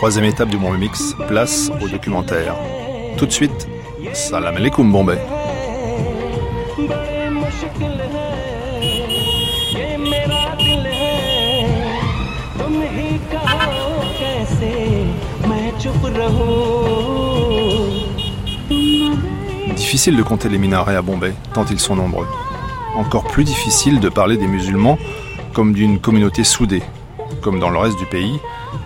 Troisième 0.00 0.24
étape 0.24 0.48
du 0.48 0.56
Bombay 0.56 0.78
Mix, 0.78 1.14
place 1.28 1.70
au 1.82 1.86
documentaire. 1.86 2.54
Tout 3.18 3.26
de 3.26 3.30
suite, 3.30 3.68
salam 4.14 4.56
alaikum 4.56 4.90
Bombay. 4.90 5.18
Difficile 19.90 20.16
de 20.16 20.22
compter 20.22 20.48
les 20.48 20.58
minarets 20.58 20.94
à 20.94 21.02
Bombay, 21.02 21.34
tant 21.52 21.64
ils 21.64 21.80
sont 21.80 21.96
nombreux. 21.96 22.28
Encore 22.94 23.24
plus 23.24 23.42
difficile 23.42 23.98
de 23.98 24.08
parler 24.08 24.36
des 24.36 24.46
musulmans 24.46 24.98
comme 25.52 25.72
d'une 25.72 25.98
communauté 25.98 26.44
soudée. 26.44 26.84
Comme 27.42 27.58
dans 27.58 27.70
le 27.70 27.78
reste 27.78 27.98
du 27.98 28.06
pays, 28.06 28.38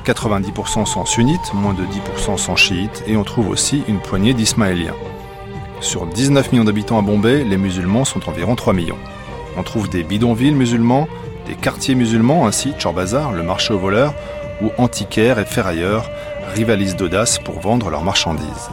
90% 0.06 0.86
sont 0.86 1.04
sunnites, 1.04 1.52
moins 1.52 1.74
de 1.74 1.82
10% 1.82 2.38
sont 2.38 2.56
chiites, 2.56 3.04
et 3.06 3.18
on 3.18 3.22
trouve 3.22 3.50
aussi 3.50 3.82
une 3.86 4.00
poignée 4.00 4.32
d'ismaéliens. 4.32 4.94
Sur 5.80 6.06
19 6.06 6.52
millions 6.52 6.64
d'habitants 6.64 6.98
à 6.98 7.02
Bombay, 7.02 7.44
les 7.44 7.58
musulmans 7.58 8.06
sont 8.06 8.26
environ 8.26 8.56
3 8.56 8.72
millions. 8.72 8.96
On 9.58 9.62
trouve 9.62 9.90
des 9.90 10.04
bidonvilles 10.04 10.54
musulmans, 10.54 11.06
des 11.46 11.54
quartiers 11.54 11.96
musulmans, 11.96 12.46
ainsi 12.46 12.72
Chorbazar, 12.80 13.32
le 13.32 13.42
marché 13.42 13.74
aux 13.74 13.78
voleurs, 13.78 14.14
où 14.62 14.70
antiquaires 14.78 15.38
et 15.38 15.44
ferrailleurs 15.44 16.08
rivalisent 16.54 16.96
d'audace 16.96 17.38
pour 17.38 17.60
vendre 17.60 17.90
leurs 17.90 18.04
marchandises. 18.04 18.70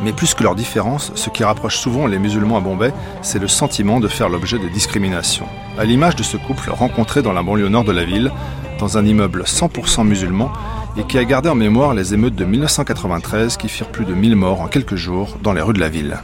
Mais 0.00 0.12
plus 0.12 0.34
que 0.34 0.44
leurs 0.44 0.54
différences, 0.54 1.10
ce 1.14 1.28
qui 1.28 1.42
rapproche 1.42 1.76
souvent 1.76 2.06
les 2.06 2.18
musulmans 2.18 2.56
à 2.56 2.60
Bombay, 2.60 2.92
c'est 3.22 3.40
le 3.40 3.48
sentiment 3.48 3.98
de 3.98 4.06
faire 4.06 4.28
l'objet 4.28 4.58
de 4.58 4.68
discrimination. 4.68 5.46
À 5.76 5.84
l'image 5.84 6.14
de 6.14 6.22
ce 6.22 6.36
couple 6.36 6.70
rencontré 6.70 7.20
dans 7.20 7.32
la 7.32 7.42
banlieue 7.42 7.68
nord 7.68 7.84
de 7.84 7.92
la 7.92 8.04
ville, 8.04 8.30
dans 8.78 8.96
un 8.96 9.04
immeuble 9.04 9.42
100% 9.42 10.06
musulman 10.06 10.52
et 10.96 11.04
qui 11.04 11.18
a 11.18 11.24
gardé 11.24 11.48
en 11.48 11.54
mémoire 11.54 11.94
les 11.94 12.14
émeutes 12.14 12.36
de 12.36 12.44
1993 12.44 13.56
qui 13.56 13.68
firent 13.68 13.90
plus 13.90 14.04
de 14.04 14.14
1000 14.14 14.36
morts 14.36 14.60
en 14.60 14.68
quelques 14.68 14.94
jours 14.94 15.36
dans 15.42 15.52
les 15.52 15.60
rues 15.60 15.74
de 15.74 15.80
la 15.80 15.88
ville. 15.88 16.18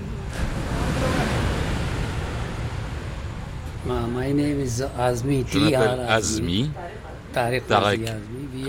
Je 3.86 3.92
m'appelle 5.58 6.06
Azmi, 6.08 6.70
Tarek 7.32 7.64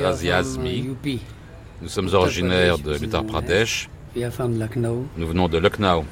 Razi 0.02 0.32
Azmi. 0.32 0.96
Nous 1.82 1.90
sommes 1.90 2.14
originaires 2.14 2.80
de 2.80 2.98
l'Uttar 2.98 3.24
Pradesh. 3.24 3.90
Nous 4.16 5.28
venons 5.28 5.50
de 5.50 5.58
Lucknow. 5.58 6.06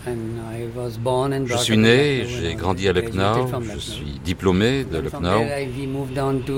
Je 1.45 1.57
suis 1.57 1.77
né, 1.77 2.25
j'ai 2.25 2.55
grandi 2.55 2.87
à 2.89 2.93
Lucknow, 2.93 3.47
je 3.73 3.79
suis 3.79 4.19
diplômé 4.23 4.83
de 4.83 4.99
Lucknow. 4.99 5.43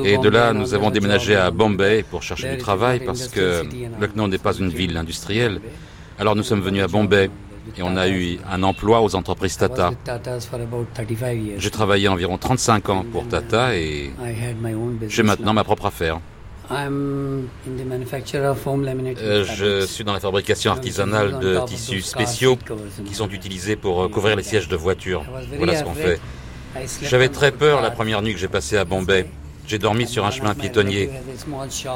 Et 0.03 0.17
de 0.17 0.29
là, 0.29 0.53
nous 0.53 0.73
avons 0.73 0.89
déménagé 0.89 1.35
à 1.35 1.51
Bombay 1.51 2.03
pour 2.09 2.23
chercher 2.23 2.51
du 2.51 2.57
travail 2.57 3.01
parce 3.05 3.27
que 3.27 3.63
Lucknow 4.01 4.27
n'est 4.27 4.39
pas 4.39 4.53
une 4.53 4.69
ville 4.69 4.97
industrielle. 4.97 5.61
Alors 6.17 6.35
nous 6.35 6.43
sommes 6.43 6.61
venus 6.61 6.81
à 6.81 6.87
Bombay 6.87 7.29
et 7.77 7.81
on 7.83 7.95
a 7.97 8.07
eu 8.07 8.39
un 8.49 8.63
emploi 8.63 9.01
aux 9.01 9.15
entreprises 9.15 9.57
Tata. 9.57 9.91
J'ai 11.57 11.69
travaillé 11.69 12.07
environ 12.07 12.37
35 12.37 12.89
ans 12.89 13.05
pour 13.11 13.27
Tata 13.27 13.75
et 13.75 14.11
j'ai 15.07 15.23
maintenant 15.23 15.53
ma 15.53 15.63
propre 15.63 15.85
affaire. 15.87 16.19
Euh, 19.21 19.45
je 19.45 19.85
suis 19.85 20.03
dans 20.03 20.13
la 20.13 20.19
fabrication 20.19 20.71
artisanale 20.71 21.39
de 21.39 21.59
tissus 21.65 22.01
spéciaux 22.01 22.57
qui 23.05 23.13
sont 23.13 23.29
utilisés 23.29 23.75
pour 23.75 24.03
euh, 24.03 24.09
couvrir 24.09 24.35
les 24.35 24.43
sièges 24.43 24.67
de 24.67 24.75
voitures. 24.75 25.23
Voilà 25.57 25.75
ce 25.75 25.83
qu'on 25.83 25.93
fait. 25.93 26.19
J'avais 27.03 27.29
très 27.29 27.51
peur 27.51 27.81
la 27.81 27.91
première 27.91 28.21
nuit 28.21 28.33
que 28.33 28.39
j'ai 28.39 28.47
passée 28.47 28.77
à 28.77 28.85
Bombay. 28.85 29.27
J'ai 29.67 29.79
dormi 29.79 30.05
sur 30.05 30.25
un 30.25 30.31
chemin 30.31 30.53
piétonnier. 30.53 31.09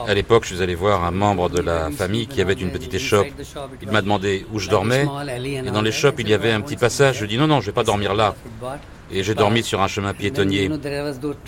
À 0.07 0.13
l'époque, 0.15 0.43
je 0.45 0.55
suis 0.55 0.63
allé 0.63 0.73
voir 0.73 1.03
un 1.03 1.11
membre 1.11 1.49
de 1.49 1.61
la 1.61 1.91
famille 1.91 2.25
qui 2.25 2.41
avait 2.41 2.53
une 2.53 2.71
petite 2.71 2.93
échoppe. 2.95 3.27
Il 3.81 3.91
m'a 3.91 4.01
demandé 4.01 4.45
où 4.51 4.59
je 4.59 4.69
dormais. 4.69 5.05
Et 5.45 5.69
dans 5.69 5.83
l'échoppe, 5.83 6.19
il 6.19 6.29
y 6.29 6.33
avait 6.33 6.51
un 6.51 6.61
petit 6.61 6.77
passage. 6.77 7.19
Je 7.19 7.25
dis 7.25 7.37
non, 7.37 7.47
non, 7.47 7.61
je 7.61 7.67
vais 7.67 7.71
pas 7.71 7.83
dormir 7.83 8.13
là 8.15 8.35
et 9.11 9.23
j'ai 9.23 9.35
dormi 9.35 9.63
sur 9.63 9.81
un 9.81 9.87
chemin 9.87 10.13
piétonnier. 10.13 10.69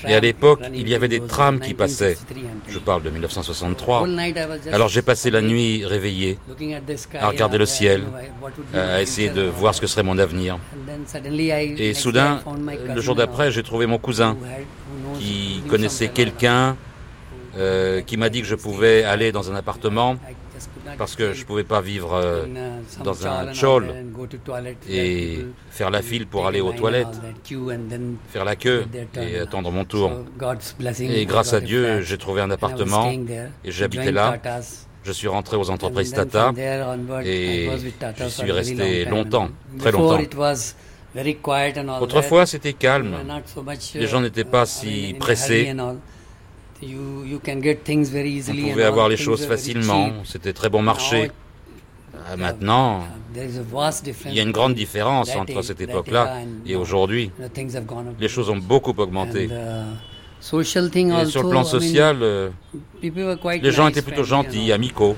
Et 0.07 0.13
à 0.13 0.19
l'époque, 0.19 0.61
il 0.73 0.87
y 0.89 0.95
avait 0.95 1.07
des 1.07 1.21
trams 1.21 1.59
qui 1.59 1.73
passaient. 1.73 2.17
Je 2.67 2.79
parle 2.79 3.03
de 3.03 3.09
1963. 3.09 4.07
Alors 4.71 4.87
j'ai 4.87 5.01
passé 5.01 5.29
la 5.29 5.41
nuit 5.41 5.85
réveillé, 5.85 6.37
à 7.19 7.29
regarder 7.29 7.57
le 7.57 7.65
ciel, 7.65 8.03
à 8.73 9.01
essayer 9.01 9.29
de 9.29 9.43
voir 9.43 9.75
ce 9.75 9.81
que 9.81 9.87
serait 9.87 10.03
mon 10.03 10.17
avenir. 10.17 10.57
Et 11.77 11.93
soudain, 11.93 12.41
le 12.93 13.01
jour 13.01 13.15
d'après, 13.15 13.51
j'ai 13.51 13.63
trouvé 13.63 13.85
mon 13.85 13.97
cousin 13.97 14.37
qui 15.19 15.61
connaissait 15.69 16.09
quelqu'un 16.09 16.75
euh, 17.57 18.01
qui 18.01 18.15
m'a 18.15 18.29
dit 18.29 18.41
que 18.41 18.47
je 18.47 18.55
pouvais 18.55 19.03
aller 19.03 19.33
dans 19.33 19.51
un 19.51 19.55
appartement 19.55 20.15
parce 20.97 21.15
que 21.15 21.33
je 21.33 21.41
ne 21.41 21.45
pouvais 21.45 21.63
pas 21.63 21.81
vivre 21.81 22.13
euh, 22.13 22.45
dans 23.03 23.27
un 23.27 23.53
chol 23.53 23.93
et 24.89 25.39
faire 25.69 25.89
la 25.89 26.01
file 26.01 26.27
pour 26.27 26.47
aller 26.47 26.61
aux 26.61 26.73
toilettes, 26.73 27.19
faire 28.29 28.45
la 28.45 28.55
queue 28.55 28.85
et 29.19 29.39
attendre 29.39 29.71
mon 29.71 29.85
tour. 29.85 30.11
Et 30.99 31.25
grâce 31.25 31.53
à 31.53 31.61
Dieu, 31.61 32.01
j'ai 32.01 32.17
trouvé 32.17 32.41
un 32.41 32.51
appartement 32.51 33.11
et 33.11 33.71
j'habitais 33.71 34.11
là. 34.11 34.37
Je 35.03 35.11
suis 35.11 35.27
rentré 35.27 35.57
aux 35.57 35.69
entreprises 35.71 36.11
Tata 36.11 36.53
et 37.25 37.69
je 38.17 38.27
suis 38.27 38.51
resté 38.51 39.05
longtemps, 39.05 39.49
très 39.79 39.91
longtemps. 39.91 40.19
Autrefois, 41.99 42.45
c'était 42.45 42.73
calme. 42.73 43.15
Les 43.95 44.07
gens 44.07 44.21
n'étaient 44.21 44.43
pas 44.45 44.65
si 44.65 45.15
pressés. 45.19 45.75
On 46.83 48.69
pouvait 48.69 48.83
avoir 48.83 49.09
les 49.09 49.17
choses 49.17 49.45
facilement, 49.45 50.11
c'était 50.23 50.53
très 50.53 50.69
bon 50.69 50.81
marché. 50.81 51.31
Euh, 52.29 52.37
maintenant, 52.37 53.03
il 53.35 54.33
y 54.33 54.39
a 54.39 54.43
une 54.43 54.51
grande 54.51 54.73
différence 54.73 55.35
entre 55.35 55.61
cette 55.61 55.81
époque-là 55.81 56.37
et 56.65 56.75
aujourd'hui. 56.75 57.31
Les 58.19 58.27
choses 58.27 58.49
ont 58.49 58.57
beaucoup 58.57 58.93
augmenté. 58.97 59.45
Uh, 59.45 60.59
et 60.61 61.25
sur 61.25 61.43
le 61.43 61.49
plan 61.49 61.63
social, 61.63 62.17
euh, 62.21 62.49
les 63.03 63.71
gens 63.71 63.87
étaient 63.87 64.01
plutôt 64.01 64.23
gentils, 64.23 64.71
amicaux. 64.71 65.15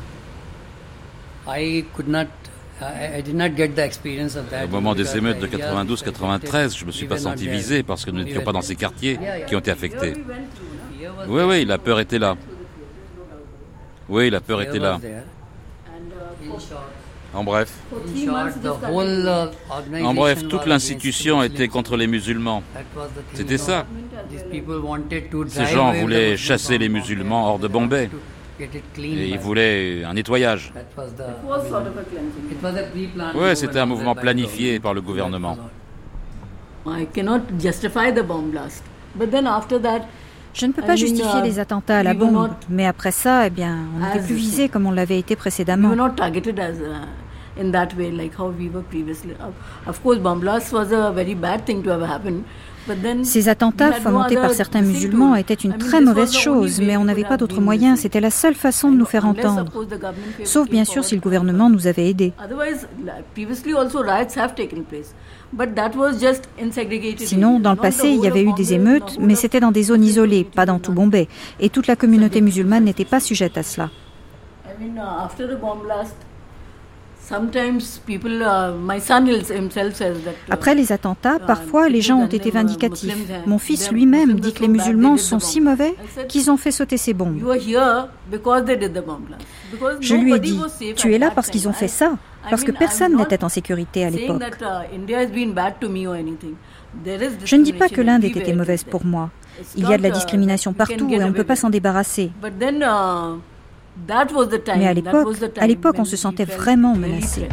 Au 2.81 4.67
moment 4.67 4.95
des 4.95 5.17
émeutes 5.17 5.39
de 5.39 5.47
92-93, 5.47 6.77
je 6.77 6.81
ne 6.81 6.87
me 6.87 6.91
suis 6.91 7.05
pas 7.07 7.17
senti 7.17 7.47
visé 7.47 7.83
parce 7.83 8.03
que 8.03 8.11
nous 8.11 8.23
n'étions 8.23 8.43
pas 8.43 8.51
dans 8.51 8.61
ces 8.61 8.75
quartiers 8.75 9.17
qui 9.47 9.55
ont 9.55 9.59
été 9.59 9.71
affectés. 9.71 10.13
Oui, 11.27 11.43
oui, 11.43 11.65
la 11.65 11.77
peur 11.77 11.99
était 11.99 12.19
là. 12.19 12.35
Oui, 14.09 14.29
la 14.29 14.41
peur 14.41 14.61
était 14.61 14.79
là. 14.79 14.99
En 17.33 17.43
bref. 17.43 17.73
En 20.03 20.13
bref, 20.13 20.47
toute 20.47 20.65
l'institution 20.65 21.41
était 21.41 21.67
contre 21.67 21.97
les 21.97 22.07
musulmans. 22.07 22.61
C'était 23.33 23.57
ça. 23.57 23.85
Ces 25.47 25.65
gens 25.65 25.93
voulaient 25.93 26.37
chasser 26.37 26.77
les 26.77 26.89
musulmans 26.89 27.49
hors 27.49 27.59
de 27.59 27.67
Bombay. 27.67 28.09
Et 28.59 29.29
ils 29.29 29.39
voulaient 29.39 30.03
un 30.03 30.13
nettoyage. 30.13 30.71
Oui, 33.35 33.55
c'était 33.55 33.79
un 33.79 33.87
mouvement 33.87 34.13
planifié 34.15 34.79
par 34.79 34.93
le 34.93 35.01
gouvernement. 35.01 35.57
Je 40.53 40.65
ne 40.65 40.71
peux 40.71 40.81
pas 40.81 40.95
justifier 40.95 41.41
les 41.43 41.59
attentats 41.59 41.99
à 41.99 42.03
la 42.03 42.13
bombe, 42.13 42.49
mais 42.69 42.85
après 42.85 43.11
ça, 43.11 43.47
eh 43.47 43.49
bien, 43.49 43.79
on 43.95 44.05
n'était 44.05 44.25
plus 44.25 44.35
visé 44.35 44.69
comme 44.69 44.85
on 44.85 44.91
l'avait 44.91 45.19
été 45.19 45.35
précédemment. 45.35 45.89
in 47.55 47.71
that 47.71 47.93
way, 47.95 48.11
like 48.11 48.33
how 48.33 48.49
we 48.49 48.67
were 48.67 48.81
previously. 48.81 49.35
Of 49.85 50.01
course, 50.01 50.17
bomb 50.17 50.39
blast 50.39 50.73
was 50.73 50.91
a 50.91 51.11
very 51.11 51.35
bad 51.35 51.65
thing 51.65 51.83
to 51.83 51.91
have 51.91 52.01
happened. 52.01 52.43
Ces 53.23 53.47
attentats 53.47 53.93
fomentés 53.93 54.35
par 54.35 54.51
certains 54.51 54.81
musulmans 54.81 55.35
étaient 55.35 55.53
une 55.53 55.77
très 55.77 56.01
mauvaise 56.01 56.33
chose, 56.33 56.81
mais 56.81 56.97
on 56.97 57.05
n'avait 57.05 57.23
pas 57.23 57.37
d'autre 57.37 57.61
moyen, 57.61 57.95
c'était 57.95 58.19
la 58.19 58.29
seule 58.29 58.55
façon 58.55 58.91
de 58.91 58.97
nous 58.97 59.05
faire 59.05 59.25
entendre. 59.25 59.71
Sauf 60.43 60.69
bien 60.69 60.83
sûr 60.83 61.05
si 61.05 61.15
le 61.15 61.21
gouvernement 61.21 61.69
nous 61.69 61.87
avait 61.87 62.09
aidés. 62.09 62.33
Sinon, 67.17 67.59
dans 67.59 67.71
le 67.71 67.77
passé, 67.77 68.09
il 68.09 68.21
y 68.21 68.27
avait 68.27 68.43
eu 68.43 68.53
des 68.53 68.73
émeutes, 68.73 69.17
mais 69.19 69.35
c'était 69.35 69.59
dans 69.59 69.71
des 69.71 69.83
zones 69.83 70.03
isolées, 70.03 70.43
pas 70.43 70.65
dans 70.65 70.79
tout 70.79 70.91
Bombay, 70.93 71.27
et 71.59 71.69
toute 71.69 71.87
la 71.87 71.95
communauté 71.95 72.41
musulmane 72.41 72.83
n'était 72.83 73.05
pas 73.05 73.19
sujette 73.19 73.57
à 73.57 73.63
cela. 73.63 73.89
Après 80.49 80.75
les 80.75 80.91
attentats, 80.91 81.35
uh, 81.37 81.45
parfois 81.47 81.87
les 81.89 82.01
gens 82.01 82.17
ont 82.17 82.27
été 82.27 82.51
vindicatifs. 82.51 83.15
Mon 83.45 83.57
fils 83.59 83.91
lui-même 83.91 84.39
dit 84.39 84.53
que 84.53 84.61
les 84.61 84.67
musulmans 84.67 85.17
sont 85.17 85.39
si 85.39 85.61
mauvais 85.61 85.95
qu'ils 86.27 86.51
ont 86.51 86.57
fait 86.57 86.71
sauter 86.71 86.97
ces 86.97 87.13
bombes. 87.13 87.39
Je 90.01 90.15
lui 90.15 90.33
ai 90.33 90.39
dit, 90.39 90.59
tu 90.95 91.13
es 91.13 91.17
là 91.17 91.31
parce 91.31 91.49
qu'ils 91.49 91.67
ont 91.67 91.73
fait 91.73 91.87
ça, 91.87 92.13
parce 92.49 92.63
que 92.63 92.71
personne 92.71 93.15
n'était 93.15 93.43
en 93.43 93.49
sécurité 93.49 94.05
à 94.05 94.09
l'époque. 94.09 94.41
Uh, 94.61 94.99
Je 97.43 97.55
ne 97.55 97.63
dis 97.63 97.73
pas 97.73 97.89
que 97.89 98.01
l'Inde 98.01 98.23
ait 98.23 98.27
été 98.27 98.53
mauvaise 98.53 98.83
pour 98.83 99.05
moi. 99.05 99.29
Il 99.75 99.87
y 99.87 99.93
a 99.93 99.97
de 99.97 100.03
la 100.03 100.09
uh, 100.09 100.11
discrimination 100.11 100.73
partout 100.73 101.07
et 101.09 101.23
on 101.23 101.27
ne 101.27 101.33
peut 101.33 101.43
pas 101.43 101.55
s'en 101.55 101.69
débarrasser. 101.69 102.31
Mais 104.06 104.86
à 104.86 104.94
l'époque, 104.94 105.36
à 105.58 105.66
l'époque, 105.66 105.96
on 105.98 106.04
se 106.04 106.16
sentait 106.16 106.44
vraiment 106.44 106.94
menacé. 106.94 107.48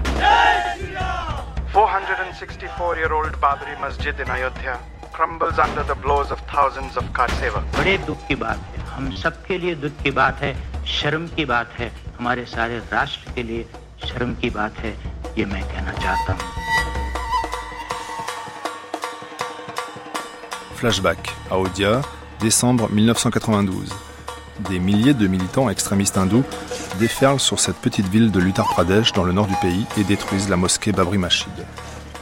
464-year-old 1.74 3.34
Babri 3.42 3.76
Masjid 3.82 4.14
in 4.20 4.30
Ayodhya 4.32 4.80
crumbles 5.12 5.58
under 5.60 5.84
the 5.84 5.96
blows 5.96 6.32
of 6.32 6.40
thousands 6.48 6.96
of 6.98 7.04
Karseva. 7.14 7.62
बड़े 7.78 7.98
दुख 8.08 8.28
की 8.28 8.36
बात 8.36 8.60
है 8.72 8.84
हम 8.96 9.12
सब 9.24 9.44
के 9.48 9.58
लिए 9.58 9.76
दुख 9.84 9.96
की 10.04 10.12
बात 10.12 10.42
है 10.42 10.52
शर्म 10.98 11.28
की 11.36 11.46
बात 11.46 11.70
है 11.80 11.92
हमारे 12.20 12.46
सारे 12.56 12.78
राष्ट्र 12.94 13.32
के 13.36 13.44
लिए 13.44 13.66
शर्म 14.08 14.34
की 14.42 14.50
बात 14.58 14.78
है 14.86 14.92
ये 15.38 15.46
मैं 15.54 15.64
कहना 15.64 15.94
चाहता 16.04 16.34
हूँ 16.34 16.54
Flashback, 20.80 21.22
Ayodhya, 21.50 21.94
décembre 22.40 22.88
1992 22.92 24.09
des 24.69 24.79
milliers 24.79 25.15
de 25.15 25.27
militants 25.27 25.71
extrémistes 25.71 26.19
hindous 26.19 26.45
déferlent 26.99 27.41
sur 27.41 27.61
cette 27.61 27.77
petite 27.77 28.09
ville 28.09 28.31
de 28.31 28.41
l'Uttar 28.41 28.69
Pradesh 28.69 29.13
dans 29.13 29.25
le 29.25 29.33
nord 29.33 29.47
du 29.47 29.57
pays 29.57 29.87
et 29.99 30.05
détruisent 30.05 30.49
la 30.49 30.57
mosquée 30.57 30.93
Babri 30.93 31.19
Masjid. 31.19 31.53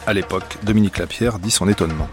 À 0.07 0.13
l'époque, 0.13 0.59
Dominique 0.63 0.99
Lapierre 0.99 1.39
dit 1.39 1.51
son 1.51 1.69
étonnement. 1.69 2.09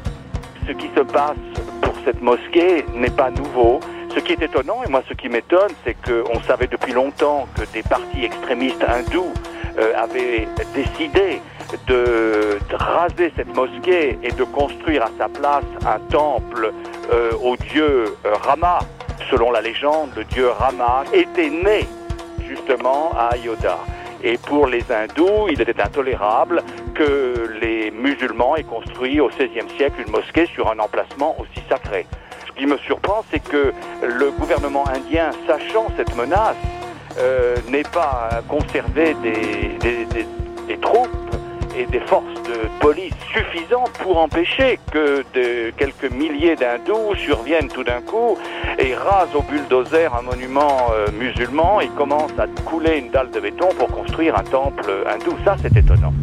Ce 0.68 0.74
qui 0.74 0.89
se 0.95 1.01
passe 1.01 1.38
pour 1.81 1.94
cette 2.04 2.22
mosquée 2.22 2.86
n'est 2.95 3.10
pas 3.10 3.31
nouveau. 3.31 3.80
Ce 4.13 4.19
qui 4.19 4.33
est 4.33 4.42
étonnant, 4.42 4.83
et 4.86 4.89
moi 4.89 5.01
ce 5.07 5.13
qui 5.13 5.30
m'étonne, 5.30 5.72
c'est 5.83 5.95
qu'on 5.95 6.42
savait 6.44 6.68
depuis 6.68 6.94
longtemps 6.94 7.48
que 7.56 7.62
des 7.74 7.83
partis 7.83 8.24
extrémistes 8.24 8.83
hindous 8.83 9.33
euh, 9.77 9.94
avaient 9.98 10.48
décidé 10.74 11.42
de, 11.88 12.57
raser 12.72 13.31
cette 13.36 13.54
mosquée 13.56 14.18
et 14.24 14.31
de 14.31 14.44
construire 14.44 15.04
à 15.04 15.10
sa 15.18 15.27
place 15.30 15.66
un 15.86 16.00
temple 16.12 16.72
euh, 17.12 17.31
au 17.44 17.56
dieu 17.57 18.06
euh, 18.25 18.33
Rama, 18.42 18.80
Selon 19.29 19.51
la 19.51 19.62
légende, 19.62 20.09
le 20.15 20.23
dieu 20.25 20.50
Rama 20.50 21.03
était 21.13 21.50
né 21.50 21.88
justement 22.47 23.12
à 23.17 23.33
Ayodhya. 23.33 23.77
Et 24.23 24.38
pour 24.38 24.67
les 24.67 24.83
hindous, 24.91 25.50
il 25.50 25.62
était 25.62 25.81
intolérable 25.81 26.63
que 26.94 27.50
les 27.62 27.91
musulmans 27.91 28.56
aient 28.56 28.63
construit 28.63 29.19
au 29.19 29.29
XVIe 29.29 29.69
siècle 29.77 30.01
une 30.06 30.12
mosquée 30.12 30.47
sur 30.47 30.69
un 30.71 30.79
emplacement 30.79 31.35
aussi 31.39 31.62
sacré. 31.69 32.06
Ce 32.47 32.51
qui 32.53 32.65
me 32.65 32.77
surprend, 32.77 33.23
c'est 33.31 33.44
que 33.44 33.73
le 34.01 34.31
gouvernement 34.31 34.88
indien, 34.88 35.31
sachant 35.47 35.88
cette 35.97 36.15
menace, 36.15 36.56
euh, 37.19 37.56
n'ait 37.69 37.83
pas 37.83 38.41
conservé 38.47 39.15
des 39.23 40.77
troupes 40.79 41.25
et 41.77 41.86
des 41.86 42.00
forces 42.01 42.42
de 42.44 42.69
police 42.80 43.13
suffisantes 43.31 43.92
pour 44.01 44.18
empêcher 44.18 44.80
que 44.92 45.24
quelques 45.77 46.12
milliers 46.12 46.56
d'hindous 46.56 47.16
surviennent 47.16 47.68
tout 47.68 47.83
d'un 47.83 48.01
coup 48.01 48.38
et 48.80 48.94
rasent 48.95 49.36
au 49.36 49.42
bulldozer 49.42 50.13
un 50.13 50.22
monument 50.22 50.92
euh, 50.92 51.07
musulman 51.19 51.81
et 51.81 51.88
commencent 51.89 52.39
à 52.39 52.48
couler 52.63 53.00
une 53.00 53.12
dalle 53.12 53.31
de 53.31 53.39
béton 53.39 53.69
pour 53.77 53.89
construire 53.89 54.38
un 54.38 54.44
temple 54.44 54.92
hindou. 55.07 55.36
Ça, 55.44 55.56
c'est 55.62 55.75
étonnant. 55.75 56.13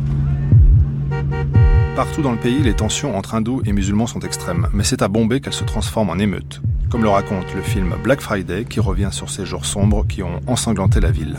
Partout 1.95 2.23
dans 2.23 2.33
le 2.33 2.39
pays, 2.39 2.63
les 2.63 2.75
tensions 2.75 3.17
entre 3.17 3.35
hindous 3.35 3.61
et 3.67 3.73
musulmans 3.73 4.07
sont 4.07 4.21
extrêmes, 4.21 4.67
mais 4.73 4.83
c'est 4.83 5.03
à 5.03 5.09
Bombay 5.09 5.41
qu'elles 5.41 5.53
se 5.53 5.65
transforment 5.65 6.11
en 6.11 6.19
émeutes, 6.19 6.63
comme 6.91 7.03
le 7.03 7.11
raconte 7.11 7.55
le 7.55 7.61
film 7.61 7.95
Black 8.03 8.21
Friday 8.23 8.65
qui 8.65 8.81
revient 8.81 9.11
sur 9.11 9.29
ces 9.29 9.45
jours 9.45 9.67
sombres 9.67 10.07
qui 10.09 10.23
ont 10.23 10.41
ensanglanté 10.47 11.01
la 11.01 11.11
ville. 11.11 11.37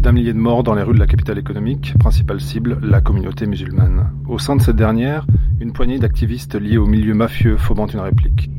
D'un 0.00 0.12
millier 0.12 0.32
de 0.32 0.38
morts 0.38 0.62
dans 0.62 0.74
les 0.74 0.82
rues 0.82 0.94
de 0.94 0.98
la 0.98 1.06
capitale 1.06 1.38
économique, 1.38 1.94
principale 1.98 2.40
cible, 2.40 2.78
la 2.82 3.00
communauté 3.00 3.46
musulmane. 3.46 4.12
Au 4.28 4.38
sein 4.38 4.56
de 4.56 4.62
cette 4.62 4.76
dernière, 4.76 5.26
une 5.60 5.72
poignée 5.72 5.98
d'activistes 5.98 6.54
liés 6.54 6.76
au 6.76 6.86
milieu 6.86 7.14
mafieux 7.14 7.56
fomentent 7.56 7.94
une 7.94 8.00
réplique. 8.00 8.50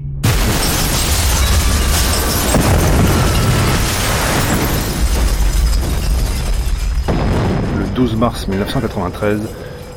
Le 7.78 7.96
12 7.96 8.16
mars 8.18 8.48
1993, 8.48 9.48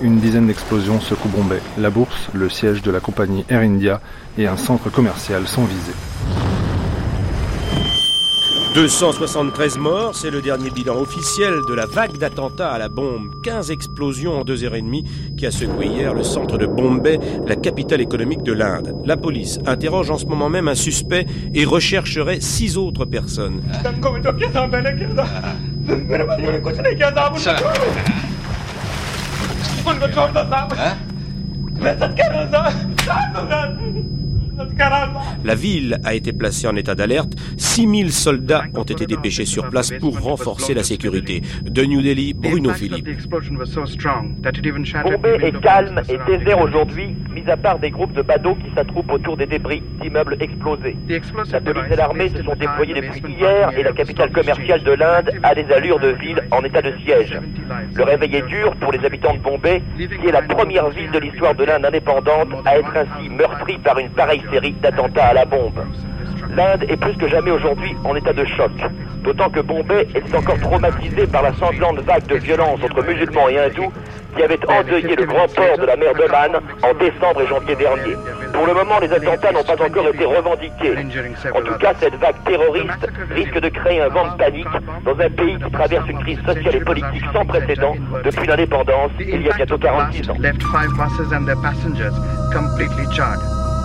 une 0.02 0.18
dizaine 0.18 0.46
d'explosions 0.46 1.00
secouent 1.00 1.28
Bombay. 1.28 1.60
La 1.78 1.90
bourse, 1.90 2.28
le 2.34 2.48
siège 2.48 2.82
de 2.82 2.90
la 2.90 3.00
compagnie 3.00 3.44
Air 3.48 3.60
India 3.60 4.00
et 4.38 4.46
un 4.46 4.56
centre 4.56 4.90
commercial 4.90 5.46
sont 5.46 5.64
visés. 5.64 6.61
273 8.74 9.76
morts, 9.76 10.14
c'est 10.14 10.30
le 10.30 10.40
dernier 10.40 10.70
bilan 10.70 10.96
officiel 10.96 11.60
de 11.68 11.74
la 11.74 11.84
vague 11.84 12.16
d'attentats 12.16 12.70
à 12.70 12.78
la 12.78 12.88
bombe. 12.88 13.42
15 13.42 13.70
explosions 13.70 14.38
en 14.38 14.44
deux 14.44 14.64
heures 14.64 14.74
et 14.74 14.80
demie 14.80 15.04
qui 15.36 15.44
a 15.44 15.50
secoué 15.50 15.86
hier 15.86 16.14
le 16.14 16.22
centre 16.22 16.56
de 16.56 16.64
Bombay, 16.64 17.18
la 17.46 17.56
capitale 17.56 18.00
économique 18.00 18.42
de 18.42 18.52
l'Inde. 18.52 18.94
La 19.04 19.18
police 19.18 19.58
interroge 19.66 20.10
en 20.10 20.16
ce 20.16 20.24
moment 20.24 20.48
même 20.48 20.68
un 20.68 20.74
suspect 20.74 21.26
et 21.54 21.66
rechercherait 21.66 22.40
six 22.40 22.78
autres 22.78 23.04
personnes. 23.04 23.60
La 35.44 35.54
ville 35.54 35.98
a 36.04 36.14
été 36.14 36.32
placée 36.32 36.66
en 36.68 36.76
état 36.76 36.94
d'alerte. 36.94 37.32
6000 37.56 38.12
soldats 38.12 38.64
ont 38.74 38.82
été 38.82 39.06
dépêchés 39.06 39.44
sur 39.44 39.68
place 39.70 39.90
pour 40.00 40.20
renforcer 40.20 40.74
la 40.74 40.82
sécurité. 40.82 41.42
De 41.64 41.84
New 41.84 42.02
Delhi, 42.02 42.34
Bruno 42.34 42.70
Philippe. 42.70 43.08
Bombay 45.04 45.38
est 45.42 45.60
calme 45.60 46.00
et 46.08 46.18
désert 46.26 46.60
aujourd'hui, 46.60 47.16
mis 47.34 47.48
à 47.50 47.56
part 47.56 47.78
des 47.78 47.90
groupes 47.90 48.12
de 48.12 48.22
badauds 48.22 48.56
qui 48.56 48.72
s'attroupent 48.74 49.12
autour 49.12 49.36
des 49.36 49.46
débris 49.46 49.82
d'immeubles 50.00 50.36
explosés. 50.40 50.96
La 51.50 51.60
police 51.60 51.84
et 51.90 51.96
l'armée 51.96 52.28
se 52.28 52.42
sont 52.42 52.54
déployés 52.54 52.94
depuis 52.94 53.34
hier 53.34 53.70
et 53.76 53.82
la 53.82 53.92
capitale 53.92 54.30
commerciale 54.30 54.82
de 54.82 54.92
l'Inde 54.92 55.30
a 55.42 55.54
des 55.54 55.64
allures 55.72 55.98
de 55.98 56.08
ville 56.08 56.42
en 56.50 56.62
état 56.62 56.82
de 56.82 56.92
siège. 57.04 57.38
Le 57.94 58.04
réveil 58.04 58.36
est 58.36 58.46
dur 58.48 58.74
pour 58.76 58.92
les 58.92 59.04
habitants 59.04 59.34
de 59.34 59.38
Bombay, 59.38 59.82
qui 59.96 60.28
est 60.28 60.32
la 60.32 60.42
première 60.42 60.90
ville 60.90 61.10
de 61.10 61.18
l'histoire 61.18 61.54
de 61.54 61.64
l'Inde 61.64 61.84
indépendante 61.84 62.48
à 62.64 62.78
être 62.78 62.94
ainsi 62.96 63.28
meurtrie 63.28 63.78
par 63.78 63.98
une 63.98 64.10
pareille 64.10 64.41
série 64.50 64.72
d'attentats 64.72 65.26
à 65.26 65.34
la 65.34 65.44
bombe. 65.44 65.84
L'Inde 66.54 66.84
est 66.88 66.96
plus 66.96 67.14
que 67.16 67.28
jamais 67.28 67.50
aujourd'hui 67.50 67.94
en 68.04 68.14
état 68.14 68.32
de 68.32 68.44
choc, 68.44 68.72
d'autant 69.22 69.48
que 69.48 69.60
Bombay 69.60 70.06
est 70.14 70.34
encore 70.34 70.58
traumatisée 70.60 71.26
par 71.26 71.42
la 71.42 71.54
sanglante 71.54 72.00
vague 72.00 72.26
de 72.26 72.36
violence 72.36 72.80
entre 72.84 73.02
musulmans 73.02 73.48
et 73.48 73.58
hindous 73.58 73.92
qui 74.36 74.42
avait 74.42 74.58
endeuillé 74.68 75.16
le 75.16 75.26
grand 75.26 75.46
port 75.54 75.78
de 75.78 75.86
la 75.86 75.96
mer 75.96 76.14
d'Oman 76.14 76.60
en 76.82 76.94
décembre 76.94 77.42
et 77.42 77.46
janvier 77.46 77.76
dernier. 77.76 78.16
Pour 78.52 78.66
le 78.66 78.74
moment, 78.74 78.98
les 79.00 79.12
attentats 79.12 79.52
n'ont 79.52 79.64
pas 79.64 79.82
encore 79.82 80.08
été 80.08 80.24
revendiqués. 80.24 80.94
En 81.54 81.62
tout 81.62 81.78
cas, 81.78 81.94
cette 82.00 82.14
vague 82.16 82.42
terroriste 82.44 83.08
risque 83.30 83.60
de 83.60 83.68
créer 83.68 84.00
un 84.00 84.08
vent 84.08 84.32
de 84.32 84.36
panique 84.36 84.66
dans 85.04 85.18
un 85.18 85.30
pays 85.30 85.56
qui 85.56 85.70
traverse 85.70 86.08
une 86.08 86.18
crise 86.20 86.40
sociale 86.46 86.76
et 86.76 86.80
politique 86.80 87.24
sans 87.32 87.44
précédent 87.44 87.94
depuis 88.24 88.46
l'indépendance 88.46 89.10
il 89.20 89.42
y 89.42 89.50
a 89.50 89.54
bientôt 89.54 89.78
46 89.78 90.30
ans. 90.30 90.36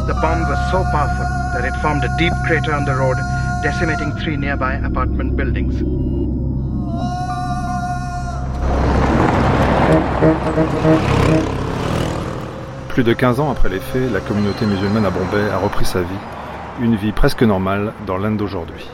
The 0.07 0.13
bomb 0.21 0.47
was 0.47 0.57
so 0.71 0.83
powerful 0.89 1.27
that 1.53 1.65
it 1.65 1.75
formed 1.81 2.01
a 2.01 2.09
deep 2.17 2.31
crater 2.45 2.73
on 2.73 2.85
the 2.85 2.95
road, 2.95 3.17
decimating 3.61 4.13
three 4.13 4.37
nearby 4.37 4.75
apartment 4.75 5.35
buildings. 5.35 5.83
Plus 12.87 13.03
de 13.03 13.13
15 13.13 13.39
ans 13.41 13.51
après 13.51 13.67
les 13.67 13.81
faits, 13.81 14.09
la 14.13 14.21
communauté 14.21 14.65
musulmane 14.65 15.05
à 15.05 15.09
Bombay 15.09 15.49
a 15.51 15.57
repris 15.57 15.83
sa 15.83 15.99
vie, 15.99 16.23
une 16.79 16.95
vie 16.95 17.11
presque 17.11 17.43
normale 17.43 17.91
dans 18.05 18.17
l'Inde 18.17 18.37
d'aujourd'hui. 18.37 18.87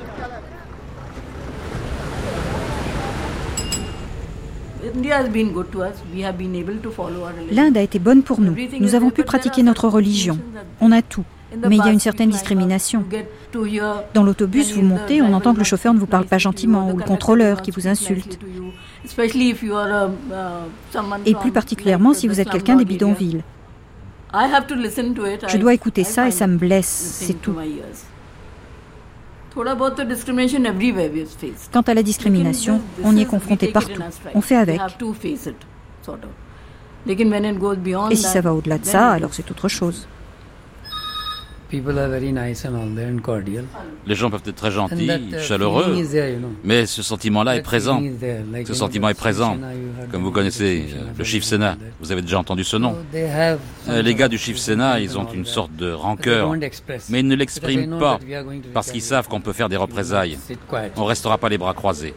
L'Inde 7.52 7.78
a 7.78 7.82
été 7.82 8.00
bonne 8.00 8.24
pour 8.24 8.42
nous. 8.42 8.56
Nous 8.80 8.96
avons 8.96 9.10
pu 9.10 9.24
pratiquer 9.24 9.64
notre 9.64 9.88
religion. 9.88 10.38
On 10.82 10.92
a 10.92 11.02
tout. 11.02 11.26
Mais 11.68 11.78
il 11.78 11.86
y 11.86 11.88
a 11.88 11.92
une 11.92 12.00
certaine 12.00 12.30
discrimination. 12.30 13.04
Dans 14.14 14.24
l'autobus, 14.24 14.74
vous 14.74 14.82
montez, 14.82 15.22
on 15.22 15.34
entend 15.34 15.54
que 15.54 15.60
le 15.60 15.64
chauffeur 15.64 15.94
ne 15.94 16.00
vous 16.00 16.08
parle 16.08 16.26
pas 16.26 16.38
gentiment 16.38 16.92
ou 16.92 16.98
le 16.98 17.04
contrôleur 17.04 17.62
qui 17.62 17.72
vous 17.72 17.88
insulte. 17.88 18.40
Et 21.26 21.36
plus 21.36 21.52
particulièrement 21.52 22.14
si 22.14 22.28
vous 22.28 22.40
êtes 22.40 22.50
quelqu'un 22.50 22.76
des 22.76 22.86
bidonvilles. 22.86 23.44
Je 24.34 25.58
dois 25.58 25.74
écouter 25.74 26.04
ça 26.04 26.28
et 26.28 26.32
ça 26.32 26.48
me 26.48 26.58
blesse, 26.58 26.88
c'est 26.88 27.40
tout. 27.40 27.56
Quant 31.72 31.82
à 31.82 31.94
la 31.94 32.04
discrimination, 32.04 32.82
on 33.04 33.16
y 33.16 33.22
est 33.22 33.26
confronté 33.26 33.68
partout. 33.68 34.02
On 34.34 34.42
fait 34.42 34.56
avec. 34.56 34.80
Et 38.10 38.16
si 38.16 38.24
ça 38.24 38.42
va 38.42 38.54
au-delà 38.54 38.78
de 38.78 38.86
ça, 38.86 39.12
alors 39.12 39.34
c'est 39.34 39.50
autre 39.52 39.68
chose. 39.68 40.08
Les 44.06 44.16
gens 44.16 44.30
peuvent 44.30 44.44
être 44.46 44.56
très 44.56 44.72
gentils, 44.72 45.10
uh, 45.10 45.40
chaleureux, 45.40 45.96
mais 46.64 46.86
ce 46.86 47.02
sentiment-là 47.02 47.56
est 47.56 47.62
présent. 47.62 48.02
Ce 48.66 48.74
sentiment 48.74 49.10
est 49.10 49.14
présent. 49.14 49.58
Comme 50.12 50.24
vous 50.24 50.32
connaissez 50.32 50.86
le 51.18 51.24
Chief 51.24 51.44
Sénat, 51.44 51.78
vous 52.00 52.12
avez 52.12 52.22
déjà 52.22 52.40
entendu 52.40 52.64
ce 52.64 52.78
nom. 52.78 52.96
Euh, 53.16 54.02
les 54.02 54.16
gars 54.16 54.28
du 54.28 54.38
Chief 54.38 54.58
Sénat, 54.58 55.00
ils 55.00 55.18
ont 55.18 55.28
une 55.32 55.46
sorte 55.46 55.76
de 55.76 55.92
rancœur, 55.92 56.54
mais 57.10 57.20
ils 57.20 57.28
ne 57.28 57.36
l'expriment 57.36 57.98
pas 57.98 58.20
parce 58.74 58.92
qu'ils 58.92 59.02
savent 59.02 59.28
qu'on 59.28 59.42
peut 59.42 59.54
faire 59.54 59.70
des 59.70 59.78
représailles. 59.78 60.38
On 60.96 61.02
ne 61.02 61.08
restera 61.08 61.38
pas 61.38 61.50
les 61.50 61.58
bras 61.58 61.74
croisés. 61.74 62.14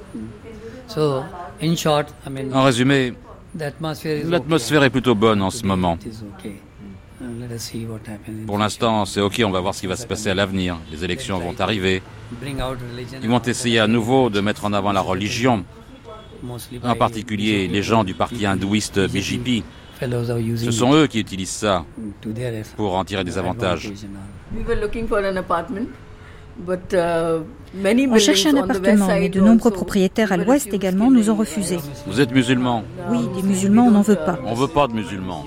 En 0.96 2.62
résumé, 2.62 3.14
l'atmosphère 3.54 4.82
est 4.82 4.90
plutôt 4.90 5.14
bonne 5.14 5.42
en 5.42 5.50
ce 5.50 5.64
moment. 5.64 5.98
Pour 8.46 8.58
l'instant, 8.58 9.04
c'est 9.04 9.20
OK, 9.20 9.42
on 9.44 9.50
va 9.50 9.60
voir 9.60 9.74
ce 9.74 9.80
qui 9.80 9.86
va 9.86 9.96
se 9.96 10.06
passer 10.06 10.30
à 10.30 10.34
l'avenir. 10.34 10.78
Les 10.90 11.04
élections 11.04 11.38
vont 11.38 11.54
arriver. 11.58 12.02
Ils 13.22 13.28
vont 13.28 13.42
essayer 13.42 13.78
à 13.80 13.86
nouveau 13.86 14.30
de 14.30 14.40
mettre 14.40 14.64
en 14.64 14.72
avant 14.72 14.92
la 14.92 15.00
religion, 15.00 15.64
en 16.82 16.94
particulier 16.96 17.68
les 17.68 17.82
gens 17.82 18.04
du 18.04 18.14
parti 18.14 18.46
hindouiste 18.46 18.98
BJP. 18.98 19.64
Ce 20.00 20.70
sont 20.70 20.94
eux 20.94 21.06
qui 21.06 21.20
utilisent 21.20 21.48
ça 21.50 21.84
pour 22.76 22.96
en 22.96 23.04
tirer 23.04 23.24
des 23.24 23.38
avantages. 23.38 23.90
Uh, 26.58 27.42
On 27.74 28.18
cherchait 28.18 28.48
un 28.48 28.56
appartement, 28.56 29.06
mais 29.08 29.28
de 29.28 29.40
nombreux 29.40 29.70
propriétaires 29.70 30.32
à 30.32 30.36
l'ouest 30.36 30.72
également 30.72 31.10
nous 31.10 31.28
ont 31.30 31.34
refusé. 31.34 31.78
Vous 32.06 32.20
êtes 32.20 32.32
musulman 32.32 32.84
Oui, 33.10 33.28
des 33.36 33.42
musulmans, 33.42 33.84
on 33.86 33.90
n'en 33.90 34.02
veut 34.02 34.16
pas. 34.16 34.38
On 34.44 34.52
ne 34.52 34.56
veut 34.56 34.68
pas 34.68 34.88
de 34.88 34.94
musulmans. 34.94 35.44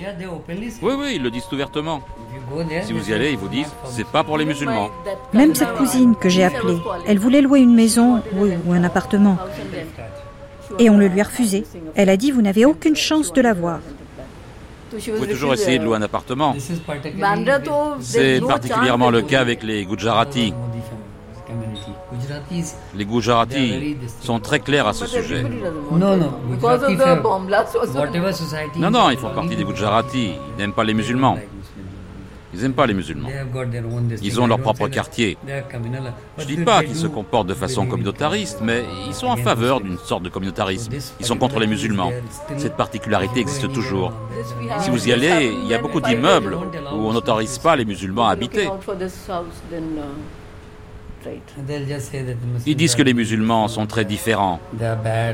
Oui, 0.82 0.92
oui, 0.98 1.12
ils 1.16 1.22
le 1.22 1.30
disent 1.30 1.50
ouvertement. 1.52 2.00
Si 2.84 2.92
vous 2.92 3.10
y 3.10 3.12
allez, 3.12 3.32
ils 3.32 3.38
vous 3.38 3.48
disent, 3.48 3.72
c'est 3.86 4.06
pas 4.06 4.22
pour 4.22 4.38
les 4.38 4.44
musulmans. 4.44 4.90
Même 5.32 5.54
cette 5.54 5.74
cousine 5.74 6.14
que 6.14 6.28
j'ai 6.28 6.44
appelée, 6.44 6.78
elle 7.06 7.18
voulait 7.18 7.42
louer 7.42 7.60
une 7.60 7.74
maison 7.74 8.22
ou 8.66 8.72
un 8.72 8.84
appartement. 8.84 9.36
Et 10.78 10.88
on 10.88 10.96
le 10.96 11.08
lui 11.08 11.20
a 11.20 11.24
refusé. 11.24 11.64
Elle 11.96 12.08
a 12.08 12.16
dit, 12.16 12.30
vous 12.30 12.42
n'avez 12.42 12.64
aucune 12.64 12.96
chance 12.96 13.32
de 13.32 13.40
l'avoir. 13.40 13.80
Vous 14.92 15.12
pouvez 15.12 15.28
toujours 15.28 15.54
essayer 15.54 15.78
de 15.78 15.84
louer 15.84 15.96
un 15.96 16.02
appartement. 16.02 16.54
C'est 18.00 18.40
particulièrement 18.40 19.10
le 19.10 19.22
cas 19.22 19.40
avec 19.40 19.62
les 19.62 19.84
Gujaratis. 19.84 20.52
Les 22.94 23.04
Gujaratis 23.04 23.96
sont 24.20 24.40
très 24.40 24.60
clairs 24.60 24.86
à 24.86 24.92
ce 24.92 25.06
sujet. 25.06 25.44
Non, 25.92 26.16
non. 26.16 26.32
Non, 28.76 28.90
non, 28.90 29.10
ils 29.10 29.18
font 29.18 29.30
partie 29.30 29.56
des 29.56 29.64
Gujaratis. 29.64 30.32
Ils 30.50 30.58
n'aiment 30.58 30.72
pas 30.72 30.84
les 30.84 30.94
musulmans. 30.94 31.38
Ils 32.52 32.62
n'aiment 32.62 32.74
pas 32.74 32.86
les 32.86 32.94
musulmans. 32.94 33.28
Ils 34.22 34.40
ont 34.40 34.46
leur 34.48 34.58
propre 34.58 34.88
quartier. 34.88 35.38
Je 35.46 36.42
ne 36.42 36.48
dis 36.48 36.56
pas 36.56 36.82
qu'ils 36.82 36.96
se 36.96 37.06
comportent 37.06 37.46
de 37.46 37.54
façon 37.54 37.86
communautariste, 37.86 38.58
mais 38.60 38.84
ils 39.06 39.14
sont 39.14 39.28
en 39.28 39.36
faveur 39.36 39.80
d'une 39.80 39.98
sorte 39.98 40.24
de 40.24 40.30
communautarisme. 40.30 40.92
Ils 41.20 41.26
sont 41.26 41.36
contre 41.36 41.60
les 41.60 41.68
musulmans. 41.68 42.10
Cette 42.58 42.76
particularité 42.76 43.38
existe 43.38 43.72
toujours. 43.72 44.12
Si 44.80 44.90
vous 44.90 45.08
y 45.08 45.12
allez, 45.12 45.52
il 45.62 45.68
y 45.68 45.74
a 45.74 45.78
beaucoup 45.78 46.00
d'immeubles 46.00 46.56
où 46.92 46.96
on 46.96 47.12
n'autorise 47.12 47.58
pas 47.58 47.76
les 47.76 47.84
musulmans 47.84 48.26
à 48.26 48.32
habiter. 48.32 48.68
Ils 52.66 52.76
disent 52.76 52.94
que 52.94 53.02
les 53.02 53.14
musulmans 53.14 53.68
sont 53.68 53.86
très 53.86 54.04
différents, 54.04 54.60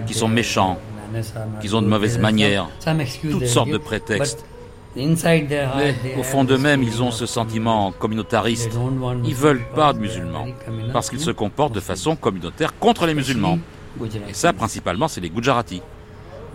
qu'ils 0.06 0.16
sont 0.16 0.28
méchants, 0.28 0.78
qu'ils 1.60 1.76
ont 1.76 1.82
de 1.82 1.86
mauvaises 1.86 2.18
manières, 2.18 2.68
toutes 3.30 3.46
sortes 3.46 3.70
de 3.70 3.78
prétextes. 3.78 4.44
Mais 4.96 5.14
au 6.18 6.22
fond 6.22 6.44
d'eux-mêmes, 6.44 6.82
ils 6.82 7.02
ont 7.02 7.10
ce 7.10 7.26
sentiment 7.26 7.92
communautariste. 7.92 8.70
Ils 9.24 9.30
ne 9.30 9.34
veulent 9.34 9.66
pas 9.74 9.92
de 9.92 9.98
musulmans, 9.98 10.46
parce 10.92 11.10
qu'ils 11.10 11.20
se 11.20 11.30
comportent 11.30 11.74
de 11.74 11.80
façon 11.80 12.16
communautaire 12.16 12.72
contre 12.78 13.06
les 13.06 13.14
musulmans. 13.14 13.58
Et 14.28 14.32
ça, 14.34 14.52
principalement, 14.52 15.08
c'est 15.08 15.20
les 15.20 15.30
Gujaratis. 15.30 15.82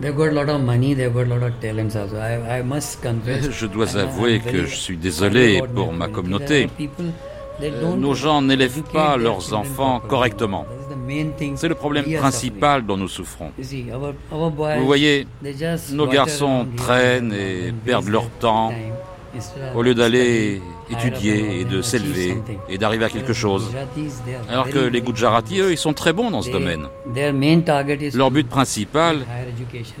Je 3.50 3.66
dois 3.66 3.96
avouer 3.96 4.40
que 4.40 4.66
je 4.66 4.74
suis 4.74 4.96
désolé 4.96 5.62
pour 5.74 5.92
ma 5.92 6.08
communauté. 6.08 6.68
Nos 7.96 8.14
gens 8.14 8.42
n'élèvent 8.42 8.82
pas 8.82 9.16
leurs 9.16 9.54
enfants 9.54 10.00
correctement. 10.00 10.66
C'est 11.56 11.68
le 11.68 11.74
problème 11.74 12.04
principal 12.14 12.84
dont 12.84 12.96
nous 12.96 13.08
souffrons. 13.08 13.50
Vous 14.30 14.86
voyez, 14.86 15.26
nos 15.92 16.06
garçons 16.06 16.66
traînent 16.76 17.32
et 17.32 17.72
perdent 17.84 18.08
leur 18.08 18.28
temps 18.28 18.72
au 19.74 19.82
lieu 19.82 19.94
d'aller 19.94 20.60
étudier 20.90 21.60
et 21.60 21.64
de 21.64 21.80
s'élever 21.80 22.36
et 22.68 22.76
d'arriver 22.78 23.06
à 23.06 23.08
quelque 23.08 23.32
chose. 23.32 23.70
Alors 24.48 24.68
que 24.68 24.78
les 24.78 25.00
Gujarati, 25.00 25.60
eux, 25.60 25.72
ils 25.72 25.78
sont 25.78 25.94
très 25.94 26.12
bons 26.12 26.30
dans 26.30 26.42
ce 26.42 26.50
domaine. 26.50 26.86
Leur 28.14 28.30
but 28.30 28.48
principal 28.48 29.20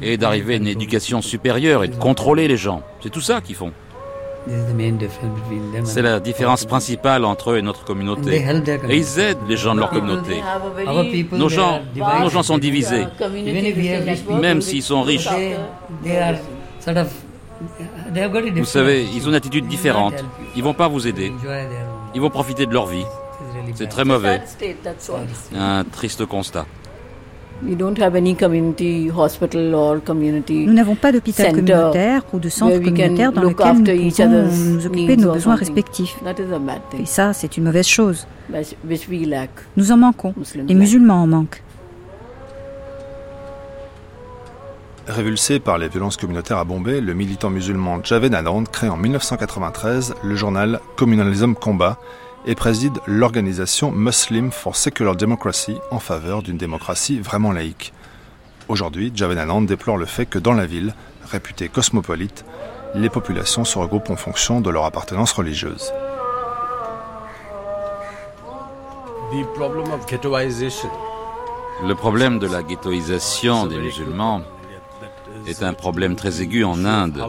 est 0.02 0.16
d'arriver 0.18 0.54
à 0.54 0.56
une 0.58 0.66
éducation 0.66 1.22
supérieure 1.22 1.84
et 1.84 1.88
de 1.88 1.96
contrôler 1.96 2.48
les 2.48 2.56
gens. 2.56 2.82
C'est 3.02 3.10
tout 3.10 3.20
ça 3.20 3.40
qu'ils 3.40 3.56
font. 3.56 3.72
C'est 5.84 6.02
la 6.02 6.20
différence 6.20 6.64
principale 6.64 7.24
entre 7.24 7.52
eux 7.52 7.58
et 7.58 7.62
notre 7.62 7.84
communauté. 7.84 8.44
Ils 8.88 9.18
aident 9.18 9.38
les 9.48 9.56
gens 9.56 9.74
de 9.74 9.80
leur 9.80 9.90
communauté. 9.90 10.42
Nos 11.32 11.48
gens, 11.48 11.80
nos 12.20 12.30
gens 12.30 12.42
sont 12.42 12.58
divisés. 12.58 13.06
Même 14.40 14.60
s'ils 14.60 14.82
sont 14.82 15.02
riches. 15.02 15.28
Vous 18.56 18.64
savez, 18.64 19.06
ils 19.14 19.24
ont 19.26 19.28
une 19.28 19.36
attitude 19.36 19.68
différente. 19.68 20.14
Ils 20.56 20.62
vont 20.62 20.74
pas 20.74 20.88
vous 20.88 21.06
aider. 21.06 21.32
Ils 22.14 22.20
vont 22.20 22.30
profiter 22.30 22.66
de 22.66 22.72
leur 22.72 22.86
vie. 22.86 23.06
C'est 23.74 23.88
très 23.88 24.04
mauvais. 24.04 24.40
Un 25.54 25.84
triste 25.84 26.26
constat. 26.26 26.66
Nous 27.64 27.76
n'avons 30.72 30.94
pas 30.96 31.12
d'hôpital 31.12 31.52
communautaire 31.52 32.22
ou 32.32 32.38
de 32.38 32.48
centre 32.48 32.78
communautaire 32.78 33.32
dans 33.32 33.42
lequel 33.42 33.76
nous 33.76 33.84
pouvons 33.84 34.74
nous 34.74 34.86
occuper 34.86 35.16
de 35.16 35.22
nos 35.22 35.32
besoins 35.32 35.54
respectifs. 35.54 36.16
Et 36.98 37.06
ça, 37.06 37.32
c'est 37.32 37.56
une 37.56 37.64
mauvaise 37.64 37.86
chose. 37.86 38.26
Nous 39.76 39.92
en 39.92 39.96
manquons. 39.96 40.34
Les 40.56 40.74
musulmans 40.74 41.22
en 41.22 41.26
manquent. 41.26 41.62
Révulsé 45.08 45.58
par 45.58 45.78
les 45.78 45.88
violences 45.88 46.16
communautaires 46.16 46.58
à 46.58 46.64
Bombay, 46.64 47.00
le 47.00 47.12
militant 47.12 47.50
musulman 47.50 48.00
Javed 48.04 48.34
Anand 48.34 48.62
crée 48.64 48.88
en 48.88 48.96
1993 48.96 50.14
le 50.22 50.36
journal 50.36 50.78
Communalism 50.96 51.54
Combat 51.54 51.98
et 52.46 52.54
préside 52.54 52.98
l'organisation 53.06 53.92
Muslim 53.92 54.50
for 54.50 54.74
Secular 54.76 55.14
Democracy 55.16 55.76
en 55.90 55.98
faveur 55.98 56.42
d'une 56.42 56.56
démocratie 56.56 57.20
vraiment 57.20 57.52
laïque. 57.52 57.92
Aujourd'hui, 58.68 59.12
Javed 59.14 59.38
Anand 59.38 59.62
déplore 59.62 59.96
le 59.96 60.06
fait 60.06 60.26
que 60.26 60.38
dans 60.38 60.52
la 60.52 60.66
ville, 60.66 60.94
réputée 61.30 61.68
cosmopolite, 61.68 62.44
les 62.94 63.08
populations 63.08 63.64
se 63.64 63.78
regroupent 63.78 64.10
en 64.10 64.16
fonction 64.16 64.60
de 64.60 64.70
leur 64.70 64.84
appartenance 64.84 65.32
religieuse. 65.32 65.92
Le 71.84 71.94
problème 71.94 72.38
de 72.38 72.46
la 72.46 72.62
ghettoisation 72.62 73.66
des 73.66 73.78
musulmans 73.78 74.42
est 75.46 75.62
un 75.62 75.72
problème 75.72 76.16
très 76.16 76.42
aigu 76.42 76.64
en 76.64 76.84
Inde 76.84 77.24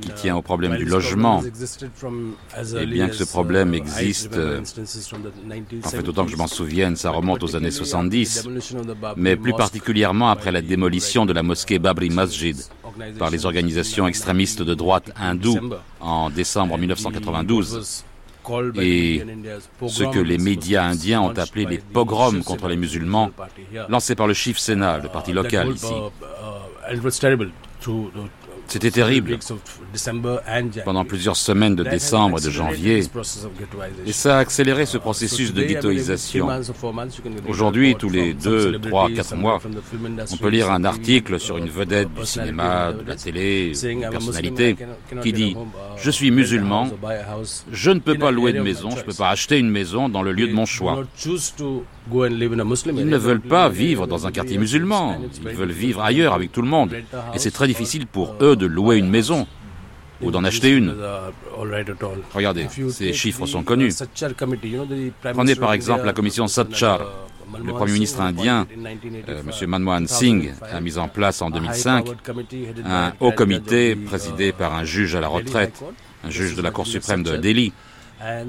qui 0.00 0.10
tient 0.10 0.36
au 0.36 0.42
problème 0.42 0.76
du 0.76 0.84
logement. 0.84 1.42
Et 2.78 2.86
bien 2.86 3.08
que 3.08 3.14
ce 3.14 3.24
problème 3.24 3.74
existe, 3.74 4.38
en 5.84 5.88
fait 5.88 6.08
autant 6.08 6.24
que 6.24 6.30
je 6.30 6.36
m'en 6.36 6.46
souvienne, 6.46 6.96
ça 6.96 7.10
remonte 7.10 7.42
aux 7.42 7.56
années 7.56 7.70
70, 7.70 8.48
mais 9.16 9.36
plus 9.36 9.52
particulièrement 9.52 10.30
après 10.30 10.52
la 10.52 10.62
démolition 10.62 11.26
de 11.26 11.32
la 11.32 11.42
mosquée 11.42 11.78
Babri 11.78 12.10
Masjid 12.10 12.56
par 13.18 13.30
les 13.30 13.44
organisations 13.46 14.06
extrémistes 14.06 14.62
de 14.62 14.74
droite 14.74 15.10
hindoues 15.16 15.58
en 16.00 16.30
décembre 16.30 16.78
1992 16.78 18.04
et 18.80 19.24
ce 19.88 20.04
que 20.04 20.18
les 20.18 20.38
médias 20.38 20.84
indiens 20.84 21.20
ont 21.20 21.36
appelé 21.36 21.66
les 21.66 21.78
pogroms 21.78 22.42
contre 22.44 22.68
les 22.68 22.76
musulmans, 22.76 23.30
lancés 23.88 24.14
par 24.14 24.26
le 24.26 24.34
Shiv 24.34 24.58
Sena, 24.58 24.98
le 24.98 25.08
parti 25.08 25.32
local 25.32 25.72
ici. 25.74 25.92
C'était 28.68 28.90
terrible 28.90 29.38
pendant 30.84 31.04
plusieurs 31.04 31.36
semaines 31.36 31.76
de 31.76 31.84
décembre 31.84 32.38
et 32.38 32.44
de 32.44 32.50
janvier. 32.50 33.02
Et 34.06 34.12
ça 34.12 34.36
a 34.36 34.40
accéléré 34.40 34.86
ce 34.86 34.98
processus 34.98 35.52
de 35.52 35.62
ghettoisation. 35.62 36.48
Aujourd'hui, 37.48 37.94
tous 37.96 38.10
les 38.10 38.34
deux, 38.34 38.78
trois, 38.80 39.08
quatre 39.10 39.36
mois, 39.36 39.60
on 40.32 40.36
peut 40.36 40.48
lire 40.48 40.70
un 40.70 40.84
article 40.84 41.38
sur 41.38 41.58
une 41.58 41.68
vedette 41.68 42.12
du 42.12 42.26
cinéma, 42.26 42.92
de 42.92 43.06
la 43.06 43.16
télé, 43.16 43.72
une 43.84 44.00
personnalité, 44.10 44.76
qui 45.22 45.32
dit⁇ 45.32 45.54
Je 45.96 46.10
suis 46.10 46.30
musulman, 46.30 46.88
je 47.72 47.90
ne 47.90 48.00
peux 48.00 48.18
pas 48.18 48.30
louer 48.30 48.52
de 48.52 48.60
maison, 48.60 48.90
je 48.90 48.96
ne 48.96 49.02
peux 49.02 49.14
pas 49.14 49.30
acheter 49.30 49.58
une 49.58 49.70
maison 49.70 50.08
dans 50.08 50.22
le 50.22 50.32
lieu 50.32 50.48
de 50.48 50.54
mon 50.54 50.66
choix. 50.66 51.04
Ils 52.12 53.08
ne 53.08 53.16
veulent 53.16 53.40
pas 53.40 53.68
vivre 53.68 54.06
dans 54.06 54.26
un 54.26 54.32
quartier 54.32 54.58
musulman, 54.58 55.18
ils 55.42 55.56
veulent 55.56 55.70
vivre 55.72 56.02
ailleurs 56.02 56.34
avec 56.34 56.52
tout 56.52 56.62
le 56.62 56.68
monde. 56.68 56.94
Et 57.34 57.38
c'est 57.38 57.50
très 57.50 57.66
difficile 57.66 58.06
pour 58.06 58.36
eux 58.40 58.55
de 58.56 58.66
louer 58.66 58.96
une 58.96 59.08
maison 59.08 59.46
ou 60.20 60.30
d'en 60.30 60.44
acheter 60.44 60.70
une. 60.70 60.94
Regardez, 62.34 62.66
ces 62.90 63.12
chiffres 63.12 63.46
sont 63.46 63.62
connus. 63.62 63.92
Prenez 65.34 65.54
par 65.54 65.72
exemple 65.72 66.04
la 66.04 66.12
commission 66.12 66.46
Satchar. 66.46 67.00
Le 67.64 67.72
Premier 67.72 67.92
ministre 67.92 68.20
indien, 68.20 68.66
euh, 69.28 69.40
M. 69.62 69.70
Manmohan 69.70 70.06
Singh, 70.08 70.52
a 70.62 70.80
mis 70.80 70.98
en 70.98 71.06
place 71.06 71.40
en 71.42 71.50
2005 71.50 72.08
un 72.84 73.12
haut 73.20 73.30
comité 73.30 73.94
présidé 73.94 74.52
par 74.52 74.74
un 74.74 74.82
juge 74.82 75.14
à 75.14 75.20
la 75.20 75.28
retraite, 75.28 75.80
un 76.24 76.30
juge 76.30 76.56
de 76.56 76.62
la 76.62 76.72
Cour 76.72 76.88
suprême 76.88 77.22
de 77.22 77.36
Delhi. 77.36 77.72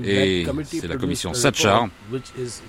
Et 0.03 0.47
c'est 0.63 0.87
la 0.87 0.95
commission 0.95 1.33
Satchar. 1.33 1.89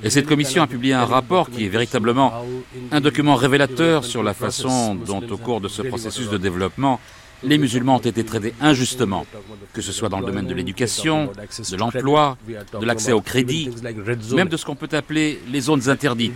Et 0.02 0.10
cette 0.10 0.26
commission 0.26 0.62
a 0.62 0.66
publié 0.66 0.92
un 0.94 1.06
rapport 1.06 1.48
qui 1.48 1.64
est 1.64 1.68
véritablement 1.68 2.44
un 2.90 3.00
document 3.00 3.34
révélateur 3.34 4.04
sur 4.04 4.22
la 4.22 4.34
façon 4.34 4.96
dont, 4.96 5.22
au 5.30 5.36
cours 5.38 5.60
de 5.60 5.68
ce 5.68 5.82
processus 5.82 6.28
de 6.28 6.38
développement, 6.38 7.00
les 7.42 7.58
musulmans 7.58 7.96
ont 7.96 7.98
été 8.00 8.24
traités 8.24 8.54
injustement, 8.60 9.26
que 9.72 9.82
ce 9.82 9.92
soit 9.92 10.08
dans 10.08 10.20
le 10.20 10.26
domaine 10.26 10.46
de 10.46 10.54
l'éducation, 10.54 11.26
de 11.26 11.76
l'emploi, 11.76 12.36
de 12.80 12.84
l'accès 12.84 13.12
au 13.12 13.20
crédit, 13.20 13.70
même 14.34 14.48
de 14.48 14.56
ce 14.56 14.64
qu'on 14.64 14.74
peut 14.74 14.88
appeler 14.92 15.40
les 15.50 15.60
zones 15.60 15.88
interdites. 15.88 16.34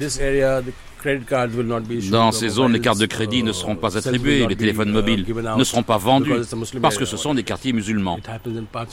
Dans 2.10 2.30
ces 2.30 2.48
zones, 2.48 2.72
les 2.72 2.80
cartes 2.80 3.00
de 3.00 3.06
crédit 3.06 3.42
ne 3.42 3.52
seront 3.52 3.74
pas 3.74 3.96
attribuées, 3.96 4.46
les 4.46 4.56
téléphones 4.56 4.92
mobiles 4.92 5.26
ne 5.56 5.64
seront 5.64 5.82
pas 5.82 5.98
vendus, 5.98 6.32
parce 6.80 6.96
que 6.96 7.04
ce 7.04 7.16
sont 7.16 7.34
des 7.34 7.42
quartiers 7.42 7.72
musulmans. 7.72 8.20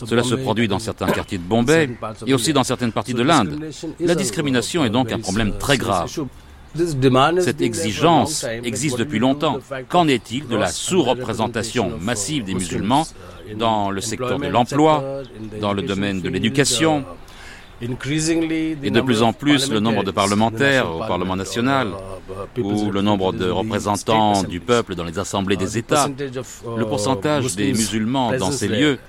Cela 0.05 0.23
se 0.23 0.35
produit 0.35 0.67
dans 0.67 0.79
certains 0.79 1.07
quartiers 1.07 1.37
de 1.37 1.43
Bombay 1.43 1.89
et 2.25 2.33
aussi 2.33 2.53
dans 2.53 2.63
certaines 2.63 2.91
parties 2.91 3.13
de 3.13 3.23
l'Inde. 3.23 3.59
La 3.99 4.15
discrimination 4.15 4.83
est 4.83 4.89
donc 4.89 5.11
un 5.11 5.19
problème 5.19 5.57
très 5.59 5.77
grave. 5.77 6.09
Cette 7.39 7.61
exigence 7.61 8.45
existe 8.63 8.97
depuis 8.97 9.19
longtemps. 9.19 9.59
Qu'en 9.87 10.07
est-il 10.07 10.47
de 10.47 10.55
la 10.55 10.67
sous-représentation 10.67 11.93
massive 11.99 12.43
des 12.43 12.53
musulmans 12.53 13.07
dans 13.57 13.89
le 13.89 14.01
secteur 14.01 14.39
de 14.39 14.47
l'emploi, 14.47 15.23
dans 15.59 15.73
le 15.73 15.81
domaine 15.81 16.21
de 16.21 16.29
l'éducation 16.29 17.03
et 17.81 17.87
de 17.87 19.01
plus 19.01 19.21
en 19.21 19.31
plus, 19.31 19.71
le 19.71 19.79
nombre 19.79 20.03
de 20.03 20.11
parlementaires 20.11 20.93
au 20.93 20.99
Parlement 20.99 21.35
national 21.35 21.89
ou 22.61 22.91
le 22.91 23.01
nombre 23.01 23.31
de 23.31 23.49
représentants 23.49 24.43
du 24.43 24.59
peuple 24.59 24.95
dans 24.95 25.05
les 25.05 25.17
assemblées 25.17 25.55
des 25.55 25.77
États, 25.77 26.09
le 26.77 26.85
pourcentage 26.85 27.55
des 27.55 27.71
musulmans 27.71 28.33
dans 28.37 28.51
ces 28.51 28.67
lieux 28.67 28.99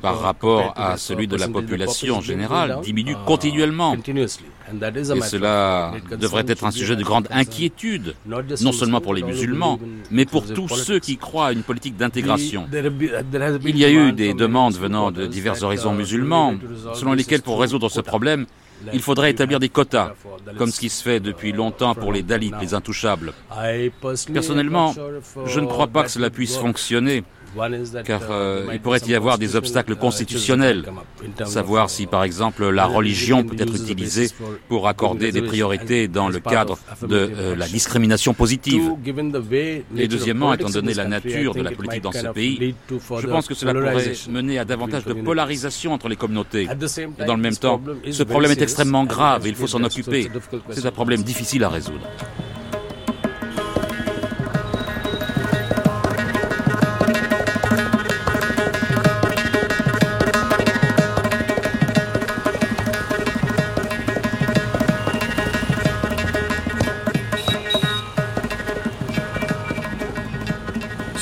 par 0.00 0.20
rapport 0.20 0.72
à 0.76 0.96
celui 0.96 1.26
de 1.26 1.36
la 1.36 1.48
population 1.48 2.20
générale 2.20 2.78
diminue 2.82 3.16
continuellement. 3.26 3.94
Et 3.94 5.20
cela 5.22 5.92
devrait 6.18 6.44
être 6.46 6.64
un 6.64 6.70
sujet 6.70 6.96
de 6.96 7.02
grande 7.02 7.26
inquiétude, 7.30 8.14
non 8.60 8.72
seulement 8.72 9.00
pour 9.00 9.14
les 9.14 9.22
musulmans, 9.22 9.78
mais 10.10 10.26
pour 10.26 10.46
tous 10.46 10.68
ceux 10.68 10.98
qui 10.98 11.16
croient 11.16 11.48
à 11.48 11.52
une 11.52 11.62
politique 11.62 11.96
d'intégration. 11.96 12.66
Il 13.64 13.78
y 13.78 13.84
a 13.84 13.90
eu 13.90 14.12
des 14.12 14.34
demandes 14.34 14.74
venant 14.76 15.10
de 15.10 15.26
divers 15.26 15.62
horizons 15.62 15.94
musulmans, 15.94 16.54
selon 16.94 17.12
lesquels 17.12 17.42
pour 17.42 17.60
résoudre 17.60 17.88
ce 17.88 18.00
problème, 18.00 18.46
il 18.92 19.00
faudrait 19.00 19.30
établir 19.30 19.58
des 19.58 19.68
quotas, 19.68 20.12
comme 20.56 20.70
ce 20.70 20.78
qui 20.80 20.88
se 20.88 21.02
fait 21.02 21.20
depuis 21.20 21.52
longtemps 21.52 21.94
pour 21.94 22.12
les 22.12 22.22
Dalits, 22.22 22.52
les 22.60 22.74
intouchables. 22.74 23.32
Personnellement, 24.32 24.94
je 25.46 25.60
ne 25.60 25.66
crois 25.66 25.88
pas 25.88 26.04
que 26.04 26.10
cela 26.10 26.30
puisse 26.30 26.56
fonctionner 26.56 27.24
car 28.04 28.22
euh, 28.30 28.66
il 28.72 28.80
pourrait 28.80 29.00
y 29.06 29.14
avoir 29.14 29.38
des 29.38 29.56
obstacles 29.56 29.96
constitutionnels, 29.96 30.84
savoir 31.44 31.90
si 31.90 32.06
par 32.06 32.24
exemple 32.24 32.68
la 32.68 32.86
religion 32.86 33.44
peut 33.44 33.56
être 33.58 33.74
utilisée 33.74 34.28
pour 34.68 34.88
accorder 34.88 35.32
des 35.32 35.42
priorités 35.42 36.08
dans 36.08 36.28
le 36.28 36.40
cadre 36.40 36.78
de 37.02 37.16
euh, 37.16 37.56
la 37.56 37.66
discrimination 37.66 38.34
positive. 38.34 38.92
Et 39.96 40.08
deuxièmement, 40.08 40.52
étant 40.52 40.70
donné 40.70 40.94
la 40.94 41.06
nature 41.06 41.54
de 41.54 41.62
la 41.62 41.72
politique 41.72 42.02
dans 42.02 42.12
ce 42.12 42.28
pays, 42.28 42.74
je 42.90 43.26
pense 43.26 43.46
que 43.46 43.54
cela 43.54 43.74
pourrait 43.74 44.12
mener 44.28 44.58
à 44.58 44.64
davantage 44.64 45.04
de 45.04 45.14
polarisation 45.14 45.92
entre 45.92 46.08
les 46.08 46.16
communautés. 46.16 46.68
Et 47.18 47.24
dans 47.24 47.36
le 47.36 47.42
même 47.42 47.56
temps, 47.56 47.80
ce 48.10 48.22
problème 48.22 48.52
est 48.52 48.62
extrêmement 48.62 49.04
grave 49.04 49.46
et 49.46 49.50
il 49.50 49.54
faut 49.54 49.66
s'en 49.66 49.82
occuper. 49.82 50.28
C'est 50.70 50.86
un 50.86 50.90
problème 50.90 51.22
difficile 51.22 51.64
à 51.64 51.68
résoudre. 51.68 52.06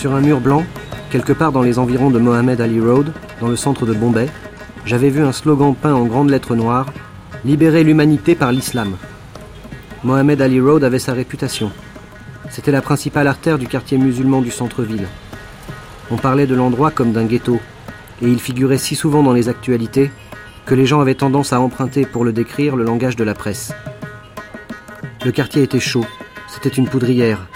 Sur 0.06 0.14
un 0.14 0.20
mur 0.20 0.40
blanc, 0.40 0.64
quelque 1.10 1.32
part 1.32 1.50
dans 1.50 1.62
les 1.62 1.80
environs 1.80 2.10
de 2.10 2.20
Mohammed 2.20 2.60
Ali 2.60 2.80
Road, 2.80 3.12
dans 3.40 3.48
le 3.48 3.56
centre 3.56 3.86
de 3.86 3.92
Bombay, 3.92 4.28
j'avais 4.84 5.10
vu 5.10 5.20
un 5.20 5.32
slogan 5.32 5.74
peint 5.74 5.94
en 5.94 6.04
grandes 6.04 6.30
lettres 6.30 6.54
noires 6.54 6.92
Libérer 7.44 7.82
l'humanité 7.82 8.36
par 8.36 8.52
l'islam. 8.52 8.98
Mohammed 10.04 10.40
Ali 10.40 10.60
Road 10.60 10.84
avait 10.84 11.00
sa 11.00 11.12
réputation. 11.12 11.72
C'était 12.50 12.70
la 12.70 12.82
principale 12.82 13.26
artère 13.26 13.58
du 13.58 13.66
quartier 13.66 13.98
musulman 13.98 14.42
du 14.42 14.52
centre-ville. 14.52 15.08
On 16.12 16.16
parlait 16.18 16.46
de 16.46 16.54
l'endroit 16.54 16.92
comme 16.92 17.10
d'un 17.10 17.24
ghetto, 17.24 17.58
et 18.22 18.28
il 18.28 18.38
figurait 18.38 18.78
si 18.78 18.94
souvent 18.94 19.24
dans 19.24 19.32
les 19.32 19.48
actualités 19.48 20.12
que 20.66 20.76
les 20.76 20.86
gens 20.86 21.00
avaient 21.00 21.16
tendance 21.16 21.52
à 21.52 21.60
emprunter 21.60 22.06
pour 22.06 22.24
le 22.24 22.32
décrire 22.32 22.76
le 22.76 22.84
langage 22.84 23.16
de 23.16 23.24
la 23.24 23.34
presse. 23.34 23.72
Le 25.24 25.32
quartier 25.32 25.64
était 25.64 25.80
chaud, 25.80 26.06
c'était 26.46 26.68
une 26.68 26.86
poudrière, 26.86 27.48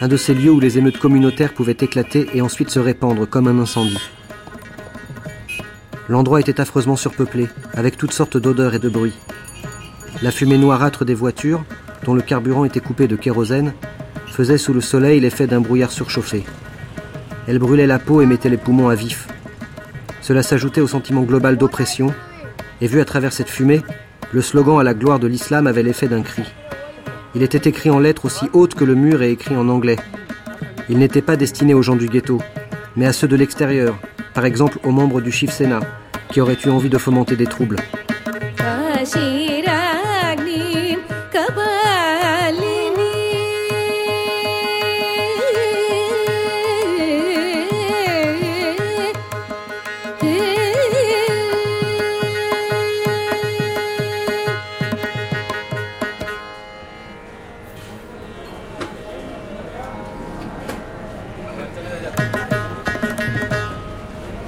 un 0.00 0.08
de 0.08 0.16
ces 0.16 0.34
lieux 0.34 0.50
où 0.50 0.60
les 0.60 0.78
émeutes 0.78 0.98
communautaires 0.98 1.54
pouvaient 1.54 1.76
éclater 1.80 2.28
et 2.34 2.42
ensuite 2.42 2.70
se 2.70 2.78
répandre 2.78 3.28
comme 3.28 3.48
un 3.48 3.58
incendie. 3.58 4.10
L'endroit 6.08 6.40
était 6.40 6.60
affreusement 6.60 6.96
surpeuplé, 6.96 7.48
avec 7.74 7.96
toutes 7.96 8.12
sortes 8.12 8.36
d'odeurs 8.36 8.74
et 8.74 8.78
de 8.78 8.88
bruits. 8.88 9.18
La 10.22 10.30
fumée 10.30 10.58
noirâtre 10.58 11.04
des 11.04 11.14
voitures, 11.14 11.64
dont 12.04 12.14
le 12.14 12.22
carburant 12.22 12.64
était 12.64 12.80
coupé 12.80 13.08
de 13.08 13.16
kérosène, 13.16 13.72
faisait 14.26 14.58
sous 14.58 14.72
le 14.72 14.80
soleil 14.80 15.20
l'effet 15.20 15.46
d'un 15.46 15.60
brouillard 15.60 15.90
surchauffé. 15.90 16.44
Elle 17.48 17.58
brûlait 17.58 17.86
la 17.86 17.98
peau 17.98 18.20
et 18.20 18.26
mettait 18.26 18.50
les 18.50 18.56
poumons 18.56 18.88
à 18.88 18.94
vif. 18.94 19.28
Cela 20.20 20.42
s'ajoutait 20.42 20.80
au 20.80 20.88
sentiment 20.88 21.22
global 21.22 21.56
d'oppression, 21.56 22.12
et 22.80 22.86
vu 22.86 23.00
à 23.00 23.04
travers 23.04 23.32
cette 23.32 23.48
fumée, 23.48 23.82
le 24.32 24.42
slogan 24.42 24.78
à 24.78 24.82
la 24.82 24.94
gloire 24.94 25.18
de 25.18 25.26
l'islam 25.26 25.66
avait 25.66 25.82
l'effet 25.82 26.08
d'un 26.08 26.22
cri. 26.22 26.42
Il 27.36 27.42
était 27.42 27.68
écrit 27.68 27.90
en 27.90 27.98
lettres 27.98 28.24
aussi 28.24 28.46
hautes 28.54 28.74
que 28.74 28.84
le 28.84 28.94
mur 28.94 29.20
et 29.20 29.30
écrit 29.30 29.58
en 29.58 29.68
anglais. 29.68 29.96
Il 30.88 30.96
n'était 30.96 31.20
pas 31.20 31.36
destiné 31.36 31.74
aux 31.74 31.82
gens 31.82 31.94
du 31.94 32.08
ghetto, 32.08 32.40
mais 32.96 33.04
à 33.04 33.12
ceux 33.12 33.28
de 33.28 33.36
l'extérieur, 33.36 33.98
par 34.32 34.46
exemple 34.46 34.78
aux 34.84 34.90
membres 34.90 35.20
du 35.20 35.30
Shiv 35.30 35.50
Sena, 35.50 35.80
qui 36.30 36.40
auraient 36.40 36.56
eu 36.64 36.70
envie 36.70 36.88
de 36.88 36.96
fomenter 36.96 37.36
des 37.36 37.44
troubles. 37.44 37.76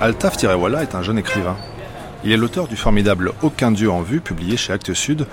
Altaf 0.08 0.38
Tirewala 0.38 0.82
est 0.82 0.94
un 0.94 1.02
jeune 1.02 1.18
écrivain. 1.18 1.54
Il 2.24 2.32
est 2.32 2.38
l'auteur 2.38 2.66
du 2.66 2.76
formidable 2.76 3.32
Aucun 3.42 3.70
Dieu 3.70 3.90
en 3.90 4.00
vue, 4.00 4.22
publié 4.22 4.56
chez 4.56 4.72
Actes 4.72 4.94
Sud, 4.94 5.26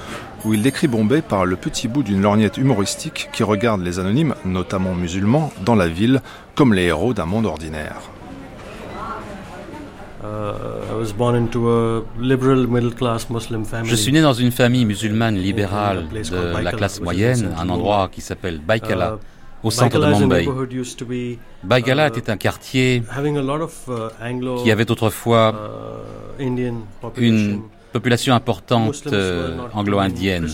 où 0.43 0.53
il 0.53 0.61
décrit 0.61 0.89
Bombay 0.89 1.21
par 1.21 1.45
le 1.45 1.55
petit 1.55 1.88
bout 1.88 2.03
d'une 2.03 2.21
lorgnette 2.21 2.57
humoristique 2.57 3.29
qui 3.31 3.43
regarde 3.43 3.81
les 3.81 3.99
anonymes, 3.99 4.35
notamment 4.43 4.93
musulmans, 4.93 5.53
dans 5.63 5.75
la 5.75 5.88
ville 5.88 6.21
comme 6.55 6.73
les 6.73 6.83
héros 6.83 7.13
d'un 7.13 7.25
monde 7.25 7.45
ordinaire. 7.45 8.01
Je 13.83 13.95
suis 13.95 14.11
né 14.11 14.21
dans 14.21 14.33
une 14.33 14.51
famille 14.51 14.83
musulmane 14.83 15.38
libérale 15.38 16.09
de 16.09 16.61
la 16.61 16.71
classe 16.73 16.99
moyenne, 16.99 17.53
un 17.57 17.69
endroit 17.69 18.09
qui 18.11 18.19
s'appelle 18.19 18.59
Baikala, 18.59 19.19
au 19.65 19.71
centre 19.71 19.99
de 19.99 20.06
Mumbai. 20.06 20.47
Baigala 21.63 22.08
était 22.08 22.30
un 22.30 22.38
quartier 22.38 23.04
qui 24.63 24.71
avait 24.71 24.91
autrefois 24.91 25.45
une 26.39 27.62
population. 27.91 28.34
importante 28.36 29.08
anglo-indienne. 29.73 30.47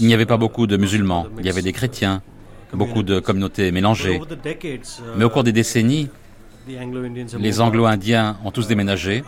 Il 0.00 0.06
n'y 0.06 0.14
avait 0.14 0.26
pas 0.26 0.38
beaucoup 0.38 0.66
de 0.66 0.76
musulmans, 0.76 1.26
il 1.38 1.46
y 1.46 1.50
avait 1.50 1.62
des 1.62 1.72
chrétiens, 1.72 2.22
beaucoup 2.72 3.02
de 3.02 3.20
communautés 3.20 3.70
mélangées. 3.70 4.20
Mais 5.16 5.24
au 5.24 5.30
cours 5.30 5.44
des 5.44 5.52
décennies, 5.52 6.08
les 7.38 7.60
Anglo-Indiens 7.60 8.38
ont 8.42 8.50
tous 8.50 8.66
déménagé, 8.66 9.22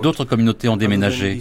d'autres 0.00 0.24
communautés 0.24 0.68
ont 0.68 0.76
déménagé, 0.76 1.38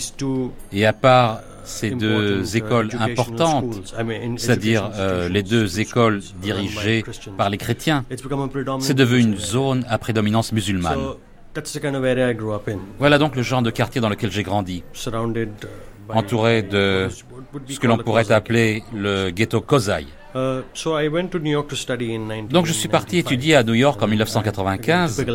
et 0.71 0.85
à 0.87 0.93
part 0.93 1.41
ces 1.63 1.91
deux 1.91 2.57
écoles 2.57 2.89
importantes, 2.99 3.93
c'est-à-dire 4.37 4.89
euh, 4.95 5.29
les 5.29 5.43
deux 5.43 5.79
écoles 5.79 6.21
dirigées 6.41 7.03
par 7.37 7.49
les 7.49 7.57
chrétiens, 7.57 8.05
c'est 8.79 8.93
devenu 8.93 9.21
une 9.21 9.37
zone 9.37 9.85
à 9.89 9.97
prédominance 9.97 10.51
musulmane. 10.51 10.99
Voilà 12.99 13.17
donc 13.17 13.35
le 13.35 13.41
genre 13.43 13.61
de 13.61 13.69
quartier 13.69 14.01
dans 14.01 14.09
lequel 14.09 14.31
j'ai 14.31 14.43
grandi, 14.43 14.83
entouré 16.09 16.63
de 16.63 17.07
ce 17.69 17.79
que 17.79 17.87
l'on 17.87 17.97
pourrait 17.97 18.31
appeler 18.31 18.83
le 18.93 19.29
ghetto 19.29 19.61
Kozai. 19.61 20.05
Euh, 20.35 20.61
Donc 22.49 22.65
je 22.65 22.73
suis 22.73 22.87
parti 22.87 23.17
étudier 23.19 23.55
à 23.55 23.63
New 23.63 23.75
York 23.75 24.01
en 24.01 24.07
1995 24.07 25.25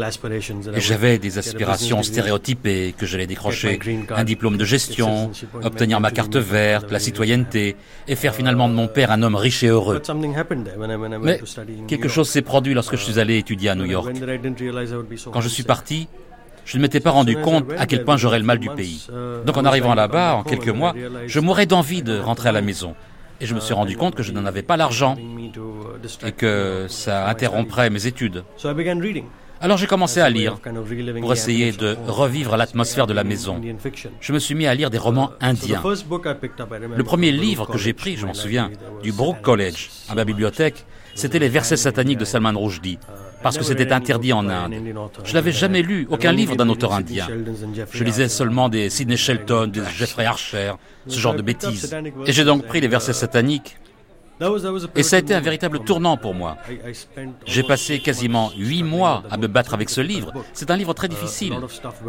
et 0.75 0.81
j'avais 0.81 1.19
des 1.19 1.39
aspirations 1.39 2.03
stéréotypées 2.03 2.95
que 2.97 3.07
j'allais 3.07 3.27
décrocher 3.27 3.79
un 4.11 4.25
diplôme 4.25 4.57
de 4.57 4.65
gestion, 4.65 5.31
obtenir 5.63 6.01
ma 6.01 6.11
carte 6.11 6.37
verte, 6.37 6.91
la 6.91 6.99
citoyenneté 6.99 7.77
et 8.09 8.17
faire 8.17 8.35
finalement 8.35 8.69
de 8.69 8.75
mon 8.75 8.89
père 8.89 9.13
un 9.13 9.23
homme 9.23 9.37
riche 9.37 9.63
et 9.63 9.69
heureux. 9.69 10.03
Mais 11.23 11.41
quelque 11.87 12.09
chose 12.09 12.29
s'est 12.29 12.43
produit 12.43 12.75
lorsque 12.75 12.97
je 12.97 13.03
suis 13.03 13.21
allé 13.21 13.39
étudier 13.39 13.71
à 13.71 13.75
New 13.75 13.85
York. 13.85 14.13
Quand 15.33 15.41
je 15.41 15.49
suis 15.49 15.63
parti, 15.63 16.09
je 16.65 16.77
ne 16.77 16.83
m'étais 16.83 17.01
pas 17.01 17.11
rendu 17.13 17.35
compte 17.37 17.65
à 17.79 17.87
quel 17.87 18.05
point 18.05 18.17
j'aurais 18.17 18.39
le 18.39 18.45
mal 18.45 18.59
du 18.59 18.69
pays. 18.71 19.07
Donc 19.47 19.57
en 19.57 19.65
arrivant 19.65 19.95
là-bas, 19.95 20.35
en 20.35 20.43
quelques 20.43 20.69
mois, 20.69 20.95
je 21.27 21.41
mourrais 21.41 21.67
d'envie 21.67 22.03
de 22.03 22.19
rentrer 22.19 22.49
à 22.49 22.53
la 22.53 22.63
maison. 22.63 22.95
Et 23.41 23.47
je 23.47 23.55
me 23.55 23.61
suis 23.61 23.75
rendu 23.75 23.97
compte 23.97 24.15
que 24.15 24.23
je 24.23 24.33
n'en 24.33 24.47
avais 24.47 24.63
pas 24.63 24.77
l'argent 24.77 25.17
et 26.25 26.33
que 26.33 26.87
ça 26.89 27.29
interromprait 27.29 27.91
mes 27.91 28.07
études. 28.07 28.45
Alors 29.61 29.77
j'ai 29.77 29.87
commencé 29.87 30.21
à 30.21 30.31
lire 30.31 30.61
pour 31.21 31.33
essayer 31.33 31.73
de 31.73 31.97
revivre 32.07 32.57
l'atmosphère 32.57 33.07
de 33.07 33.13
la 33.13 33.25
maison. 33.25 33.61
Je 34.21 34.33
me 34.33 34.39
suis 34.39 34.55
mis 34.55 34.67
à 34.67 34.75
lire 34.75 34.91
des 34.91 34.99
romans 34.99 35.33
indiens. 35.41 35.83
Le 35.85 37.03
premier 37.03 37.33
livre 37.33 37.67
que 37.67 37.79
j'ai 37.79 37.93
pris, 37.93 38.17
je 38.17 38.27
m'en 38.27 38.35
souviens, 38.35 38.71
du 39.03 39.13
Brook 39.13 39.41
College, 39.43 39.91
à 40.09 40.15
ma 40.15 40.25
bibliothèque, 40.25 40.85
c'était 41.15 41.41
les 41.41 41.49
versets 41.49 41.77
sataniques 41.77 42.19
de 42.19 42.25
Salman 42.25 42.53
Rushdie 42.57 42.99
parce 43.43 43.59
que 43.59 43.65
c'était 43.65 43.93
interdit 43.93 44.33
en 44.33 44.49
Inde. 44.49 44.75
Je 45.25 45.35
n'avais 45.35 45.53
jamais 45.53 45.83
lu 45.83 46.07
aucun 46.11 46.33
livre 46.33 46.57
d'un 46.57 46.69
auteur 46.69 46.93
indien. 46.93 47.27
Je 47.93 48.05
lisais 48.05 48.29
seulement 48.29 48.69
des 48.69 48.91
Sidney 48.91 49.17
Shelton, 49.17 49.69
des 49.69 49.83
Jeffrey 49.97 50.25
Archer, 50.25 50.73
ce 51.07 51.19
genre 51.19 51.35
de 51.35 51.43
bêtises. 51.43 51.95
Et 52.27 52.33
j'ai 52.33 52.45
donc 52.45 52.67
pris 52.67 52.81
les 52.81 52.89
versets 52.89 53.13
sataniques 53.13 53.77
et 54.95 55.03
ça 55.03 55.17
a 55.17 55.19
été 55.19 55.35
un 55.35 55.41
véritable 55.41 55.81
tournant 55.81 56.17
pour 56.17 56.35
moi. 56.35 56.57
J'ai 57.47 57.63
passé 57.63 57.99
quasiment 57.99 58.51
huit 58.57 58.83
mois 58.83 59.23
à 59.31 59.37
me 59.37 59.47
battre 59.47 59.75
avec 59.75 59.91
ce 59.91 60.01
livre. 60.01 60.33
C'est 60.53 60.71
un 60.71 60.77
livre 60.77 60.95
très 60.95 61.09
difficile. 61.09 61.55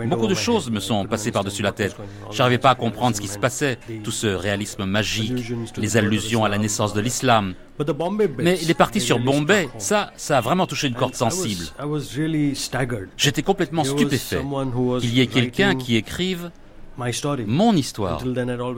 Beaucoup 0.07 0.27
de 0.27 0.35
choses 0.35 0.69
me 0.69 0.79
sont 0.79 1.05
passées 1.05 1.31
par-dessus 1.31 1.63
la 1.63 1.71
tête. 1.71 1.95
Je 2.31 2.37
n'arrivais 2.37 2.57
pas 2.57 2.71
à 2.71 2.75
comprendre 2.75 3.15
ce 3.15 3.21
qui 3.21 3.27
se 3.27 3.39
passait, 3.39 3.79
tout 4.03 4.11
ce 4.11 4.27
réalisme 4.27 4.85
magique, 4.85 5.43
les 5.77 5.97
allusions 5.97 6.43
à 6.43 6.49
la 6.49 6.57
naissance 6.57 6.93
de 6.93 7.01
l'islam. 7.01 7.53
Mais 8.39 8.59
il 8.61 8.69
est 8.69 8.73
parti 8.73 8.99
sur 8.99 9.19
Bombay, 9.19 9.69
ça, 9.77 10.11
ça 10.17 10.37
a 10.37 10.41
vraiment 10.41 10.67
touché 10.67 10.87
une 10.87 10.95
corde 10.95 11.15
sensible. 11.15 11.63
J'étais 13.15 13.41
complètement 13.41 13.83
stupéfait 13.83 14.41
qu'il 14.99 15.13
y 15.13 15.21
ait 15.21 15.27
quelqu'un 15.27 15.75
qui 15.75 15.95
écrive 15.95 16.51
mon 17.45 17.73
histoire. 17.73 18.23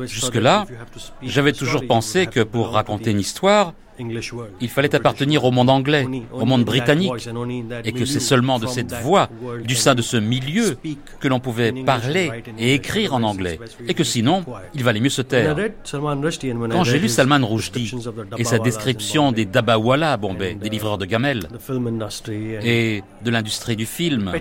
Jusque-là, 0.06 0.66
j'avais 1.22 1.54
toujours 1.54 1.86
pensé 1.88 2.28
que 2.28 2.42
pour 2.42 2.70
raconter 2.70 3.12
une 3.12 3.20
histoire, 3.20 3.74
il 4.60 4.70
fallait 4.70 4.96
appartenir 4.96 5.44
au 5.44 5.52
monde 5.52 5.70
anglais, 5.70 6.08
au 6.32 6.46
monde 6.46 6.64
britannique, 6.64 7.30
et 7.84 7.92
que 7.92 8.06
c'est 8.06 8.20
seulement 8.20 8.60
de 8.60 8.68
cette 8.68 8.94
voix, 8.94 9.30
du 9.64 9.76
sein 9.76 9.96
de 9.96 10.02
ce 10.02 10.18
milieu, 10.18 10.78
que 11.20 11.28
l'on 11.28 11.40
pouvait 11.40 11.72
parler 11.84 12.32
et 12.58 12.74
écrire 12.74 13.14
en 13.14 13.24
anglais, 13.24 13.60
et 13.88 13.94
que 13.94 14.04
sinon, 14.04 14.44
il 14.74 14.84
valait 14.84 15.00
mieux 15.00 15.10
se 15.10 15.22
taire. 15.22 15.56
Quand 16.72 16.84
j'ai 16.84 17.00
lu 17.00 17.10
Salman 17.10 17.46
Rushdie 17.46 17.94
et 18.38 18.44
sa 18.44 18.60
description 18.60 19.32
des 19.32 19.46
Dabawala 19.46 20.14
à 20.14 20.18
Bombay, 20.18 20.56
des 20.56 20.70
livreurs 20.70 20.98
de 20.98 21.06
gamelles, 21.06 21.48
et 22.64 23.04
de 23.24 23.32
l'industrie 23.32 23.76
du 23.76 23.86
film, 23.86 24.32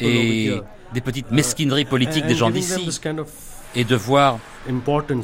et 0.00 0.50
des 0.94 1.00
petites 1.00 1.30
mesquineries 1.30 1.84
politiques 1.84 2.26
des 2.26 2.34
gens 2.34 2.50
d'ici, 2.50 3.00
et 3.74 3.84
de 3.84 3.96
voir 3.96 4.38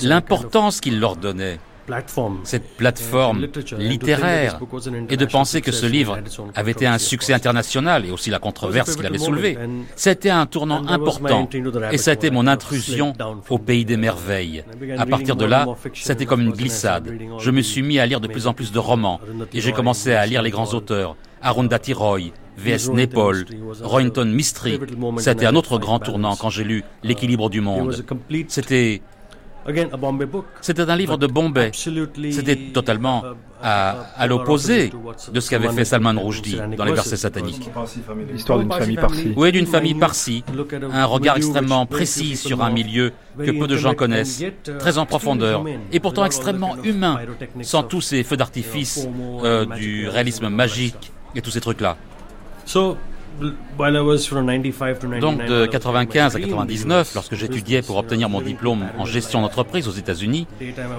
l'importance 0.02 0.80
qu'il 0.80 1.00
leur 1.00 1.16
donnait 1.16 1.58
cette 2.44 2.76
plateforme 2.76 3.46
littéraire 3.78 4.60
et 5.08 5.16
de 5.16 5.24
penser 5.24 5.60
que 5.60 5.72
ce 5.72 5.86
livre 5.86 6.18
avait 6.54 6.72
été 6.72 6.86
un 6.86 6.98
succès 6.98 7.32
international 7.32 8.06
et 8.06 8.10
aussi 8.10 8.30
la 8.30 8.38
controverse 8.38 8.96
qu'il 8.96 9.06
avait 9.06 9.18
soulevée. 9.18 9.58
C'était 9.96 10.30
un 10.30 10.46
tournant 10.46 10.86
important 10.86 11.48
et 11.90 11.98
ça 11.98 12.12
a 12.12 12.14
été 12.14 12.30
mon 12.30 12.46
intrusion 12.46 13.12
au 13.48 13.58
pays 13.58 13.84
des 13.84 13.96
merveilles. 13.96 14.64
À 14.98 15.06
partir 15.06 15.36
de 15.36 15.44
là, 15.44 15.66
c'était 15.94 16.26
comme 16.26 16.42
une 16.42 16.52
glissade. 16.52 17.12
Je 17.38 17.50
me 17.50 17.62
suis 17.62 17.82
mis 17.82 17.98
à 17.98 18.06
lire 18.06 18.20
de 18.20 18.28
plus 18.28 18.46
en 18.46 18.52
plus 18.52 18.72
de 18.72 18.78
romans 18.78 19.20
et 19.52 19.60
j'ai 19.60 19.72
commencé 19.72 20.12
à 20.12 20.26
lire 20.26 20.42
les 20.42 20.50
grands 20.50 20.72
auteurs. 20.74 21.16
Arundhati 21.42 21.92
Roy, 21.92 22.32
V.S. 22.56 22.90
Nepal, 22.90 23.44
Roynton 23.82 24.26
Mistry. 24.26 24.78
C'était 25.18 25.46
un 25.46 25.56
autre 25.56 25.78
grand 25.78 25.98
tournant 25.98 26.36
quand 26.36 26.50
j'ai 26.50 26.64
lu 26.64 26.84
L'équilibre 27.02 27.50
du 27.50 27.60
monde. 27.60 27.96
C'était 28.48 29.02
c'était 30.60 30.88
un 30.88 30.96
livre 30.96 31.16
de 31.16 31.26
Bombay. 31.26 31.70
C'était 31.74 32.56
totalement 32.72 33.22
à, 33.62 34.26
l'opposé 34.26 34.90
de 35.32 35.40
ce 35.40 35.50
qu'avait 35.50 35.68
fait 35.68 35.84
Salman 35.84 36.14
Rushdie 36.16 36.58
dans 36.76 36.84
les 36.84 36.92
versets 36.92 37.16
sataniques. 37.16 37.70
L'histoire 38.32 38.58
d'une 38.58 38.72
famille 38.72 38.96
parsie. 38.96 39.34
Oui, 39.36 39.52
d'une 39.52 39.66
famille 39.66 39.94
parsie. 39.94 40.44
Un 40.92 41.04
regard 41.04 41.36
extrêmement 41.36 41.86
précis 41.86 42.36
sur 42.36 42.62
un 42.62 42.70
milieu 42.70 43.12
que 43.38 43.50
peu 43.50 43.66
de 43.66 43.76
gens 43.76 43.94
connaissent, 43.94 44.42
très 44.78 44.98
en 44.98 45.06
profondeur, 45.06 45.64
et 45.92 46.00
pourtant 46.00 46.24
extrêmement 46.24 46.76
humain, 46.82 47.18
sans 47.62 47.82
tous 47.82 48.00
ces 48.00 48.24
feux 48.24 48.36
d'artifice 48.36 49.08
euh, 49.44 49.66
du 49.66 50.08
réalisme 50.08 50.48
magique 50.48 51.12
et 51.34 51.42
tous 51.42 51.50
ces 51.50 51.60
trucs-là. 51.60 51.96
Donc 55.20 55.44
de 55.46 55.66
95 55.66 56.36
à 56.36 56.40
99, 56.40 57.14
lorsque 57.14 57.34
j'étudiais 57.34 57.80
pour 57.80 57.96
obtenir 57.96 58.28
mon 58.28 58.40
diplôme 58.40 58.86
en 58.98 59.04
gestion 59.04 59.40
d'entreprise 59.40 59.88
aux 59.88 59.92
États-Unis, 59.92 60.46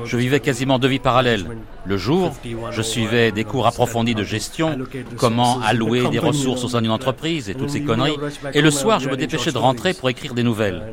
je 0.05 0.17
vivais 0.17 0.39
quasiment 0.39 0.79
deux 0.79 0.87
vies 0.87 0.99
parallèles. 0.99 1.45
Le 1.85 1.97
jour, 1.97 2.33
je 2.71 2.81
suivais 2.81 3.31
des 3.31 3.43
cours 3.43 3.67
approfondis 3.67 4.15
de 4.15 4.23
gestion, 4.23 4.77
comment 5.17 5.59
allouer 5.61 6.09
des 6.09 6.19
ressources 6.19 6.63
au 6.63 6.69
sein 6.69 6.81
d'une 6.81 6.91
entreprise 6.91 7.49
et 7.49 7.53
toutes 7.53 7.69
ces 7.69 7.81
conneries. 7.81 8.17
Et 8.53 8.61
le 8.61 8.71
soir, 8.71 8.99
je 8.99 9.09
me 9.09 9.17
dépêchais 9.17 9.51
de 9.51 9.57
rentrer 9.57 9.93
pour 9.93 10.09
écrire 10.09 10.33
des 10.33 10.43
nouvelles 10.43 10.83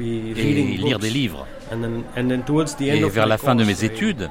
et 0.00 0.76
lire 0.76 0.98
des 0.98 1.10
livres. 1.10 1.46
Et 2.80 3.04
vers 3.04 3.26
la 3.26 3.38
fin 3.38 3.54
de 3.54 3.64
mes 3.64 3.84
études, 3.84 4.30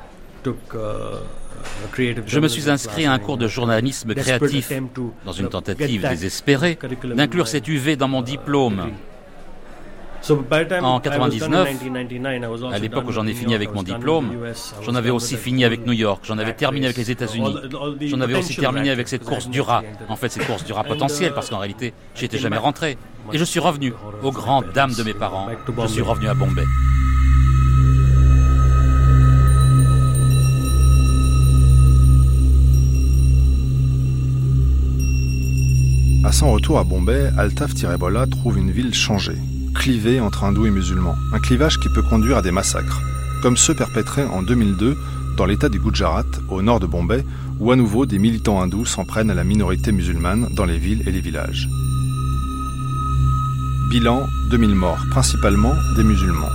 je 2.28 2.40
me 2.40 2.48
suis 2.48 2.70
inscrit 2.70 3.06
à 3.06 3.14
un 3.14 3.20
cours 3.20 3.38
de 3.38 3.48
journalisme 3.48 4.14
créatif 4.14 4.72
dans 5.26 5.32
une 5.32 5.50
tentative 5.50 6.08
désespérée 6.08 6.78
d'inclure 7.16 7.48
cette 7.48 7.68
UV 7.68 7.96
dans 7.96 8.08
mon 8.08 8.22
diplôme. 8.22 8.92
En 10.82 11.02
99, 11.02 11.70
à 12.72 12.80
l'époque 12.80 13.04
où 13.08 13.12
j'en 13.12 13.28
ai 13.28 13.34
fini 13.34 13.56
avec 13.56 13.74
mon 13.74 13.84
diplôme, 13.84 14.32
j'en 14.82 14.96
avais 14.96 15.10
aussi 15.10 15.36
fini 15.36 15.66
avec 15.66 15.86
New 15.86 15.92
York, 15.92 16.24
j'en 16.26 16.38
avais 16.38 16.54
terminé 16.54 16.86
avec 16.86 16.98
les 16.98 17.12
États-Unis, 17.12 17.56
j'en 18.02 18.22
avais 18.22 18.36
aussi 18.36 18.56
terminé 18.56 18.90
avec 18.90 19.10
cette 19.10 19.24
course 19.24 19.50
du 19.50 19.60
rat, 19.60 19.84
en 20.08 20.16
fait 20.16 20.30
cette 20.30 20.46
course 20.46 20.64
du 20.64 20.72
rat 20.72 20.86
potentiel, 20.86 21.34
parce 21.34 21.50
qu'en 21.50 21.60
réalité, 21.60 21.94
j'y 22.16 22.26
étais 22.26 22.38
jamais 22.38 22.58
rentré. 22.58 22.98
Et 23.34 23.38
je 23.38 23.44
suis 23.44 23.60
revenu, 23.60 23.94
aux 24.22 24.32
grandes 24.32 24.72
dames 24.74 24.94
de 24.94 25.04
mes 25.04 25.14
parents, 25.14 25.48
je 25.82 25.88
suis 25.88 26.02
revenu 26.02 26.28
à 26.28 26.34
Bombay. 26.34 26.64
À 36.24 36.32
son 36.32 36.52
retour 36.54 36.80
à 36.80 36.86
Bombay, 36.86 37.32
Altaf 37.38 37.74
Tirebola 37.74 38.28
trouve 38.28 38.58
une 38.58 38.72
ville 38.72 38.94
changée, 38.94 39.38
clivée 39.76 40.22
entre 40.22 40.46
hindous 40.46 40.66
et 40.66 40.72
musulmans, 40.72 41.18
un 41.34 41.40
clivage 41.40 41.80
qui 41.80 41.90
peut 41.90 42.02
conduire 42.02 42.38
à 42.38 42.42
des 42.42 42.52
massacres, 42.52 43.02
comme 43.42 43.58
ceux 43.58 43.74
perpétrés 43.74 44.24
en 44.24 44.42
2002 44.42 44.96
dans 45.36 45.46
l'état 45.46 45.68
du 45.68 45.80
Gujarat, 45.80 46.24
au 46.50 46.62
nord 46.62 46.80
de 46.80 46.86
Bombay, 46.86 47.26
où 47.60 47.74
à 47.74 47.76
nouveau 47.76 48.06
des 48.06 48.20
militants 48.20 48.62
hindous 48.62 48.86
s'en 48.86 49.04
prennent 49.04 49.32
à 49.32 49.36
la 49.36 49.44
minorité 49.44 49.92
musulmane 49.92 50.48
dans 50.56 50.64
les 50.64 50.78
villes 50.78 51.04
et 51.06 51.12
les 51.12 51.20
villages. 51.20 51.68
Bilan 53.90 54.26
2000 54.50 54.76
morts, 54.76 55.04
principalement 55.12 55.74
des 55.98 56.06
musulmans. 56.06 56.50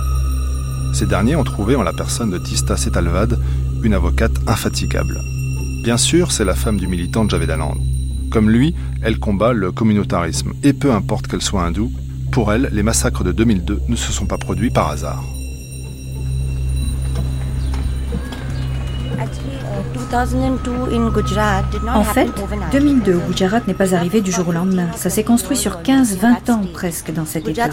Ces 0.93 1.05
derniers 1.05 1.35
ont 1.35 1.43
trouvé 1.43 1.75
en 1.75 1.83
la 1.83 1.93
personne 1.93 2.31
de 2.31 2.39
Tista 2.39 2.75
Setalvad 2.75 3.37
une 3.83 3.93
avocate 3.93 4.39
infatigable. 4.47 5.21
Bien 5.83 5.97
sûr, 5.97 6.31
c'est 6.31 6.43
la 6.43 6.55
femme 6.55 6.77
du 6.77 6.87
militant 6.87 7.29
Javedanand. 7.29 7.75
Comme 8.29 8.49
lui, 8.49 8.75
elle 9.01 9.19
combat 9.19 9.53
le 9.53 9.71
communautarisme, 9.71 10.53
et 10.63 10.73
peu 10.73 10.91
importe 10.91 11.27
qu'elle 11.27 11.41
soit 11.41 11.63
hindoue, 11.63 11.91
pour 12.31 12.53
elle, 12.53 12.69
les 12.71 12.83
massacres 12.83 13.23
de 13.23 13.31
2002 13.31 13.81
ne 13.87 13.95
se 13.95 14.11
sont 14.11 14.27
pas 14.27 14.37
produits 14.37 14.69
par 14.69 14.89
hasard. 14.89 15.23
En 21.93 22.03
fait, 22.03 22.29
2002 22.71 23.15
au 23.15 23.19
Gujarat 23.31 23.61
n'est 23.67 23.73
pas 23.75 23.93
arrivé 23.93 24.21
du 24.21 24.31
jour 24.31 24.47
au 24.47 24.51
lendemain. 24.51 24.87
Ça 24.95 25.09
s'est 25.09 25.23
construit 25.23 25.55
sur 25.55 25.81
15-20 25.81 26.51
ans 26.51 26.61
presque 26.73 27.11
dans 27.13 27.25
cet 27.25 27.47
État. 27.47 27.67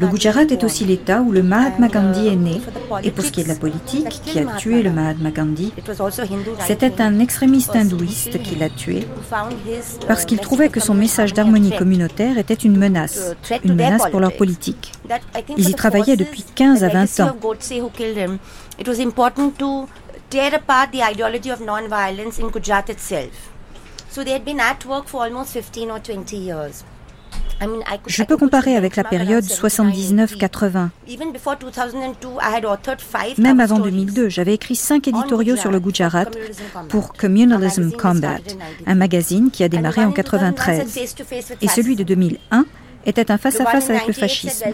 Le 0.00 0.06
Gujarat 0.06 0.42
est 0.42 0.62
aussi 0.62 0.84
l'État 0.84 1.20
où 1.20 1.32
le 1.32 1.42
Mahatma 1.42 1.88
Gandhi 1.88 2.28
est 2.28 2.36
né. 2.36 2.60
Et 3.02 3.10
pour 3.10 3.24
ce 3.24 3.32
qui 3.32 3.40
est 3.40 3.44
de 3.44 3.48
la 3.48 3.56
politique, 3.56 4.20
qui 4.24 4.38
a 4.38 4.44
tué 4.56 4.82
le 4.82 4.90
Mahatma 4.90 5.30
Gandhi, 5.30 5.72
c'était 6.66 7.00
un 7.00 7.18
extrémiste 7.18 7.74
hindouiste 7.74 8.40
qui 8.42 8.54
l'a 8.56 8.70
tué 8.70 9.06
parce 10.06 10.24
qu'il 10.24 10.38
trouvait 10.38 10.68
que 10.68 10.80
son 10.80 10.94
message 10.94 11.34
d'harmonie 11.34 11.76
communautaire 11.76 12.38
était 12.38 12.54
une 12.54 12.76
menace, 12.76 13.34
une 13.64 13.74
menace 13.74 14.08
pour 14.10 14.20
leur 14.20 14.36
politique. 14.36 14.92
Ils 15.56 15.70
y 15.70 15.74
travaillaient 15.74 16.16
depuis 16.16 16.44
15 16.54 16.84
à 16.84 16.88
20 16.88 17.20
ans 17.20 17.36
tear 20.30 20.54
apart 20.54 20.92
the 20.92 21.02
ideology 21.02 21.50
of 21.50 21.60
non-violence 21.60 22.38
in 22.38 22.48
Gujarat 22.50 22.88
itself. 22.90 23.52
So 24.10 24.24
they 24.24 24.32
had 24.32 24.44
been 24.44 24.60
at 24.60 24.84
work 24.86 25.06
for 25.06 25.22
almost 25.22 25.52
15 25.52 25.90
or 25.90 26.00
20 26.00 26.36
years. 26.36 26.84
Je 28.06 28.22
peux 28.22 28.36
comparer 28.36 28.76
avec 28.76 28.96
la 28.96 29.04
période 29.04 29.44
79-80. 29.44 30.90
Même 33.38 33.60
avant 33.60 33.78
2002, 33.80 34.28
j'avais 34.28 34.54
écrit 34.54 34.76
cinq 34.76 35.08
éditoriaux 35.08 35.56
sur 35.56 35.70
le 35.70 35.80
Gujarat 35.80 36.26
pour 36.88 37.12
Communalism 37.14 37.90
Combat, 37.92 38.36
un 38.86 38.94
magazine 38.94 39.50
qui 39.50 39.64
a 39.64 39.68
démarré 39.68 40.04
en 40.04 40.12
93. 40.12 40.98
Et 41.60 41.68
celui 41.68 41.96
de 41.96 42.04
2001 42.04 42.64
était 43.08 43.30
un 43.30 43.38
face-à-face 43.38 43.90
avec 43.90 44.06
le 44.06 44.12
fascisme. 44.12 44.64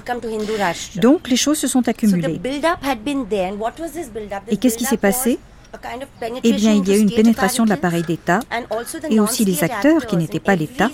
Donc 0.97 1.29
les 1.29 1.37
choses 1.37 1.59
se 1.59 1.69
sont 1.69 1.87
accumulées. 1.89 2.41
Et 4.49 4.57
qu'est-ce 4.57 4.77
qui 4.77 4.85
s'est 4.85 4.97
passé? 4.97 5.39
eh 6.45 6.53
bien, 6.53 6.73
il 6.73 6.89
y 6.89 6.93
a 6.93 6.97
eu 6.97 7.01
une 7.01 7.11
pénétration 7.11 7.65
de 7.65 7.71
l'appareil 7.71 8.03
d'État 8.03 8.41
et 9.11 9.21
aussi 9.21 9.45
les 9.45 9.65
acteurs 9.65 10.07
qui 10.07 10.17
n'étaient 10.17 10.41
pas 10.41 10.55
l'État 10.55 10.91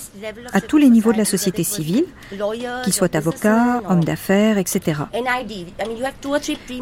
à 0.52 0.60
tous 0.60 0.78
les 0.78 0.88
niveaux 0.88 1.12
de 1.12 1.18
la 1.18 1.24
société 1.24 1.64
civile, 1.64 2.06
qu'ils 2.84 2.92
soient 2.92 3.14
avocats, 3.14 3.82
hommes 3.88 4.04
d'affaires, 4.04 4.58
etc. 4.58 5.02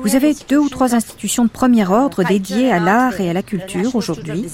Vous 0.01 0.17
avez 0.17 0.35
deux 0.49 0.59
ou 0.59 0.69
trois 0.69 0.95
institutions 0.95 1.45
de 1.45 1.51
premier 1.51 1.87
ordre 1.87 2.23
dédiées 2.25 2.71
à 2.71 2.79
l'art 2.79 3.21
et 3.21 3.31
à 3.31 3.33
la 3.33 3.43
culture 3.43 3.95
aujourd'hui. 3.97 4.47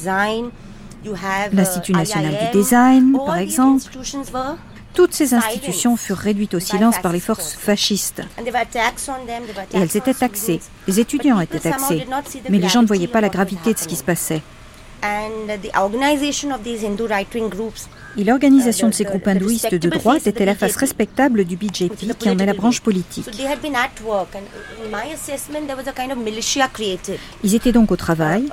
L'Institut 1.52 1.92
national 1.92 2.32
du 2.32 2.58
design, 2.58 3.18
par 3.26 3.36
exemple, 3.36 3.82
toutes 4.94 5.12
ces 5.12 5.34
institutions 5.34 5.96
furent 5.96 6.16
réduites 6.16 6.54
au 6.54 6.60
silence 6.60 6.98
par 7.00 7.12
les 7.12 7.20
forces 7.20 7.52
fascistes. 7.52 8.22
Et 8.38 9.78
elles 9.78 9.96
étaient 9.96 10.14
taxées. 10.14 10.60
Les 10.86 11.00
étudiants 11.00 11.40
étaient 11.40 11.58
taxés. 11.58 12.06
Mais 12.48 12.58
les 12.58 12.68
gens 12.68 12.82
ne 12.82 12.86
voyaient 12.86 13.08
pas 13.08 13.20
la 13.20 13.28
gravité 13.28 13.74
de 13.74 13.78
ce 13.78 13.86
qui 13.86 13.96
se 13.96 14.04
passait. 14.04 14.42
Et 18.16 18.24
l'organisation 18.24 18.88
de 18.88 18.94
ces 18.94 19.04
groupes 19.04 19.26
hindouistes 19.26 19.74
de 19.74 19.88
droite 19.88 20.26
était 20.26 20.44
la 20.44 20.54
face 20.54 20.76
respectable 20.76 21.44
du 21.44 21.56
BJP 21.56 22.16
qui 22.18 22.30
en 22.30 22.38
est 22.38 22.46
la 22.46 22.54
branche 22.54 22.80
politique. 22.80 23.28
Ils 27.42 27.54
étaient 27.54 27.72
donc 27.72 27.90
au 27.90 27.96
travail 27.96 28.44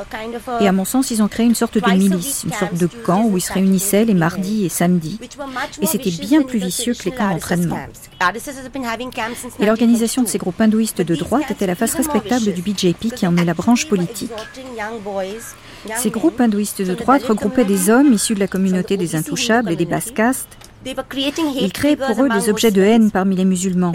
et 0.59 0.67
à 0.67 0.71
mon 0.71 0.85
sens 0.85 1.11
ils 1.11 1.21
ont 1.21 1.27
créé 1.27 1.45
une 1.45 1.55
sorte 1.55 1.77
de 1.77 1.91
milice, 1.91 2.43
une 2.45 2.53
sorte 2.53 2.75
de 2.75 2.87
camp 2.87 3.25
où 3.25 3.37
ils 3.37 3.41
se 3.41 3.53
réunissaient 3.53 4.05
les 4.05 4.13
mardis 4.13 4.65
et 4.65 4.69
samedis. 4.69 5.19
Et 5.81 5.85
c'était 5.85 6.11
bien 6.11 6.41
plus 6.41 6.59
vicieux 6.59 6.93
que 6.93 7.05
les 7.05 7.11
camps 7.11 7.29
d'entraînement. 7.29 7.79
Et 9.59 9.65
l'organisation 9.65 10.23
de 10.23 10.27
ces 10.27 10.37
groupes 10.37 10.59
hindouistes 10.59 11.01
de 11.01 11.15
droite 11.15 11.51
était 11.51 11.67
la 11.67 11.75
face 11.75 11.95
respectable 11.95 12.53
du 12.53 12.61
BJP 12.61 13.13
qui 13.15 13.27
en 13.27 13.37
est 13.37 13.45
la 13.45 13.53
branche 13.53 13.87
politique. 13.87 14.31
Ces 15.97 16.09
groupes 16.09 16.39
hindouistes 16.39 16.81
de 16.81 16.93
droite 16.93 17.23
regroupaient 17.23 17.65
des 17.65 17.89
hommes 17.89 18.13
issus 18.13 18.35
de 18.35 18.39
la 18.39 18.47
communauté 18.47 18.97
des 18.97 19.15
intouchables 19.15 19.71
et 19.71 19.75
des 19.75 19.85
basses 19.85 20.11
castes. 20.11 20.57
Ils 20.83 21.71
créaient 21.71 21.95
pour 21.95 22.23
eux 22.23 22.29
des 22.29 22.49
objets 22.49 22.71
de 22.71 22.81
haine 22.81 23.11
parmi 23.11 23.35
les 23.35 23.45
musulmans. 23.45 23.93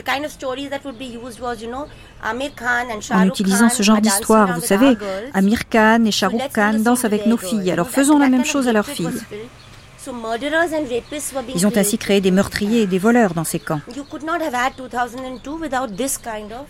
En 3.11 3.27
utilisant 3.27 3.69
ce 3.69 3.83
genre 3.83 4.01
d'histoire, 4.01 4.55
vous 4.55 4.65
savez, 4.65 4.97
Amir 5.35 5.69
Khan 5.69 6.05
et 6.05 6.13
Shah 6.13 6.29
Rukh 6.29 6.53
Khan 6.55 6.79
dansent 6.79 7.05
avec 7.05 7.27
nos 7.27 7.37
filles, 7.37 7.71
alors 7.71 7.89
faisons 7.89 8.19
la 8.19 8.29
même 8.29 8.45
chose 8.45 8.69
à 8.69 8.73
leurs 8.73 8.87
filles. 8.87 9.09
Ils 11.55 11.67
ont 11.67 11.77
ainsi 11.77 11.99
créé 11.99 12.21
des 12.21 12.31
meurtriers 12.31 12.83
et 12.83 12.87
des 12.87 12.99
voleurs 12.99 13.35
dans 13.35 13.43
ces 13.43 13.59
camps. 13.59 13.81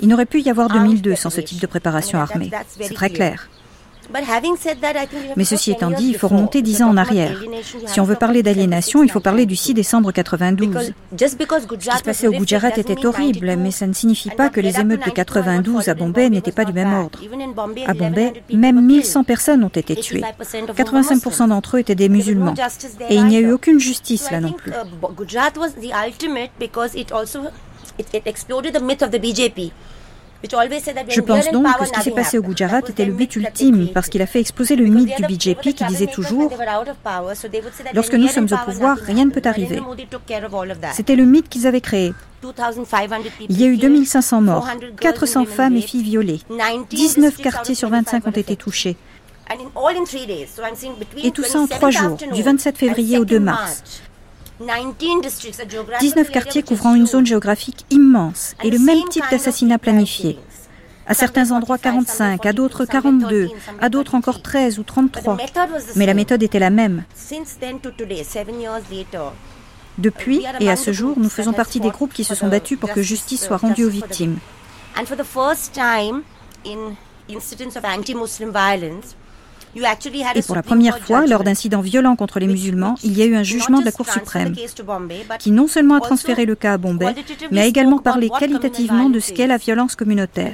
Il 0.00 0.08
n'aurait 0.08 0.26
pu 0.26 0.40
y 0.40 0.48
avoir 0.48 0.68
2002 0.70 1.14
sans 1.14 1.28
ce 1.28 1.42
type 1.42 1.60
de 1.60 1.66
préparation 1.66 2.18
armée. 2.18 2.50
C'est 2.80 2.94
très 2.94 3.10
clair. 3.10 3.50
Mais 5.36 5.44
ceci 5.44 5.72
étant 5.72 5.90
dit, 5.90 6.08
il 6.08 6.16
faut 6.16 6.28
remonter 6.28 6.62
dix 6.62 6.82
ans 6.82 6.88
en 6.88 6.96
arrière. 6.96 7.42
Si 7.86 8.00
on 8.00 8.04
veut 8.04 8.16
parler 8.16 8.42
d'aliénation, 8.42 9.02
il 9.02 9.10
faut 9.10 9.20
parler 9.20 9.46
du 9.46 9.56
6 9.56 9.74
décembre 9.74 10.12
92. 10.12 10.92
Ce 11.16 11.26
qui 11.26 11.28
se 11.28 12.02
passait 12.04 12.28
au 12.28 12.32
Gujarat 12.32 12.76
était 12.76 13.06
horrible, 13.06 13.56
mais 13.56 13.70
ça 13.70 13.86
ne 13.86 13.92
signifie 13.92 14.30
pas 14.30 14.48
que 14.48 14.60
les 14.60 14.78
émeutes 14.80 15.04
de 15.04 15.10
92 15.10 15.88
à 15.88 15.94
Bombay 15.94 16.30
n'étaient 16.30 16.52
pas 16.52 16.64
du 16.64 16.72
même 16.72 16.92
ordre. 16.92 17.20
À 17.86 17.94
Bombay, 17.94 18.42
même 18.52 18.84
1100 18.84 19.24
personnes 19.24 19.64
ont 19.64 19.68
été 19.68 19.96
tuées. 19.96 20.22
85% 20.76 21.48
d'entre 21.48 21.76
eux 21.76 21.80
étaient 21.80 21.94
des 21.94 22.08
musulmans. 22.08 22.54
Et 23.08 23.16
il 23.16 23.24
n'y 23.26 23.36
a 23.36 23.40
eu 23.40 23.52
aucune 23.52 23.80
justice 23.80 24.30
là 24.30 24.40
non 24.40 24.52
plus. 24.52 24.72
Je 30.42 31.20
pense 31.20 31.50
donc 31.50 31.66
que 31.78 31.86
ce 31.86 31.92
qui 31.92 32.00
s'est 32.02 32.10
passé 32.10 32.38
au 32.38 32.42
Gujarat 32.42 32.80
était 32.88 33.04
le 33.04 33.12
but 33.12 33.34
ultime 33.36 33.88
parce 33.92 34.08
qu'il 34.08 34.22
a 34.22 34.26
fait 34.26 34.40
exploser 34.40 34.76
le 34.76 34.86
mythe 34.86 35.16
du 35.16 35.22
BJP 35.22 35.74
qui 35.74 35.84
disait 35.84 36.06
toujours 36.06 36.52
Lorsque 37.94 38.14
nous 38.14 38.28
sommes 38.28 38.48
au 38.50 38.70
pouvoir, 38.70 38.96
rien 38.98 39.24
ne 39.24 39.30
peut 39.30 39.42
arriver. 39.44 39.80
C'était 40.92 41.16
le 41.16 41.24
mythe 41.24 41.48
qu'ils 41.48 41.66
avaient 41.66 41.80
créé. 41.80 42.12
Il 43.48 43.60
y 43.60 43.64
a 43.64 43.66
eu 43.66 43.76
2500 43.76 44.40
morts, 44.40 44.68
400 45.00 45.46
femmes 45.46 45.76
et 45.76 45.80
filles 45.80 46.02
violées, 46.02 46.40
19 46.90 47.36
quartiers 47.38 47.74
sur 47.74 47.88
25 47.88 48.26
ont 48.26 48.30
été 48.30 48.56
touchés. 48.56 48.96
Et 51.22 51.30
tout 51.30 51.44
ça 51.44 51.60
en 51.60 51.66
trois 51.66 51.90
jours, 51.90 52.16
du 52.32 52.42
27 52.42 52.76
février 52.76 53.18
au 53.18 53.24
2 53.24 53.38
mars. 53.40 53.82
19 54.60 56.30
quartiers 56.30 56.62
couvrant 56.62 56.94
une 56.94 57.06
zone 57.06 57.26
géographique 57.26 57.84
immense 57.90 58.54
et 58.64 58.70
le 58.70 58.78
même 58.78 59.04
type 59.10 59.24
d'assassinat 59.30 59.78
planifié. 59.78 60.38
À 61.06 61.14
certains 61.14 61.52
endroits 61.52 61.78
45, 61.78 62.44
à 62.46 62.52
d'autres 62.52 62.84
42, 62.84 63.48
à 63.80 63.88
d'autres 63.88 64.14
encore 64.14 64.42
13 64.42 64.78
ou 64.78 64.82
33. 64.82 65.36
Mais 65.94 66.06
la 66.06 66.14
méthode 66.14 66.42
était 66.42 66.58
la 66.58 66.70
même. 66.70 67.04
Depuis 69.98 70.44
et 70.60 70.70
à 70.70 70.76
ce 70.76 70.92
jour, 70.92 71.14
nous 71.16 71.28
faisons 71.30 71.52
partie 71.52 71.80
des 71.80 71.90
groupes 71.90 72.12
qui 72.12 72.24
se 72.24 72.34
sont 72.34 72.48
battus 72.48 72.78
pour 72.78 72.90
que 72.92 73.02
justice 73.02 73.44
soit 73.44 73.56
rendue 73.58 73.84
aux 73.84 73.90
victimes. 73.90 74.38
Et 80.34 80.42
pour 80.42 80.54
la 80.54 80.62
première 80.62 80.98
fois, 80.98 81.26
lors 81.26 81.44
d'incidents 81.44 81.80
violents 81.80 82.16
contre 82.16 82.38
les 82.38 82.46
musulmans, 82.46 82.94
il 83.02 83.16
y 83.16 83.22
a 83.22 83.26
eu 83.26 83.36
un 83.36 83.42
jugement 83.42 83.80
de 83.80 83.84
la 83.84 83.92
Cour 83.92 84.08
suprême 84.10 84.54
qui 85.38 85.50
non 85.50 85.66
seulement 85.66 85.96
a 85.96 86.00
transféré 86.00 86.46
le 86.46 86.54
cas 86.54 86.74
à 86.74 86.78
Bombay, 86.78 87.14
mais 87.50 87.60
a 87.60 87.66
également 87.66 87.98
parlé 87.98 88.30
qualitativement 88.30 89.08
de 89.08 89.20
ce 89.20 89.32
qu'est 89.32 89.46
la 89.46 89.56
violence 89.56 89.96
communautaire. 89.96 90.52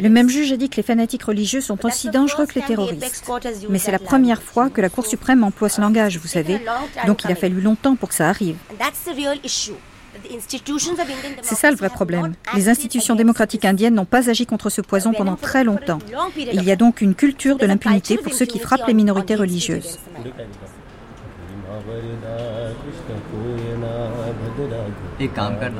Le 0.00 0.08
même 0.08 0.28
juge 0.28 0.52
a 0.52 0.56
dit 0.56 0.68
que 0.68 0.76
les 0.76 0.82
fanatiques 0.82 1.24
religieux 1.24 1.60
sont 1.60 1.84
aussi 1.84 2.10
dangereux 2.10 2.46
que 2.46 2.54
les 2.54 2.62
terroristes. 2.62 3.24
Mais 3.68 3.78
c'est 3.78 3.92
la 3.92 3.98
première 3.98 4.42
fois 4.42 4.70
que 4.70 4.80
la 4.80 4.88
Cour 4.88 5.06
suprême 5.06 5.44
emploie 5.44 5.68
ce 5.68 5.80
langage, 5.80 6.18
vous 6.18 6.28
savez, 6.28 6.60
donc 7.06 7.24
il 7.24 7.30
a 7.30 7.34
fallu 7.34 7.60
longtemps 7.60 7.96
pour 7.96 8.08
que 8.08 8.14
ça 8.14 8.28
arrive. 8.28 8.56
C'est 11.42 11.54
ça 11.54 11.70
le 11.70 11.76
vrai 11.76 11.88
problème. 11.88 12.34
Les 12.54 12.68
institutions 12.68 13.14
démocratiques 13.14 13.64
indiennes 13.64 13.94
n'ont 13.94 14.04
pas 14.04 14.30
agi 14.30 14.46
contre 14.46 14.70
ce 14.70 14.80
poison 14.80 15.12
pendant 15.12 15.36
très 15.36 15.64
longtemps. 15.64 15.98
Il 16.36 16.62
y 16.62 16.70
a 16.70 16.76
donc 16.76 17.00
une 17.00 17.14
culture 17.14 17.56
de 17.56 17.66
l'impunité 17.66 18.16
pour 18.16 18.32
ceux 18.32 18.46
qui 18.46 18.58
frappent 18.58 18.86
les 18.86 18.94
minorités 18.94 19.34
religieuses. 19.34 19.98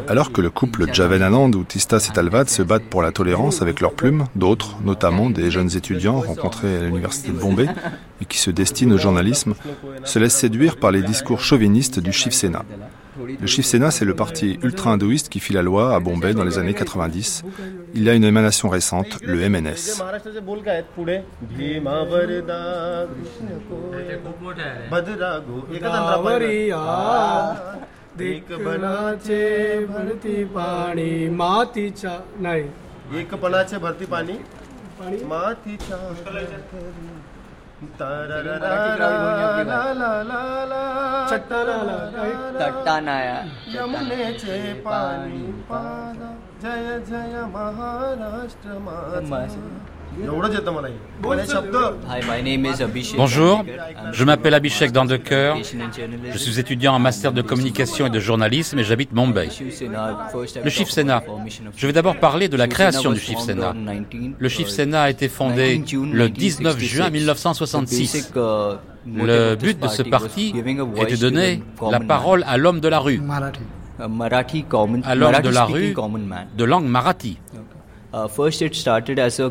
Alors 0.09 0.33
que 0.33 0.41
le 0.41 0.51
couple 0.51 0.93
Javedanand 0.93 1.51
ou 1.51 1.65
Tista 1.65 1.99
Setalvad 2.01 2.49
se 2.49 2.63
battent 2.63 2.85
pour 2.85 3.03
la 3.03 3.13
tolérance 3.13 3.63
avec 3.63 3.81
leurs 3.81 3.93
plumes, 3.93 4.27
d'autres, 4.35 4.77
notamment 4.85 5.31
des 5.31 5.51
jeunes 5.51 5.77
étudiants 5.77 6.21
rencontrés 6.21 6.77
à 6.77 6.83
l'université 6.83 7.31
de 7.31 7.39
Bombay 7.39 7.67
et 8.21 8.25
qui 8.25 8.39
se 8.39 8.51
destinent 8.51 8.95
au 8.95 8.99
journalisme, 8.99 9.55
se 10.05 10.19
laissent 10.19 10.37
séduire 10.37 10.77
par 10.77 10.91
les 10.91 11.03
discours 11.03 11.41
chauvinistes 11.41 12.01
du 12.01 12.13
Shiv 12.13 12.33
Sena. 12.33 12.65
Le 13.39 13.47
Shiv 13.47 13.65
Sena, 13.65 13.91
c'est 13.91 14.05
le 14.05 14.15
parti 14.15 14.59
ultra-hindouiste 14.63 15.29
qui 15.29 15.41
fit 15.41 15.53
la 15.53 15.63
loi 15.63 15.95
à 15.95 16.01
Bombay 16.01 16.35
dans 16.35 16.45
les 16.45 16.59
années 16.59 16.75
90. 16.75 17.45
Il 17.95 18.03
y 18.03 18.09
a 18.09 18.15
une 18.15 18.25
émanation 18.25 18.69
récente, 18.69 19.19
le 19.23 19.49
MNS. 19.49 20.03
चट्टानाया 42.61 43.37
यमुनेचे 43.75 44.57
पानी 44.85 45.41
पादा 45.71 46.29
जय 46.63 46.99
जय 47.09 47.35
महाराष्ट्र 47.55 48.79
माझा 48.85 49.21
Bonjour, 53.17 53.65
je 54.13 54.25
m'appelle 54.25 54.55
Abhishek 54.55 54.93
Dandeker, 54.93 55.57
je 56.33 56.39
suis 56.39 56.59
étudiant 56.59 56.95
en 56.95 56.99
master 56.99 57.33
de 57.33 57.43
communication 57.43 58.07
et 58.07 58.11
de 58.11 58.21
journalisme 58.21 58.79
et 58.79 58.85
j'habite 58.85 59.13
Mumbai. 59.13 59.49
Le 60.65 60.71
Shiv 60.71 60.91
Sena. 60.91 61.23
Je 61.77 61.87
vais 61.87 61.93
d'abord 61.93 62.17
parler 62.17 62.49
de 62.49 62.57
la 62.57 62.69
création 62.69 63.13
du 63.13 63.21
Shiv 63.21 63.39
Sena. 63.39 63.75
Le 64.39 64.49
Shiv 64.49 64.69
Sena 64.69 65.03
a 65.03 65.11
été 65.11 65.29
fondé 65.29 65.83
le 66.13 66.29
19 66.29 66.79
juin 66.79 67.11
1966. 67.11 68.33
Le 69.07 69.55
but 69.55 69.81
de 69.81 69.89
ce 69.89 70.03
parti 70.03 70.55
est 70.97 71.11
de 71.11 71.17
donner 71.17 71.63
la 71.91 72.01
parole 72.01 72.45
à 72.47 72.57
l'homme 72.57 72.81
de 72.81 72.89
la 72.89 72.99
rue, 72.99 73.21
à 73.99 75.15
l'homme 75.15 75.43
de 75.43 75.49
la 75.49 75.65
rue 75.65 75.95
de 76.57 76.65
langue 76.65 76.87
marathi. 76.87 77.39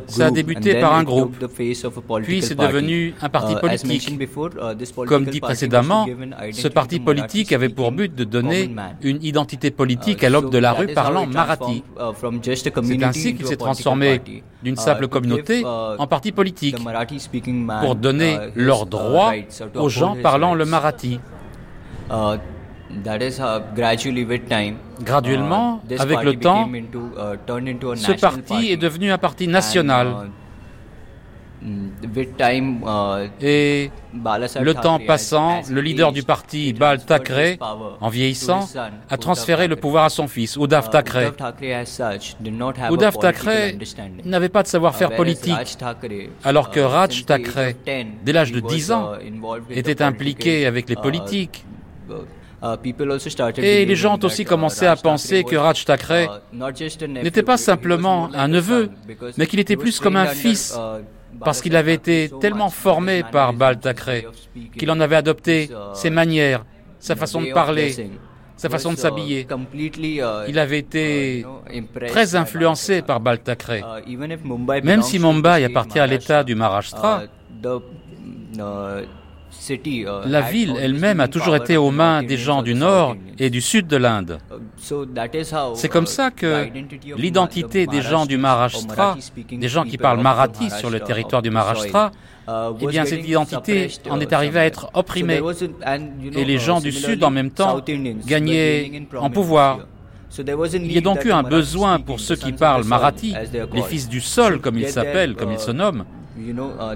Ça 0.08 0.26
a 0.26 0.32
débuté 0.32 0.76
par 0.82 0.94
un 0.94 1.04
groupe, 1.04 1.36
puis 2.24 2.42
c'est 2.42 2.56
devenu 2.56 3.14
un 3.22 3.30
parti 3.30 3.56
politique. 3.56 4.20
Comme 5.08 5.26
dit 5.26 5.40
précédemment, 5.40 6.06
ce 6.52 6.68
parti 6.68 7.00
politique 7.00 7.52
avait 7.54 7.70
pour 7.70 7.92
but 7.92 8.14
de 8.14 8.24
donner 8.26 8.70
une 9.02 9.24
identité 9.24 9.72
politique 9.72 10.24
à 10.24 10.30
l'homme 10.30 10.50
de 10.50 10.58
la 10.58 10.74
rue 10.74 10.88
parlant 10.94 11.26
marathi. 11.26 11.84
C'est 12.84 13.04
ainsi 13.04 13.36
qu'il 13.36 13.46
s'est 13.48 13.56
transformé 13.58 14.22
d'une 14.64 14.76
simple 14.76 15.08
communauté 15.08 15.64
en 15.66 16.08
parti 16.08 16.32
politique 16.32 16.76
pour 17.82 17.96
donner 17.96 18.38
leurs 18.56 18.86
droits 18.86 19.34
aux 19.76 19.90
gens 19.90 20.18
parlant 20.22 20.54
le 20.54 20.66
marathi. 20.66 21.20
Graduellement, 25.02 25.82
avec 25.98 26.24
le 26.24 26.36
temps, 26.36 26.70
ce 27.96 28.12
parti 28.14 28.72
est 28.72 28.78
devenu 28.78 29.12
un 29.12 29.18
parti 29.18 29.48
national. 29.48 30.30
Et 33.42 33.92
le 34.62 34.74
temps 34.74 35.00
passant, 35.06 35.62
le 35.70 35.82
leader 35.82 36.14
du 36.14 36.24
parti, 36.24 36.72
Bal 36.72 37.04
Thackeray, 37.04 37.60
en 38.00 38.08
vieillissant, 38.08 38.70
a 39.10 39.18
transféré 39.18 39.68
le 39.68 39.76
pouvoir 39.76 40.06
à 40.06 40.10
son 40.10 40.28
fils, 40.28 40.56
Uddhav 40.56 40.90
Thackeray. 40.90 41.32
Uddhav 42.92 43.18
Thackeray 43.18 43.78
n'avait 44.24 44.50
pas 44.50 44.64
de 44.64 44.68
savoir-faire 44.68 45.16
politique, 45.16 45.78
alors 46.46 46.70
que 46.70 46.80
Raj 46.80 47.26
Thackeray, 47.26 47.76
dès 48.24 48.32
l'âge 48.32 48.54
de 48.54 48.62
10 48.62 48.92
ans, 48.94 49.12
était 49.70 50.02
impliqué 50.02 50.66
avec 50.66 50.88
les 50.90 50.96
politiques. 50.96 51.66
Et 53.58 53.86
les 53.86 53.96
gens 53.96 54.16
ont 54.18 54.26
aussi 54.26 54.44
commencé 54.44 54.86
à 54.86 54.96
penser 54.96 55.44
que 55.44 55.56
Raj 55.56 55.86
Thackeray 55.86 56.28
n'était 57.08 57.44
pas 57.44 57.58
simplement 57.58 58.30
un 58.34 58.48
neveu, 58.48 58.90
mais 59.38 59.48
qu'il 59.48 59.60
était 59.60 59.78
plus 59.78 60.00
comme 60.00 60.16
un 60.18 60.26
fils, 60.28 60.78
parce 61.44 61.62
qu'il 61.62 61.76
avait 61.76 61.94
été 61.94 62.30
tellement 62.42 62.70
formé 62.70 63.24
par 63.24 63.54
Bal 63.54 63.80
Thackeray 63.80 64.26
qu'il 64.78 64.92
en 64.92 65.00
avait 65.00 65.16
adopté 65.16 65.70
ses 65.94 66.10
manières, 66.10 66.66
sa 67.00 67.16
façon 67.16 67.42
de 67.42 67.54
parler, 67.54 68.10
sa 68.58 68.70
façon 68.70 68.92
de 68.92 68.98
s'habiller. 68.98 69.48
Il 70.48 70.60
avait 70.60 70.80
été 70.80 71.46
très 72.08 72.36
influencé 72.36 73.02
par 73.02 73.22
Bal 73.22 73.40
Thackeray. 73.40 73.84
Même 74.84 75.02
si 75.02 75.18
Mumbai 75.18 75.64
appartient 75.64 76.00
à 76.00 76.08
l'État 76.08 76.44
du 76.44 76.56
Maharashtra, 76.56 77.24
la 80.26 80.42
ville 80.42 80.76
elle-même 80.80 81.20
a 81.20 81.28
toujours 81.28 81.56
été 81.56 81.78
aux 81.78 81.92
mains 81.92 82.24
des 82.24 82.38
gens 82.38 82.62
du 82.62 82.76
nord 82.76 83.16
et 83.38 83.50
du 83.50 83.62
sud 83.62 83.88
de 83.88 83.98
l'Inde. 83.98 84.40
C'est 85.74 85.90
comme 85.90 86.06
ça 86.06 86.32
que 86.32 86.68
l'identité 87.18 87.88
des 87.88 88.02
gens 88.02 88.26
du 88.26 88.38
Maharashtra, 88.38 89.18
des 89.52 89.68
gens 89.68 89.84
qui 89.84 89.98
parlent 89.98 90.22
marathi 90.22 90.70
sur 90.70 90.90
le 90.90 91.00
territoire 91.00 91.42
du 91.42 91.50
Maharashtra, 91.50 92.12
eh 92.82 92.88
bien 92.88 93.06
cette 93.06 93.28
identité 93.28 93.90
en 94.10 94.20
est 94.20 94.34
arrivée 94.34 94.60
à 94.60 94.66
être 94.66 94.90
opprimée. 94.94 95.42
Et 96.34 96.46
les 96.46 96.58
gens 96.58 96.80
du 96.80 96.92
sud 96.92 97.24
en 97.24 97.30
même 97.30 97.52
temps 97.52 97.80
gagnaient 98.26 99.08
en 99.18 99.30
pouvoir. 99.30 99.80
Il 100.38 100.92
y 100.92 100.98
a 100.98 101.02
donc 101.02 101.26
eu 101.26 101.32
un 101.32 101.44
besoin 101.44 102.00
pour 102.00 102.20
ceux 102.20 102.36
qui 102.36 102.52
parlent 102.52 102.86
marathi, 102.86 103.36
les 103.74 103.82
fils 103.82 104.08
du 104.08 104.22
sol 104.22 104.62
comme 104.62 104.78
ils 104.78 104.90
s'appellent, 104.90 105.36
comme 105.36 105.52
ils 105.52 105.60
se 105.60 105.72
nomment, 105.72 106.06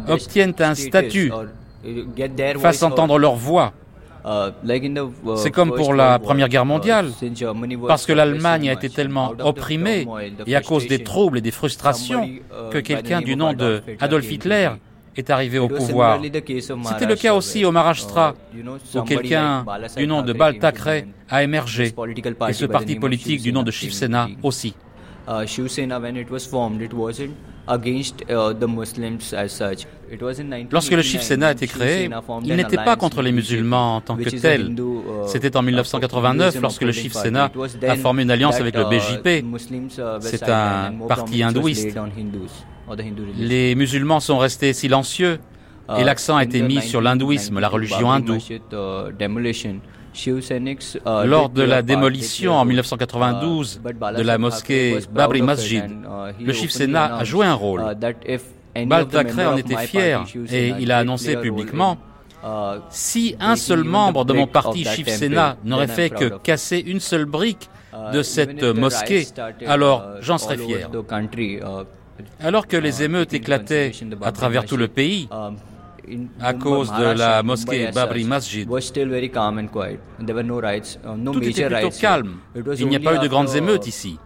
obtiennent 0.08 0.54
un 0.60 0.76
statut 0.76 1.32
fassent 2.60 2.84
entendre 2.84 3.17
leur 3.17 3.36
voix. 3.36 3.74
C'est 5.36 5.52
comme 5.52 5.74
pour 5.74 5.93
la 5.93 6.17
Première 6.19 6.48
Guerre 6.50 6.65
mondiale, 6.65 7.10
parce 7.88 8.06
que 8.06 8.13
l'Allemagne 8.13 8.69
a 8.69 8.74
été 8.74 8.89
tellement 8.89 9.34
opprimée 9.39 10.08
et 10.46 10.56
à 10.56 10.62
cause 10.62 10.88
des 10.88 11.04
troubles 11.04 11.39
et 11.39 11.41
des 11.41 11.52
frustrations 11.52 12.30
que 12.72 12.78
quelqu'un 12.80 13.22
du 13.22 13.36
nom 13.36 13.54
de 13.54 13.82
Adolf 14.00 14.32
Hitler 14.32 14.69
est 15.15 15.30
arrivé 15.30 15.60
au 15.60 15.67
pouvoir. 15.67 16.19
C'était 16.22 17.06
le 17.06 17.15
cas 17.15 17.34
aussi 17.34 17.65
au 17.65 17.72
Maharashtra, 17.72 18.34
où 18.96 19.02
quelqu'un 19.02 19.65
du 19.98 20.08
nom 20.08 20.22
de 20.22 20.34
Bal 20.34 20.58
Thackeray 20.58 21.08
a 21.30 21.43
émergé, 21.43 21.93
et 22.48 22.54
ce 22.54 22.65
parti 22.65 22.96
politique 22.96 23.41
du 23.41 23.52
nom 23.54 23.63
de 23.63 23.72
Shiv 23.72 23.91
Sena 23.91 24.28
aussi. 24.41 24.74
Lorsque 30.71 30.91
le 30.91 31.02
Shiv 31.02 31.21
Sena 31.21 31.47
a 31.47 31.52
été 31.54 31.67
créé, 31.67 32.10
il 32.43 32.56
n'était 32.56 32.78
pas 32.78 32.95
contre 32.95 33.21
les 33.21 33.32
musulmans 33.32 33.97
en 33.97 34.02
tant 34.02 34.17
que 34.17 34.30
tel. 34.30 34.69
Uh, 34.78 35.28
C'était 35.28 35.56
en 35.56 35.62
1989 35.62 36.62
lorsque 36.62 36.82
le 36.82 36.91
Shiv 36.91 37.13
Sena 37.13 37.49
a 37.88 37.95
formé 37.95 38.23
une 38.23 38.32
alliance 38.32 38.60
avec 38.60 38.76
le 38.76 38.84
uh, 38.84 38.86
BJP. 38.86 39.45
C'est 40.21 40.49
un 40.49 40.93
parti 41.08 41.41
hindouiste. 41.41 41.97
Les 43.38 43.76
musulmans 43.76 44.19
sont 44.19 44.38
restés 44.38 44.73
silencieux 44.73 45.39
et 45.97 46.02
uh, 46.02 46.04
l'accent 46.04 46.36
a 46.36 46.43
été 46.43 46.62
mis 46.62 46.82
sur 46.82 47.02
l'hindouisme, 47.02 47.60
la 47.60 47.69
religion 47.69 48.12
hindoue. 48.12 48.39
Euh, 51.08 51.26
Lors 51.26 51.49
de 51.49 51.63
la 51.63 51.82
démolition 51.82 52.54
en 52.54 52.65
1992 52.65 53.82
uh, 53.84 54.17
de 54.17 54.21
la 54.21 54.38
mosquée 54.38 54.99
Babri 55.12 55.41
Masjid, 55.41 55.84
uh, 55.84 56.43
le 56.43 56.54
Shiv 56.54 56.69
Sena 56.69 57.15
a 57.15 57.23
joué 57.23 57.45
un 57.45 57.54
rôle. 57.56 57.82
Uh, 57.82 58.86
Bal 58.86 59.08
en 59.47 59.58
était 59.58 59.78
fier 59.78 60.23
et 60.52 60.73
il 60.80 60.91
a 60.91 60.99
annoncé 60.99 61.36
publiquement 61.38 61.97
si 62.89 63.36
un 63.39 63.56
seul 63.56 63.84
membre 63.84 64.26
de 64.26 64.34
mon 64.34 64.47
parti 64.47 64.84
Shiv 64.84 65.08
Sena 65.10 65.58
n'aurait 65.63 65.88
fait 65.88 66.10
que 66.10 66.38
casser 66.39 66.84
une 66.86 66.99
seule 66.99 67.26
brique 67.26 67.69
de 68.13 68.23
cette 68.23 68.63
mosquée, 68.63 69.28
alors 69.67 70.04
j'en 70.21 70.38
serais 70.38 70.58
fier. 70.58 70.89
Alors 72.39 72.67
que 72.67 72.78
les 72.78 73.04
émeutes 73.04 73.34
éclataient 73.34 73.91
à 74.21 74.32
travers 74.32 74.65
tout 74.65 74.78
le 74.78 74.88
pays, 74.88 75.28
à 76.39 76.54
cause 76.54 76.92
de 76.92 77.18
la 77.18 77.44
mosquée 77.44 77.89
Babri 77.94 78.24
Masjid. 78.26 78.68
Uh, 78.68 78.80
Tout 81.32 81.44
était 81.44 81.68
plutôt 81.68 81.89
calme. 81.89 82.38
Il 82.78 82.88
n'y 82.88 82.96
a 82.96 83.00
pas 83.00 83.16
eu 83.16 83.20
de 83.20 83.28
grandes 83.28 83.54
uh, 83.54 83.58
émeutes 83.58 83.88
ici. 83.88 84.18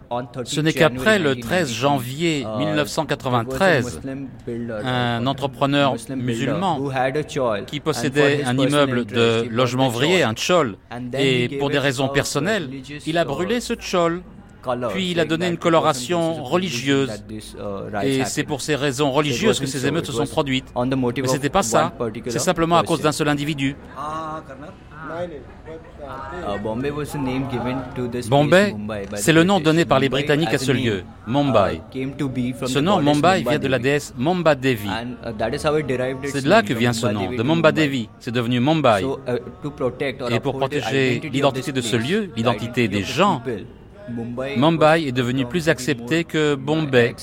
Ce 0.44 0.60
n'est 0.60 0.72
qu'après 0.72 1.18
le 1.18 1.36
13 1.36 1.72
janvier 1.72 2.46
1993, 2.58 4.00
uh, 4.06 4.50
un 4.84 5.26
entrepreneur 5.26 5.94
musulman 6.16 6.80
qui 7.66 7.80
possédait 7.80 8.44
un 8.44 8.56
immeuble 8.56 9.04
de 9.04 9.46
logement 9.50 9.88
ouvrier, 9.88 10.22
un 10.22 10.34
tchol, 10.34 10.76
et 11.16 11.58
pour 11.58 11.70
des 11.70 11.78
raisons 11.78 12.08
personnelles, 12.08 12.68
il 13.06 13.18
a 13.18 13.24
brûlé 13.24 13.60
ce 13.60 13.74
tchol 13.74 14.22
puis 14.90 15.10
il 15.10 15.20
a 15.20 15.24
donné 15.24 15.48
une 15.48 15.56
coloration 15.58 16.42
religieuse. 16.44 17.10
Uh, 17.30 18.04
Et 18.04 18.24
c'est 18.24 18.44
pour 18.44 18.60
ces 18.60 18.76
raisons 18.76 19.10
religieuses 19.10 19.60
que 19.60 19.66
ces 19.66 19.86
émeutes 19.86 20.06
se 20.06 20.12
sont 20.12 20.26
produites. 20.26 20.66
Mais 20.76 21.28
ce 21.28 21.32
n'était 21.34 21.48
pas 21.48 21.62
ça. 21.62 21.92
C'est 22.26 22.38
simplement 22.38 22.78
à 22.78 22.82
cause 22.82 23.00
d'un 23.00 23.12
seul 23.12 23.28
individu. 23.28 23.76
Ah, 23.96 24.42
Bombay, 28.28 28.74
c'est 29.14 29.32
le 29.32 29.44
nom 29.44 29.60
donné 29.60 29.84
par 29.84 29.98
les 29.98 30.08
Britanniques 30.08 30.54
à 30.54 30.58
ce 30.58 30.72
lieu, 30.72 31.04
Mumbai. 31.26 31.80
Ce 32.66 32.78
nom, 32.78 33.00
Mumbai, 33.00 33.42
vient 33.42 33.58
de 33.58 33.68
la 33.68 33.78
déesse 33.78 34.14
Mumba 34.16 34.54
Devi. 34.54 34.88
C'est 36.24 36.44
de 36.44 36.48
là 36.48 36.62
que 36.62 36.72
vient 36.72 36.92
ce 36.92 37.06
nom, 37.06 37.30
de 37.30 37.42
Mumba 37.42 37.72
Devi. 37.72 38.08
C'est 38.18 38.30
devenu 38.30 38.60
Mumbai. 38.60 39.04
Et 40.30 40.40
pour 40.40 40.58
protéger 40.58 41.20
l'identité 41.32 41.72
de 41.72 41.80
ce 41.80 41.96
lieu, 41.96 42.30
l'identité 42.36 42.88
des 42.88 43.02
gens, 43.02 43.42
Mumbai 44.56 45.06
est 45.06 45.12
devenu 45.12 45.46
plus 45.46 45.68
accepté 45.68 46.24
que 46.24 46.54
Bombay, 46.54 47.14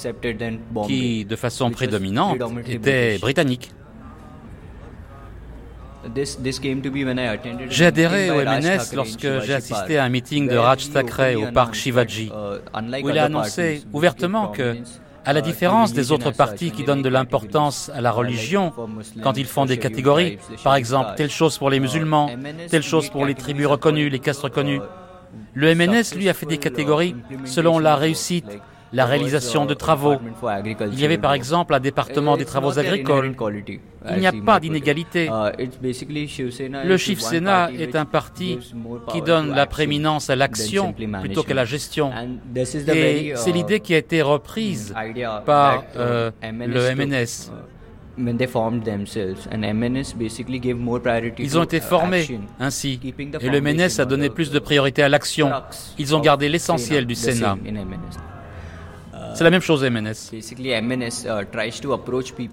qui, 0.88 1.26
de 1.26 1.36
façon 1.36 1.72
prédominante, 1.72 2.38
était 2.68 3.18
britannique. 3.18 3.72
J'ai 7.70 7.86
adhéré 7.86 8.30
au 8.30 8.36
MNS 8.36 8.94
lorsque 8.96 9.42
j'ai 9.42 9.54
assisté 9.54 9.98
à 9.98 10.04
un 10.04 10.10
meeting 10.10 10.48
de 10.48 10.56
Raj 10.56 10.90
Thackeray 10.92 11.36
au 11.36 11.52
parc 11.52 11.74
Shivaji, 11.74 12.28
uh, 12.28 13.04
où 13.04 13.10
il 13.10 13.18
a 13.18 13.26
annoncé 13.26 13.84
ouvertement 13.92 14.50
que, 14.50 14.78
à 15.26 15.34
la 15.34 15.42
différence 15.42 15.94
des 15.94 16.12
autres 16.12 16.30
partis 16.30 16.70
qui 16.70 16.84
donnent 16.84 17.02
de 17.02 17.10
l'importance 17.10 17.90
à 17.94 18.02
la 18.02 18.12
religion, 18.12 18.72
quand 19.24 19.38
ils 19.38 19.48
font 19.48 19.66
des 19.66 19.78
catégories, 19.78 20.38
par 20.64 20.76
exemple 20.76 21.14
telle 21.18 21.32
chose 21.32 21.58
pour 21.58 21.72
les 21.72 21.78
uh, 21.78 21.82
musulmans, 21.82 22.30
telle 22.70 22.84
chose 22.84 23.10
pour 23.10 23.26
les 23.26 23.34
tribus 23.34 23.66
reconnues, 23.66 24.10
les 24.10 24.20
castes 24.20 24.42
reconnues, 24.42 24.82
le 25.54 25.76
MNS, 25.76 26.16
lui, 26.16 26.30
a 26.30 26.34
fait 26.34 26.46
des 26.46 26.58
catégories 26.58 27.16
selon 27.46 27.80
la 27.80 27.96
réussite, 27.96 28.46
la 28.94 29.06
réalisation 29.06 29.66
de 29.66 29.74
travaux. 29.74 30.16
Il 30.92 31.00
y 31.00 31.06
avait 31.06 31.18
par 31.18 31.34
exemple 31.34 31.74
un 31.74 31.80
département 31.80 32.38
des 32.38 32.46
travaux 32.46 32.78
agricoles. 32.80 33.36
Il 34.12 34.20
n'y 34.20 34.28
a 34.28 34.32
pas 34.32 34.60
d'inégalité. 34.60 35.30
Le 35.30 36.98
Shiv 36.98 37.20
Sena 37.20 37.72
est 37.72 37.96
un 37.96 38.06
parti 38.06 38.60
qui 39.10 39.22
donne 39.22 39.54
la 39.54 39.66
prééminence 39.66 40.30
à 40.30 40.36
l'action 40.36 40.94
plutôt 41.22 41.44
qu'à 41.44 41.54
la 41.54 41.66
gestion. 41.66 42.12
Et 42.88 43.34
c'est 43.36 43.52
l'idée 43.52 43.80
qui 43.80 43.94
a 43.94 43.98
été 43.98 44.22
reprise 44.22 44.94
par 45.46 45.84
euh, 45.98 46.32
le 46.42 46.96
MNS. 46.96 47.52
Ils 51.38 51.58
ont 51.58 51.64
été 51.64 51.80
formés 51.80 52.40
ainsi, 52.60 53.00
et 53.42 53.50
le 53.50 53.62
MNS 53.62 54.00
a 54.00 54.06
donné 54.06 54.30
plus 54.30 54.52
de 54.52 54.60
priorité 54.60 55.04
à 55.04 55.10
l'action. 55.10 55.52
Ils 55.98 56.16
ont 56.16 56.20
gardé 56.20 56.50
l'essentiel 56.50 57.06
du 57.06 57.16
Sénat. 57.16 57.58
C'est 59.34 59.44
la 59.44 59.50
même 59.50 59.62
chose 59.62 59.84
MNS. 59.84 60.32
Uh, 60.32 60.40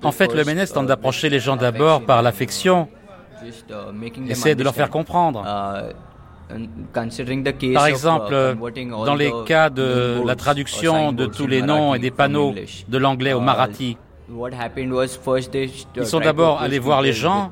en 0.02 0.12
fait, 0.12 0.34
le 0.34 0.44
MNS 0.44 0.66
tente 0.74 0.86
d'approcher 0.86 1.28
les 1.30 1.38
gens 1.38 1.56
d'abord 1.56 2.02
par 2.02 2.22
l'affection, 2.22 2.88
uh, 3.44 4.30
essaie 4.30 4.56
de 4.56 4.64
leur 4.64 4.74
faire 4.74 4.90
comprendre. 4.90 5.44
Uh, 5.46 5.92
par 7.72 7.86
exemple, 7.86 8.56
dans 9.06 9.14
les 9.14 9.32
cas 9.46 9.70
de 9.70 10.22
la 10.26 10.34
traduction 10.34 11.12
de 11.12 11.26
tous 11.26 11.46
les 11.46 11.62
noms 11.62 11.94
et 11.94 11.98
des 11.98 12.10
panneaux 12.10 12.54
de 12.88 12.98
l'anglais 12.98 13.32
au 13.32 13.40
marathi, 13.40 13.96
ils 15.97 16.07
sont 16.07 16.20
d'abord 16.20 16.61
allés 16.61 16.78
voir 16.78 17.03
les 17.03 17.12
gens 17.12 17.51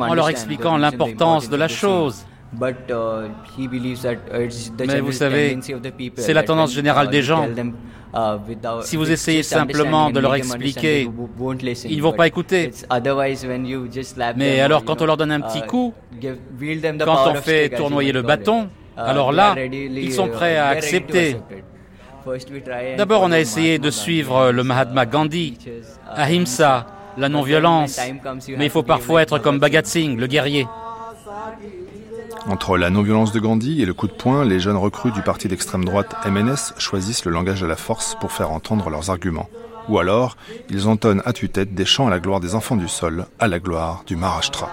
en 0.00 0.14
leur 0.14 0.28
expliquant 0.28 0.76
l'importance 0.76 1.48
de 1.48 1.56
la 1.56 1.68
chose. 1.68 2.26
Uh, 2.54 2.72
Mais 4.86 5.00
vous 5.00 5.12
savez, 5.12 5.58
c'est 6.16 6.34
la 6.34 6.42
tendance 6.44 6.72
générale 6.72 7.10
des 7.10 7.22
gens. 7.22 7.48
Uh, 7.48 8.38
si 8.82 8.96
vous 8.96 9.10
essayez 9.10 9.42
simplement 9.42 10.10
de 10.10 10.20
leur 10.20 10.36
expliquer, 10.36 11.10
ils 11.88 11.96
ne 11.96 12.02
vont 12.02 12.12
pas 12.12 12.28
écouter. 12.28 12.70
Mais 14.36 14.60
alors 14.60 14.84
quand 14.84 15.02
on 15.02 15.06
leur 15.06 15.16
donne 15.16 15.32
un 15.32 15.40
petit 15.40 15.64
uh, 15.64 15.66
coup, 15.66 15.94
quand 17.00 17.30
on 17.30 17.34
fait 17.34 17.70
tournoyer 17.70 18.12
le 18.12 18.22
bâton, 18.22 18.68
alors 18.96 19.32
là, 19.32 19.56
ils 19.58 20.12
sont 20.12 20.28
prêts 20.28 20.56
à 20.56 20.68
accepter. 20.68 21.36
D'abord, 22.96 23.22
on 23.22 23.32
a 23.32 23.40
essayé 23.40 23.78
de 23.78 23.90
suivre 23.90 24.50
le 24.50 24.64
Mahatma 24.64 25.06
Gandhi, 25.06 25.58
Ahimsa, 26.08 26.86
la 27.16 27.28
non-violence, 27.28 28.00
mais 28.56 28.66
il 28.66 28.70
faut 28.70 28.82
parfois 28.82 29.22
être 29.22 29.38
comme 29.38 29.58
Bhagat 29.58 29.84
Singh, 29.84 30.18
le 30.18 30.26
guerrier. 30.26 30.66
Entre 32.46 32.76
la 32.76 32.90
non-violence 32.90 33.32
de 33.32 33.40
Gandhi 33.40 33.82
et 33.82 33.86
le 33.86 33.94
coup 33.94 34.06
de 34.06 34.12
poing, 34.12 34.44
les 34.44 34.60
jeunes 34.60 34.76
recrues 34.76 35.12
du 35.12 35.22
parti 35.22 35.48
d'extrême 35.48 35.84
droite 35.84 36.14
MNS 36.26 36.78
choisissent 36.78 37.24
le 37.24 37.32
langage 37.32 37.62
de 37.62 37.66
la 37.66 37.76
force 37.76 38.16
pour 38.20 38.32
faire 38.32 38.50
entendre 38.50 38.90
leurs 38.90 39.10
arguments. 39.10 39.48
Ou 39.88 39.98
alors, 39.98 40.36
ils 40.70 40.88
entonnent 40.88 41.22
à 41.24 41.32
tue-tête 41.32 41.74
des 41.74 41.84
chants 41.84 42.06
à 42.06 42.10
la 42.10 42.20
gloire 42.20 42.40
des 42.40 42.54
enfants 42.54 42.76
du 42.76 42.88
sol, 42.88 43.26
à 43.38 43.48
la 43.48 43.60
gloire 43.60 44.02
du 44.06 44.16
Maharashtra. 44.16 44.70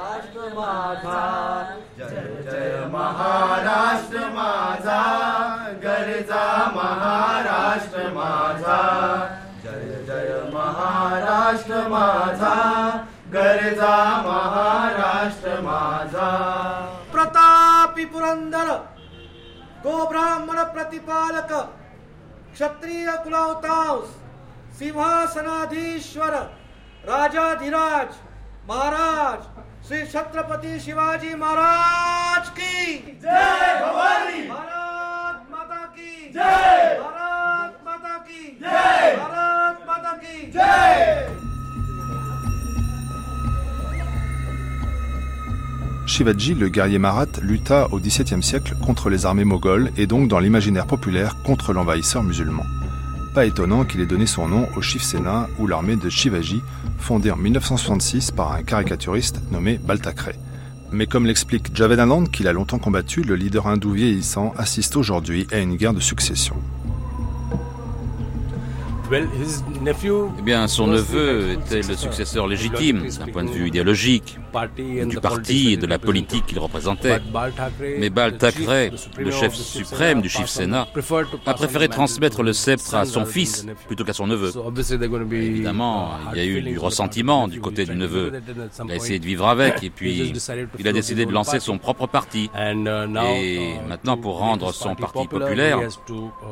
करता 5.92 6.44
महाराष्ट्र 6.76 8.04
माझा. 8.14 8.82
जय 9.64 10.04
जय 10.08 10.30
महाराष्ट्र 10.54 11.82
माझा. 11.90 12.56
गरजा 13.34 13.98
महाराष्ट्र 14.22 15.60
माझा. 15.62 16.30
प्रतापी 17.12 18.06
पुरंदर 18.06 18.72
गोब्राह्मण 19.86 20.64
प्रतिपालक 20.74 21.52
क्षत्रिय 22.54 23.12
कुलावतांस 23.24 24.08
सिंहासनाधीश्वर 24.80 26.34
राजाधिराज 27.10 28.10
महाराज 28.70 29.40
श्री 29.88 30.06
छत्रपति 30.08 30.80
शिवाजी 30.80 31.34
महाराज 31.36 32.50
की 32.50 32.76
जय 33.24 33.80
भवानी. 33.82 34.48
महाराज. 34.50 35.11
की 35.91 36.33
जय 36.33 36.99
भारत 37.03 37.79
माता 37.85 38.17
की 38.27 38.59
जय 38.61 39.17
भारत 39.17 39.87
माता 39.87 40.13
की 40.23 40.51
जय 40.53 41.33
Shivaji, 46.07 46.55
le 46.55 46.69
guerrier 46.69 46.99
marathe, 46.99 47.41
lutta 47.43 47.89
au 47.91 47.99
XVIIe 47.99 48.43
siècle 48.43 48.75
contre 48.87 49.11
les 49.11 49.27
armées 49.27 49.45
mogholes 49.45 49.91
et 49.97 50.07
donc 50.07 50.29
dans 50.29 50.39
l'imaginaire 50.39 50.87
populaire 50.87 51.37
contre 51.43 51.73
l'envahisseur 51.73 52.23
musulman. 52.23 52.65
Pas 53.35 53.45
étonnant 53.45 53.85
qu'il 53.85 54.01
ait 54.01 54.07
donné 54.07 54.27
son 54.27 54.49
nom 54.49 54.69
au 54.77 54.81
Shiv 54.81 55.03
Sena 55.03 55.49
ou 55.59 55.67
l'armée 55.67 55.97
de 55.97 56.09
Shivaji, 56.09 56.63
fondée 56.99 57.31
en 57.31 57.37
1966 57.37 58.31
par 58.31 58.53
un 58.53 58.63
caricaturiste 58.63 59.43
nommé 59.51 59.79
Baltakray. 59.79 60.37
Mais 60.92 61.08
comme 61.08 61.26
l'explique 61.26 61.74
Javedanand, 61.74 62.26
qu'il 62.26 62.48
a 62.48 62.54
longtemps 62.54 62.80
combattu, 62.80 63.22
le 63.22 63.36
leader 63.36 63.68
hindou 63.68 63.92
vieillissant 63.92 64.54
assiste 64.58 64.98
aujourd'hui 64.98 65.48
à 65.52 65.60
une 65.60 65.78
guerre 65.78 65.94
de 65.94 66.02
succession. 66.02 66.56
Eh 69.12 70.42
bien, 70.42 70.68
son 70.68 70.88
neveu 70.88 71.52
était 71.52 71.82
le 71.82 71.96
successeur 71.96 72.48
légitime 72.48 73.08
d'un 73.08 73.28
point 73.28 73.44
de 73.44 73.50
vue 73.50 73.68
idéologique 73.68 74.38
du 75.06 75.20
parti 75.20 75.74
et 75.74 75.78
de 75.78 75.86
la 75.86 76.00
politique 76.00 76.46
qu'il 76.46 76.60
représentait. 76.60 77.20
Mais 78.00 78.10
Bal 78.10 78.38
Thackeray, 78.38 78.92
le 79.18 79.32
chef 79.32 79.54
suprême 79.54 80.22
du 80.22 80.30
Shiv 80.30 80.48
Sena, 80.48 80.88
a 81.46 81.54
préféré 81.54 81.90
transmettre 81.90 82.42
le 82.42 82.54
sceptre 82.54 82.96
à 82.96 83.06
son 83.06 83.26
fils 83.26 83.66
plutôt 83.88 84.06
qu'à 84.06 84.14
son 84.14 84.28
neveu. 84.28 84.52
évidemment, 85.34 86.12
il 86.34 86.38
y 86.38 86.42
a 86.42 86.46
eu 86.46 86.62
du 86.62 86.80
ressentiment 86.80 87.48
du 87.48 87.60
côté 87.60 87.86
du 87.86 87.96
neveu. 87.96 88.32
Il 88.86 88.92
a 88.92 88.96
essayé 88.96 89.20
de 89.20 89.26
vivre 89.26 89.48
avec 89.48 89.84
et 89.84 89.90
puis 89.90 90.34
il 90.80 90.88
a 90.88 90.94
décidé 90.94 91.26
de 91.26 91.32
lancer 91.32 91.60
son 91.60 91.78
propre 91.78 92.08
parti. 92.08 92.50
Et 92.58 93.76
maintenant, 93.88 94.18
pour 94.18 94.38
rendre 94.38 94.74
son 94.74 94.96
parti 94.96 95.28
populaire, 95.28 95.80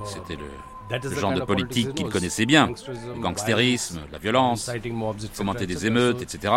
c'était 0.06 0.36
le 0.36 0.46
le 0.92 1.16
genre 1.16 1.34
de 1.34 1.42
politique 1.42 1.94
qu'il 1.94 2.08
connaissait 2.08 2.46
bien, 2.46 2.68
le 2.68 3.22
gangstérisme, 3.22 4.00
la 4.12 4.18
violence, 4.18 4.70
fomenter 5.34 5.68
des 5.68 5.86
émeutes, 5.86 6.22
etc. 6.22 6.54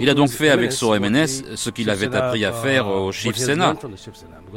Il 0.00 0.08
a 0.08 0.14
donc 0.14 0.30
fait 0.30 0.50
avec 0.50 0.72
son 0.72 0.98
MNS 0.98 1.54
ce 1.56 1.70
qu'il 1.70 1.90
avait 1.90 2.14
appris 2.14 2.44
à 2.44 2.52
faire 2.52 2.88
au 2.88 3.12
Shiv 3.12 3.36
Sena, 3.36 3.74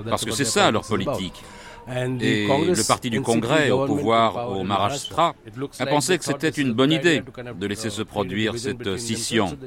parce 0.10 0.26
que 0.26 0.32
c'est 0.32 0.46
ça 0.46 0.72
leur 0.72 0.86
politique. 0.86 1.44
Et 1.88 2.48
le 2.48 2.88
parti 2.88 3.10
du 3.10 3.22
Congrès 3.22 3.72
au 3.72 3.86
pouvoir 3.86 4.52
au 4.52 4.64
Maharashtra 4.64 5.36
a 5.80 5.86
pensé 5.86 6.18
que 6.18 6.26
c'était 6.26 6.50
une 6.50 6.74
bonne 6.74 6.92
idée 6.92 7.24
de 7.60 7.68
laisser 7.68 7.90
se 7.90 8.02
produire 8.02 8.58
cette 8.58 8.98
scission. 8.98 9.58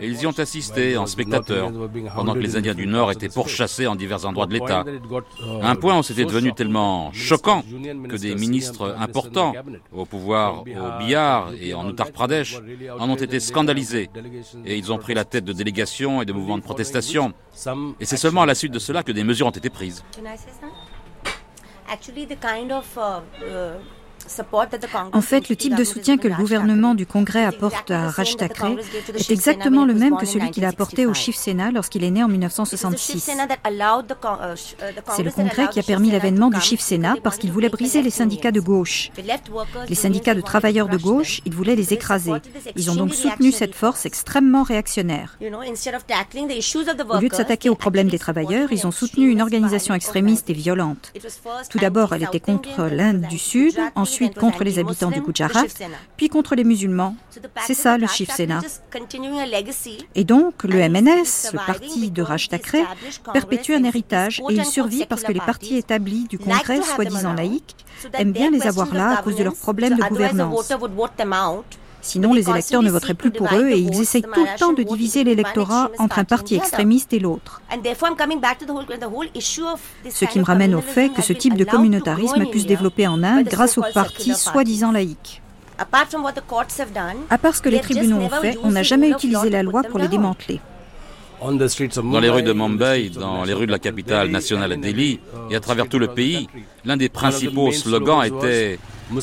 Et 0.00 0.08
ils 0.08 0.22
y 0.22 0.26
ont 0.26 0.38
assisté 0.38 0.96
en 0.96 1.06
spectateurs 1.06 1.72
pendant 2.14 2.34
que 2.34 2.38
les 2.40 2.56
Indiens 2.56 2.74
du 2.74 2.86
Nord 2.86 3.12
étaient 3.12 3.28
pourchassés 3.28 3.86
en 3.86 3.96
divers 3.96 4.26
endroits 4.26 4.46
de 4.46 4.54
l'État. 4.54 4.84
À 5.62 5.70
un 5.70 5.76
point 5.76 5.98
où 5.98 6.02
c'était 6.02 6.24
devenu 6.24 6.52
tellement 6.52 7.12
choquant 7.12 7.62
que 8.08 8.16
des 8.16 8.34
ministres 8.34 8.96
importants 8.98 9.54
au 9.92 10.04
pouvoir 10.04 10.62
au 10.62 10.98
Bihar 10.98 11.50
et 11.60 11.74
en 11.74 11.88
Uttar 11.88 12.12
Pradesh 12.12 12.60
en 12.98 13.08
ont 13.08 13.16
été 13.16 13.40
scandalisés. 13.40 14.10
Et 14.64 14.76
ils 14.76 14.92
ont 14.92 14.98
pris 14.98 15.14
la 15.14 15.24
tête 15.24 15.44
de 15.44 15.52
délégations 15.52 16.22
et 16.22 16.24
de 16.24 16.32
mouvements 16.32 16.58
de 16.58 16.62
protestation. 16.62 17.32
Et 18.00 18.04
c'est 18.04 18.16
seulement 18.16 18.42
à 18.42 18.46
la 18.46 18.54
suite 18.54 18.72
de 18.72 18.78
cela 18.78 19.02
que 19.02 19.12
des 19.12 19.24
mesures 19.24 19.46
ont 19.46 19.50
été 19.50 19.70
prises. 19.70 20.04
Actually 21.86 22.24
the 22.24 22.36
kind 22.36 22.72
of 22.72 22.98
uh, 22.98 23.20
uh, 23.44 23.78
En 25.12 25.20
fait, 25.20 25.48
le 25.48 25.56
type 25.56 25.74
de 25.74 25.84
soutien 25.84 26.16
que 26.18 26.28
le 26.28 26.34
gouvernement 26.34 26.94
du 26.94 27.06
Congrès 27.06 27.44
apporte 27.44 27.90
à 27.90 28.10
Raj 28.10 28.36
est 29.14 29.30
exactement 29.30 29.84
le 29.84 29.94
même 29.94 30.16
que 30.16 30.26
celui 30.26 30.50
qu'il 30.50 30.64
a 30.64 30.68
apporté 30.68 31.06
au 31.06 31.14
Shiv 31.14 31.34
Sena 31.34 31.70
lorsqu'il 31.70 32.04
est 32.04 32.10
né 32.10 32.22
en 32.22 32.28
1966. 32.28 33.30
C'est 35.14 35.22
le 35.22 35.30
Congrès 35.30 35.68
qui 35.68 35.80
a 35.80 35.82
permis 35.82 36.10
l'avènement 36.10 36.50
du 36.50 36.60
Shiv 36.60 36.80
Sena 36.80 37.14
parce 37.22 37.38
qu'il 37.38 37.52
voulait 37.52 37.68
briser 37.68 38.02
les 38.02 38.10
syndicats 38.10 38.52
de 38.52 38.60
gauche. 38.60 39.10
Les 39.88 39.94
syndicats 39.94 40.34
de 40.34 40.40
travailleurs 40.40 40.88
de 40.88 40.96
gauche, 40.96 41.40
il 41.44 41.54
voulait 41.54 41.76
les 41.76 41.92
écraser. 41.92 42.32
Ils 42.76 42.90
ont 42.90 42.94
donc 42.94 43.14
soutenu 43.14 43.52
cette 43.52 43.74
force 43.74 44.06
extrêmement 44.06 44.62
réactionnaire. 44.62 45.38
Au 45.40 47.18
lieu 47.20 47.28
de 47.28 47.34
s'attaquer 47.34 47.68
aux 47.68 47.74
problèmes 47.74 48.08
des 48.08 48.18
travailleurs, 48.18 48.72
ils 48.72 48.86
ont 48.86 48.90
soutenu 48.90 49.30
une 49.30 49.42
organisation 49.42 49.94
extrémiste 49.94 50.50
et 50.50 50.54
violente. 50.54 51.12
Tout 51.70 51.78
d'abord, 51.78 52.14
elle 52.14 52.24
était 52.24 52.40
contre 52.40 52.88
l'Inde 52.90 53.26
du 53.28 53.38
Sud, 53.38 53.78
contre 54.38 54.64
les 54.64 54.78
habitants 54.78 55.10
du 55.10 55.20
Gujarat, 55.20 55.64
puis 56.16 56.28
contre 56.28 56.54
les 56.54 56.64
musulmans. 56.64 57.16
C'est 57.66 57.74
ça 57.74 57.98
le 57.98 58.06
Shiv 58.06 58.30
Sena. 58.30 58.60
Et 60.14 60.24
donc, 60.24 60.64
le 60.64 60.88
MNS, 60.88 61.52
le 61.52 61.66
parti 61.66 62.10
de 62.10 62.22
Raj 62.22 62.48
perpétue 63.32 63.72
un 63.72 63.84
héritage 63.84 64.42
et 64.48 64.54
il 64.54 64.64
survit 64.64 65.06
parce 65.06 65.22
que 65.22 65.32
les 65.32 65.40
partis 65.40 65.76
établis 65.76 66.24
du 66.24 66.38
Congrès, 66.38 66.82
soi-disant 66.82 67.34
laïcs, 67.34 67.74
aiment 68.14 68.32
bien 68.32 68.50
les 68.50 68.66
avoir 68.66 68.92
là 68.92 69.18
à 69.18 69.22
cause 69.22 69.36
de 69.36 69.44
leurs 69.44 69.56
problèmes 69.56 69.96
de 69.96 70.02
gouvernance. 70.02 70.72
Sinon, 72.06 72.32
les 72.32 72.48
électeurs 72.48 72.82
ne 72.82 72.90
voteraient 72.90 73.14
plus 73.14 73.32
pour 73.32 73.48
eux 73.52 73.68
et 73.68 73.78
ils 73.78 74.00
essayent 74.00 74.22
tout 74.22 74.44
le 74.44 74.58
temps 74.58 74.72
de 74.72 74.84
diviser 74.84 75.24
l'électorat 75.24 75.90
entre 75.98 76.20
un 76.20 76.24
parti 76.24 76.54
extrémiste 76.54 77.12
et 77.12 77.18
l'autre. 77.18 77.60
Ce 80.08 80.24
qui 80.24 80.38
me 80.38 80.44
ramène 80.44 80.76
au 80.76 80.80
fait 80.80 81.08
que 81.08 81.20
ce 81.20 81.32
type 81.32 81.56
de 81.56 81.64
communautarisme 81.64 82.40
a 82.40 82.46
pu 82.46 82.60
se 82.60 82.66
développer 82.66 83.08
en 83.08 83.24
Inde 83.24 83.46
grâce 83.48 83.76
aux 83.76 83.84
partis 83.92 84.34
soi-disant 84.34 84.92
laïcs. 84.92 85.42
À 85.78 85.84
part 85.84 86.06
ce 87.56 87.60
que 87.60 87.68
les 87.68 87.80
tribunaux 87.80 88.18
ont 88.18 88.30
fait, 88.30 88.56
on 88.62 88.70
n'a 88.70 88.84
jamais 88.84 89.10
utilisé 89.10 89.50
la 89.50 89.64
loi 89.64 89.82
pour 89.82 89.98
les 89.98 90.08
démanteler. 90.08 90.60
Dans 91.42 92.20
les 92.20 92.30
rues 92.30 92.42
de 92.42 92.52
Mumbai, 92.52 93.10
dans 93.10 93.44
les 93.44 93.52
rues 93.52 93.66
de 93.66 93.72
la 93.72 93.80
capitale 93.80 94.28
nationale 94.30 94.72
à 94.72 94.76
Delhi 94.76 95.18
et 95.50 95.56
à 95.56 95.60
travers 95.60 95.88
tout 95.88 95.98
le 95.98 96.08
pays, 96.08 96.48
l'un 96.84 96.96
des 96.96 97.08
principaux 97.08 97.72
slogans 97.72 98.22
était 98.22 98.78
il 99.08 99.14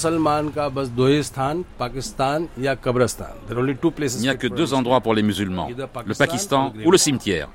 n'y 4.21 4.29
a 4.29 4.35
que 4.35 4.47
deux 4.47 4.73
endroits 4.73 5.01
pour 5.01 5.13
les 5.13 5.23
musulmans, 5.23 5.69
le 6.05 6.13
Pakistan 6.13 6.73
ou 6.85 6.91
le 6.91 6.97
cimetière. 6.97 7.49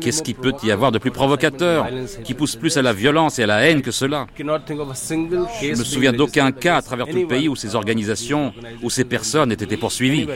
Qu'est-ce 0.00 0.22
qui 0.22 0.34
peut 0.34 0.52
y 0.62 0.70
avoir 0.70 0.92
de 0.92 0.98
plus 0.98 1.10
provocateur, 1.10 1.86
qui 2.22 2.34
pousse 2.34 2.54
plus 2.56 2.76
à 2.76 2.82
la 2.82 2.92
violence 2.92 3.38
et 3.38 3.44
à 3.44 3.46
la 3.46 3.62
haine 3.66 3.80
que 3.80 3.90
cela? 3.90 4.26
Je 4.36 4.42
ne 4.42 5.78
me 5.78 5.84
souviens 5.84 6.12
d'aucun 6.12 6.52
cas 6.52 6.76
à 6.76 6.82
travers 6.82 7.06
tout 7.06 7.16
le 7.16 7.26
pays 7.26 7.48
où 7.48 7.56
ces 7.56 7.74
organisations, 7.74 8.52
où 8.82 8.90
ces 8.90 9.04
personnes 9.04 9.50
aient 9.50 9.54
été 9.54 9.78
poursuivies. 9.78 10.28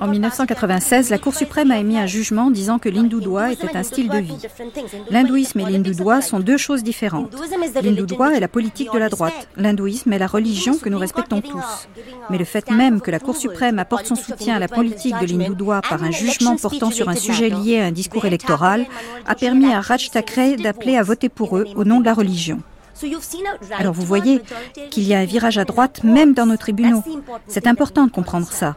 En 0.00 0.06
1996, 0.06 1.10
la 1.10 1.18
Cour 1.18 1.34
suprême 1.34 1.70
a 1.70 1.78
émis 1.78 1.98
un 1.98 2.06
jugement 2.06 2.50
disant 2.50 2.78
que 2.78 2.88
l'hindoudoua 2.88 3.52
était 3.52 3.76
un 3.76 3.82
style 3.82 4.08
de 4.08 4.18
vie. 4.18 4.38
L'hindouisme 5.10 5.60
et 5.60 5.64
l'hindoudoua 5.64 6.20
sont 6.20 6.40
deux 6.40 6.56
choses 6.56 6.82
différentes. 6.82 7.34
L'hindoudoua 7.82 8.34
est 8.34 8.40
la 8.40 8.48
politique 8.48 8.92
de 8.92 8.98
la 8.98 9.08
droite. 9.08 9.48
L'hindouisme 9.56 10.12
est 10.12 10.18
la 10.18 10.26
religion 10.26 10.76
que 10.76 10.88
nous 10.88 10.98
respectons 10.98 11.40
tous. 11.40 11.88
Mais 12.30 12.38
le 12.38 12.44
fait 12.44 12.70
même 12.70 13.00
que 13.00 13.10
la 13.10 13.20
Cour 13.20 13.36
suprême 13.36 13.78
apporte 13.78 14.06
son 14.06 14.16
soutien 14.16 14.56
à 14.56 14.58
la 14.58 14.68
politique 14.68 15.18
de 15.20 15.26
l'hindoudoua 15.26 15.80
par 15.82 16.02
un 16.02 16.10
jugement 16.10 16.56
portant 16.56 16.90
sur 16.90 17.08
un 17.08 17.16
sujet 17.16 17.48
lié 17.48 17.80
à 17.80 17.86
un 17.86 17.92
discours 17.92 18.24
électoral 18.24 18.86
a 19.26 19.34
permis 19.34 19.72
à 19.72 19.80
Raj 19.80 20.10
d'appeler 20.10 20.96
à 20.96 21.02
voter 21.02 21.28
pour 21.28 21.58
eux 21.58 21.66
au 21.74 21.84
nom 21.84 22.00
de 22.00 22.04
la 22.04 22.14
religion. 22.14 22.60
Alors 23.78 23.94
vous 23.94 24.04
voyez 24.04 24.42
qu'il 24.90 25.04
y 25.04 25.14
a 25.14 25.18
un 25.18 25.24
virage 25.24 25.58
à 25.58 25.64
droite 25.64 26.02
même 26.04 26.34
dans 26.34 26.46
nos 26.46 26.56
tribunaux. 26.56 27.02
C'est 27.46 27.66
important 27.66 28.06
de 28.06 28.10
comprendre 28.10 28.50
ça. 28.50 28.76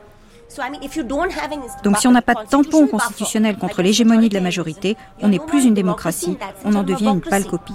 Donc 1.83 1.97
si 1.97 2.07
on 2.07 2.11
n'a 2.11 2.21
pas 2.21 2.35
de 2.35 2.49
tampon 2.49 2.87
constitutionnel 2.87 3.57
contre 3.57 3.81
l'hégémonie 3.81 4.29
de 4.29 4.33
la 4.33 4.41
majorité, 4.41 4.97
on 5.21 5.29
n'est 5.29 5.39
plus 5.39 5.65
une 5.65 5.73
démocratie, 5.73 6.37
on 6.65 6.75
en 6.75 6.83
devient 6.83 7.09
une 7.09 7.21
pâle 7.21 7.45
copie. 7.45 7.73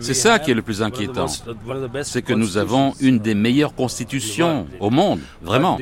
C'est 0.00 0.14
ça 0.14 0.38
qui 0.38 0.50
est 0.50 0.54
le 0.54 0.62
plus 0.62 0.82
inquiétant. 0.82 1.26
C'est 2.02 2.22
que 2.22 2.32
nous 2.32 2.56
avons 2.56 2.94
une 3.00 3.18
des 3.18 3.34
meilleures 3.34 3.74
constitutions 3.74 4.66
au 4.80 4.90
monde, 4.90 5.20
vraiment. 5.42 5.78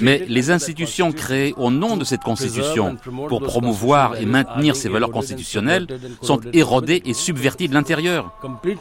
Mais 0.00 0.24
les 0.28 0.50
institutions 0.50 1.12
créées 1.12 1.54
au 1.56 1.70
nom 1.70 1.96
de 1.96 2.04
cette 2.04 2.22
constitution 2.22 2.96
pour 3.28 3.42
promouvoir 3.42 4.16
et 4.16 4.26
maintenir 4.26 4.76
ces 4.76 4.88
valeurs 4.88 5.10
constitutionnelles 5.10 5.86
sont 6.22 6.40
érodées 6.52 7.02
et 7.04 7.14
subverties 7.14 7.68
de 7.68 7.74
l'intérieur. 7.74 8.32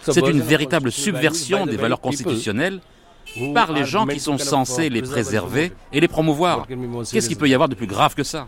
C'est 0.01 0.28
une 0.28 0.41
véritable 0.41 0.91
subversion 0.91 1.66
des 1.66 1.78
valeurs 1.78 2.01
constitutionnelles 2.01 2.80
par 3.53 3.72
les 3.72 3.86
gens 3.86 4.05
qui 4.05 4.20
sont 4.20 4.38
censés 4.38 4.89
les 4.89 5.01
préserver 5.01 5.72
et 5.91 5.99
les 5.99 6.07
promouvoir. 6.07 6.68
Qu'est-ce 7.11 7.28
qu'il 7.28 7.38
peut 7.38 7.49
y 7.49 7.53
avoir 7.53 7.70
de 7.70 7.76
plus 7.76 7.88
grave 7.88 8.16
que 8.16 8.24
ça? 8.24 8.47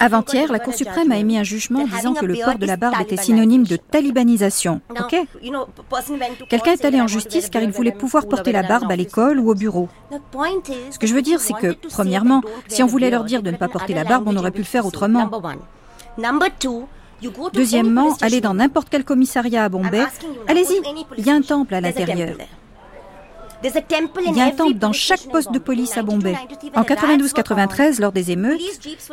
Avant-hier, 0.00 0.52
la 0.52 0.58
Cour 0.58 0.74
suprême 0.74 1.12
a 1.12 1.16
émis 1.16 1.38
un 1.38 1.42
jugement 1.42 1.84
disant 1.86 2.14
que 2.14 2.26
le 2.26 2.34
port 2.34 2.58
de 2.58 2.66
la 2.66 2.76
barbe 2.76 3.00
était 3.00 3.16
synonyme 3.16 3.64
de 3.64 3.76
talibanisation. 3.76 4.80
Ok 4.90 5.16
Quelqu'un 6.48 6.72
est 6.72 6.84
allé 6.84 7.00
en 7.00 7.06
justice 7.06 7.48
car 7.48 7.62
il 7.62 7.70
voulait 7.70 7.92
pouvoir 7.92 8.26
porter 8.26 8.52
la 8.52 8.62
barbe 8.62 8.90
à 8.90 8.96
l'école 8.96 9.38
ou 9.38 9.50
au 9.50 9.54
bureau. 9.54 9.88
Ce 10.90 10.98
que 10.98 11.06
je 11.06 11.14
veux 11.14 11.22
dire, 11.22 11.40
c'est 11.40 11.54
que, 11.54 11.76
premièrement, 11.88 12.42
si 12.68 12.82
on 12.82 12.86
voulait 12.86 13.10
leur 13.10 13.24
dire 13.24 13.42
de 13.42 13.50
ne 13.50 13.56
pas 13.56 13.68
porter 13.68 13.94
la 13.94 14.04
barbe, 14.04 14.24
on 14.26 14.36
aurait 14.36 14.50
pu 14.50 14.58
le 14.58 14.64
faire 14.64 14.86
autrement. 14.86 15.30
Deuxièmement, 17.52 18.16
aller 18.20 18.40
dans 18.40 18.54
n'importe 18.54 18.88
quel 18.90 19.04
commissariat 19.04 19.64
à 19.64 19.68
Bombay, 19.68 20.04
allez-y, 20.46 20.80
il 21.16 21.26
y 21.26 21.30
a 21.30 21.34
un 21.34 21.40
temple 21.40 21.74
à 21.74 21.80
l'intérieur. 21.80 22.36
Il 23.64 24.36
y 24.36 24.40
a 24.40 24.44
un 24.44 24.50
temple 24.50 24.74
dans 24.74 24.92
chaque 24.92 25.26
poste 25.30 25.50
de 25.52 25.58
police 25.58 25.96
à 25.96 26.02
Bombay. 26.02 26.36
En 26.74 26.82
92-93, 26.82 28.00
lors 28.00 28.12
des 28.12 28.30
émeutes, 28.30 28.60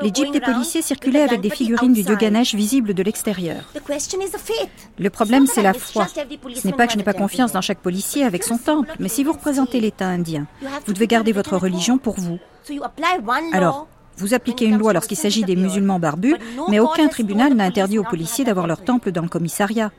les 0.01 0.13
jeeps 0.13 0.31
des 0.31 0.41
policiers 0.41 0.81
circulaient 0.81 1.21
avec 1.21 1.39
des 1.39 1.49
figurines 1.49 1.93
du 1.93 2.03
dieu 2.03 2.15
Ganesh 2.15 2.53
visibles 2.53 2.93
de 2.93 3.01
l'extérieur. 3.01 3.63
Le 4.99 5.09
problème, 5.09 5.47
c'est 5.47 5.61
la 5.61 5.73
foi. 5.73 6.07
Ce 6.07 6.67
n'est 6.67 6.73
pas 6.73 6.87
que 6.87 6.93
je 6.93 6.97
n'ai 6.97 7.03
pas 7.03 7.13
confiance 7.13 7.53
dans 7.53 7.61
chaque 7.61 7.79
policier 7.79 8.25
avec 8.25 8.43
son 8.43 8.57
temple, 8.57 8.93
mais 8.99 9.07
si 9.07 9.23
vous 9.23 9.31
représentez 9.31 9.79
l'État 9.79 10.07
indien, 10.07 10.47
vous 10.85 10.93
devez 10.93 11.07
garder 11.07 11.31
votre 11.31 11.55
religion 11.55 11.97
pour 11.97 12.19
vous. 12.19 12.37
Alors, 13.53 13.87
vous 14.17 14.33
appliquez 14.33 14.65
une 14.65 14.77
loi 14.77 14.91
lorsqu'il 14.93 15.17
s'agit 15.17 15.43
des 15.43 15.55
musulmans 15.55 15.99
barbus, 15.99 16.35
mais 16.69 16.79
aucun 16.79 17.07
tribunal 17.07 17.53
n'a 17.53 17.63
interdit 17.63 17.99
aux 17.99 18.03
policiers 18.03 18.43
d'avoir 18.43 18.67
leur 18.67 18.83
temple 18.83 19.11
dans 19.11 19.21
le 19.21 19.29
commissariat. 19.29 19.91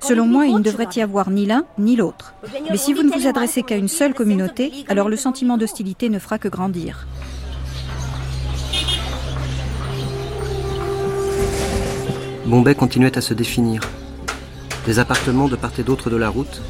Selon 0.00 0.26
moi, 0.26 0.46
il 0.46 0.56
ne 0.56 0.60
devrait 0.60 0.88
y 0.96 1.00
avoir 1.00 1.30
ni 1.30 1.46
l'un 1.46 1.64
ni 1.78 1.96
l'autre. 1.96 2.34
Mais 2.70 2.76
si 2.76 2.92
vous 2.92 3.02
ne 3.02 3.12
vous 3.12 3.26
adressez 3.26 3.62
qu'à 3.62 3.76
une 3.76 3.88
seule 3.88 4.14
communauté, 4.14 4.72
alors 4.88 5.08
le 5.08 5.16
sentiment 5.16 5.56
d'hostilité 5.56 6.08
ne 6.08 6.18
fera 6.18 6.38
que 6.38 6.48
grandir. 6.48 7.06
Bombay 12.46 12.74
continuait 12.74 13.16
à 13.16 13.22
se 13.22 13.32
définir. 13.32 13.80
Des 14.86 14.98
appartements 14.98 15.48
de 15.48 15.56
part 15.56 15.72
et 15.78 15.82
d'autre 15.82 16.10
de 16.10 16.16
la 16.16 16.28
route, 16.28 16.60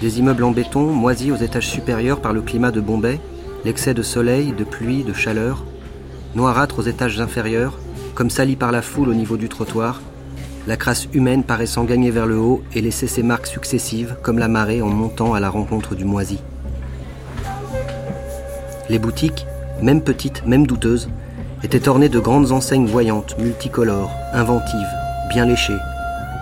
des 0.00 0.18
immeubles 0.18 0.44
en 0.44 0.50
béton 0.50 0.86
moisis 0.86 1.30
aux 1.30 1.36
étages 1.36 1.68
supérieurs 1.68 2.22
par 2.22 2.32
le 2.32 2.40
climat 2.40 2.70
de 2.70 2.80
Bombay, 2.80 3.20
l'excès 3.66 3.92
de 3.92 4.02
soleil, 4.02 4.52
de 4.52 4.64
pluie, 4.64 5.04
de 5.04 5.12
chaleur, 5.12 5.66
noirâtres 6.34 6.78
aux 6.78 6.82
étages 6.82 7.20
inférieurs, 7.20 7.78
comme 8.14 8.30
salis 8.30 8.56
par 8.56 8.72
la 8.72 8.80
foule 8.80 9.10
au 9.10 9.14
niveau 9.14 9.36
du 9.36 9.50
trottoir, 9.50 10.00
la 10.66 10.76
crasse 10.76 11.08
humaine 11.12 11.42
paraissant 11.42 11.84
gagner 11.84 12.10
vers 12.10 12.26
le 12.26 12.38
haut 12.38 12.62
et 12.74 12.80
laisser 12.80 13.06
ses 13.06 13.22
marques 13.22 13.46
successives 13.46 14.16
comme 14.22 14.38
la 14.38 14.48
marée 14.48 14.82
en 14.82 14.88
montant 14.88 15.34
à 15.34 15.40
la 15.40 15.48
rencontre 15.48 15.94
du 15.94 16.04
moisi. 16.04 16.38
Les 18.88 18.98
boutiques, 18.98 19.46
même 19.82 20.02
petites, 20.02 20.46
même 20.46 20.66
douteuses, 20.66 21.08
étaient 21.62 21.88
ornées 21.88 22.08
de 22.08 22.18
grandes 22.18 22.52
enseignes 22.52 22.86
voyantes, 22.86 23.38
multicolores, 23.38 24.12
inventives, 24.32 24.88
bien 25.30 25.46
léchées, 25.46 25.78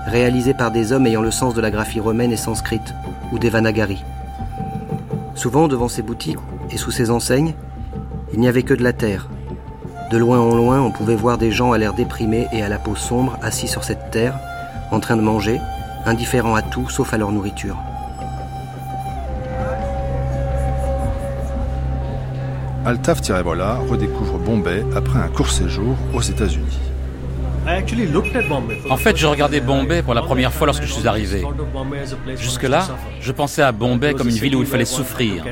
réalisées 0.06 0.54
par 0.54 0.70
des 0.70 0.92
hommes 0.92 1.06
ayant 1.06 1.22
le 1.22 1.30
sens 1.30 1.54
de 1.54 1.60
la 1.60 1.70
graphie 1.70 2.00
romaine 2.00 2.32
et 2.32 2.36
sanscrite, 2.36 2.94
ou 3.32 3.38
des 3.38 3.50
vanagaris. 3.50 4.02
Souvent, 5.34 5.68
devant 5.68 5.88
ces 5.88 6.02
boutiques 6.02 6.38
et 6.70 6.76
sous 6.76 6.90
ces 6.90 7.10
enseignes, 7.10 7.54
il 8.32 8.40
n'y 8.40 8.48
avait 8.48 8.62
que 8.62 8.74
de 8.74 8.82
la 8.82 8.92
terre, 8.92 9.28
de 10.10 10.16
loin 10.16 10.40
en 10.40 10.54
loin, 10.54 10.80
on 10.80 10.90
pouvait 10.90 11.14
voir 11.14 11.36
des 11.36 11.50
gens 11.50 11.72
à 11.72 11.78
l'air 11.78 11.92
déprimé 11.92 12.48
et 12.52 12.62
à 12.62 12.68
la 12.68 12.78
peau 12.78 12.96
sombre 12.96 13.38
assis 13.42 13.68
sur 13.68 13.84
cette 13.84 14.10
terre, 14.10 14.38
en 14.90 15.00
train 15.00 15.16
de 15.16 15.22
manger, 15.22 15.60
indifférents 16.06 16.54
à 16.54 16.62
tout 16.62 16.88
sauf 16.88 17.12
à 17.12 17.18
leur 17.18 17.30
nourriture. 17.30 17.76
Altaf 22.86 23.20
Tirebola 23.20 23.80
redécouvre 23.90 24.38
Bombay 24.38 24.82
après 24.96 25.18
un 25.18 25.28
court 25.28 25.50
séjour 25.50 25.94
aux 26.14 26.22
États-Unis. 26.22 26.87
En 28.90 28.96
fait, 28.96 29.16
je 29.16 29.26
regardais 29.26 29.60
Bombay 29.60 30.02
pour 30.02 30.14
la 30.14 30.22
première 30.22 30.52
fois 30.52 30.66
lorsque 30.66 30.84
je 30.84 30.92
suis 30.92 31.06
arrivé. 31.06 31.44
Jusque-là, 32.36 32.88
je 33.20 33.32
pensais 33.32 33.62
à 33.62 33.72
Bombay 33.72 34.14
comme 34.14 34.28
une 34.28 34.34
ville 34.34 34.56
où 34.56 34.60
il 34.60 34.66
fallait 34.66 34.84
souffrir. 34.84 35.44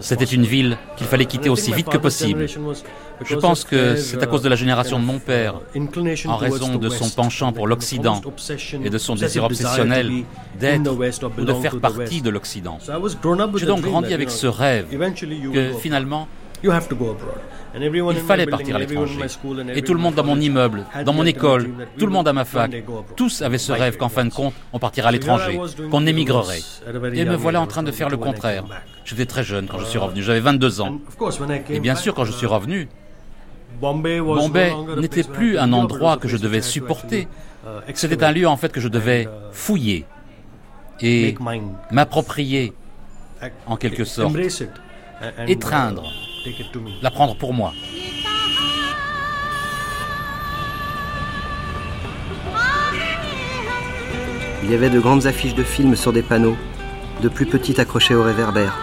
C'était 0.00 0.24
une 0.24 0.44
ville 0.44 0.76
qu'il 0.96 1.06
fallait 1.06 1.26
quitter 1.26 1.48
aussi 1.48 1.72
vite 1.72 1.88
que 1.88 1.98
possible. 1.98 2.46
Je 3.24 3.36
pense 3.36 3.64
que 3.64 3.96
c'est 3.96 4.22
à 4.22 4.26
cause 4.26 4.42
de 4.42 4.48
la 4.48 4.56
génération 4.56 4.98
de 4.98 5.04
mon 5.04 5.18
père, 5.18 5.54
en 6.26 6.36
raison 6.36 6.76
de 6.76 6.88
son 6.88 7.08
penchant 7.10 7.52
pour 7.52 7.66
l'Occident 7.66 8.20
et 8.82 8.90
de 8.90 8.98
son 8.98 9.14
désir 9.14 9.44
obsessionnel 9.44 10.10
d'être 10.58 10.92
ou 11.38 11.44
de 11.44 11.54
faire 11.54 11.78
partie 11.78 12.22
de 12.22 12.30
l'Occident. 12.30 12.78
J'ai 13.56 13.66
donc 13.66 13.82
grandi 13.82 14.12
avec 14.12 14.30
ce 14.30 14.46
rêve 14.46 14.86
que 15.52 15.72
finalement, 15.74 16.26
il 17.76 18.16
fallait 18.26 18.46
partir 18.46 18.76
à 18.76 18.78
l'étranger. 18.78 19.20
Et 19.74 19.82
tout 19.82 19.94
le 19.94 20.00
monde 20.00 20.14
dans 20.14 20.24
mon 20.24 20.40
immeuble, 20.40 20.84
dans 21.04 21.12
mon 21.12 21.24
école, 21.24 21.70
tout 21.98 22.06
le 22.06 22.12
monde 22.12 22.28
à 22.28 22.32
ma 22.32 22.44
fac, 22.44 22.72
tous 23.16 23.42
avaient 23.42 23.58
ce 23.58 23.72
rêve 23.72 23.96
qu'en 23.96 24.08
fin 24.08 24.24
de 24.24 24.32
compte, 24.32 24.54
on 24.72 24.78
partira 24.78 25.08
à 25.08 25.12
l'étranger, 25.12 25.60
qu'on 25.90 26.06
émigrerait. 26.06 26.60
Et 27.14 27.24
me 27.24 27.36
voilà 27.36 27.60
en 27.60 27.66
train 27.66 27.82
de 27.82 27.90
faire 27.90 28.08
le 28.08 28.16
contraire. 28.16 28.64
J'étais 29.04 29.26
très 29.26 29.44
jeune 29.44 29.66
quand 29.66 29.78
je 29.78 29.86
suis 29.86 29.98
revenu, 29.98 30.22
j'avais 30.22 30.40
22 30.40 30.80
ans. 30.80 30.98
Et 31.70 31.80
bien 31.80 31.94
sûr, 31.94 32.14
quand 32.14 32.24
je 32.24 32.32
suis 32.32 32.46
revenu, 32.46 32.88
Bombay 33.80 34.20
n'était 34.96 35.24
plus 35.24 35.58
un 35.58 35.72
endroit 35.72 36.16
que 36.16 36.28
je 36.28 36.36
devais 36.36 36.62
supporter. 36.62 37.28
C'était 37.94 38.22
un 38.22 38.32
lieu 38.32 38.46
en 38.46 38.56
fait 38.56 38.72
que 38.72 38.80
je 38.80 38.88
devais 38.88 39.28
fouiller 39.52 40.04
et 41.00 41.34
m'approprier 41.90 42.72
en 43.66 43.76
quelque 43.76 44.04
sorte, 44.04 44.36
étreindre 45.48 46.04
la 47.02 47.10
prendre 47.10 47.34
pour 47.34 47.52
moi. 47.52 47.72
Il 54.62 54.70
y 54.70 54.74
avait 54.74 54.90
de 54.90 54.98
grandes 54.98 55.26
affiches 55.26 55.54
de 55.54 55.62
films 55.62 55.96
sur 55.96 56.12
des 56.12 56.22
panneaux, 56.22 56.56
de 57.22 57.28
plus 57.28 57.46
petites 57.46 57.78
accrochées 57.78 58.14
au 58.14 58.22
réverbère. 58.22 58.78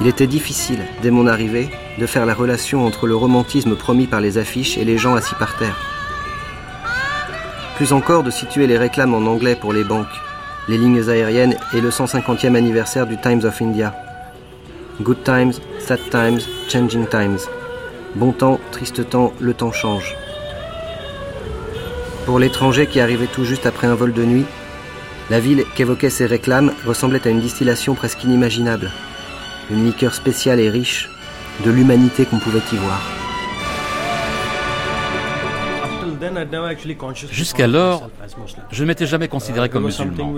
Il 0.00 0.06
était 0.06 0.26
difficile, 0.26 0.80
dès 1.02 1.10
mon 1.10 1.26
arrivée, 1.26 1.68
de 1.98 2.06
faire 2.06 2.26
la 2.26 2.34
relation 2.34 2.86
entre 2.86 3.06
le 3.06 3.16
romantisme 3.16 3.76
promis 3.76 4.06
par 4.06 4.20
les 4.20 4.38
affiches 4.38 4.76
et 4.78 4.84
les 4.84 4.98
gens 4.98 5.14
assis 5.14 5.34
par 5.34 5.56
terre. 5.56 5.76
Plus 7.76 7.92
encore 7.92 8.22
de 8.22 8.30
situer 8.30 8.66
les 8.66 8.78
réclames 8.78 9.14
en 9.14 9.26
anglais 9.26 9.56
pour 9.56 9.72
les 9.72 9.84
banques, 9.84 10.06
les 10.68 10.78
lignes 10.78 11.08
aériennes 11.08 11.56
et 11.74 11.80
le 11.80 11.90
150e 11.90 12.54
anniversaire 12.54 13.06
du 13.06 13.18
Times 13.18 13.44
of 13.44 13.60
India. 13.60 13.94
Good 15.02 15.24
times, 15.24 15.52
sad 15.86 16.00
times, 16.10 16.40
changing 16.68 17.06
times. 17.06 17.38
Bon 18.16 18.32
temps, 18.32 18.58
triste 18.72 19.08
temps, 19.08 19.32
le 19.38 19.54
temps 19.54 19.70
change. 19.70 20.16
Pour 22.24 22.40
l'étranger 22.40 22.88
qui 22.88 22.98
arrivait 22.98 23.28
tout 23.28 23.44
juste 23.44 23.66
après 23.66 23.86
un 23.86 23.94
vol 23.94 24.12
de 24.12 24.24
nuit, 24.24 24.46
la 25.30 25.38
ville 25.38 25.64
qu'évoquaient 25.76 26.10
ces 26.10 26.26
réclames 26.26 26.72
ressemblait 26.84 27.24
à 27.24 27.30
une 27.30 27.40
distillation 27.40 27.94
presque 27.94 28.24
inimaginable. 28.24 28.90
Une 29.70 29.84
liqueur 29.84 30.12
spéciale 30.14 30.58
et 30.58 30.70
riche 30.70 31.08
de 31.64 31.70
l'humanité 31.70 32.24
qu'on 32.24 32.38
pouvait 32.38 32.58
y 32.72 32.76
voir. 32.76 33.25
Jusqu'alors, 37.30 38.10
je 38.70 38.82
ne 38.82 38.88
m'étais 38.88 39.06
jamais 39.06 39.28
considéré 39.28 39.68
comme 39.68 39.84
musulman. 39.84 40.34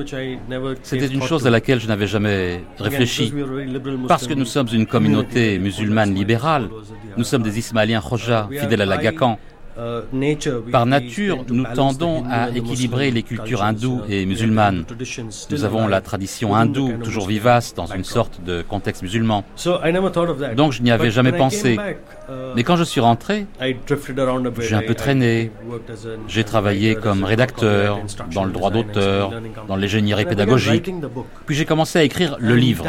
C'était 0.82 1.06
une 1.06 1.22
chose 1.22 1.46
à 1.46 1.50
laquelle 1.50 1.80
je 1.80 1.88
n'avais 1.88 2.06
jamais 2.06 2.62
réfléchi. 2.78 3.32
Parce 4.06 4.26
que 4.26 4.34
nous 4.34 4.44
sommes 4.44 4.68
une 4.72 4.86
communauté 4.86 5.58
musulmane 5.58 6.14
libérale, 6.14 6.68
nous 7.16 7.24
sommes 7.24 7.42
des 7.42 7.58
Ismaéliens 7.58 8.00
Khoja, 8.00 8.48
fidèles 8.50 8.82
à 8.82 8.86
la 8.86 8.98
Gakan. 8.98 9.38
Par 10.72 10.86
nature, 10.86 11.44
nous 11.48 11.64
tendons 11.74 12.24
à 12.28 12.50
équilibrer 12.50 13.10
les 13.10 13.22
cultures 13.22 13.62
hindoues 13.62 14.02
et 14.08 14.26
musulmanes. 14.26 14.84
Nous 15.50 15.64
avons 15.64 15.86
la 15.86 16.00
tradition 16.00 16.54
hindoue 16.54 16.92
toujours 17.02 17.28
vivace 17.28 17.74
dans 17.74 17.86
une 17.86 18.04
sorte 18.04 18.42
de 18.44 18.62
contexte 18.62 19.02
musulman. 19.02 19.44
Donc 20.56 20.72
je 20.72 20.82
n'y 20.82 20.90
avais 20.90 21.10
jamais 21.10 21.32
pensé. 21.32 21.78
Mais 22.56 22.64
quand 22.64 22.76
je 22.76 22.84
suis 22.84 23.00
rentré, 23.00 23.46
j'ai 24.60 24.74
un 24.74 24.82
peu 24.82 24.94
traîné. 24.94 25.50
J'ai 26.26 26.44
travaillé 26.44 26.94
comme 26.94 27.24
rédacteur, 27.24 28.00
dans 28.32 28.44
le 28.44 28.52
droit 28.52 28.70
d'auteur, 28.70 29.32
dans 29.68 29.76
l'ingénierie 29.76 30.24
pédagogique. 30.24 30.90
Puis 31.46 31.56
j'ai 31.56 31.64
commencé 31.64 31.98
à 31.98 32.02
écrire 32.02 32.36
le 32.40 32.56
livre. 32.56 32.84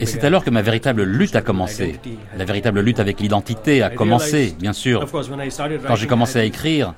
Et 0.00 0.06
c'est 0.06 0.24
alors 0.24 0.44
que 0.44 0.50
ma 0.50 0.62
véritable 0.62 1.02
lutte 1.02 1.36
a 1.36 1.42
commencé. 1.42 2.00
La 2.36 2.44
véritable 2.44 2.80
lutte 2.80 3.00
avec 3.00 3.20
l'identité 3.20 3.82
a 3.82 3.90
commencé, 3.90 4.54
bien 4.58 4.72
sûr. 4.72 5.06
Quand 5.86 5.96
j'ai 5.96 6.06
commencé 6.06 6.38
à 6.38 6.44
écrire, 6.44 6.94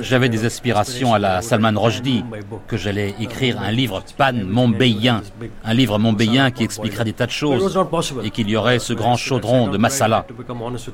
j'avais 0.00 0.28
des 0.28 0.44
aspirations 0.44 1.14
à 1.14 1.18
la 1.18 1.42
Salman 1.42 1.72
Rushdie, 1.80 2.24
que 2.66 2.76
j'allais 2.76 3.14
écrire 3.20 3.60
un 3.60 3.70
livre 3.70 4.02
pan-mombéien, 4.16 5.22
un 5.64 5.74
livre 5.74 5.98
mombéien 5.98 6.50
qui 6.50 6.64
expliquerait 6.64 7.04
des 7.04 7.12
tas 7.12 7.26
de 7.26 7.30
choses, 7.30 7.78
et 8.24 8.30
qu'il 8.30 8.48
y 8.48 8.56
aurait 8.56 8.78
ce 8.78 8.92
grand 8.92 9.16
chaudron 9.16 9.68
de 9.68 9.78
masala. 9.78 10.26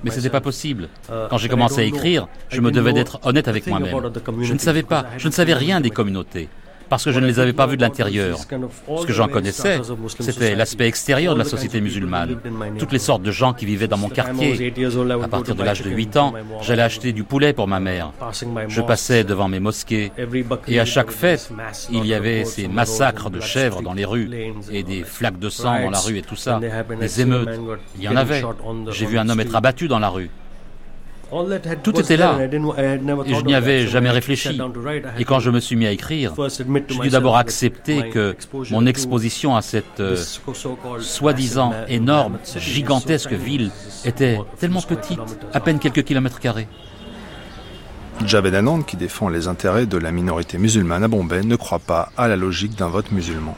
Mais 0.04 0.10
ce 0.10 0.16
n'était 0.16 0.30
pas 0.30 0.40
possible. 0.40 0.88
Quand 1.30 1.38
j'ai 1.38 1.48
commencé 1.48 1.80
à 1.80 1.84
écrire, 1.84 2.28
je 2.48 2.60
me 2.60 2.70
devais 2.70 2.92
d'être 2.92 3.20
honnête 3.22 3.48
avec 3.48 3.66
moi-même. 3.66 3.94
Je 4.42 4.52
ne 4.52 4.58
savais 4.58 4.82
pas, 4.82 5.06
je 5.18 5.28
ne 5.28 5.32
savais 5.32 5.54
rien 5.54 5.80
des 5.80 5.90
communautés 5.90 6.48
parce 6.90 7.04
que 7.04 7.12
je 7.12 7.20
ne 7.20 7.26
les 7.26 7.38
avais 7.38 7.52
pas 7.52 7.66
vus 7.66 7.76
de 7.76 7.82
l'intérieur. 7.82 8.36
Ce 8.38 9.06
que 9.06 9.12
j'en 9.12 9.28
connaissais, 9.28 9.80
c'était 10.18 10.54
l'aspect 10.54 10.88
extérieur 10.88 11.34
de 11.34 11.38
la 11.38 11.44
société 11.44 11.80
musulmane. 11.80 12.38
Toutes 12.78 12.92
les 12.92 12.98
sortes 12.98 13.22
de 13.22 13.30
gens 13.30 13.54
qui 13.54 13.64
vivaient 13.64 13.88
dans 13.88 13.96
mon 13.96 14.10
quartier. 14.10 14.74
À 15.22 15.28
partir 15.28 15.54
de 15.54 15.62
l'âge 15.62 15.82
de 15.82 15.90
8 15.90 16.16
ans, 16.16 16.34
j'allais 16.60 16.82
acheter 16.82 17.12
du 17.12 17.24
poulet 17.24 17.52
pour 17.52 17.68
ma 17.68 17.80
mère. 17.80 18.12
Je 18.68 18.82
passais 18.82 19.24
devant 19.24 19.48
mes 19.48 19.60
mosquées 19.60 20.12
et 20.66 20.80
à 20.80 20.84
chaque 20.84 21.12
fête, 21.12 21.50
il 21.90 22.04
y 22.04 22.12
avait 22.12 22.44
ces 22.44 22.68
massacres 22.68 23.30
de 23.30 23.40
chèvres 23.40 23.82
dans 23.82 23.94
les 23.94 24.04
rues 24.04 24.30
et 24.70 24.82
des 24.82 25.04
flaques 25.04 25.38
de 25.38 25.48
sang 25.48 25.80
dans 25.82 25.90
la 25.90 26.00
rue 26.00 26.18
et 26.18 26.22
tout 26.22 26.36
ça, 26.36 26.60
des 27.00 27.20
émeutes. 27.20 27.48
Il 27.96 28.02
y 28.02 28.08
en 28.08 28.16
avait. 28.16 28.42
J'ai 28.90 29.06
vu 29.06 29.16
un 29.16 29.28
homme 29.28 29.40
être 29.40 29.54
abattu 29.54 29.86
dans 29.86 30.00
la 30.00 30.08
rue. 30.08 30.30
Tout 31.82 31.98
était 31.98 32.16
là, 32.16 32.38
et 32.40 33.34
je 33.34 33.44
n'y 33.44 33.54
avais 33.54 33.86
jamais 33.86 34.10
réfléchi. 34.10 34.60
Et 35.18 35.24
quand 35.24 35.40
je 35.40 35.50
me 35.50 35.60
suis 35.60 35.76
mis 35.76 35.86
à 35.86 35.92
écrire, 35.92 36.34
j'ai 36.88 36.98
dû 36.98 37.08
d'abord 37.08 37.36
accepter 37.36 38.10
que 38.10 38.36
mon 38.70 38.86
exposition 38.86 39.56
à 39.56 39.62
cette 39.62 40.00
euh, 40.00 40.16
soi-disant 40.98 41.72
énorme, 41.88 42.38
gigantesque 42.56 43.32
ville 43.32 43.70
était 44.04 44.38
tellement 44.58 44.82
petite, 44.82 45.20
à 45.52 45.60
peine 45.60 45.78
quelques 45.78 46.04
kilomètres 46.04 46.40
carrés. 46.40 46.68
Javed 48.26 48.54
Anand, 48.54 48.82
qui 48.82 48.96
défend 48.96 49.28
les 49.28 49.48
intérêts 49.48 49.86
de 49.86 49.96
la 49.96 50.12
minorité 50.12 50.58
musulmane 50.58 51.04
à 51.04 51.08
Bombay, 51.08 51.42
ne 51.42 51.56
croit 51.56 51.78
pas 51.78 52.10
à 52.16 52.28
la 52.28 52.36
logique 52.36 52.76
d'un 52.76 52.88
vote 52.88 53.10
musulman. 53.12 53.56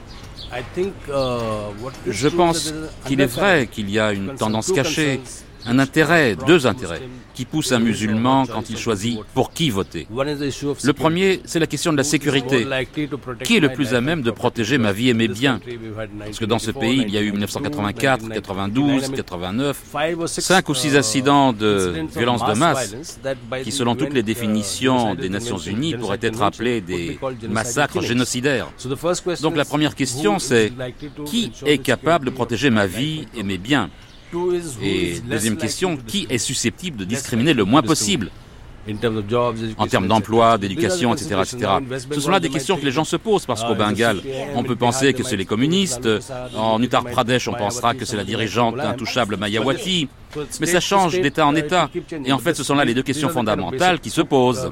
Je 2.07 2.29
pense 2.29 2.75
qu'il 3.07 3.21
est 3.21 3.27
vrai 3.27 3.67
qu'il 3.67 3.91
y 3.91 3.99
a 3.99 4.13
une 4.13 4.35
tendance 4.35 4.71
cachée 4.71 5.21
un 5.67 5.79
intérêt, 5.79 6.37
deux 6.47 6.67
intérêts, 6.67 7.03
qui 7.35 7.45
poussent 7.45 7.73
un 7.73 7.79
musulman 7.79 8.47
quand 8.47 8.69
il 8.71 8.77
choisit 8.77 9.19
pour 9.35 9.53
qui 9.53 9.71
voter. 9.71 10.07
Le 10.11 10.93
premier, 10.93 11.41
c'est 11.45 11.59
la 11.59 11.67
question 11.67 11.93
de 11.93 11.97
la 11.97 12.05
sécurité. 12.05 12.67
Qui 13.45 13.57
est 13.57 13.61
le 13.61 13.73
plus 13.73 13.95
à 13.95 14.01
même 14.01 14.23
de 14.23 14.31
protéger 14.31 14.79
ma 14.79 14.93
vie 14.93 15.09
et 15.09 15.15
mes 15.15 15.29
biens? 15.29 15.61
Parce 16.19 16.39
que 16.39 16.45
dans 16.45 16.59
ce 16.59 16.71
pays, 16.71 17.05
il 17.07 17.13
y 17.13 17.19
a 17.19 17.23
eu 17.23 17.31
1984, 17.31 18.29
92, 18.29 19.11
89, 19.11 19.83
cinq 20.27 20.69
ou 20.69 20.75
six 20.75 20.97
accidents 20.97 21.53
de 21.53 22.07
violence 22.15 22.45
de 22.45 22.55
masse 22.55 22.95
qui, 23.63 23.73
selon 23.73 23.95
toutes 23.95 24.15
les 24.15 24.23
définitions 24.23 25.15
des 25.15 25.29
Nations 25.29 25.59
Unies, 25.59 25.95
pourraient 25.95 26.19
être 26.21 26.43
appelés 26.43 26.81
des 26.81 27.19
massacres 27.49 28.03
génocidaires. 28.03 28.69
Donc 29.41 29.57
la 29.57 29.65
première 29.65 29.95
question, 29.95 30.39
c'est 30.39 30.73
qui 31.27 31.53
est 31.65 31.79
capable 31.79 32.27
de 32.27 32.31
protéger 32.31 32.71
ma 32.71 32.87
vie 32.87 33.27
et 33.35 33.43
mes 33.43 33.59
biens? 33.59 33.91
Et 34.83 35.21
deuxième 35.21 35.57
question, 35.57 35.97
qui 36.07 36.27
est 36.31 36.39
susceptible 36.39 36.97
de 36.97 37.05
discriminer 37.05 37.55
le 37.55 37.65
moins 37.65 37.83
possible 37.83 38.31
en 39.79 39.87
termes 39.87 40.09
d'emploi, 40.09 40.59
d'éducation, 40.59 41.15
etc., 41.15 41.41
etc. 41.43 41.73
Ce 42.11 42.21
sont 42.21 42.31
là 42.31 42.41
des 42.41 42.49
questions 42.49 42.77
que 42.77 42.85
les 42.85 42.91
gens 42.91 43.05
se 43.05 43.17
posent 43.17 43.47
parce 43.47 43.63
qu'au 43.63 43.75
Bengale, 43.75 44.21
on 44.55 44.65
peut 44.65 44.77
penser 44.77 45.13
que 45.13 45.23
c'est 45.23 45.37
les 45.37 45.45
communistes. 45.45 46.09
En 46.57 46.83
Uttar 46.83 47.05
Pradesh, 47.05 47.49
on 47.49 47.53
pensera 47.53 47.95
que 47.95 48.05
c'est 48.05 48.17
la 48.17 48.25
dirigeante 48.25 48.79
intouchable 48.81 49.37
Mayawati. 49.37 50.09
Mais 50.61 50.67
ça 50.67 50.81
change 50.81 51.21
d'État 51.21 51.47
en 51.47 51.55
État. 51.55 51.91
Et 52.25 52.33
en 52.33 52.39
fait, 52.39 52.55
ce 52.55 52.65
sont 52.65 52.75
là 52.75 52.85
les 52.85 52.95
deux 52.95 53.03
questions 53.03 53.29
fondamentales 53.29 54.01
qui 54.01 54.11
se 54.11 54.23
posent. 54.23 54.71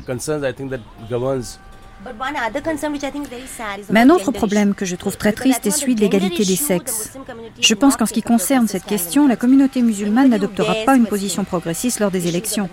Mais 3.90 4.00
un 4.00 4.10
autre 4.10 4.30
problème 4.32 4.74
que 4.74 4.84
je 4.84 4.96
trouve 4.96 5.16
très 5.16 5.32
triste 5.32 5.66
est 5.66 5.70
celui 5.70 5.94
de 5.94 6.00
l'égalité 6.00 6.44
des 6.44 6.56
sexes. 6.56 7.12
Je 7.60 7.74
pense 7.74 7.96
qu'en 7.96 8.06
ce 8.06 8.12
qui 8.12 8.22
concerne 8.22 8.68
cette 8.68 8.84
question, 8.84 9.28
la 9.28 9.36
communauté 9.36 9.82
musulmane 9.82 10.30
n'adoptera 10.30 10.74
pas 10.86 10.96
une 10.96 11.06
position 11.06 11.44
progressiste 11.44 12.00
lors 12.00 12.10
des 12.10 12.26
élections. 12.26 12.68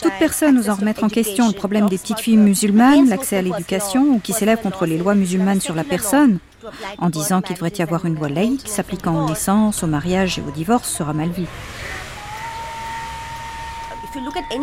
Toute 0.00 0.12
personne 0.18 0.58
osant 0.58 0.74
remettre 0.74 1.04
en 1.04 1.08
question 1.08 1.48
le 1.48 1.54
problème 1.54 1.88
des 1.88 1.98
petites 1.98 2.20
filles 2.20 2.36
musulmanes, 2.36 3.08
l'accès 3.08 3.38
à 3.38 3.42
l'éducation 3.42 4.02
ou 4.02 4.18
qui 4.20 4.32
s'élève 4.32 4.60
contre 4.60 4.86
les 4.86 4.98
lois 4.98 5.14
musulmanes 5.14 5.60
sur 5.60 5.74
la 5.74 5.84
personne, 5.84 6.38
en 6.98 7.08
disant 7.08 7.40
qu'il 7.40 7.54
devrait 7.54 7.72
y 7.78 7.82
avoir 7.82 8.04
une 8.04 8.16
loi 8.16 8.28
laïque 8.28 8.68
s'appliquant 8.68 9.24
aux 9.24 9.28
naissances, 9.28 9.82
au 9.82 9.86
mariage 9.86 10.38
et 10.38 10.42
au 10.46 10.50
divorce, 10.50 10.88
sera 10.90 11.12
mal 11.12 11.30
vue. 11.30 11.46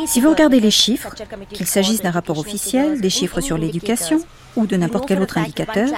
Si 0.07 0.21
vous 0.21 0.29
regardez 0.29 0.59
les 0.59 0.71
chiffres, 0.71 1.13
qu'il 1.53 1.65
s'agisse 1.65 2.01
d'un 2.01 2.11
rapport 2.11 2.37
officiel, 2.37 3.01
des 3.01 3.09
chiffres 3.09 3.41
sur 3.41 3.57
l'éducation 3.57 4.19
ou 4.55 4.65
de 4.67 4.75
n'importe 4.75 5.07
quel 5.07 5.21
autre 5.21 5.37
indicateur, 5.37 5.89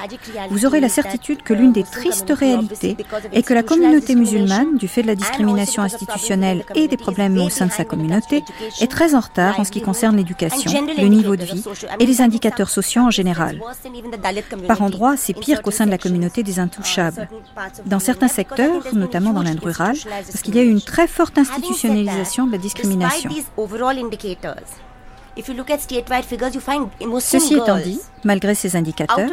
vous 0.49 0.65
aurez 0.65 0.79
la 0.79 0.89
certitude 0.89 1.43
que 1.43 1.53
l'une 1.53 1.71
des 1.71 1.83
tristes 1.83 2.31
réalités 2.31 2.97
est 3.31 3.43
que 3.43 3.53
la 3.53 3.63
communauté 3.63 4.15
musulmane, 4.15 4.77
du 4.77 4.87
fait 4.87 5.01
de 5.01 5.07
la 5.07 5.15
discrimination 5.15 5.83
institutionnelle 5.83 6.63
et 6.75 6.87
des 6.87 6.97
problèmes 6.97 7.37
au 7.37 7.49
sein 7.49 7.67
de 7.67 7.71
sa 7.71 7.85
communauté, 7.85 8.43
est 8.81 8.91
très 8.91 9.15
en 9.15 9.19
retard 9.19 9.59
en 9.59 9.63
ce 9.63 9.71
qui 9.71 9.81
concerne 9.81 10.17
l'éducation, 10.17 10.71
le 10.97 11.07
niveau 11.07 11.35
de 11.35 11.43
vie 11.43 11.63
et 11.99 12.05
les 12.05 12.21
indicateurs 12.21 12.69
sociaux 12.69 13.03
en 13.03 13.11
général. 13.11 13.61
Par 14.67 14.81
endroits, 14.81 15.17
c'est 15.17 15.33
pire 15.33 15.61
qu'au 15.61 15.71
sein 15.71 15.85
de 15.85 15.91
la 15.91 15.97
communauté 15.97 16.43
des 16.43 16.59
intouchables. 16.59 17.27
Dans 17.85 17.99
certains 17.99 18.27
secteurs, 18.27 18.83
notamment 18.93 19.33
dans 19.33 19.43
l'Inde 19.43 19.59
rurale, 19.59 19.97
parce 20.07 20.41
qu'il 20.41 20.55
y 20.55 20.59
a 20.59 20.63
eu 20.63 20.69
une 20.69 20.81
très 20.81 21.07
forte 21.07 21.37
institutionnalisation 21.37 22.47
de 22.47 22.51
la 22.51 22.57
discrimination. 22.57 23.29
Ceci 27.19 27.53
étant 27.55 27.77
dit, 27.77 27.99
malgré 28.23 28.55
ces 28.55 28.75
indicateurs, 28.75 29.29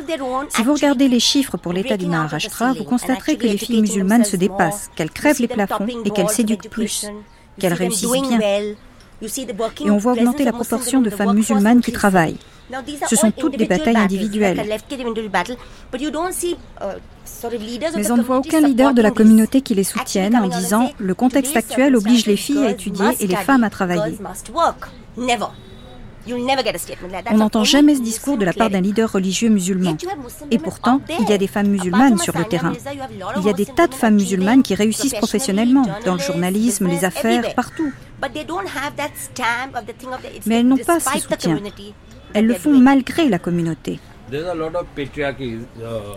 si 0.50 0.62
vous 0.62 0.74
regardez 0.74 1.08
les 1.08 1.20
chiffres 1.20 1.56
pour 1.56 1.72
l'état 1.72 1.96
du 1.96 2.06
Maharashtra, 2.06 2.72
vous 2.74 2.84
constaterez 2.84 3.36
que 3.36 3.46
les 3.46 3.58
filles 3.58 3.80
musulmanes 3.80 4.24
se 4.24 4.36
dépassent, 4.36 4.90
qu'elles 4.94 5.10
crèvent 5.10 5.40
les 5.40 5.48
plafonds 5.48 5.86
et 6.04 6.10
qu'elles 6.10 6.28
s'éduquent 6.28 6.70
plus, 6.70 7.06
qu'elles 7.58 7.72
réussissent 7.72 8.10
bien. 8.10 8.40
Et 8.40 9.90
on 9.90 9.96
voit 9.96 10.12
augmenter 10.12 10.44
la 10.44 10.52
proportion 10.52 11.00
de 11.00 11.10
femmes 11.10 11.34
musulmanes 11.34 11.80
qui 11.80 11.92
travaillent. 11.92 12.38
Ce 13.08 13.16
sont 13.16 13.30
toutes 13.30 13.56
des 13.56 13.66
batailles 13.66 13.96
individuelles. 13.96 14.62
Mais 17.96 18.10
on 18.10 18.16
ne 18.16 18.22
voit 18.22 18.38
aucun 18.38 18.60
leader 18.60 18.94
de 18.94 19.02
la 19.02 19.10
communauté 19.10 19.60
qui 19.60 19.74
les 19.74 19.84
soutienne 19.84 20.36
en 20.36 20.48
disant 20.48 20.90
le 20.98 21.14
contexte 21.14 21.56
actuel 21.56 21.96
oblige 21.96 22.26
les 22.26 22.36
filles 22.36 22.66
à 22.66 22.70
étudier 22.70 23.08
et 23.20 23.26
les 23.26 23.36
femmes 23.36 23.64
à 23.64 23.70
travailler. 23.70 24.18
On 27.30 27.36
n'entend 27.36 27.64
jamais 27.64 27.94
ce 27.96 28.00
discours 28.00 28.38
de 28.38 28.44
la 28.44 28.52
part 28.52 28.70
d'un 28.70 28.80
leader 28.80 29.10
religieux 29.10 29.48
musulman. 29.48 29.96
Et 30.50 30.58
pourtant, 30.58 31.00
il 31.20 31.28
y 31.28 31.32
a 31.32 31.38
des 31.38 31.46
femmes 31.46 31.68
musulmanes 31.68 32.18
sur 32.18 32.36
le 32.36 32.44
terrain. 32.44 32.72
Il 33.36 33.44
y 33.44 33.50
a 33.50 33.52
des 33.52 33.66
tas 33.66 33.86
de 33.86 33.94
femmes 33.94 34.14
musulmanes 34.14 34.62
qui 34.62 34.74
réussissent 34.74 35.14
professionnellement, 35.14 35.86
dans 36.04 36.14
le 36.14 36.20
journalisme, 36.20 36.88
les 36.88 37.04
affaires, 37.04 37.54
partout. 37.54 37.92
Mais 40.46 40.60
elles 40.60 40.66
n'ont 40.66 40.76
pas 40.78 41.00
ce 41.00 41.18
soutien. 41.18 41.60
Elles 42.32 42.46
le 42.46 42.54
font 42.54 42.76
malgré 42.76 43.28
la 43.28 43.38
communauté. 43.38 44.00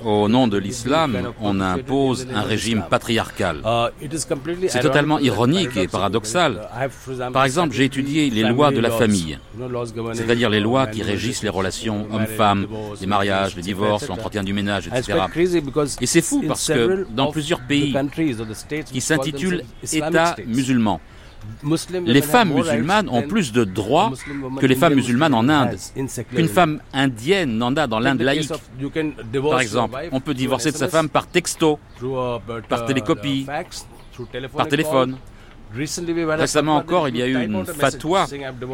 Au 0.05 0.29
nom 0.29 0.47
de 0.47 0.57
l'islam, 0.57 1.33
on 1.41 1.59
impose 1.59 2.27
un 2.33 2.41
régime 2.41 2.85
patriarcal. 2.89 3.61
C'est 4.67 4.79
totalement 4.79 5.19
ironique 5.19 5.75
et 5.77 5.87
paradoxal. 5.87 6.69
Par 7.33 7.43
exemple, 7.43 7.75
j'ai 7.75 7.85
étudié 7.85 8.29
les 8.29 8.43
lois 8.43 8.71
de 8.71 8.79
la 8.79 8.91
famille, 8.91 9.37
c'est-à-dire 10.13 10.49
les 10.49 10.59
lois 10.59 10.87
qui 10.87 11.03
régissent 11.03 11.43
les 11.43 11.49
relations 11.49 12.07
hommes-femmes, 12.11 12.67
les 12.99 13.07
mariages, 13.07 13.55
les 13.55 13.61
divorces, 13.61 14.07
l'entretien 14.07 14.43
du 14.43 14.53
ménage, 14.53 14.87
etc. 14.87 15.19
Et 16.01 16.05
c'est 16.05 16.21
fou 16.21 16.43
parce 16.47 16.67
que 16.67 17.05
dans 17.11 17.31
plusieurs 17.31 17.61
pays 17.61 17.95
qui 18.91 19.01
s'intitulent 19.01 19.63
États 19.91 20.35
musulmans, 20.45 21.01
les 22.05 22.21
femmes 22.21 22.53
musulmanes 22.53 23.09
ont 23.09 23.21
plus 23.23 23.51
de 23.51 23.63
droits 23.63 24.11
que 24.59 24.65
les 24.65 24.75
femmes 24.75 24.95
musulmanes 24.95 25.33
en 25.33 25.47
Inde, 25.49 25.77
qu'une 26.35 26.47
femme 26.47 26.81
indienne 26.93 27.57
n'en 27.57 27.75
a 27.75 27.87
dans 27.87 27.99
l'Inde 27.99 28.21
laïque. 28.21 28.51
Par 29.49 29.61
exemple, 29.61 29.97
on 30.11 30.19
peut 30.19 30.33
divorcer 30.33 30.71
de 30.71 30.77
sa 30.77 30.87
femme 30.87 31.09
par 31.09 31.27
texto, 31.27 31.79
par 32.69 32.85
télécopie, 32.85 33.47
par 34.55 34.67
téléphone. 34.67 35.17
Récemment 35.75 36.77
encore, 36.77 37.09
il 37.09 37.17
y 37.17 37.21
a 37.21 37.27
eu 37.27 37.43
une 37.43 37.65
fatwa 37.65 38.25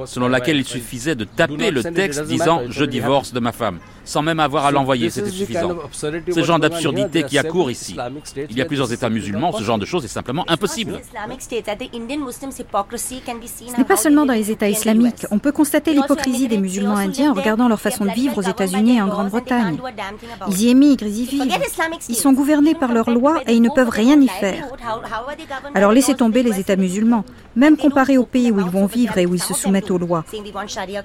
selon 0.05 0.27
laquelle 0.27 0.57
il 0.57 0.65
suffisait 0.65 1.15
de 1.15 1.25
taper 1.25 1.71
le 1.71 1.83
texte 1.83 2.23
disant 2.25 2.61
Je 2.69 2.85
divorce 2.85 3.33
de 3.33 3.39
ma 3.39 3.51
femme, 3.51 3.79
sans 4.05 4.21
même 4.21 4.39
avoir 4.39 4.65
à 4.65 4.71
l'envoyer, 4.71 5.09
c'était 5.09 5.29
suffisant. 5.29 5.75
C'est 5.91 6.11
le 6.11 6.43
genre 6.43 6.59
d'absurdité 6.59 7.23
qui 7.23 7.37
accourt 7.37 7.71
ici. 7.71 7.95
Il 8.49 8.57
y 8.57 8.61
a 8.61 8.65
plusieurs 8.65 8.91
États 8.91 9.09
musulmans, 9.09 9.51
ce 9.53 9.63
genre 9.63 9.77
de 9.77 9.85
choses 9.85 10.05
est 10.05 10.09
simplement 10.09 10.45
impossible. 10.47 11.01
Ce 13.67 13.77
n'est 13.77 13.83
pas 13.85 13.97
seulement 13.97 14.25
dans 14.25 14.33
les 14.33 14.51
États 14.51 14.69
islamiques. 14.69 15.25
On 15.31 15.39
peut 15.39 15.51
constater 15.51 15.93
l'hypocrisie 15.93 16.47
des 16.47 16.57
musulmans 16.57 16.97
indiens 16.97 17.31
en 17.31 17.33
regardant 17.33 17.67
leur 17.67 17.81
façon 17.81 18.05
de 18.05 18.11
vivre 18.11 18.37
aux 18.37 18.41
États-Unis 18.41 18.97
et 18.97 19.01
en 19.01 19.07
Grande-Bretagne. 19.07 19.77
Ils 20.49 20.61
y 20.61 20.69
émigrent, 20.69 21.05
ils 21.05 21.21
y 21.21 21.25
vivent. 21.25 21.59
Ils 22.09 22.15
sont 22.15 22.33
gouvernés 22.33 22.75
par 22.75 22.93
leurs 22.93 23.09
lois 23.09 23.41
et 23.47 23.53
ils 23.53 23.61
ne 23.61 23.69
peuvent 23.69 23.89
rien 23.89 24.19
y 24.19 24.27
faire. 24.27 24.67
Alors 25.73 25.91
laissez 25.91 26.13
tomber 26.15 26.43
les 26.43 26.59
États 26.59 26.75
musulmans, 26.75 26.82
même 27.55 27.77
comparés 27.77 28.17
aux 28.17 28.25
pays 28.25 28.51
où 28.51 28.59
ils 28.59 28.69
vont 28.69 28.85
vivre 28.85 29.17
et 29.17 29.25
où 29.25 29.35
ils 29.35 29.41
se 29.41 29.53
soumettent 29.53 29.91
aux 29.91 29.97
lois. 29.97 30.25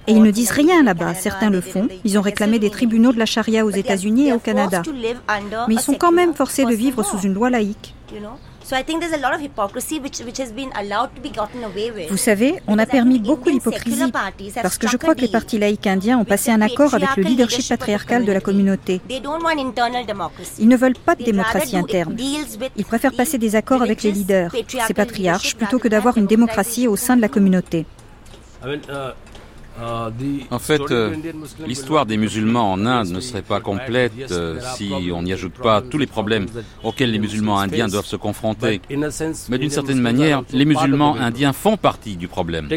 Et 0.06 0.12
ils 0.12 0.22
ne 0.22 0.30
disent 0.30 0.50
rien 0.50 0.82
là-bas. 0.82 1.14
Certains 1.14 1.50
le 1.50 1.60
font. 1.60 1.88
Ils 2.04 2.18
ont 2.18 2.22
réclamé 2.22 2.58
des 2.58 2.70
tribunaux 2.70 3.12
de 3.12 3.18
la 3.18 3.26
charia 3.26 3.64
aux 3.64 3.70
États-Unis 3.70 4.28
et 4.28 4.32
au 4.32 4.38
Canada. 4.38 4.82
Mais 5.68 5.74
ils 5.74 5.80
sont 5.80 5.94
quand 5.94 6.12
même 6.12 6.34
forcés 6.34 6.64
de 6.64 6.74
vivre 6.74 7.02
sous 7.02 7.20
une 7.20 7.34
loi 7.34 7.50
laïque. 7.50 7.94
Vous 12.10 12.16
savez, 12.16 12.60
on 12.66 12.78
a 12.78 12.86
permis 12.86 13.18
beaucoup 13.18 13.50
d'hypocrisie 13.50 14.12
parce 14.62 14.76
que 14.78 14.88
je 14.88 14.96
crois 14.96 15.14
que 15.14 15.22
les 15.22 15.28
partis 15.28 15.58
laïcs 15.58 15.86
indiens 15.86 16.18
ont 16.18 16.24
passé 16.24 16.50
un 16.50 16.60
accord 16.60 16.92
avec 16.94 17.16
le 17.16 17.22
leadership 17.22 17.68
patriarcal 17.68 18.24
de 18.24 18.32
la 18.32 18.40
communauté. 18.40 19.00
Ils 20.58 20.68
ne 20.68 20.76
veulent 20.76 20.94
pas 20.94 21.14
de 21.14 21.24
démocratie 21.24 21.76
interne. 21.76 22.16
Ils 22.76 22.84
préfèrent 22.84 23.14
passer 23.16 23.38
des 23.38 23.56
accords 23.56 23.82
avec 23.82 24.02
les 24.02 24.12
leaders, 24.12 24.52
ces 24.86 24.94
patriarches, 24.94 25.56
plutôt 25.56 25.78
que 25.78 25.88
d'avoir 25.88 26.18
une 26.18 26.26
démocratie 26.26 26.86
au 26.88 26.96
sein 26.96 27.16
de 27.16 27.22
la 27.22 27.28
communauté. 27.28 27.86
En 30.50 30.58
fait, 30.58 30.80
euh, 30.90 31.14
l'histoire 31.66 32.06
des 32.06 32.16
musulmans 32.16 32.72
en 32.72 32.84
Inde 32.86 33.08
ne 33.10 33.20
serait 33.20 33.42
pas 33.42 33.60
complète 33.60 34.12
euh, 34.30 34.60
si 34.76 34.92
on 35.12 35.22
n'y 35.22 35.32
ajoute 35.32 35.54
pas 35.54 35.82
tous 35.82 35.98
les 35.98 36.06
problèmes 36.06 36.46
auxquels 36.82 37.10
les 37.12 37.18
musulmans 37.18 37.58
indiens 37.58 37.88
doivent 37.88 38.06
se 38.06 38.16
confronter. 38.16 38.80
Mais 39.48 39.58
d'une 39.58 39.70
certaine 39.70 40.00
manière, 40.00 40.42
les 40.52 40.64
musulmans 40.64 41.16
indiens 41.16 41.52
font 41.52 41.76
partie 41.76 42.16
du 42.16 42.28
problème. 42.28 42.68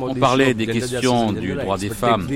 On 0.00 0.14
parlait 0.14 0.54
des 0.54 0.66
questions 0.66 1.32
du 1.32 1.54
droit 1.54 1.78
des 1.78 1.90
femmes. 1.90 2.26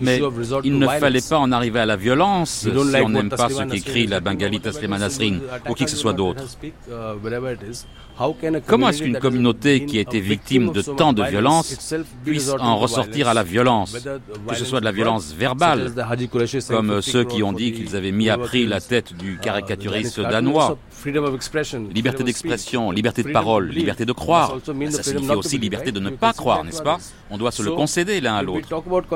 Mais 0.00 0.20
il 0.64 0.78
ne 0.78 0.86
fallait 0.86 1.20
pas 1.28 1.38
en 1.38 1.52
arriver 1.52 1.80
à 1.80 1.86
la 1.86 1.96
violence 1.96 2.50
si 2.50 2.68
on 3.02 3.08
n'aime 3.08 3.30
pas 3.30 3.48
ce 3.48 3.62
qu'écrit 3.64 4.06
la 4.06 4.20
Bengali 4.20 4.60
Taslima 4.60 4.98
Nasrin 4.98 5.38
ou 5.68 5.74
qui 5.74 5.84
que 5.84 5.90
ce 5.90 5.96
soit 5.96 6.12
d'autre. 6.12 6.42
Comment 8.66 8.88
est-ce 8.88 9.02
qu'une 9.02 9.18
communauté 9.18 9.84
qui 9.84 9.98
a 9.98 10.00
été 10.00 10.20
victime 10.20 10.72
de 10.72 10.80
tant 10.82 11.12
de 11.12 11.22
violence 11.22 11.94
puisse 12.24 12.50
en 12.58 12.76
ressortir 12.78 13.28
à 13.28 13.34
la 13.34 13.42
violence, 13.42 13.96
que 14.48 14.54
ce 14.54 14.64
soit 14.64 14.80
de 14.80 14.84
la 14.86 14.92
violence 14.92 15.34
verbale, 15.34 15.92
comme 16.68 17.02
ceux 17.02 17.24
qui 17.24 17.42
ont 17.42 17.52
dit 17.52 17.72
qu'ils 17.72 17.94
avaient 17.96 18.12
mis 18.12 18.30
à 18.30 18.38
prix 18.38 18.66
la 18.66 18.80
tête 18.80 19.14
du 19.14 19.38
caricaturiste 19.38 20.20
danois 20.20 20.78
Liberté 21.04 22.24
d'expression, 22.24 22.90
liberté 22.90 23.22
de 23.22 23.30
parole, 23.30 23.68
liberté 23.68 24.04
de 24.04 24.12
croire. 24.12 24.56
Ça 24.90 25.02
signifie 25.02 25.34
aussi 25.34 25.58
liberté 25.58 25.92
de 25.92 26.00
ne 26.00 26.10
pas 26.10 26.32
croire, 26.32 26.64
n'est-ce 26.64 26.82
pas? 26.82 26.98
On 27.30 27.38
doit 27.38 27.52
se 27.52 27.62
le 27.62 27.72
concéder 27.72 28.20
l'un 28.20 28.34
à 28.34 28.42
l'autre. 28.42 28.68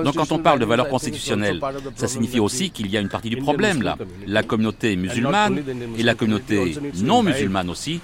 Donc 0.04 0.14
quand 0.14 0.30
on 0.32 0.38
parle 0.38 0.60
de 0.60 0.64
valeurs 0.64 0.88
constitutionnelles, 0.88 1.60
ça 1.96 2.06
signifie 2.06 2.40
aussi 2.40 2.70
qu'il 2.70 2.88
y 2.88 2.96
a 2.96 3.00
une 3.00 3.08
partie 3.08 3.30
du 3.30 3.38
problème 3.38 3.82
là. 3.82 3.96
La 4.26 4.42
communauté 4.42 4.96
musulmane 4.96 5.62
et 5.98 6.02
la 6.02 6.14
communauté 6.14 6.76
non 7.02 7.22
musulmane 7.22 7.70
aussi, 7.70 8.00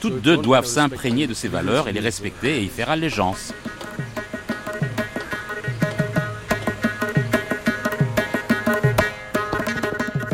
toutes 0.00 0.20
deux 0.22 0.36
doivent 0.36 0.66
s'imprégner 0.66 1.26
de 1.26 1.34
ces 1.34 1.48
valeurs 1.48 1.88
et 1.88 1.92
les 1.92 2.00
respecter 2.00 2.58
et 2.58 2.64
y 2.64 2.68
faire 2.68 2.90
allégeance. 2.90 3.52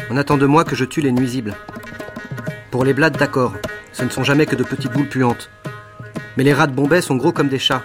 On 0.09 0.16
attend 0.16 0.39
de 0.39 0.47
moi 0.47 0.64
que 0.64 0.74
je 0.74 0.87
tue 0.87 1.03
les 1.03 1.12
nuisibles. 1.12 1.55
Pour 2.70 2.84
les 2.84 2.92
blades, 2.92 3.16
d'accord, 3.16 3.54
ce 3.92 4.04
ne 4.04 4.10
sont 4.10 4.24
jamais 4.24 4.46
que 4.46 4.56
de 4.56 4.64
petites 4.64 4.92
boules 4.92 5.08
puantes. 5.08 5.50
Mais 6.36 6.44
les 6.44 6.52
rats 6.52 6.66
de 6.66 6.72
Bombay 6.72 7.00
sont 7.00 7.16
gros 7.16 7.32
comme 7.32 7.48
des 7.48 7.58
chats. 7.58 7.84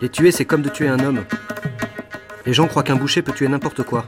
Les 0.00 0.08
tuer, 0.08 0.32
c'est 0.32 0.44
comme 0.44 0.62
de 0.62 0.68
tuer 0.68 0.88
un 0.88 0.98
homme. 1.00 1.24
Les 2.46 2.52
gens 2.52 2.66
croient 2.66 2.82
qu'un 2.82 2.96
boucher 2.96 3.22
peut 3.22 3.32
tuer 3.32 3.48
n'importe 3.48 3.82
quoi. 3.84 4.06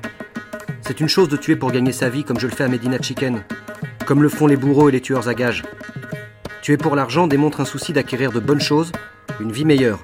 C'est 0.80 1.00
une 1.00 1.08
chose 1.08 1.28
de 1.28 1.36
tuer 1.36 1.56
pour 1.56 1.72
gagner 1.72 1.92
sa 1.92 2.08
vie 2.08 2.24
comme 2.24 2.40
je 2.40 2.46
le 2.46 2.52
fais 2.52 2.64
à 2.64 2.68
Medina 2.68 3.00
Chicken, 3.00 3.42
comme 4.04 4.22
le 4.22 4.28
font 4.28 4.46
les 4.46 4.56
bourreaux 4.56 4.88
et 4.88 4.92
les 4.92 5.00
tueurs 5.00 5.28
à 5.28 5.34
gages. 5.34 5.62
Tuer 6.62 6.76
pour 6.76 6.96
l'argent 6.96 7.26
démontre 7.26 7.60
un 7.60 7.64
souci 7.64 7.92
d'acquérir 7.92 8.32
de 8.32 8.40
bonnes 8.40 8.60
choses, 8.60 8.92
une 9.40 9.52
vie 9.52 9.64
meilleure. 9.64 10.00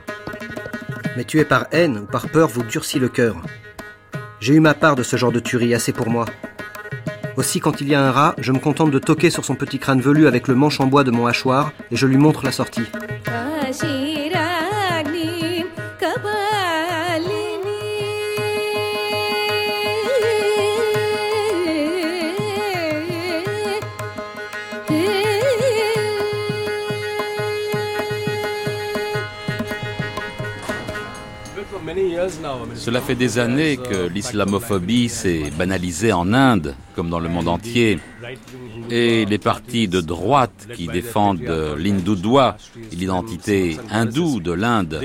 Mais 1.17 1.25
tuer 1.25 1.45
par 1.45 1.67
haine 1.73 1.99
ou 1.99 2.05
par 2.05 2.29
peur 2.29 2.49
vous 2.49 2.63
durcit 2.63 2.99
le 2.99 3.09
cœur. 3.09 3.37
J'ai 4.41 4.55
eu 4.55 4.61
ma 4.61 4.75
part 4.75 4.97
de 4.97 5.03
ce 5.03 5.17
genre 5.17 5.33
de 5.33 5.41
tuerie, 5.41 5.75
assez 5.75 5.93
pour 5.93 6.09
moi. 6.09 6.27
Aussi, 7.37 7.61
quand 7.61 7.81
il 7.81 7.89
y 7.89 7.95
a 7.95 8.03
un 8.03 8.11
rat, 8.11 8.35
je 8.39 8.53
me 8.53 8.59
contente 8.59 8.91
de 8.91 8.99
toquer 8.99 9.31
sur 9.31 9.45
son 9.45 9.55
petit 9.55 9.79
crâne 9.79 10.01
velu 10.01 10.27
avec 10.27 10.49
le 10.49 10.55
manche 10.55 10.81
en 10.81 10.87
bois 10.87 11.05
de 11.05 11.11
mon 11.11 11.27
hachoir 11.27 11.73
et 11.91 11.97
je 11.97 12.07
lui 12.07 12.19
montre 12.19 12.45
la 12.45 12.53
sortie. 12.53 12.87
Cela 32.75 33.01
fait 33.01 33.15
des 33.15 33.39
années 33.39 33.77
que 33.77 34.07
l'islamophobie 34.09 35.09
s'est 35.09 35.51
banalisée 35.57 36.13
en 36.13 36.33
Inde, 36.33 36.75
comme 36.95 37.11
dans 37.11 37.21
le 37.21 37.29
monde 37.29 37.49
entier. 37.49 37.99
Et 38.91 39.25
les 39.25 39.39
partis 39.39 39.89
de 39.89 40.01
droite 40.01 40.69
qui 40.75 40.87
défendent 40.87 41.43
l'hindoudoua, 41.79 42.57
l'identité 42.93 43.79
hindoue 43.91 44.41
de 44.41 44.53
l'Inde, 44.53 45.01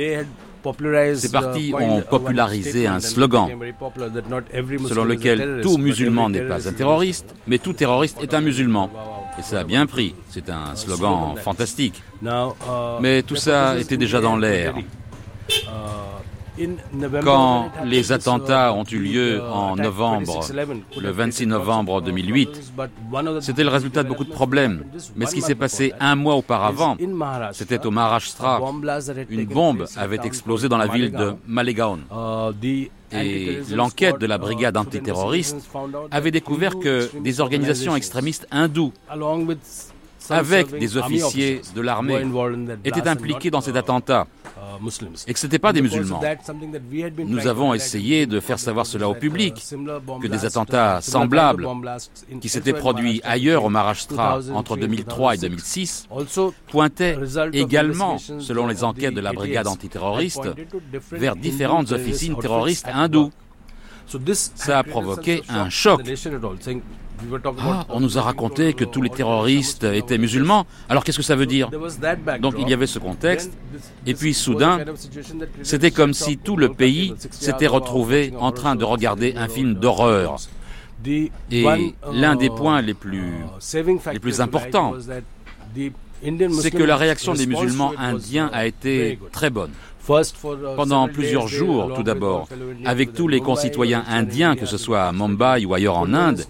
ces 1.15 1.31
partis 1.31 1.73
ont 1.73 2.01
popularisé 2.01 2.87
un 2.87 2.99
slogan 2.99 3.49
selon 4.87 5.05
lequel 5.05 5.61
tout 5.61 5.77
musulman 5.77 6.29
n'est 6.29 6.41
pas 6.41 6.67
un 6.67 6.73
terroriste, 6.73 7.35
mais 7.47 7.57
tout 7.57 7.73
terroriste 7.73 8.17
est 8.21 8.33
un 8.33 8.41
musulman. 8.41 8.89
Et 9.39 9.43
ça 9.43 9.59
a 9.59 9.63
bien 9.63 9.85
pris. 9.85 10.15
C'est 10.29 10.49
un 10.49 10.75
slogan 10.75 11.35
fantastique. 11.37 12.01
Mais 12.99 13.21
tout 13.23 13.35
ça 13.35 13.77
était 13.79 13.97
déjà 13.97 14.19
dans 14.19 14.35
l'air. 14.35 14.75
Quand 17.23 17.71
les 17.85 18.11
attentats 18.11 18.73
ont 18.73 18.83
eu 18.91 18.99
lieu 18.99 19.41
en 19.41 19.75
novembre, 19.75 20.45
le 20.99 21.11
26 21.11 21.47
novembre 21.47 22.01
2008, 22.01 22.73
c'était 23.41 23.63
le 23.63 23.69
résultat 23.69 24.03
de 24.03 24.09
beaucoup 24.09 24.23
de 24.23 24.31
problèmes. 24.31 24.83
Mais 25.15 25.25
ce 25.25 25.35
qui 25.35 25.41
s'est 25.41 25.55
passé 25.55 25.93
un 25.99 26.15
mois 26.15 26.35
auparavant, 26.35 26.97
c'était 27.51 27.85
au 27.85 27.91
Maharashtra. 27.91 28.61
Une 29.29 29.45
bombe 29.45 29.85
avait 29.95 30.19
explosé 30.23 30.69
dans 30.69 30.77
la 30.77 30.87
ville 30.87 31.11
de 31.11 31.35
Malegaon. 31.47 31.99
Et 33.11 33.59
l'enquête 33.71 34.19
de 34.19 34.25
la 34.25 34.37
brigade 34.37 34.75
antiterroriste 34.75 35.69
avait 36.11 36.31
découvert 36.31 36.77
que 36.77 37.09
des 37.21 37.39
organisations 37.39 37.95
extrémistes 37.95 38.47
hindoues 38.51 38.91
avec 40.29 40.77
des 40.77 40.97
officiers 40.97 41.61
de 41.75 41.81
l'armée, 41.81 42.25
étaient 42.83 43.07
impliqués 43.07 43.51
dans 43.51 43.61
cet 43.61 43.75
attentat. 43.75 44.27
et 45.27 45.33
que 45.33 45.39
ce 45.39 45.45
n'étaient 45.47 45.59
pas 45.59 45.73
des 45.73 45.81
musulmans. 45.81 46.21
Nous 47.25 47.47
avons 47.47 47.73
essayé 47.73 48.25
de 48.25 48.39
faire 48.39 48.59
savoir 48.59 48.85
cela 48.85 49.09
au 49.09 49.15
public, 49.15 49.55
que 50.21 50.27
des 50.27 50.45
attentats 50.45 51.01
semblables 51.01 51.67
qui 52.41 52.49
s'étaient 52.49 52.73
produits 52.73 53.21
ailleurs 53.23 53.63
au 53.65 53.69
Maharashtra 53.69 54.39
entre 54.53 54.77
2003 54.77 55.35
et 55.35 55.37
2006 55.37 56.07
pointaient 56.67 57.17
également, 57.53 58.17
selon 58.17 58.67
les 58.67 58.83
enquêtes 58.83 59.13
de 59.13 59.21
la 59.21 59.33
brigade 59.33 59.67
antiterroriste, 59.67 60.49
vers 61.11 61.35
différentes 61.35 61.91
officines 61.91 62.37
terroristes 62.37 62.87
hindoues. 62.91 63.31
Ça 64.55 64.79
a 64.79 64.83
provoqué 64.83 65.43
un 65.49 65.69
choc 65.69 66.01
ah, 67.59 67.85
on 67.89 67.99
nous 67.99 68.17
a 68.17 68.21
raconté 68.21 68.73
que 68.73 68.85
tous 68.85 69.01
les 69.01 69.09
terroristes 69.09 69.83
étaient 69.83 70.17
musulmans. 70.17 70.65
Alors 70.89 71.03
qu'est-ce 71.03 71.17
que 71.17 71.23
ça 71.23 71.35
veut 71.35 71.45
dire? 71.45 71.69
Donc 72.39 72.55
il 72.59 72.69
y 72.69 72.73
avait 72.73 72.87
ce 72.87 72.99
contexte. 72.99 73.51
Et 74.05 74.13
puis 74.13 74.33
soudain, 74.33 74.79
c'était 75.63 75.91
comme 75.91 76.13
si 76.13 76.37
tout 76.37 76.57
le 76.57 76.69
pays 76.69 77.13
s'était 77.31 77.67
retrouvé 77.67 78.33
en 78.39 78.51
train 78.51 78.75
de 78.75 78.83
regarder 78.83 79.33
un 79.35 79.47
film 79.47 79.73
d'horreur. 79.75 80.37
Et 81.05 81.93
l'un 82.11 82.35
des 82.35 82.49
points 82.49 82.81
les 82.81 82.93
plus, 82.93 83.33
les 84.11 84.19
plus 84.19 84.41
importants, 84.41 84.93
c'est 86.61 86.71
que 86.71 86.83
la 86.83 86.97
réaction 86.97 87.33
des 87.33 87.45
musulmans 87.45 87.93
indiens 87.97 88.49
a 88.53 88.65
été 88.65 89.19
très 89.31 89.49
bonne. 89.49 89.71
Pendant 90.77 91.09
plusieurs 91.09 91.49
jours, 91.49 91.93
tout 91.93 92.03
d'abord, 92.03 92.47
avec 92.85 93.13
tous 93.13 93.27
les 93.27 93.41
concitoyens 93.41 94.05
indiens, 94.07 94.55
que 94.55 94.65
ce 94.65 94.77
soit 94.77 95.03
à 95.03 95.11
Mumbai 95.11 95.65
ou 95.65 95.73
ailleurs 95.73 95.97
en 95.97 96.13
Inde, 96.13 96.45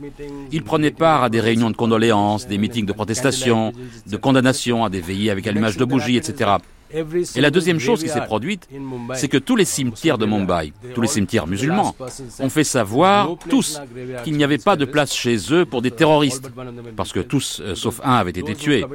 ils 0.51 0.63
prenaient 0.63 0.91
part 0.91 1.24
à 1.24 1.30
des 1.30 1.39
réunions 1.39 1.72
de 1.72 1.76
condoléances, 1.76 2.47
des 2.47 2.59
meetings 2.59 2.86
de 2.86 2.93
protestation, 2.93 3.74
de 4.05 4.18
condamnation, 4.18 4.86
à 4.86 4.89
des 4.89 5.01
veillées 5.01 5.32
avec 5.32 5.47
allumage 5.47 5.78
de 5.78 5.86
bougies, 5.86 6.18
etc. 6.18 6.51
Et 6.94 7.42
la 7.42 7.52
deuxième 7.52 7.80
chose 7.80 8.02
qui 8.04 8.10
s'est 8.10 8.22
produite, 8.22 8.68
c'est 9.14 9.28
que 9.28 9.38
tous 9.38 9.56
les 9.56 9.66
cimetières 9.66 10.18
de 10.18 10.26
Mumbai, 10.26 10.74
tous 10.94 11.02
les 11.02 11.08
cimetières 11.08 11.48
musulmans, 11.48 11.96
ont 12.40 12.50
fait 12.50 12.64
savoir, 12.64 13.36
tous, 13.50 13.82
qu'il 14.24 14.38
n'y 14.38 14.44
avait 14.44 14.58
pas 14.58 14.76
de 14.76 14.86
place 14.86 15.14
chez 15.14 15.38
eux 15.52 15.66
pour 15.66 15.82
des 15.82 15.92
terroristes, 15.92 16.50
parce 16.96 17.12
que 17.12 17.20
tous, 17.20 17.62
euh, 17.62 17.76
sauf 17.76 18.00
un, 18.04 18.14
avaient 18.16 18.32
été 18.32 18.56
tués. 18.56 18.86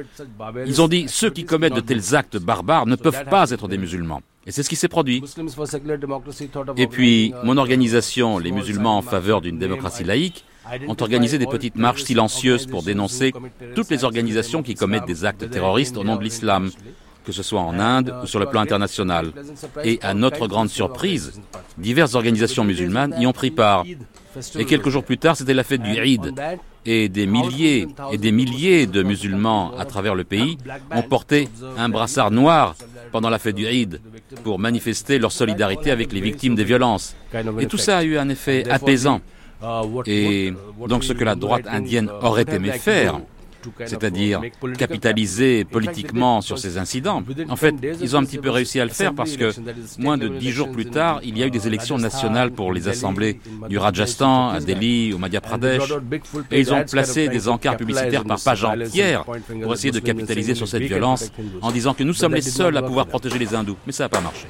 Ils 0.65 0.81
ont 0.81 0.87
dit, 0.87 1.05
ceux 1.07 1.29
qui 1.29 1.45
commettent 1.45 1.75
de 1.75 1.81
tels 1.81 2.15
actes 2.15 2.37
barbares 2.37 2.85
ne 2.85 2.95
peuvent 2.95 3.25
pas 3.25 3.49
être 3.51 3.67
des 3.67 3.77
musulmans. 3.77 4.21
Et 4.45 4.51
c'est 4.51 4.63
ce 4.63 4.69
qui 4.69 4.75
s'est 4.75 4.89
produit. 4.89 5.23
Et 6.77 6.87
puis, 6.87 7.33
mon 7.43 7.57
organisation, 7.57 8.39
les 8.39 8.51
musulmans 8.51 8.97
en 8.97 9.01
faveur 9.01 9.41
d'une 9.41 9.57
démocratie 9.57 10.03
laïque, 10.03 10.45
ont 10.87 10.95
organisé 10.99 11.37
des 11.37 11.45
petites 11.45 11.75
marches 11.75 12.03
silencieuses 12.03 12.67
pour 12.67 12.83
dénoncer 12.83 13.33
toutes 13.75 13.89
les 13.89 14.03
organisations 14.03 14.63
qui 14.63 14.75
commettent 14.75 15.05
des 15.05 15.25
actes 15.25 15.49
terroristes 15.49 15.97
au 15.97 16.03
nom 16.03 16.15
de 16.15 16.23
l'islam, 16.23 16.69
que 17.25 17.31
ce 17.31 17.43
soit 17.43 17.61
en 17.61 17.79
Inde 17.79 18.13
ou 18.23 18.27
sur 18.27 18.39
le 18.39 18.45
plan 18.45 18.61
international. 18.61 19.31
Et 19.83 19.99
à 20.01 20.13
notre 20.13 20.47
grande 20.47 20.69
surprise, 20.69 21.41
diverses 21.77 22.15
organisations 22.15 22.63
musulmanes 22.63 23.15
y 23.19 23.25
ont 23.25 23.33
pris 23.33 23.51
part. 23.51 23.85
Et 24.55 24.65
quelques 24.65 24.89
jours 24.89 25.03
plus 25.03 25.17
tard, 25.17 25.37
c'était 25.37 25.53
la 25.53 25.63
fête 25.63 25.81
du 25.81 25.91
Eid. 25.97 26.33
Et 26.85 27.07
des 27.07 27.27
milliers 27.27 27.87
et 28.11 28.17
des 28.17 28.33
milliers 28.33 28.87
de 28.87 29.03
musulmans 29.03 29.71
à 29.77 29.85
travers 29.85 30.15
le 30.15 30.25
pays 30.25 30.57
ont 30.91 31.01
porté 31.03 31.47
un 31.77 31.87
brassard 31.87 32.31
noir 32.31 32.75
pendant 33.11 33.29
la 33.29 33.39
fête 33.39 33.55
du 33.55 33.65
Eid 33.65 34.01
pour 34.43 34.59
manifester 34.59 35.17
leur 35.17 35.31
solidarité 35.31 35.91
avec 35.91 36.11
les 36.11 36.19
victimes 36.19 36.55
des 36.55 36.65
violences. 36.65 37.15
Et 37.59 37.67
tout 37.67 37.77
ça 37.77 37.99
a 37.99 38.03
eu 38.03 38.17
un 38.17 38.27
effet 38.27 38.69
apaisant. 38.69 39.21
Et 40.07 40.53
donc 40.87 41.05
ce 41.05 41.13
que 41.13 41.23
la 41.23 41.35
droite 41.35 41.65
indienne 41.67 42.09
aurait 42.21 42.45
aimé 42.51 42.71
faire, 42.71 43.21
c'est-à-dire 43.85 44.41
capitaliser 44.77 45.65
politiquement 45.65 46.41
sur 46.41 46.57
ces 46.57 46.77
incidents. 46.77 47.23
En 47.49 47.55
fait, 47.55 47.75
ils 48.01 48.15
ont 48.15 48.19
un 48.19 48.25
petit 48.25 48.37
peu 48.37 48.49
réussi 48.49 48.79
à 48.79 48.85
le 48.85 48.91
faire 48.91 49.13
parce 49.13 49.35
que 49.37 49.51
moins 49.99 50.17
de 50.17 50.27
dix 50.27 50.51
jours 50.51 50.71
plus 50.71 50.85
tard, 50.85 51.19
il 51.23 51.37
y 51.37 51.43
a 51.43 51.47
eu 51.47 51.51
des 51.51 51.67
élections 51.67 51.97
nationales 51.97 52.51
pour 52.51 52.73
les 52.73 52.87
assemblées 52.87 53.39
du 53.69 53.77
Rajasthan, 53.77 54.49
à 54.49 54.59
Delhi, 54.59 55.13
au 55.13 55.17
Madhya 55.17 55.41
Pradesh, 55.41 55.93
et 56.51 56.59
ils 56.59 56.73
ont 56.73 56.83
placé 56.83 57.27
des 57.27 57.47
encarts 57.47 57.77
publicitaires 57.77 58.23
par 58.23 58.39
page 58.39 58.63
entière 58.63 59.25
pour 59.61 59.73
essayer 59.73 59.91
de 59.91 59.99
capitaliser 59.99 60.55
sur 60.55 60.67
cette 60.67 60.83
violence 60.83 61.31
en 61.61 61.71
disant 61.71 61.93
que 61.93 62.03
nous 62.03 62.13
sommes 62.13 62.35
les 62.35 62.41
seuls 62.41 62.77
à 62.77 62.81
pouvoir 62.81 63.07
protéger 63.07 63.39
les 63.39 63.55
hindous. 63.55 63.77
Mais 63.85 63.91
ça 63.91 64.05
n'a 64.05 64.09
pas 64.09 64.21
marché. 64.21 64.47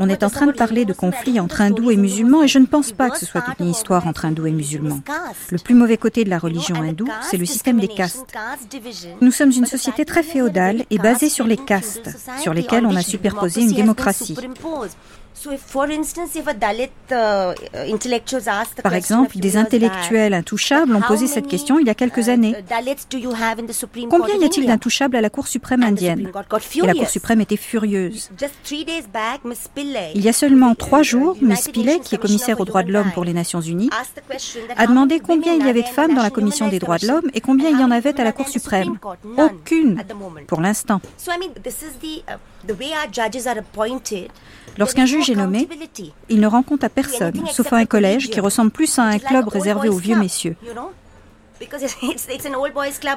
On 0.00 0.08
est 0.08 0.22
en 0.22 0.30
train 0.30 0.46
de 0.46 0.52
parler 0.52 0.84
de 0.84 0.92
conflits 0.92 1.40
entre 1.40 1.60
hindous 1.60 1.90
et 1.90 1.96
musulmans 1.96 2.42
et 2.42 2.48
je 2.48 2.58
ne 2.58 2.66
pense 2.66 2.92
pas 2.92 3.10
que 3.10 3.18
ce 3.18 3.26
soit 3.26 3.44
une 3.58 3.68
histoire 3.68 4.06
entre 4.06 4.24
hindous 4.24 4.46
et 4.46 4.52
musulmans. 4.52 5.00
Le 5.50 5.58
plus 5.58 5.74
mauvais 5.74 5.96
côté 5.96 6.24
de 6.24 6.30
la 6.30 6.38
religion 6.38 6.76
hindoue, 6.76 7.08
c'est 7.22 7.36
le 7.36 7.46
système 7.46 7.80
des 7.80 7.88
castes. 7.88 8.34
Nous 9.20 9.32
sommes 9.32 9.52
une 9.52 9.66
société 9.66 10.04
très 10.04 10.22
féodale 10.22 10.84
et 10.90 10.98
basée 10.98 11.28
sur 11.28 11.46
les 11.46 11.56
castes, 11.56 12.16
sur 12.40 12.54
lesquelles 12.54 12.86
on 12.86 12.96
a 12.96 13.02
superposé 13.02 13.62
une 13.62 13.72
démocratie. 13.72 14.36
Uh, 15.46 15.56
Par 18.82 18.94
exemple, 18.94 19.38
des 19.38 19.56
intellectuels 19.56 20.34
intouchables 20.34 20.94
ont 20.94 21.00
posé 21.00 21.26
cette 21.26 21.46
question 21.46 21.78
il 21.78 21.86
y 21.86 21.90
a 21.90 21.94
quelques 21.94 22.28
uh, 22.28 22.30
années. 22.30 22.54
Combien 24.08 24.36
y 24.36 24.44
a-t-il 24.44 24.66
d'intouchables 24.66 25.16
à 25.16 25.20
la 25.20 25.30
Cour 25.30 25.48
suprême 25.48 25.82
indienne? 25.82 26.30
Et 26.74 26.86
la 26.86 26.94
Cour 26.94 27.08
suprême 27.08 27.40
était 27.40 27.56
furieuse. 27.56 28.30
Il 30.14 30.22
y 30.22 30.28
a 30.28 30.32
seulement 30.32 30.74
trois 30.74 31.02
jours, 31.02 31.36
Miss 31.40 31.68
Pillay, 31.68 32.00
qui 32.00 32.14
est 32.14 32.18
commissaire 32.18 32.60
aux 32.60 32.64
droits 32.64 32.82
de 32.82 32.92
l'homme 32.92 33.10
pour 33.12 33.24
les 33.24 33.32
Nations 33.32 33.60
Unies, 33.60 33.90
a 34.76 34.86
demandé 34.86 35.20
combien 35.20 35.54
il 35.54 35.66
y 35.66 35.68
avait 35.68 35.82
de 35.82 35.88
femmes 35.88 36.14
dans 36.14 36.22
la 36.22 36.30
Commission 36.30 36.68
des 36.68 36.78
droits 36.78 36.98
de 36.98 37.06
l'homme 37.06 37.30
et 37.34 37.40
combien 37.40 37.70
il 37.70 37.80
y 37.80 37.84
en 37.84 37.90
avait 37.90 38.18
à 38.20 38.24
la 38.24 38.32
Cour 38.32 38.48
suprême? 38.48 38.98
Aucune, 39.38 40.02
pour 40.46 40.60
l'instant. 40.60 41.00
Lorsqu'un 44.78 45.06
juge 45.06 45.30
est 45.30 45.34
nommé, 45.34 45.68
il 46.28 46.40
ne 46.40 46.46
rend 46.46 46.62
compte 46.62 46.84
à 46.84 46.88
personne, 46.88 47.44
sauf 47.50 47.72
à 47.72 47.76
un 47.76 47.86
collège 47.86 48.30
qui 48.30 48.40
ressemble 48.40 48.70
plus 48.70 48.98
à 48.98 49.02
un 49.02 49.18
club 49.18 49.48
réservé 49.48 49.88
aux 49.88 49.98
vieux 49.98 50.16
messieurs. 50.16 50.56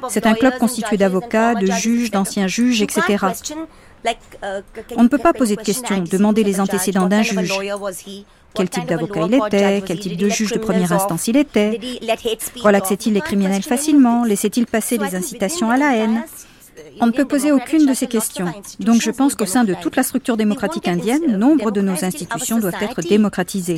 C'est 0.09 0.25
un 0.25 0.33
club 0.35 0.57
constitué 0.57 0.97
d'avocats, 0.97 1.55
de 1.55 1.65
juges, 1.67 2.11
d'anciens 2.11 2.47
juges, 2.47 2.81
etc. 2.81 3.25
On 4.95 5.03
ne 5.03 5.07
peut 5.07 5.17
pas 5.17 5.33
poser 5.33 5.55
de 5.55 5.61
questions, 5.61 6.03
demander 6.03 6.43
les 6.43 6.59
antécédents 6.59 7.07
d'un 7.07 7.23
juge. 7.23 7.53
Quel 8.53 8.69
type 8.69 8.85
d'avocat 8.85 9.21
il 9.27 9.33
était 9.33 9.81
Quel 9.85 9.99
type 9.99 10.17
de 10.17 10.29
juge 10.29 10.51
de 10.51 10.59
première 10.59 10.93
instance 10.93 11.27
il 11.27 11.37
était? 11.37 11.79
Relaxait-il 12.61 13.13
les 13.13 13.21
criminels 13.21 13.63
facilement 13.63 14.23
Laissait-il 14.23 14.65
passer 14.65 14.97
les 14.97 15.15
incitations 15.15 15.69
à 15.69 15.77
la 15.77 15.95
haine? 15.95 16.23
On 16.99 17.07
ne 17.07 17.11
peut 17.11 17.25
poser 17.25 17.51
aucune 17.51 17.85
de 17.85 17.93
ces 17.93 18.07
questions. 18.07 18.47
Donc 18.79 19.01
je 19.01 19.11
pense 19.11 19.35
qu'au 19.35 19.45
sein 19.45 19.63
de 19.63 19.75
toute 19.81 19.95
la 19.95 20.03
structure 20.03 20.37
démocratique 20.37 20.87
indienne, 20.87 21.37
nombre 21.37 21.71
de 21.71 21.81
nos 21.81 22.03
institutions 22.03 22.59
doivent 22.59 22.81
être 22.81 23.01
démocratisées. 23.01 23.77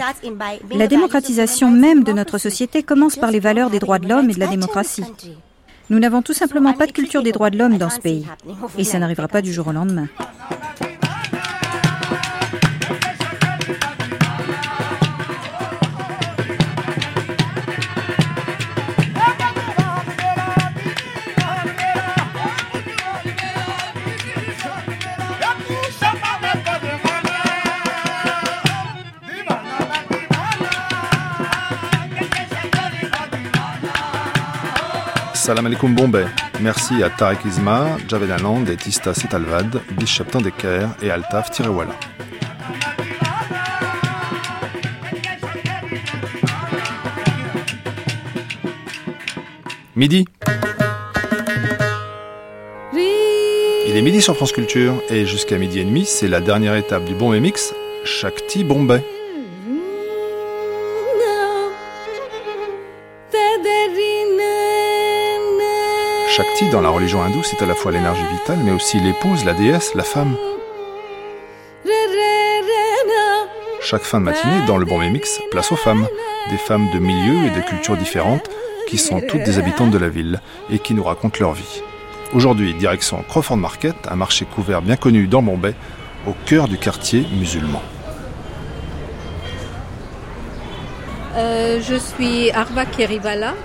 La 0.71 0.87
démocratisation 0.87 1.71
même 1.71 2.03
de 2.03 2.11
notre 2.11 2.37
société 2.37 2.83
commence 2.83 3.15
par 3.15 3.31
les 3.31 3.39
valeurs 3.39 3.69
des 3.69 3.79
droits 3.79 3.99
de 3.99 4.07
l'homme 4.07 4.29
et 4.29 4.33
de 4.33 4.39
la 4.39 4.47
démocratie. 4.47 5.03
Nous 5.89 5.99
n'avons 5.99 6.21
tout 6.21 6.33
simplement 6.33 6.73
pas 6.73 6.85
de 6.85 6.91
culture 6.91 7.23
des 7.23 7.31
droits 7.31 7.49
de 7.49 7.57
l'homme 7.57 7.77
dans 7.77 7.89
ce 7.89 7.99
pays. 7.99 8.25
Et 8.77 8.83
ça 8.83 8.99
n'arrivera 8.99 9.27
pas 9.27 9.41
du 9.41 9.53
jour 9.53 9.67
au 9.67 9.71
lendemain. 9.71 10.07
Salam 35.47 35.65
alaikum 35.65 35.95
Bombay. 35.95 36.25
Merci 36.59 37.01
à 37.03 37.09
Tarek 37.09 37.45
Isma, 37.45 37.95
Javed 38.09 38.29
Anand 38.31 38.65
et 38.65 38.75
Tista 38.75 39.13
Setalvad, 39.13 39.79
Bishop 39.97 40.25
Tandeker 40.25 40.89
et 41.01 41.09
Altaf 41.09 41.51
Tirewala. 41.51 41.93
Midi. 49.95 50.25
Il 52.91 53.95
est 53.95 54.01
midi 54.01 54.21
sur 54.21 54.35
France 54.35 54.51
Culture 54.51 55.01
et 55.09 55.25
jusqu'à 55.25 55.57
midi 55.57 55.79
et 55.79 55.85
demi, 55.85 56.03
c'est 56.03 56.27
la 56.27 56.41
dernière 56.41 56.75
étape 56.75 57.05
du 57.05 57.15
Bombay 57.15 57.39
Mix, 57.39 57.73
Shakti 58.03 58.65
Bombay. 58.65 59.01
Shakti, 66.37 66.69
dans 66.69 66.81
la 66.81 66.89
religion 66.89 67.23
hindoue, 67.23 67.41
c'est 67.41 67.63
à 67.63 67.65
la 67.65 67.73
fois 67.73 67.91
l'énergie 67.91 68.21
vitale, 68.31 68.59
mais 68.63 68.69
aussi 68.69 68.99
l'épouse, 68.99 69.43
la 69.43 69.55
déesse, 69.55 69.95
la 69.95 70.03
femme. 70.03 70.35
Chaque 73.81 74.03
fin 74.03 74.19
de 74.19 74.25
matinée, 74.25 74.63
dans 74.67 74.77
le 74.77 74.85
Bombay 74.85 75.09
Mix, 75.09 75.41
place 75.49 75.71
aux 75.71 75.75
femmes. 75.75 76.07
Des 76.51 76.57
femmes 76.57 76.91
de 76.93 76.99
milieux 76.99 77.47
et 77.47 77.49
de 77.49 77.59
cultures 77.61 77.97
différentes, 77.97 78.47
qui 78.87 78.99
sont 78.99 79.19
toutes 79.19 79.41
des 79.41 79.57
habitantes 79.57 79.89
de 79.89 79.97
la 79.97 80.09
ville 80.09 80.39
et 80.69 80.77
qui 80.77 80.93
nous 80.93 81.01
racontent 81.01 81.39
leur 81.39 81.53
vie. 81.53 81.81
Aujourd'hui, 82.35 82.75
direction 82.75 83.23
Crawford 83.27 83.57
Market, 83.57 83.95
un 84.07 84.15
marché 84.15 84.45
couvert 84.45 84.83
bien 84.83 84.95
connu 84.95 85.25
dans 85.25 85.41
Bombay, 85.41 85.73
au 86.27 86.35
cœur 86.45 86.67
du 86.67 86.77
quartier 86.77 87.25
musulman. 87.39 87.81
Euh, 91.35 91.81
je 91.81 91.95
suis 91.95 92.51
Arva 92.51 92.85
Kerivala, 92.85 93.55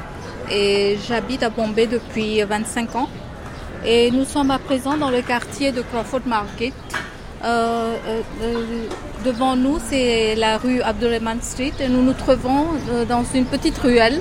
et 0.51 0.99
j'habite 1.07 1.43
à 1.43 1.51
Bombay 1.51 1.86
depuis 1.86 2.43
25 2.43 2.97
ans. 2.97 3.09
Et 3.84 4.11
nous 4.11 4.24
sommes 4.24 4.51
à 4.51 4.59
présent 4.59 4.97
dans 4.97 5.11
le 5.11 5.22
quartier 5.22 5.72
de 5.72 5.82
Crawford 5.82 6.22
Market. 6.26 6.72
Euh, 7.45 7.97
euh, 8.07 8.20
euh, 8.43 8.86
devant 9.24 9.57
nous, 9.57 9.78
c'est 9.88 10.36
la 10.36 10.59
rue 10.59 10.80
Abdurrahman 10.80 11.43
Street 11.43 11.72
et 11.80 11.88
nous 11.88 12.03
nous 12.03 12.12
trouvons 12.12 12.66
dans 13.09 13.24
une 13.34 13.47
petite 13.47 13.78
ruelle 13.78 14.20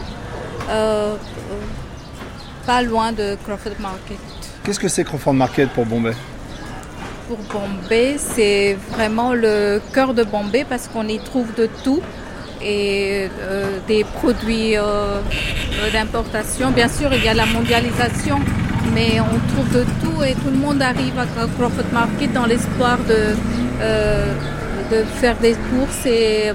pas 2.65 2.81
loin 2.81 3.11
de 3.11 3.35
Crawford 3.43 3.79
Market. 3.79 4.17
Qu'est-ce 4.63 4.79
que 4.79 4.87
c'est 4.87 5.03
Crawford 5.03 5.33
Market 5.33 5.69
pour 5.69 5.85
Bombay? 5.85 6.13
Pour 7.27 7.37
Bombay, 7.51 8.17
c'est 8.17 8.77
vraiment 8.91 9.33
le 9.33 9.81
cœur 9.93 10.13
de 10.13 10.23
Bombay 10.23 10.65
parce 10.67 10.87
qu'on 10.87 11.07
y 11.07 11.19
trouve 11.19 11.53
de 11.55 11.67
tout 11.83 12.01
et 12.63 13.27
euh, 13.39 13.79
des 13.87 14.03
produits 14.03 14.77
euh, 14.77 14.81
euh, 14.83 15.91
d'importation. 15.91 16.71
Bien 16.71 16.87
sûr, 16.87 17.13
il 17.13 17.23
y 17.23 17.27
a 17.27 17.33
la 17.33 17.45
mondialisation, 17.45 18.39
mais 18.93 19.19
on 19.19 19.53
trouve 19.53 19.71
de 19.73 19.83
tout 20.01 20.23
et 20.23 20.33
tout 20.33 20.49
le 20.51 20.57
monde 20.57 20.81
arrive 20.81 21.17
à 21.17 21.25
Crawford 21.25 21.85
Market 21.91 22.33
dans 22.33 22.45
l'espoir 22.45 22.97
de, 23.07 23.35
de 24.95 25.03
faire 25.03 25.37
des 25.37 25.53
courses 25.53 26.05
et 26.05 26.51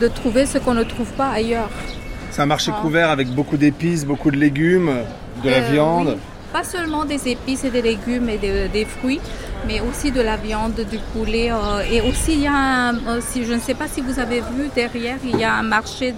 de 0.00 0.08
trouver 0.08 0.46
ce 0.46 0.58
qu'on 0.58 0.74
ne 0.74 0.84
trouve 0.84 1.10
pas 1.12 1.30
ailleurs. 1.30 1.70
C'est 2.30 2.42
un 2.42 2.46
marché 2.46 2.72
ah. 2.74 2.80
couvert 2.80 3.10
avec 3.10 3.28
beaucoup 3.28 3.56
d'épices, 3.56 4.04
beaucoup 4.04 4.30
de 4.30 4.36
légumes, 4.36 4.90
de 5.44 5.50
la 5.50 5.60
viande. 5.60 6.18
Pas 6.54 6.62
seulement 6.62 7.04
des 7.04 7.26
épices 7.28 7.64
et 7.64 7.70
des 7.70 7.82
légumes 7.82 8.28
et 8.28 8.38
des 8.38 8.84
fruits, 8.84 9.20
mais 9.66 9.80
aussi 9.80 10.12
de 10.12 10.20
la 10.20 10.36
viande, 10.36 10.80
du 10.88 10.98
poulet. 11.12 11.50
Euh, 11.50 11.82
et 11.90 12.00
aussi, 12.00 12.34
il 12.34 12.42
y 12.42 12.46
a 12.46 12.92
je 12.92 13.52
ne 13.52 13.58
sais 13.58 13.74
pas 13.74 13.88
si 13.88 14.00
vous 14.00 14.20
avez 14.20 14.40
vu 14.40 14.70
derrière, 14.72 15.18
il 15.24 15.36
y 15.36 15.42
a 15.42 15.52
un 15.52 15.64
marché 15.64 16.14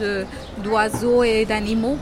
d'oiseaux 0.62 1.22
et 1.24 1.46
d'animaux. 1.46 1.96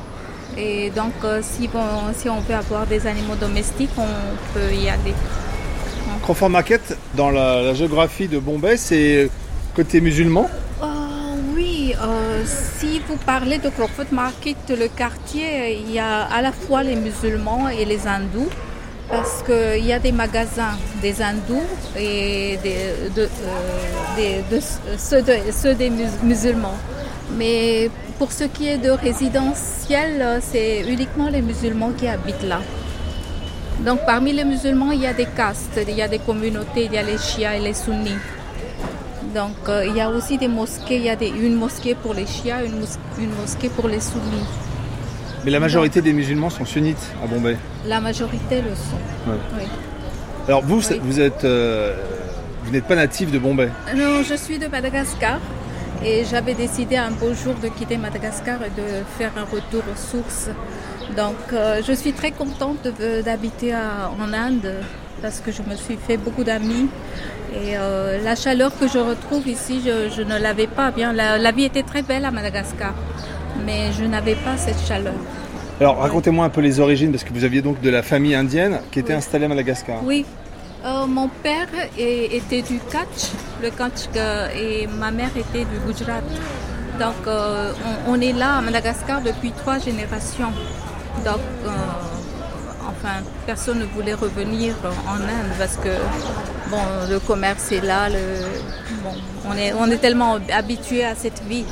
Et 0.59 0.91
donc, 0.91 1.13
euh, 1.23 1.43
si, 1.43 1.71
si 2.17 2.29
on 2.29 2.41
veut 2.41 2.57
avoir 2.57 2.89
des 2.89 3.07
animaux 3.07 3.37
domestiques, 3.37 3.97
on 3.97 4.09
peut 4.53 4.75
y 4.75 4.89
aller. 4.89 5.15
Crawford 6.23 6.51
Market, 6.51 6.99
dans 7.15 7.31
la, 7.31 7.73
géographie 7.75 8.27
de 8.27 8.41
Bombay, 8.41 8.77
c'est 8.77 9.31
côté 9.77 10.01
musulman? 10.01 10.51
Euh, 10.83 10.87
Oui, 12.03 12.47
si 12.47 13.01
vous 13.07 13.17
parlez 13.17 13.59
de 13.59 13.69
Crawford 13.69 14.07
Market, 14.11 14.57
le 14.71 14.89
quartier, 14.89 15.79
il 15.81 15.93
y 15.93 15.99
a 15.99 16.23
à 16.23 16.43
la 16.43 16.53
fois 16.53 16.83
les 16.83 16.97
musulmans 16.97 17.69
et 17.69 17.85
les 17.85 18.07
hindous 18.07 18.49
parce 19.09 19.43
qu'il 19.43 19.85
y 19.85 19.93
a 19.93 19.99
des 19.99 20.13
magasins 20.13 20.77
des 21.03 21.21
hindous 21.21 21.63
et 21.97 22.59
de, 23.15 23.29
euh, 24.19 24.61
ceux, 24.97 25.75
des 25.75 25.91
musulmans. 26.23 26.79
Mais 27.37 27.91
pour 28.19 28.33
ce 28.33 28.45
qui 28.45 28.69
est 28.69 28.79
de 28.79 28.91
résidentiel, 28.91 30.41
c'est 30.41 30.81
uniquement 30.89 31.29
les 31.29 31.43
musulmans 31.43 31.93
qui 31.93 32.09
habitent 32.09 32.49
là. 32.49 32.61
Donc 33.85 34.01
parmi 34.07 34.33
les 34.33 34.45
musulmans, 34.45 34.93
il 34.93 35.03
y 35.03 35.07
a 35.07 35.13
des 35.13 35.27
castes, 35.27 35.79
il 35.87 35.95
y 35.95 36.03
a 36.03 36.09
des 36.09 36.21
communautés, 36.21 36.87
il 36.87 36.93
y 36.93 36.99
a 36.99 37.03
les 37.03 37.19
chiites 37.19 37.49
et 37.57 37.61
les 37.61 37.75
sunnis. 37.75 38.17
Donc 39.35 39.57
euh, 39.69 39.85
il 39.87 39.97
y 39.97 40.01
a 40.01 40.09
aussi 40.09 40.39
des 40.39 40.49
mosquées, 40.49 40.97
il 40.97 41.03
y 41.05 41.11
a 41.11 41.17
une 41.23 41.57
mosquée 41.57 41.95
pour 41.95 42.15
les 42.15 42.27
chiites, 42.27 42.55
une, 42.65 42.85
une 43.25 43.35
mosquée 43.41 43.69
pour 43.69 43.89
les 43.89 44.01
sunnis. 44.01 44.47
Mais 45.45 45.51
la 45.51 45.61
majorité 45.61 46.01
des 46.01 46.13
musulmans 46.13 46.51
sont 46.51 46.65
sunnites 46.65 47.05
à 47.23 47.27
Bombay. 47.27 47.57
La 47.87 48.01
majorité 48.01 48.63
le 48.63 48.75
sont. 48.75 49.03
Oui. 49.27 49.65
Alors 50.47 50.63
vous, 50.63 50.81
vous 51.03 51.21
êtes, 51.21 51.45
euh, 51.45 51.95
vous 52.65 52.71
n'êtes 52.71 52.85
pas 52.85 52.95
natif 52.95 53.31
de 53.33 53.39
Bombay. 53.39 53.71
Non, 53.97 54.23
je 54.23 54.35
suis 54.35 54.59
de 54.59 54.69
Madagascar 54.69 55.41
et 56.05 56.25
j'avais 56.31 56.55
décidé 56.55 56.97
un 56.97 57.11
beau 57.11 57.35
jour 57.35 57.55
de 57.63 57.69
quitter 57.69 57.97
Madagascar 57.97 58.59
et 58.63 58.71
de 58.71 58.87
faire 59.19 59.33
un 59.37 59.45
retour 59.45 59.83
aux 59.93 59.97
sources. 59.97 60.49
Donc 61.17 61.37
euh, 61.53 61.83
je 61.87 61.93
suis 61.93 62.13
très 62.13 62.31
contente 62.31 62.87
d'habiter 63.25 63.75
en 63.75 64.33
Inde 64.33 64.75
parce 65.25 65.41
que 65.41 65.51
je 65.51 65.63
me 65.63 65.75
suis 65.75 65.97
fait 65.97 66.19
beaucoup 66.19 66.45
d'amis 66.45 66.87
et 67.55 67.79
euh, 67.79 68.23
la 68.23 68.37
chaleur 68.37 68.71
que 68.79 68.87
je 68.87 68.99
retrouve 68.99 69.49
ici, 69.49 69.81
je, 69.83 70.23
ne 70.23 70.37
l'avais 70.39 70.67
pas 70.67 70.91
bien. 70.91 71.15
la 71.15 71.53
vie 71.53 71.65
était 71.65 71.83
très 71.83 72.03
belle 72.03 72.27
à 72.27 72.31
Madagascar 72.31 72.93
mais 73.65 73.81
je 73.99 74.05
n'avais 74.05 74.35
pas 74.35 74.59
cette 74.59 74.81
chaleur. 74.87 75.15
Alors 75.81 75.97
racontez-moi 75.99 76.45
un 76.45 76.51
peu 76.51 76.61
les 76.61 76.79
origines, 76.79 77.11
parce 77.11 77.25
que 77.25 77.33
vous 77.33 77.45
aviez 77.45 77.63
donc 77.63 77.81
de 77.81 77.89
la 77.89 78.03
famille 78.03 78.35
indienne 78.35 78.81
qui 78.91 78.99
était 78.99 79.15
installée 79.15 79.47
à 79.47 79.49
Madagascar. 79.49 80.05
Oui, 80.05 80.27
euh, 80.85 81.07
mon 81.07 81.29
père 81.43 81.69
était 81.97 82.63
du 82.63 82.79
Kutch, 82.79 83.33
le 83.63 83.71
Kutch, 83.71 84.03
et 84.55 84.87
ma 84.87 85.11
mère 85.11 85.31
était 85.37 85.65
du 85.65 85.79
Gujarat. 85.87 86.21
Donc 87.01 87.27
euh, 87.27 87.73
on, 88.07 88.21
est 88.21 88.33
là 88.33 88.59
à 88.59 88.61
Madagascar 88.61 89.23
depuis 89.23 89.53
trois 89.53 89.79
générations. 89.79 90.53
Donc 91.25 91.41
enfin 93.05 93.23
personne 93.47 93.81
ne 93.81 93.85
voulait 93.85 94.15
revenir 94.15 94.75
en 95.07 95.17
Inde 95.17 95.53
parce 95.59 95.77
que 95.77 95.91
bon 96.71 96.79
le 97.11 97.19
commerce 97.21 97.71
est 97.73 97.85
là, 97.85 98.09
on 99.47 99.57
est 99.57 99.73
on 99.75 99.91
est 99.91 99.99
tellement 99.99 100.39
habitué 100.51 101.05
à 101.05 101.15
cette 101.15 101.43
vie 101.43 101.67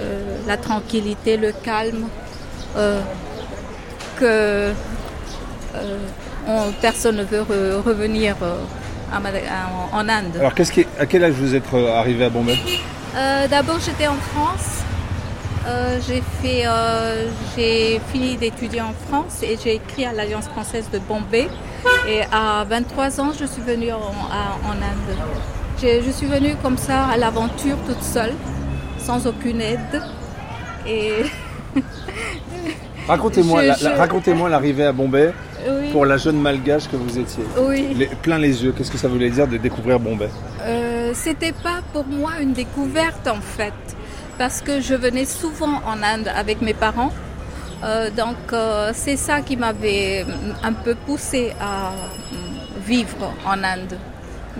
euh, 0.00 0.36
la 0.46 0.56
tranquillité, 0.56 1.36
le 1.36 1.52
calme, 1.52 2.06
euh, 2.76 3.00
que 4.18 4.72
euh, 5.74 6.70
personne 6.80 7.16
ne 7.16 7.24
veut 7.24 7.42
revenir 7.84 8.36
en 9.12 10.08
Inde. 10.08 10.36
Alors, 10.38 10.54
qu'est-ce 10.54 10.72
qui, 10.72 10.86
à 10.98 11.06
quel 11.06 11.24
âge 11.24 11.34
vous 11.34 11.54
êtes 11.54 11.64
arrivé 11.74 12.24
à 12.24 12.30
Bombay? 12.30 12.56
D'abord, 13.50 13.78
j'étais 13.84 14.06
en 14.06 14.16
France. 14.16 14.84
J'ai 16.06 16.22
fait, 16.42 16.64
j'ai 17.56 18.00
fini 18.12 18.36
d'étudier 18.36 18.80
en 18.80 18.94
France 19.08 19.42
et 19.42 19.58
j'ai 19.62 19.74
écrit 19.76 20.04
à 20.04 20.12
l'Alliance 20.12 20.46
française 20.48 20.88
de 20.92 20.98
Bombay. 20.98 21.48
Et 22.08 22.22
à 22.32 22.64
23 22.68 23.20
ans, 23.20 23.32
je 23.38 23.44
suis 23.44 23.62
venue 23.62 23.92
en, 23.92 23.96
en 23.98 24.72
Inde. 24.72 25.16
Je 25.80 26.10
suis 26.10 26.26
venue 26.26 26.54
comme 26.62 26.76
ça 26.78 27.04
à 27.06 27.16
l'aventure 27.16 27.76
toute 27.86 28.02
seule 28.02 28.34
sans 28.98 29.26
aucune 29.26 29.60
aide. 29.60 30.02
Et 30.86 31.12
Racontez-moi 33.08 33.62
racontez 33.96 34.34
l'arrivée 34.34 34.84
à 34.84 34.92
Bombay 34.92 35.32
pour 35.92 36.04
la 36.04 36.18
jeune 36.18 36.38
malgache 36.38 36.88
que 36.88 36.96
vous 36.96 37.18
étiez. 37.18 37.42
Oui. 37.58 38.06
plein 38.22 38.38
les 38.38 38.62
yeux, 38.62 38.72
qu'est-ce 38.76 38.90
que 38.90 38.98
ça 38.98 39.08
voulait 39.08 39.30
dire 39.30 39.48
de 39.48 39.56
découvrir 39.56 39.98
Bombay? 39.98 40.28
Euh, 40.62 41.12
C'était 41.14 41.52
pas 41.52 41.80
pour 41.92 42.04
moi 42.06 42.32
une 42.40 42.52
découverte 42.52 43.26
en 43.26 43.40
fait, 43.40 43.72
parce 44.38 44.60
que 44.62 44.80
je 44.80 44.94
venais 44.94 45.24
souvent 45.24 45.82
en 45.84 46.02
Inde 46.02 46.30
avec 46.34 46.62
mes 46.62 46.74
parents. 46.74 47.12
Euh, 47.84 48.10
donc 48.10 48.36
euh, 48.52 48.90
c'est 48.94 49.16
ça 49.16 49.40
qui 49.40 49.56
m'avait 49.56 50.24
un 50.62 50.72
peu 50.72 50.94
poussé 50.94 51.52
à 51.60 51.92
vivre 52.86 53.34
en 53.44 53.62
Inde. 53.62 53.98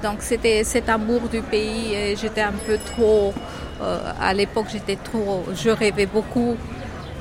Donc 0.03 0.19
c'était 0.21 0.63
cet 0.65 0.89
amour 0.89 1.23
du 1.29 1.41
pays 1.41 2.15
j'étais 2.21 2.43
un 2.43 2.59
peu 2.67 2.79
trop 2.93 3.33
euh, 3.81 3.99
à 4.21 4.35
l'époque, 4.35 4.67
j'étais 4.73 4.97
trop, 4.97 5.45
je 5.55 5.71
rêvais 5.71 6.07
beaucoup. 6.07 6.57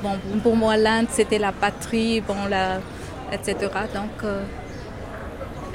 Bon, 0.02 0.16
pour 0.42 0.56
moi, 0.56 0.76
l'Inde, 0.76 1.06
c'était 1.10 1.38
la 1.38 1.52
patrie, 1.52 2.20
bon, 2.20 2.34
la, 2.48 2.80
etc. 3.32 3.56
Donc, 3.94 4.24
euh, 4.24 4.42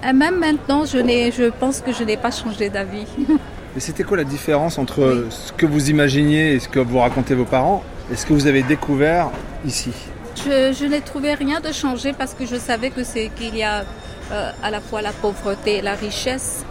et 0.07 0.13
même 0.13 0.39
maintenant, 0.39 0.85
je, 0.85 0.97
je 0.97 1.49
pense 1.49 1.79
que 1.81 1.93
je 1.93 2.03
n'ai 2.03 2.17
pas 2.17 2.31
changé 2.31 2.69
d'avis. 2.69 3.07
Et 3.75 3.79
c'était 3.79 4.03
quoi 4.03 4.17
la 4.17 4.23
différence 4.23 4.77
entre 4.77 5.25
ce 5.29 5.51
que 5.51 5.65
vous 5.65 5.89
imaginiez 5.89 6.53
et 6.53 6.59
ce 6.59 6.69
que 6.69 6.79
vous 6.79 6.99
racontez 6.99 7.33
vos 7.33 7.45
parents 7.45 7.83
et 8.11 8.15
ce 8.15 8.25
que 8.25 8.33
vous 8.33 8.45
avez 8.45 8.61
découvert 8.61 9.29
ici? 9.65 9.91
Je, 10.35 10.85
n'ai 10.85 11.01
trouvé 11.01 11.33
rien 11.33 11.59
de 11.59 11.71
changé 11.71 12.13
parce 12.13 12.33
que 12.33 12.45
je 12.45 12.55
savais 12.55 12.91
que 12.91 13.03
c'est 13.03 13.29
qu'il 13.35 13.55
y 13.55 13.63
a 13.63 13.83
euh, 14.31 14.51
à 14.61 14.69
la 14.69 14.79
fois 14.79 15.01
la 15.01 15.11
pauvreté 15.11 15.77
et 15.77 15.81
la 15.81 15.95
richesse. 15.95 16.63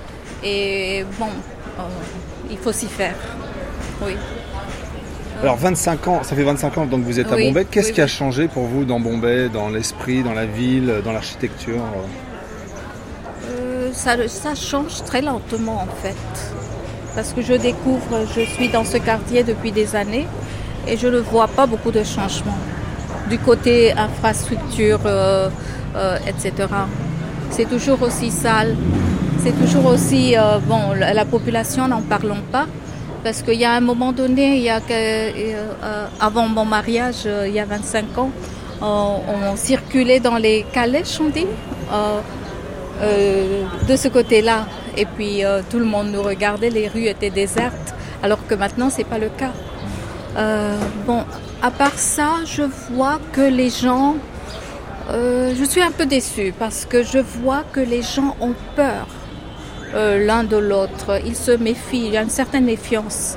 Et 0.45 1.05
bon, 1.19 1.27
euh, 1.79 1.83
il 2.51 2.59
faut 2.59 2.73
s'y 2.73 2.87
faire. 2.87 3.17
Oui. 4.05 4.13
Alors 5.43 5.57
25 5.57 6.09
ans, 6.09 6.23
ça 6.23 6.37
fait 6.37 6.45
25 6.45 6.79
ans 6.79 6.87
donc 6.87 7.03
vous 7.03 7.19
êtes 7.19 7.33
à 7.33 7.37
Bombay. 7.37 7.65
Qu'est-ce 7.65 7.93
qui 7.93 8.01
a 8.01 8.07
changé 8.07 8.47
pour 8.47 8.65
vous 8.65 8.85
dans 8.85 9.01
Bombay, 9.01 9.49
dans 9.49 9.71
l'esprit, 9.71 10.23
dans 10.23 10.35
la 10.35 10.47
ville, 10.47 11.01
dans 11.05 11.13
l'architecture? 11.13 11.83
Ça, 13.93 14.17
ça 14.29 14.55
change 14.55 15.03
très 15.05 15.21
lentement 15.21 15.83
en 15.83 16.03
fait. 16.03 16.62
Parce 17.15 17.33
que 17.33 17.43
je 17.43 17.55
découvre, 17.55 18.27
je 18.35 18.41
suis 18.41 18.69
dans 18.69 18.85
ce 18.85 18.97
quartier 18.97 19.43
depuis 19.43 19.71
des 19.71 19.95
années 19.95 20.27
et 20.89 20.97
je 20.97 21.09
ne 21.09 21.19
vois 21.19 21.49
pas 21.49 21.67
beaucoup 21.67 21.91
de 21.91 22.03
changements 22.03 22.59
du 23.29 23.39
côté 23.39 23.93
infrastructure, 23.93 25.01
euh, 25.07 25.49
euh, 25.97 26.19
etc. 26.27 26.53
C'est 27.51 27.69
toujours 27.69 28.01
aussi 28.03 28.31
sale, 28.31 28.77
c'est 29.43 29.53
toujours 29.53 29.87
aussi, 29.87 30.37
euh, 30.37 30.59
bon, 30.67 30.93
la, 30.99 31.25
population, 31.25 31.87
n'en 31.87 32.03
parlons 32.03 32.43
pas, 32.51 32.67
parce 33.23 33.43
qu'il 33.43 33.61
y 33.61 33.65
a 33.65 33.73
un 33.73 33.81
moment 33.81 34.13
donné, 34.13 34.57
il 34.57 34.63
y 34.63 34.71
a 34.71 34.81
avant 36.21 36.49
mon 36.49 36.65
mariage, 36.65 37.29
il 37.47 37.53
y 37.53 37.61
a 37.61 37.65
25 37.65 38.19
ans, 38.19 38.31
on 38.81 39.57
circulait 39.57 40.21
dans 40.21 40.37
les 40.37 40.65
calèches, 40.73 41.21
on 41.21 41.29
dit, 41.29 41.47
de 43.03 43.97
ce 43.97 44.09
côté-là. 44.09 44.67
Et 44.97 45.07
puis 45.07 45.43
tout 45.71 45.79
le 45.79 45.85
monde 45.85 46.11
nous 46.13 46.23
regardait, 46.23 46.71
les 46.71 46.89
rues 46.89 47.07
étaient 47.07 47.31
désertes, 47.31 47.95
alors 48.23 48.47
que 48.47 48.55
maintenant, 48.55 48.91
ce 48.91 48.99
n'est 48.99 49.05
pas 49.05 49.19
le 49.19 49.29
cas. 49.29 49.53
bon, 51.07 51.25
à 51.63 51.71
part 51.71 51.97
ça, 51.97 52.41
je 52.45 52.65
vois 52.91 53.21
que 53.33 53.41
les 53.41 53.71
gens... 53.71 54.17
Euh, 55.11 55.55
je 55.57 55.65
suis 55.65 55.81
un 55.81 55.93
peu 55.93 56.07
déçue 56.07 56.53
parce 56.59 56.85
que 56.85 57.05
je 57.05 57.19
vois 57.19 57.63
que 57.73 57.79
les 57.81 58.03
gens 58.03 58.37
ont 58.41 58.55
peur 58.75 59.07
euh, 59.95 60.25
l'un 60.27 60.43
de 60.43 60.57
l'autre. 60.57 61.21
Ils 61.25 61.37
se 61.37 61.53
méfient, 61.53 62.07
il 62.07 62.13
y 62.13 62.17
a 62.17 62.23
une 62.23 62.31
certaine 62.31 62.65
méfiance. 62.65 63.37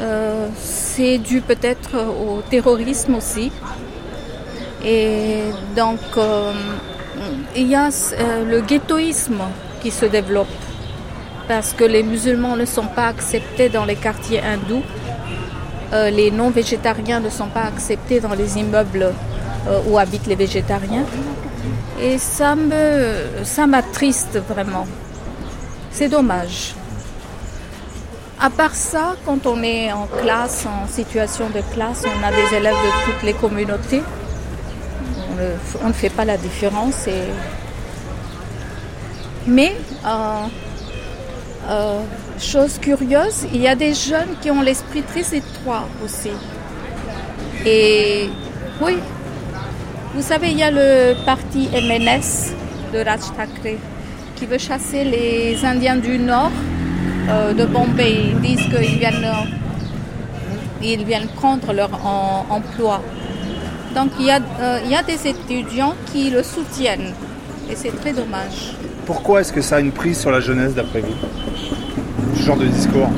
Euh, 0.00 0.48
c'est 0.56 1.18
dû 1.18 1.40
peut-être 1.40 1.96
au 1.98 2.42
terrorisme 2.50 3.14
aussi. 3.14 3.52
Et 4.84 5.42
donc, 5.76 6.00
il 7.56 7.68
y 7.68 7.74
a 7.74 7.88
le 8.48 8.60
ghettoïsme 8.60 9.42
qui 9.82 9.90
se 9.90 10.06
développe 10.06 10.46
parce 11.48 11.72
que 11.72 11.84
les 11.84 12.02
musulmans 12.02 12.56
ne 12.56 12.64
sont 12.64 12.86
pas 12.86 13.06
acceptés 13.06 13.68
dans 13.68 13.84
les 13.84 13.96
quartiers 13.96 14.40
hindous 14.40 14.82
euh, 15.92 16.08
les 16.08 16.30
non-végétariens 16.30 17.20
ne 17.20 17.28
sont 17.28 17.48
pas 17.48 17.64
acceptés 17.64 18.18
dans 18.18 18.32
les 18.32 18.58
immeubles 18.58 19.12
euh, 19.68 19.80
où 19.86 19.98
habitent 19.98 20.26
les 20.26 20.36
végétariens. 20.36 21.04
Et 22.00 22.16
ça 22.16 22.56
me, 22.56 23.44
ça 23.44 23.66
m'attriste 23.66 24.40
vraiment. 24.48 24.86
C'est 25.90 26.08
dommage. 26.08 26.74
À 28.40 28.48
part 28.48 28.74
ça, 28.74 29.16
quand 29.26 29.46
on 29.46 29.62
est 29.62 29.92
en 29.92 30.06
classe, 30.22 30.66
en 30.66 30.90
situation 30.90 31.50
de 31.50 31.60
classe, 31.74 32.04
on 32.06 32.26
a 32.26 32.30
des 32.30 32.56
élèves 32.56 32.74
de 32.74 33.12
toutes 33.12 33.22
les 33.22 33.34
communautés. 33.34 34.02
On 35.82 35.88
ne, 35.88 35.92
fait 35.92 36.10
pas 36.10 36.24
la 36.24 36.36
différence. 36.36 37.08
Mais 39.46 39.74
euh, 40.06 42.00
Chose 42.42 42.78
curieuse, 42.78 43.46
il 43.54 43.60
y 43.60 43.68
a 43.68 43.76
des 43.76 43.94
jeunes 43.94 44.34
qui 44.40 44.50
ont 44.50 44.62
l'esprit 44.62 45.02
très 45.02 45.36
étroit 45.36 45.84
aussi. 46.04 46.30
Et 47.64 48.28
oui, 48.80 48.94
vous 50.14 50.22
savez, 50.22 50.50
il 50.50 50.58
y 50.58 50.62
a 50.64 50.70
le 50.72 51.14
parti 51.24 51.68
MNS 51.72 52.52
de 52.92 52.98
Raj 53.04 53.20
qui 54.34 54.46
veut 54.46 54.58
chasser 54.58 55.04
les 55.04 55.64
Indiens 55.64 55.96
du 55.96 56.18
Nord 56.18 56.50
euh, 57.28 57.52
de 57.52 57.64
Bombay. 57.64 58.32
Ils 58.32 58.40
disent 58.40 58.66
qu'ils 58.66 58.98
viennent, 58.98 59.24
ils 60.82 61.04
viennent 61.04 61.28
prendre 61.28 61.72
leur 61.72 61.90
emploi. 62.50 63.00
Donc 63.94 64.10
il 64.18 64.26
y, 64.26 64.30
a, 64.30 64.40
euh, 64.60 64.80
il 64.84 64.90
y 64.90 64.94
a 64.94 65.02
des 65.02 65.26
étudiants 65.26 65.94
qui 66.06 66.30
le 66.30 66.42
soutiennent 66.42 67.12
et 67.70 67.76
c'est 67.76 67.94
très 68.00 68.12
dommage. 68.12 68.74
Pourquoi 69.06 69.40
est-ce 69.40 69.52
que 69.52 69.60
ça 69.60 69.76
a 69.76 69.80
une 69.80 69.92
prise 69.92 70.18
sur 70.18 70.30
la 70.30 70.40
jeunesse 70.40 70.74
d'après 70.74 71.00
vous? 71.00 71.14
Ce 72.36 72.42
genre 72.42 72.56
de 72.56 72.66
discours 72.66 73.10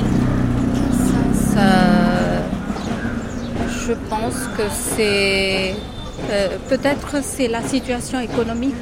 Je 3.87 3.93
pense 4.09 4.35
que 4.57 4.63
c'est... 4.71 5.75
Euh, 6.31 6.49
peut-être 6.69 7.23
c'est 7.23 7.49
la 7.49 7.63
situation 7.63 8.19
économique. 8.19 8.75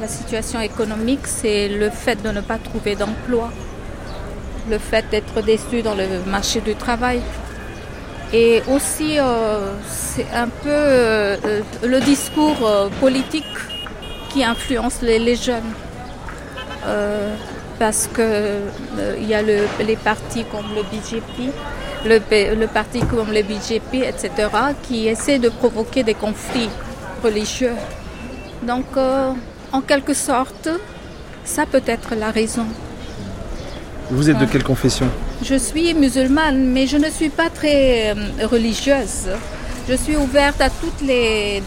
La 0.00 0.08
situation 0.08 0.60
économique, 0.60 1.26
c'est 1.26 1.68
le 1.68 1.88
fait 1.90 2.20
de 2.22 2.30
ne 2.30 2.40
pas 2.40 2.58
trouver 2.58 2.96
d'emploi, 2.96 3.50
le 4.68 4.78
fait 4.78 5.04
d'être 5.10 5.42
déçu 5.42 5.82
dans 5.82 5.94
le 5.94 6.06
marché 6.30 6.60
du 6.60 6.74
travail. 6.74 7.20
Et 8.32 8.62
aussi, 8.68 9.18
euh, 9.18 9.72
c'est 9.88 10.26
un 10.34 10.48
peu 10.48 10.68
euh, 10.68 11.36
le 11.82 12.00
discours 12.00 12.90
politique 13.00 13.44
qui 14.30 14.44
influence 14.44 15.00
les, 15.02 15.34
jeunes 15.36 15.72
parce 17.78 18.08
que 18.12 18.20
euh, 18.20 19.16
il 19.20 19.28
y 19.28 19.34
a 19.34 19.42
les 19.42 19.96
partis 19.96 20.44
comme 20.50 20.66
le 20.74 20.82
BJP, 20.82 21.52
le, 22.04 22.66
parti 22.66 23.00
comme 23.00 23.32
le 23.32 23.42
BJP, 23.42 23.94
etc., 24.04 24.30
qui 24.82 25.06
essaient 25.08 25.38
de 25.38 25.48
provoquer 25.48 26.02
des 26.02 26.14
conflits 26.14 26.70
religieux. 27.22 27.74
Donc, 28.62 28.86
euh, 28.96 29.30
en 29.72 29.80
quelque 29.80 30.14
sorte, 30.14 30.68
ça 31.44 31.66
peut 31.66 31.82
être 31.86 32.14
la 32.14 32.30
raison. 32.30 32.66
Vous 34.10 34.28
êtes 34.28 34.38
de 34.38 34.46
quelle 34.46 34.64
confession? 34.64 35.08
Je 35.42 35.54
suis 35.54 35.94
musulmane, 35.94 36.64
mais 36.64 36.86
je 36.86 36.96
ne 36.96 37.08
suis 37.10 37.28
pas 37.28 37.48
très 37.48 38.10
euh, 38.10 38.46
religieuse. 38.46 39.28
Je 39.88 39.94
suis 39.94 40.16
ouverte 40.16 40.60
à 40.60 40.68
toutes 40.68 41.00
les, 41.00 41.62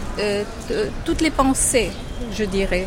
toutes 1.06 1.22
les 1.22 1.32
pensées, 1.32 1.90
je 2.38 2.44
dirais, 2.44 2.86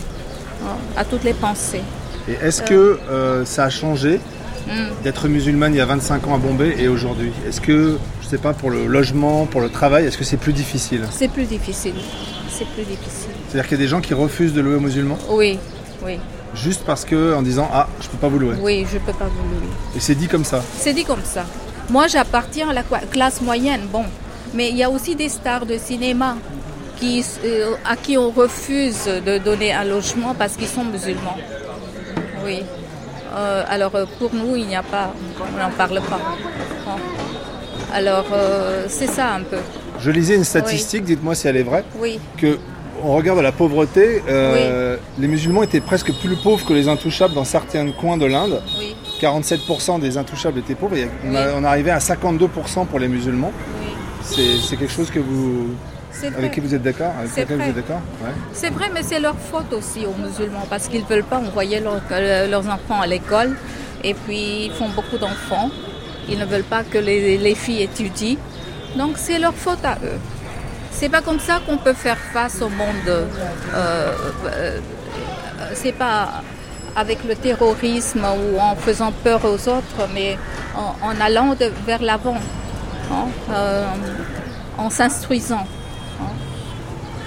hein, 0.63 0.77
à 0.97 1.05
toutes 1.05 1.25
les 1.25 1.33
pensées. 1.33 1.83
Et 2.29 2.33
est-ce 2.33 2.63
que 2.63 2.99
euh, 3.11 3.45
ça 3.45 3.65
a 3.65 3.71
changé 3.71 4.21
hmm. 4.69 5.03
d'être 5.03 5.29
musulmane 5.29 5.75
il 5.75 5.79
y 5.79 5.81
a 5.81 5.87
25 5.87 6.29
ans 6.29 6.35
à 6.35 6.39
Bombay 6.39 6.77
et 6.79 6.89
aujourd'hui? 6.89 7.33
Est-ce 7.49 7.61
que, 7.61 7.99
je 8.23 8.29
sais 8.29 8.39
pas, 8.39 8.53
pour 8.53 8.71
le 8.71 8.87
logement, 8.87 9.47
pour 9.47 9.61
le 9.61 9.69
travail, 9.69 10.07
est-ce 10.07 10.19
que 10.19 10.25
c'est 10.25 10.37
plus 10.37 10.53
difficile? 10.53 11.03
C'est 11.11 11.29
plus 11.29 11.45
difficile. 11.45 11.95
C'est 12.49 12.69
plus 12.69 12.85
difficile. 12.85 13.31
C'est-à-dire 13.49 13.69
qu'il 13.69 13.79
y 13.79 13.81
a 13.81 13.85
des 13.85 13.91
gens 13.91 14.01
qui 14.01 14.15
refusent 14.15 14.55
de 14.55 14.61
louer 14.61 14.77
aux 14.77 14.81
musulmans? 14.81 15.19
Oui, 15.31 15.59
oui. 16.05 16.19
Juste 16.55 16.85
parce 16.85 17.05
que 17.05 17.35
en 17.35 17.43
disant 17.43 17.69
ah 17.73 17.89
je 18.01 18.09
peux 18.09 18.17
pas 18.17 18.29
vous 18.29 18.39
louer. 18.39 18.57
Oui, 18.61 18.87
je 18.91 18.99
peux 18.99 19.13
pas 19.13 19.27
vous 19.27 19.43
louer. 19.55 19.69
Et 19.97 20.01
c'est 20.01 20.15
dit 20.15 20.29
comme 20.29 20.45
ça. 20.45 20.63
C'est 20.79 20.93
dit 20.93 21.05
comme 21.05 21.25
ça. 21.25 21.45
Moi 21.91 22.07
j'appartiens 22.07 22.71
à 22.71 22.73
la 22.73 22.83
classe 22.83 23.41
moyenne, 23.41 23.83
bon, 23.93 24.05
mais 24.55 24.71
il 24.71 24.77
y 24.77 24.83
a 24.83 24.91
aussi 24.91 25.15
des 25.17 25.29
stars 25.29 25.67
de 25.67 25.77
cinéma 25.77 26.37
qui, 26.97 27.25
euh, 27.45 27.75
à 27.85 27.97
qui 27.97 28.17
on 28.17 28.31
refuse 28.31 29.05
de 29.05 29.39
donner 29.39 29.73
un 29.73 29.85
logement 29.85 30.35
parce 30.35 30.57
qu'ils 30.57 30.69
sont 30.69 30.85
musulmans. 30.85 31.37
Oui. 32.45 32.63
Euh, 33.35 33.65
alors 33.69 33.95
euh, 33.97 34.05
pour 34.19 34.33
nous, 34.33 34.55
il 34.57 34.67
n'y 34.67 34.77
a 34.77 34.83
pas, 34.83 35.13
on 35.41 35.59
n'en 35.59 35.71
parle 35.71 36.01
pas. 36.03 36.21
Alors 37.93 38.27
euh, 38.33 38.87
c'est 38.89 39.09
ça 39.09 39.33
un 39.35 39.43
peu. 39.43 39.59
Je 40.01 40.11
lisais 40.11 40.37
une 40.37 40.45
statistique, 40.45 41.05
dites-moi 41.05 41.35
si 41.35 41.49
elle 41.49 41.57
est 41.57 41.63
vraie. 41.63 41.85
Oui. 41.99 42.19
Que 42.37 42.59
on 43.05 43.15
regarde 43.15 43.39
la 43.41 43.53
pauvreté, 43.53 44.23
les 45.19 45.29
musulmans 45.29 45.63
étaient 45.63 45.81
presque 45.81 46.13
plus 46.13 46.37
pauvres 46.37 46.65
que 46.65 46.73
les 46.73 46.89
intouchables 46.89 47.35
dans 47.35 47.45
certains 47.45 47.91
coins 47.93 48.17
de 48.17 48.27
l'Inde. 48.27 48.63
Oui. 48.79 48.97
47% 49.21 50.01
des 50.01 50.19
intouchables 50.19 50.59
étaient 50.59 50.75
pauvres. 50.75 50.97
on, 51.25 51.35
on 51.61 51.65
arrivait 51.65 51.93
à 51.93 51.99
52% 51.99 52.87
pour 52.87 52.99
les 52.99 53.09
musulmans. 53.09 53.53
C'est 54.23 54.77
quelque 54.77 54.93
chose 54.93 55.11
que 55.11 55.21
vous, 55.21 55.69
avec 56.23 56.53
qui 56.53 56.61
vous 56.61 56.75
êtes 56.75 56.83
d'accord 56.83 57.13
C'est 57.27 57.45
vrai. 57.45 57.73
C'est 58.53 58.71
vrai, 58.71 58.91
mais 58.93 59.03
c'est 59.03 59.21
leur 59.21 59.37
faute 59.37 59.73
aussi 59.73 60.07
aux 60.07 60.15
musulmans 60.15 60.67
parce 60.69 60.89
qu'ils 60.89 61.03
ne 61.03 61.07
veulent 61.07 61.25
pas 61.25 61.39
envoyer 61.39 61.83
euh, 61.83 62.47
leurs 62.49 62.69
enfants 62.69 63.01
à 63.01 63.07
l'école 63.07 63.57
et 64.03 64.15
puis 64.15 64.67
ils 64.67 64.73
font 64.73 64.89
beaucoup 64.89 65.19
d'enfants. 65.19 65.71
Ils 66.29 66.39
ne 66.39 66.45
veulent 66.45 66.63
pas 66.63 66.85
que 66.85 66.99
les, 66.99 67.55
filles 67.55 67.83
étudient. 67.83 68.37
Donc 68.97 69.13
c'est 69.17 69.39
leur 69.39 69.55
faute 69.55 69.85
à 69.85 69.99
eux. 70.05 70.19
C'est 70.95 71.09
pas 71.09 71.21
comme 71.21 71.41
ça 71.41 71.61
qu'on 71.67 71.77
peut 71.77 71.93
faire 71.93 72.19
face 72.33 72.63
au 72.63 72.69
monde. 72.69 73.09
Euh, 73.09 73.27
euh, 74.47 74.79
c'est 75.75 75.93
pas 75.93 76.43
avec 76.97 77.19
le 77.25 77.35
terrorisme 77.35 78.25
ou 78.25 78.59
en 78.61 78.77
faisant 78.77 79.13
peur 79.13 79.45
aux 79.45 79.69
autres, 79.69 80.09
mais 80.15 80.39
en, 80.77 81.21
allant 81.21 81.55
vers 81.87 82.03
l'avant, 82.03 82.39
hein, 83.11 83.27
en 84.79 84.91
s'instruisant. 84.91 85.67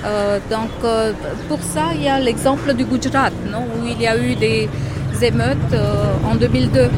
Euh, 0.05 0.39
donc 0.49 0.69
euh, 0.83 1.11
pour 1.47 1.61
ça, 1.61 1.85
il 1.95 2.03
y 2.03 2.07
a 2.07 2.19
l'exemple 2.19 2.73
du 2.73 2.85
Gujarat, 2.85 3.31
non, 3.51 3.63
où 3.63 3.87
il 3.87 3.99
y 4.01 4.07
a 4.07 4.17
eu 4.17 4.35
des 4.35 4.69
émeutes 5.21 5.73
euh, 5.73 6.13
en 6.25 6.35
2002. 6.35 6.89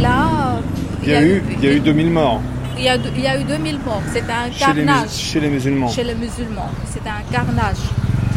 là, 0.00 0.58
il 1.02 1.08
y, 1.10 1.14
a, 1.14 1.22
eu, 1.22 1.42
il 1.58 1.64
y 1.64 1.68
a 1.68 1.72
eu 1.72 1.80
2000 1.80 2.10
morts. 2.10 2.40
Il 2.78 2.84
y, 2.84 2.88
a, 2.88 2.96
il 2.96 3.20
y 3.20 3.26
a 3.26 3.40
eu 3.40 3.44
2000 3.44 3.78
morts. 3.80 4.02
C'était 4.12 4.32
un 4.32 4.50
carnage. 4.50 5.10
Chez 5.10 5.40
les, 5.40 5.48
musulmans 5.48 5.88
Chez 5.88 6.04
les 6.04 6.14
musulmans. 6.14 6.70
C'était 6.86 7.08
un 7.08 7.32
carnage. 7.32 7.76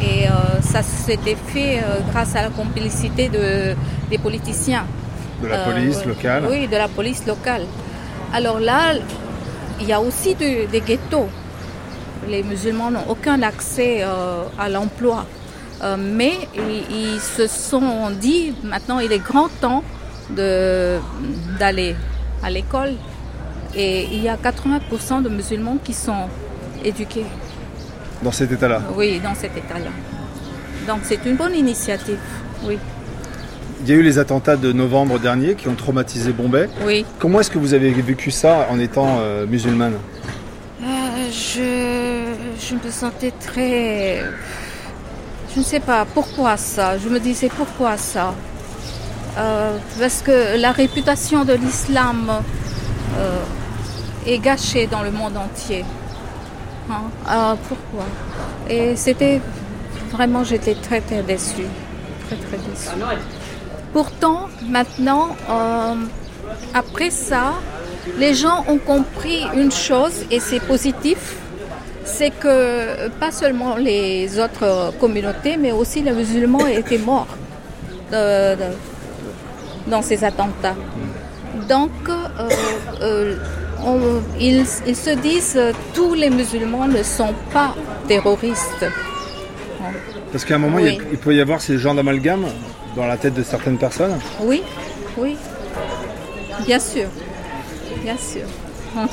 Et 0.01 0.27
euh, 0.27 0.61
ça 0.61 0.84
s'était 0.84 1.38
fait 1.47 1.80
euh, 1.80 1.99
grâce 2.11 2.35
à 2.35 2.43
la 2.43 2.49
complicité 2.49 3.30
de, 3.30 3.76
des 4.09 4.18
politiciens. 4.18 4.85
De 5.41 5.47
la 5.47 5.59
police 5.59 6.05
locale 6.05 6.45
Oui, 6.49 6.68
de 6.68 6.76
la 6.76 6.88
police 6.88 7.26
locale. 7.26 7.64
Alors 8.34 8.59
là, 8.59 8.93
il 9.80 9.88
y 9.88 9.93
a 9.93 10.01
aussi 10.01 10.35
des 10.35 10.68
ghettos. 10.85 11.30
Les 12.27 12.43
musulmans 12.43 12.91
n'ont 12.91 13.05
aucun 13.07 13.41
accès 13.41 14.03
à 14.03 14.68
l'emploi. 14.69 15.26
mais 15.97 16.34
ils, 16.55 17.19
se 17.19 17.47
sont 17.47 18.09
dit, 18.09 18.53
maintenant 18.64 18.99
il 18.99 19.11
est 19.11 19.19
grand 19.19 19.49
temps 19.61 19.84
d'aller 20.30 21.95
à 22.43 22.49
l'école. 22.49 22.95
Et 23.76 24.06
il 24.11 24.23
y 24.23 24.30
a 24.30 24.35
80% 24.38 25.22
de 25.23 25.30
musulmans 25.30 25.77
qui 25.84 25.94
sont 25.94 26.27
éduqués. 26.84 27.26
Dans 28.23 28.31
cet 28.31 28.52
état-là 28.52 28.81
Oui, 28.95 29.19
dans 29.23 29.35
cet 29.35 29.56
état-là. 29.57 29.91
Donc 30.88 31.02
c'est 31.03 31.26
une 31.26 31.35
bonne 31.35 31.53
initiative, 31.56 32.18
oui. 32.65 32.77
Il 33.84 33.89
y 33.89 33.91
a 33.91 33.95
eu 33.95 34.02
les 34.02 34.18
attentats 34.18 34.56
de 34.56 34.72
novembre 34.72 35.19
dernier 35.19 35.53
qui 35.53 35.68
ont 35.68 35.76
traumatisé 35.76 36.31
Bombay. 36.31 36.68
Oui. 36.85 37.06
Comment 37.19 37.41
est-ce 37.41 37.52
que 37.52 37.60
vous 37.60 37.73
avez 37.76 37.91
vécu 37.91 38.31
ça 38.31 38.68
en 38.72 38.80
étant 38.80 39.18
euh, 39.19 39.45
musulmane? 39.45 39.94
Euh, 40.81 40.85
je, 41.31 42.34
je 42.60 42.73
me 42.73 42.91
sentais 42.91 43.31
très... 43.39 44.23
Je 45.53 45.60
ne 45.60 45.64
sais 45.64 45.80
pas 45.80 46.06
pourquoi 46.11 46.57
ça? 46.57 46.98
Je 46.98 47.07
me 47.10 47.19
disais 47.19 47.49
pourquoi 47.56 47.98
ça? 47.98 48.34
Euh, 49.38 49.77
parce 49.99 50.23
que 50.23 50.60
la 50.60 50.72
réputation 50.72 51.45
de 51.45 51.53
l'islam 51.53 52.31
euh, 53.15 53.43
est 54.25 54.39
gâchée 54.39 54.88
dans 54.88 55.03
le 55.03 55.11
monde 55.11 55.38
entier. 55.38 55.85
Hein? 56.89 57.03
Euh, 57.29 57.55
pourquoi? 57.67 58.05
Et 58.69 58.95
c'était 58.95 59.41
vraiment, 60.11 60.43
j'étais 60.43 60.75
très 60.75 61.01
très 61.01 61.21
déçue, 61.21 61.67
très 62.27 62.35
très 62.35 62.57
déçue. 62.57 62.89
Pourtant, 63.93 64.47
maintenant, 64.67 65.35
après 66.73 67.09
ça, 67.09 67.53
les 68.17 68.34
gens 68.34 68.63
ont 68.67 68.77
compris 68.77 69.45
une 69.55 69.71
chose 69.71 70.25
et 70.29 70.39
c'est 70.39 70.59
positif, 70.59 71.38
c'est 72.05 72.31
que 72.31 73.09
pas 73.19 73.31
seulement 73.31 73.75
les 73.75 74.39
autres 74.39 74.93
communautés, 74.99 75.57
mais 75.57 75.71
aussi 75.71 76.01
les 76.01 76.11
musulmans 76.11 76.67
étaient 76.67 76.97
morts 76.99 77.27
dans 78.11 80.01
ces 80.01 80.23
attentats. 80.23 80.75
Donc, 81.67 81.91
euh, 82.09 83.35
euh, 83.81 84.19
ils, 84.39 84.65
se 84.65 85.15
disent 85.21 85.55
euh, 85.57 85.71
tous 85.93 86.13
les 86.13 86.29
musulmans 86.29 86.88
ne 86.88 87.03
sont 87.03 87.34
pas 87.53 87.75
terroristes. 88.07 88.85
Parce 90.31 90.45
qu'à 90.45 90.55
un 90.55 90.59
moment, 90.59 90.79
il, 90.79 91.17
peut 91.17 91.34
y 91.34 91.41
avoir 91.41 91.61
ces 91.61 91.77
genres 91.77 91.95
d'amalgame 91.95 92.45
dans 92.95 93.05
la 93.05 93.17
tête 93.17 93.34
de 93.34 93.43
certaines 93.43 93.77
personnes 93.77 94.19
Oui, 94.41 94.61
oui. 95.17 95.35
Bien 96.65 96.79
sûr. 96.79 97.07
Bien 98.03 98.17
sûr. 98.17 98.45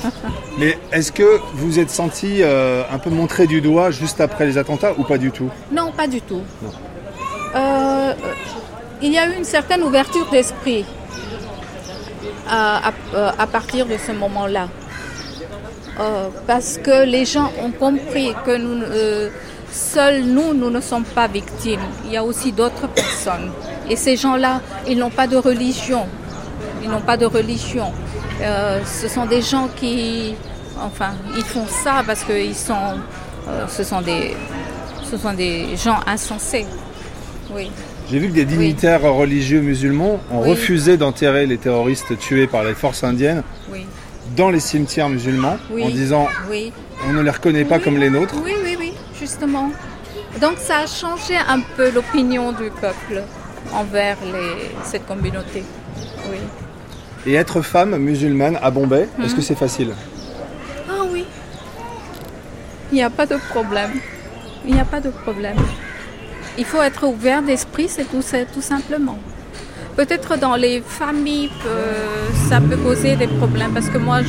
Mais 0.59 0.79
est-ce 0.93 1.13
que 1.13 1.39
vous 1.55 1.79
êtes 1.79 1.91
senti 1.91 2.43
un 2.43 2.99
peu 2.99 3.11
montré 3.11 3.47
du 3.47 3.61
doigt 3.61 3.91
juste 3.91 4.21
après 4.21 4.47
les 4.47 4.59
attentats 4.59 4.93
ou 4.99 5.05
pas 5.05 5.19
du 5.19 5.31
tout? 5.31 5.51
Non, 5.71 5.93
pas 5.93 6.07
du 6.07 6.21
tout. 6.21 6.43
il 9.03 9.13
y 9.13 9.19
a 9.19 9.29
eu 9.29 9.37
une 9.37 9.45
certaine 9.45 9.83
ouverture 9.83 10.29
d'esprit 10.31 10.85
à, 12.49 13.47
partir 13.47 13.87
de 13.87 13.97
ce 13.97 14.13
moment-là. 14.13 14.69
Euh, 16.01 16.29
parce 16.47 16.79
que 16.79 17.05
les 17.05 17.25
gens 17.25 17.53
ont 17.63 17.71
compris 17.71 18.35
que 18.45 18.57
nous, 18.57 18.83
euh, 18.83 19.31
seuls 19.71 20.25
nous, 20.25 20.53
nous 20.53 20.71
ne 20.71 20.81
sommes 20.81 21.05
pas 21.05 21.29
victimes. 21.29 21.81
Il 22.05 22.13
y 22.13 22.17
a 22.17 22.25
aussi 22.25 22.51
d'autres 22.51 22.89
personnes. 22.89 23.53
Et 23.89 23.95
ces 23.95 24.17
gens-là, 24.17 24.61
ils 24.89 24.99
n'ont 24.99 25.11
pas 25.11 25.27
de 25.29 25.37
religion. 25.37 26.07
Ils 26.83 26.91
n'ont 26.91 27.01
pas 27.01 27.17
de 27.17 27.27
religion. 27.27 27.93
Euh, 28.41 28.81
ce 28.85 29.07
sont 29.09 29.27
des 29.27 29.41
gens 29.41 29.69
qui, 29.77 30.35
enfin, 30.81 31.13
ils 31.37 31.45
font 31.45 31.67
ça 31.67 32.03
parce 32.05 32.25
que 32.25 32.33
ils 32.33 32.57
sont, 32.57 32.99
ce 33.69 33.85
sont 33.85 34.01
des, 34.01 34.37
ce 35.09 35.17
sont 35.17 35.33
des 35.33 35.77
gens 35.77 36.01
insensés. 36.07 36.67
Oui. 37.55 37.71
J'ai 38.11 38.19
vu 38.19 38.29
que 38.29 38.35
des 38.35 38.45
dignitaires 38.45 39.03
religieux 39.03 39.61
musulmans 39.61 40.21
ont 40.31 40.41
refusé 40.41 40.97
d'enterrer 40.97 41.47
les 41.47 41.57
terroristes 41.57 42.19
tués 42.19 42.47
par 42.47 42.63
les 42.63 42.75
forces 42.75 43.03
indiennes 43.03 43.43
dans 44.37 44.51
les 44.51 44.61
cimetières 44.61 45.09
musulmans 45.09 45.59
en 45.71 45.89
disant 45.89 46.29
on 47.09 47.13
ne 47.13 47.23
les 47.23 47.31
reconnaît 47.31 47.65
pas 47.65 47.79
comme 47.79 47.99
les 47.99 48.11
nôtres. 48.11 48.35
Oui, 48.45 48.53
oui, 48.63 48.77
oui, 48.79 48.93
justement. 49.19 49.71
Donc 50.41 50.55
ça 50.59 50.79
a 50.81 50.87
changé 50.87 51.37
un 51.37 51.61
peu 51.61 51.91
l'opinion 51.91 52.53
du 52.53 52.71
peuple 52.81 53.23
envers 53.73 54.17
cette 54.83 55.07
communauté. 55.07 55.63
Oui. 56.31 56.39
Et 57.27 57.35
être 57.35 57.63
femme 57.63 57.97
musulmane 57.97 58.59
à 58.63 58.71
Bombay, 58.71 59.09
est-ce 59.23 59.33
que 59.33 59.41
mhm. 59.41 59.43
c'est 59.43 59.55
facile? 59.59 59.95
Ah 60.89 61.05
oui. 61.11 61.25
Il 62.93 62.97
n'y 62.97 63.03
a 63.03 63.11
pas 63.11 63.27
de 63.27 63.37
problème. 63.37 63.93
Il 64.67 64.75
n'y 64.75 64.81
a 64.81 64.85
pas 64.85 65.01
de 65.01 65.11
problème. 65.11 65.57
Il 66.57 66.65
faut 66.65 66.81
être 66.81 67.05
ouvert 67.07 67.43
d'esprit, 67.43 67.89
c'est 67.89 68.05
tout, 68.05 68.23
tout 68.53 68.63
simplement. 68.63 69.19
Peut-être 69.97 70.39
dans 70.39 70.55
les 70.55 70.81
familles, 70.81 71.51
ça 72.49 72.61
peut 72.61 72.77
poser 72.77 73.17
des 73.17 73.27
problèmes 73.27 73.73
parce 73.73 73.89
que 73.89 73.99
moi, 73.99 74.21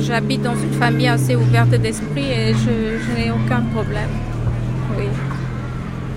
j'habite 0.00 0.42
dans 0.42 0.54
une 0.54 0.72
famille 0.72 1.08
assez 1.08 1.34
ouverte 1.34 1.70
d'esprit 1.70 2.30
et 2.30 2.54
je, 2.54 3.20
n'ai 3.20 3.30
aucun 3.30 3.62
problème. 3.74 4.10
Oui. 4.96 5.06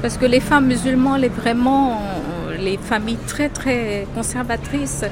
Parce 0.02 0.18
que 0.18 0.26
les 0.26 0.40
femmes 0.40 0.68
musulmanes, 0.68 1.22
les 1.22 1.30
vraiment, 1.30 2.00
les 2.60 2.78
familles 2.78 3.18
très 3.28 3.50
très 3.50 4.08
conservatrices, 4.14 5.04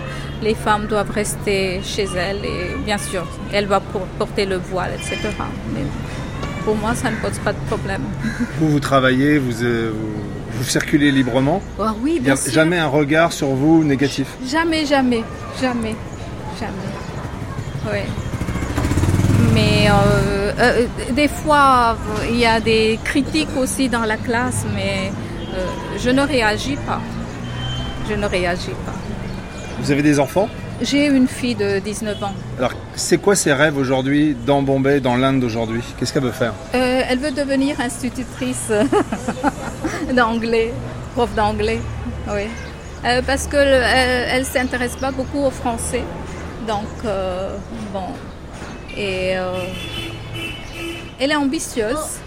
les 0.43 0.53
femmes 0.55 0.85
doivent 0.85 1.11
rester 1.11 1.81
chez 1.83 2.07
elles 2.15 2.45
et 2.45 2.75
bien 2.85 2.99
sûr, 2.99 3.25
elles 3.51 3.67
doivent 3.67 3.89
porter 4.19 4.45
le 4.45 4.57
voile, 4.57 4.91
etc 4.95 5.29
pour 6.63 6.75
moi, 6.75 6.95
ça 6.95 7.11
ne 7.11 7.15
pose 7.17 7.37
pas 7.39 7.53
de 7.53 7.59
problème. 7.67 8.03
Vous, 8.59 8.69
vous 8.69 8.79
travaillez, 8.79 9.37
vous, 9.37 9.63
euh, 9.63 9.91
vous, 10.51 10.63
circulez 10.63 11.11
librement 11.11 11.61
ah 11.79 11.93
Oui, 12.01 12.19
bien 12.19 12.35
Il 12.35 12.41
n'y 12.43 12.49
a 12.49 12.51
jamais 12.51 12.77
un 12.77 12.87
regard 12.87 13.31
sur 13.33 13.49
vous 13.49 13.83
négatif 13.83 14.27
Jamais, 14.47 14.85
jamais, 14.85 15.23
jamais, 15.61 15.95
jamais. 16.59 16.91
Oui. 17.91 17.99
Mais 19.53 19.89
euh, 19.89 20.51
euh, 20.59 20.85
des 21.11 21.27
fois, 21.27 21.97
il 22.29 22.37
y 22.37 22.45
a 22.45 22.59
des 22.59 22.99
critiques 23.03 23.55
aussi 23.57 23.89
dans 23.89 24.05
la 24.05 24.17
classe, 24.17 24.65
mais 24.73 25.11
je 25.99 26.09
ne 26.09 26.21
réagis 26.21 26.77
pas. 26.87 27.01
Je 28.09 28.15
ne 28.15 28.25
réagis 28.25 28.75
pas. 28.85 28.95
Vous 29.79 29.91
avez 29.91 30.01
des 30.01 30.19
enfants? 30.19 30.49
J'ai 30.83 31.05
une 31.07 31.27
fille 31.27 31.55
de 31.55 31.79
19 31.79 32.23
ans. 32.23 32.33
Alors, 32.57 32.73
c'est 32.95 33.17
quoi 33.17 33.35
ses 33.35 33.53
rêves 33.53 33.77
aujourd'hui 33.77 34.35
dans 34.45 34.61
Bombay, 34.61 34.99
dans 34.99 35.15
l'Inde 35.15 35.39
d'aujourd'hui? 35.39 35.81
Qu'est-ce 35.97 36.13
qu'elle 36.13 36.23
veut 36.23 36.31
faire? 36.31 36.53
Euh, 36.75 37.01
Elle 37.09 37.19
veut 37.19 37.31
devenir 37.31 37.79
institutrice 37.79 38.71
d'anglais, 40.15 40.73
prof 41.15 41.33
d'anglais, 41.35 41.79
oui. 42.27 42.47
Euh, 43.05 43.21
parce 43.25 43.47
qu'elle 43.47 43.83
elle, 43.83 44.41
ne 44.41 44.45
s'intéresse 44.45 44.95
pas 44.95 45.11
beaucoup 45.11 45.39
au 45.39 45.51
français. 45.51 46.03
Donc, 46.67 46.87
euh, 47.05 47.57
bon. 47.91 48.07
Et 48.95 49.33
elle 51.19 51.31
est 51.31 51.35
ambitieuse 51.35 52.19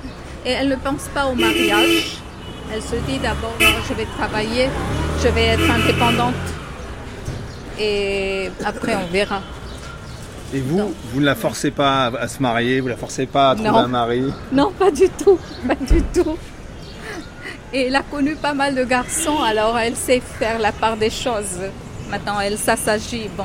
et 0.44 0.50
elle 0.50 0.68
ne 0.68 0.76
pense 0.76 1.08
pas 1.14 1.26
au 1.26 1.34
mariage. 1.34 2.18
Elle 2.74 2.82
se 2.82 2.96
dit 3.06 3.18
d'abord, 3.18 3.54
je 3.60 3.94
vais 3.94 4.06
travailler, 4.18 4.68
je 5.22 5.28
vais 5.28 5.46
être 5.46 5.70
indépendante 5.70 6.34
et 7.78 8.50
après 8.64 8.94
on 8.94 9.06
verra. 9.12 9.40
Et 10.54 10.60
vous, 10.60 10.94
vous 11.12 11.20
ne 11.20 11.26
la 11.26 11.34
forcez 11.34 11.70
pas 11.70 12.06
à 12.06 12.28
se 12.28 12.40
marier, 12.40 12.80
vous 12.80 12.86
ne 12.86 12.92
la 12.92 12.98
forcez 12.98 13.26
pas 13.26 13.50
à 13.50 13.54
trouver 13.56 13.68
un 13.70 13.88
mari 13.88 14.32
Non, 14.52 14.70
pas 14.78 14.90
du 14.90 15.08
tout, 15.08 15.38
pas 15.68 15.74
du 15.74 16.02
tout. 16.02 16.36
Et 17.72 17.88
elle 17.88 17.96
a 17.96 18.02
connu 18.02 18.36
pas 18.36 18.54
mal 18.54 18.74
de 18.74 18.84
garçons, 18.84 19.42
alors 19.42 19.76
elle 19.78 19.96
sait 19.96 20.22
faire 20.38 20.58
la 20.58 20.72
part 20.72 20.96
des 20.96 21.10
choses. 21.10 21.58
Maintenant, 22.10 22.38
elle 22.40 22.56
s'assagit. 22.56 23.28
Bon, 23.36 23.44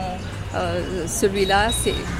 euh, 0.56 1.06
celui-là, 1.08 1.70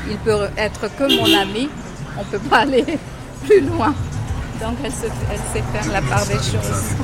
il 0.10 0.18
peut 0.18 0.48
être 0.58 0.90
que 0.98 1.04
mon 1.04 1.40
ami. 1.40 1.70
On 2.18 2.22
ne 2.22 2.26
peut 2.26 2.50
pas 2.50 2.60
aller 2.60 2.84
plus 3.46 3.62
loin. 3.62 3.94
Donc, 4.60 4.78
elle, 4.84 4.92
elle 5.32 5.40
sait 5.54 5.64
faire 5.72 5.92
la 5.94 6.02
part 6.02 6.26
des 6.26 6.34
choses. 6.34 6.96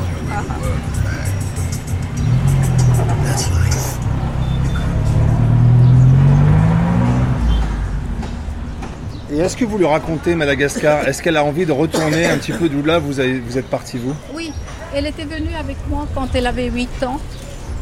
Et 9.31 9.39
est-ce 9.39 9.57
que 9.57 9.65
vous 9.65 9.77
lui 9.77 9.85
racontez 9.85 10.35
Madagascar 10.35 11.07
Est-ce 11.07 11.21
qu'elle 11.21 11.37
a 11.37 11.43
envie 11.43 11.65
de 11.65 11.71
retourner 11.71 12.25
un 12.25 12.37
petit 12.37 12.53
peu 12.53 12.69
d'où 12.69 12.81
là 12.83 12.99
vous, 12.99 13.13
vous 13.13 13.57
êtes 13.57 13.69
parti 13.69 13.97
vous? 13.97 14.15
Oui, 14.33 14.53
elle 14.95 15.05
était 15.05 15.25
venue 15.25 15.53
avec 15.59 15.75
moi 15.89 16.07
quand 16.15 16.27
elle 16.33 16.47
avait 16.47 16.69
8 16.69 17.03
ans. 17.03 17.19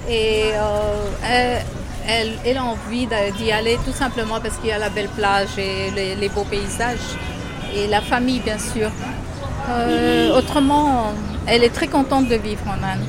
Et 0.09 0.51
euh, 0.53 1.59
elle, 2.07 2.57
a 2.57 2.63
envie 2.63 3.07
d'y 3.37 3.51
aller 3.51 3.77
tout 3.85 3.93
simplement 3.93 4.39
parce 4.41 4.57
qu'il 4.57 4.69
y 4.69 4.71
a 4.71 4.79
la 4.79 4.89
belle 4.89 5.07
plage 5.09 5.57
et 5.57 5.91
les, 5.91 6.29
beaux 6.29 6.45
paysages. 6.45 6.97
Et 7.75 7.87
la 7.87 8.01
famille, 8.01 8.39
bien 8.39 8.57
sûr. 8.57 8.89
autrement, 10.35 11.13
elle 11.45 11.63
est 11.63 11.73
très 11.73 11.87
contente 11.87 12.27
de 12.27 12.35
vivre 12.35 12.63
en 12.67 12.83
Inde. 12.83 13.05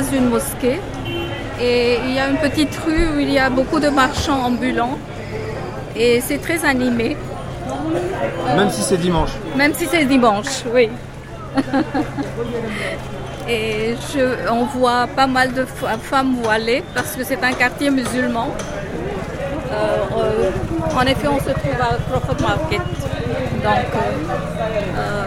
D'une 0.00 0.30
mosquée. 0.30 0.80
Et 1.60 1.98
il 2.04 2.14
y 2.14 2.18
a 2.18 2.28
une 2.28 2.38
petite 2.38 2.74
rue 2.84 3.08
où 3.14 3.20
il 3.20 3.30
y 3.30 3.38
a 3.38 3.50
beaucoup 3.50 3.78
de 3.78 3.88
marchands 3.88 4.42
ambulants. 4.44 4.98
Et 5.94 6.20
c'est 6.22 6.38
très 6.38 6.64
animé. 6.64 7.16
Même 8.56 8.70
si 8.70 8.82
c'est 8.82 8.96
dimanche 8.96 9.30
Même 9.54 9.74
si 9.74 9.86
c'est 9.86 10.04
dimanche, 10.06 10.64
oui. 10.74 10.88
et 13.48 13.94
je, 14.12 14.50
on 14.50 14.64
voit 14.64 15.06
pas 15.14 15.26
mal 15.26 15.52
de 15.52 15.66
femmes 16.02 16.36
voilées 16.42 16.82
parce 16.94 17.14
que 17.14 17.22
c'est 17.22 17.42
un 17.44 17.52
quartier 17.52 17.90
musulman. 17.90 18.48
Euh, 19.70 19.96
euh, 20.18 20.50
en 20.96 21.02
effet, 21.02 21.28
on 21.28 21.38
se 21.38 21.50
trouve 21.50 21.80
à 21.80 21.96
Crawford 22.08 22.40
Market. 22.40 22.80
Donc, 23.62 23.92
euh, 24.96 25.24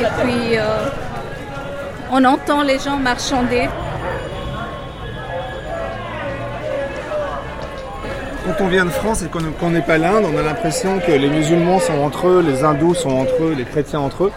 et 0.00 0.06
puis, 0.22 0.58
on 2.10 2.24
entend 2.24 2.62
les 2.62 2.78
gens 2.78 2.98
marchander 2.98 3.68
quand 8.58 8.64
on 8.64 8.68
vient 8.68 8.84
de 8.84 8.90
France 8.90 9.22
et 9.22 9.28
qu'on 9.28 9.70
n'est 9.70 9.82
pas 9.82 9.98
l'Inde, 9.98 10.24
on 10.32 10.36
a 10.36 10.42
l'impression 10.42 10.98
que 10.98 11.12
les 11.12 11.28
musulmans 11.28 11.78
sont 11.78 11.98
entre 11.98 12.28
eux, 12.28 12.44
les 12.46 12.64
hindous 12.64 12.94
sont 12.94 13.10
entre 13.10 13.44
eux, 13.44 13.54
les 13.56 13.64
chrétiens 13.64 14.00
entre 14.00 14.24
eux. 14.24 14.32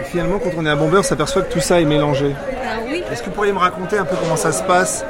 Et 0.00 0.04
finalement, 0.04 0.38
quand 0.38 0.50
on 0.56 0.66
est 0.66 0.70
à 0.70 0.76
Bombay, 0.76 0.98
on 0.98 1.02
s'aperçoit 1.02 1.42
que 1.42 1.52
tout 1.52 1.60
ça 1.60 1.80
est 1.80 1.84
mélangé. 1.84 2.34
Ah 2.64 3.12
Est-ce 3.12 3.22
que 3.22 3.26
vous 3.26 3.34
pourriez 3.34 3.52
me 3.52 3.58
raconter 3.58 3.98
un 3.98 4.04
peu 4.04 4.16
comment 4.20 4.36
ça 4.36 4.52
se 4.52 4.62
passe 4.62 5.04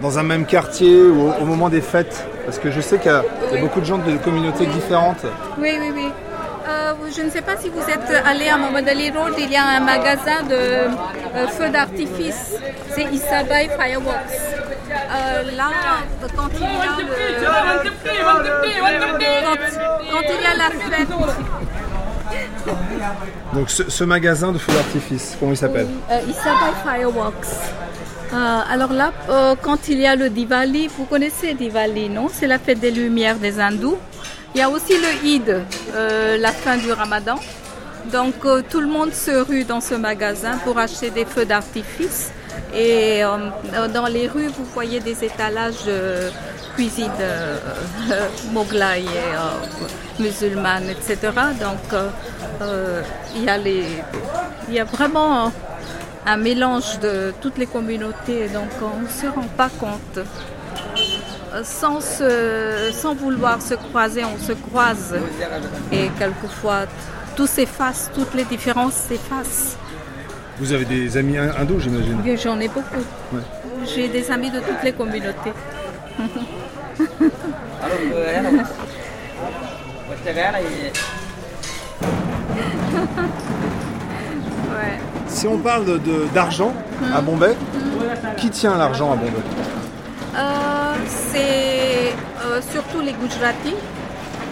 dans 0.00 0.18
un 0.18 0.22
même 0.22 0.44
quartier 0.44 1.02
ou 1.02 1.32
au, 1.40 1.44
moment 1.44 1.68
des 1.68 1.80
fêtes? 1.80 2.26
Parce 2.44 2.58
que 2.58 2.70
je 2.70 2.80
sais 2.80 2.98
qu'il 2.98 3.10
y, 3.10 3.14
a 3.14 3.24
beaucoup 3.60 3.80
de 3.80 3.86
gens 3.86 3.98
de 3.98 4.16
communautés 4.18 4.66
différentes. 4.66 5.24
Oui, 5.58 5.72
oui, 5.80 5.90
oui. 5.94 6.08
Euh, 6.68 6.92
je 7.16 7.22
ne 7.22 7.30
sais 7.30 7.42
pas 7.42 7.56
si 7.56 7.68
vous 7.68 7.82
êtes 7.82 8.24
allé 8.24 8.48
à 8.48 8.56
Mohammed 8.58 8.88
Road, 9.16 9.34
il 9.38 9.50
y 9.50 9.56
a 9.56 9.64
un 9.64 9.80
magasin 9.80 10.42
de 10.48 10.54
euh, 10.54 11.48
feux 11.48 11.70
d'artifice. 11.70 12.54
C'est 12.94 13.04
Isabai 13.12 13.70
Fireworks. 13.76 14.45
Euh, 15.16 15.42
là, 15.56 15.70
quand 16.36 16.48
il 16.54 16.60
y 16.60 16.64
a 16.64 16.70
le, 16.96 17.04
quand, 20.10 20.22
il 20.28 20.42
y 20.42 20.46
a 20.46 20.56
la 20.56 20.70
fête. 20.70 21.08
Donc 23.54 23.70
ce, 23.70 24.04
magasin 24.04 24.52
de 24.52 24.58
feux 24.58 24.72
d'artifice, 24.72 25.36
comment 25.38 25.52
il 25.52 25.56
s'appelle 25.56 25.88
euh, 26.10 26.20
Il 26.26 26.34
s'appelle 26.34 26.74
Fireworks. 26.84 27.46
Euh, 28.32 28.60
alors 28.70 28.92
là, 28.92 29.12
quand 29.62 29.88
il 29.88 30.00
y 30.00 30.06
a 30.06 30.16
le 30.16 30.28
Diwali, 30.28 30.88
vous 30.88 31.04
connaissez 31.04 31.54
Diwali, 31.54 32.08
non? 32.10 32.28
C'est 32.32 32.48
la 32.48 32.58
fête 32.58 32.80
des 32.80 32.90
lumières 32.90 33.36
des 33.36 33.60
hindous. 33.60 33.96
Il 34.54 34.58
y 34.58 34.62
a 34.62 34.68
aussi 34.68 34.94
le 34.98 35.26
Eid, 35.26 35.62
la 36.38 36.52
fin 36.52 36.76
du 36.76 36.92
Ramadan. 36.92 37.36
Donc 38.12 38.34
tout 38.68 38.80
le 38.80 38.86
monde 38.86 39.12
se 39.12 39.30
rue 39.30 39.64
dans 39.64 39.80
ce 39.80 39.94
magasin 39.94 40.58
pour 40.64 40.78
acheter 40.78 41.10
des 41.10 41.24
feux 41.24 41.46
d'artifice. 41.46 42.32
Et 42.76 43.24
euh, 43.24 43.88
dans 43.88 44.04
les 44.06 44.28
rues, 44.28 44.48
vous 44.48 44.66
voyez 44.66 45.00
des 45.00 45.24
étalages 45.24 45.84
de 45.86 46.30
cuisine 46.74 47.10
euh, 47.20 47.56
moglaï 48.52 49.04
et 49.04 49.06
euh, 49.06 50.22
musulmane, 50.22 50.84
etc. 50.90 51.32
Donc 51.58 51.98
il 53.34 53.44
y, 53.44 53.48
a 53.48 53.56
il 53.56 54.74
y 54.74 54.78
a 54.78 54.84
vraiment 54.84 55.50
un 56.26 56.36
mélange 56.36 56.98
de 57.00 57.32
toutes 57.40 57.56
les 57.56 57.66
communautés, 57.66 58.48
donc 58.48 58.68
on 58.82 59.02
ne 59.04 59.08
se 59.08 59.26
rend 59.26 59.48
pas 59.56 59.70
compte. 59.70 60.24
Sans, 61.62 62.00
sans 62.00 63.14
vouloir 63.14 63.62
se 63.62 63.74
croiser, 63.74 64.22
on 64.24 64.38
se 64.38 64.52
croise 64.52 65.14
et 65.90 66.10
quelquefois 66.18 66.80
tout 67.34 67.46
s'efface, 67.46 68.10
toutes 68.14 68.34
les 68.34 68.44
différences 68.44 68.94
s'effacent. 68.94 69.78
Vous 70.58 70.72
avez 70.72 70.84
des 70.86 71.16
amis 71.16 71.36
hindous, 71.36 71.80
j'imagine 71.80 72.18
J'en 72.42 72.58
ai 72.60 72.68
beaucoup. 72.68 73.04
J'ai 73.84 74.08
des 74.08 74.30
amis 74.30 74.50
de 74.50 74.60
toutes 74.60 74.82
les 74.82 74.92
communautés. 74.92 75.52
Si 85.28 85.46
on 85.46 85.58
parle 85.58 86.00
d'argent 86.34 86.72
de, 87.02 87.14
à 87.14 87.20
Bombay, 87.20 87.54
qui 88.38 88.50
tient 88.50 88.78
l'argent 88.78 89.12
à 89.12 89.16
Bombay? 89.16 89.42
Euh, 90.36 90.94
C'est 91.06 92.14
euh, 92.46 92.60
surtout 92.72 93.00
les 93.00 93.12
Gujaratis. 93.12 93.74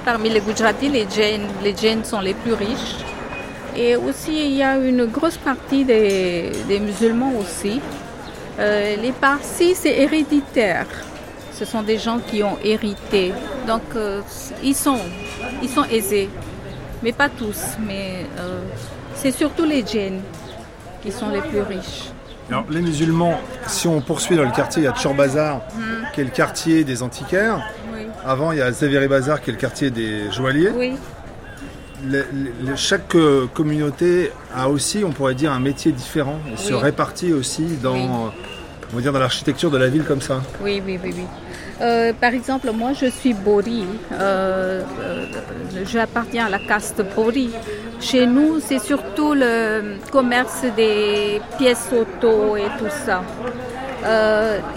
Parmi 0.04 0.28
les 0.28 0.40
Gujaratis, 0.40 0.90
les 0.90 1.06
Jains, 1.08 1.48
les 1.62 1.74
Jains 1.74 2.04
sont 2.04 2.20
les 2.20 2.34
plus 2.34 2.52
riches. 2.52 2.96
Et 3.76 3.96
aussi, 3.96 4.32
il 4.32 4.56
y 4.56 4.62
a 4.62 4.76
une 4.76 5.06
grosse 5.06 5.36
partie 5.36 5.84
des, 5.84 6.80
musulmans 6.80 7.32
aussi. 7.38 7.80
Euh, 8.58 8.96
les 8.96 9.12
Parsis, 9.12 9.74
c'est 9.74 10.00
héréditaire. 10.00 10.86
Ce 11.52 11.64
sont 11.64 11.82
des 11.82 11.98
gens 11.98 12.18
qui 12.18 12.42
ont 12.42 12.56
hérité. 12.62 13.32
Donc, 13.66 13.82
euh, 13.96 14.20
ils, 14.62 14.74
sont, 14.74 14.98
ils 15.62 15.68
sont 15.68 15.84
aisés. 15.84 16.28
Mais 17.02 17.12
pas 17.12 17.28
tous. 17.28 17.62
Mais 17.84 18.26
euh, 18.38 18.60
c'est 19.16 19.32
surtout 19.32 19.64
les 19.64 19.84
djinns 19.84 20.20
qui 21.02 21.10
sont 21.10 21.30
les 21.30 21.40
plus 21.40 21.60
riches. 21.60 22.10
Alors, 22.50 22.64
les 22.70 22.80
musulmans, 22.80 23.40
si 23.66 23.88
on 23.88 24.00
poursuit 24.00 24.36
dans 24.36 24.44
le 24.44 24.50
quartier, 24.50 24.82
il 24.82 24.84
y 24.84 24.88
a 24.88 24.92
Tchor 24.92 25.14
Bazar, 25.14 25.56
hmm. 25.56 26.12
qui 26.14 26.20
est 26.20 26.24
le 26.24 26.30
quartier 26.30 26.84
des 26.84 27.02
antiquaires. 27.02 27.60
Avant, 28.24 28.52
il 28.52 28.58
y 28.58 28.62
a 28.62 28.70
Zaviri 28.72 29.08
Bazar, 29.08 29.40
qui 29.40 29.50
est 29.50 29.52
le 29.52 29.58
quartier 29.58 29.90
des 29.90 30.30
joailliers. 30.30 30.70
Oui 30.74 30.94
chaque 32.76 33.14
euh, 33.14 33.46
communauté 33.52 34.30
a 34.54 34.68
aussi, 34.68 35.04
on 35.04 35.10
pourrait 35.10 35.34
dire, 35.34 35.52
un 35.52 35.60
métier 35.60 35.92
différent 35.92 36.38
et 36.52 36.56
se 36.56 36.74
répartit 36.74 37.32
aussi 37.32 37.78
dans, 37.82 38.32
on 38.92 38.96
va 38.96 39.02
dire, 39.02 39.12
dans 39.12 39.18
l'architecture 39.18 39.70
de 39.70 39.78
la 39.78 39.88
ville 39.88 40.04
comme 40.04 40.20
ça. 40.20 40.42
Oui, 40.62 40.82
oui, 40.84 40.98
oui, 41.02 41.12
oui. 41.16 41.24
Euh, 41.80 42.12
par 42.12 42.32
exemple, 42.32 42.70
moi, 42.72 42.92
je 42.92 43.06
suis 43.06 43.34
Bori. 43.34 43.84
Euh, 44.12 44.82
j'appartiens 45.84 46.46
à 46.46 46.48
la 46.48 46.60
caste 46.60 47.02
Bori. 47.14 47.50
Chez 48.00 48.26
nous, 48.26 48.60
c'est 48.60 48.78
surtout 48.78 49.34
le 49.34 49.96
commerce 50.10 50.64
des 50.76 51.40
pièces 51.58 51.88
auto 51.92 52.56
et 52.56 52.68
tout 52.78 52.90
ça. 53.04 53.22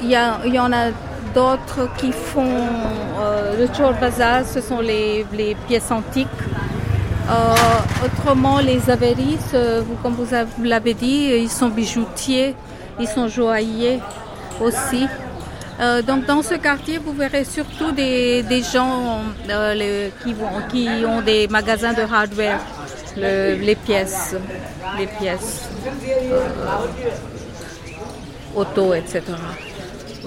Il 0.02 0.10
y, 0.10 0.56
y, 0.56 0.60
en 0.60 0.72
a 0.72 0.90
d'autres 1.36 1.90
qui 1.98 2.12
font 2.12 2.66
le 3.60 3.68
Chor 3.78 3.94
Bazar, 3.99 4.45
ce 4.45 4.62
sont 4.62 4.80
les, 4.80 5.26
les 5.34 5.56
pièces 5.68 5.91
antiques. 5.91 6.28
Autrement, 8.06 8.60
les 8.60 8.90
Averis, 8.90 9.38
comme 10.02 10.14
vous 10.14 10.64
l'avez 10.64 10.94
dit, 10.94 11.30
ils 11.34 11.49
sont 11.49 11.70
bijoutiers, 11.70 12.56
ils 12.99 13.08
sont 13.08 13.28
joailliers 13.28 13.99
aussi. 14.62 15.08
Euh, 15.80 16.02
donc 16.02 16.26
dans 16.26 16.41
ce 16.41 16.56
quartier, 16.56 16.98
vous 16.98 17.14
verrez 17.14 17.44
surtout 17.44 17.91
des, 17.91 18.44
gens 18.74 19.22
euh, 19.49 20.10
qui, 20.24 21.06
ont 21.06 21.22
des 21.22 21.48
magasins 21.48 21.94
de 21.94 22.02
hardware, 22.02 22.60
les 23.16 23.76
pièces, 23.76 24.36
les 24.98 25.08
pièces 25.08 25.70
euh, 26.32 26.40
auto, 28.56 28.94
etc. 28.95 29.22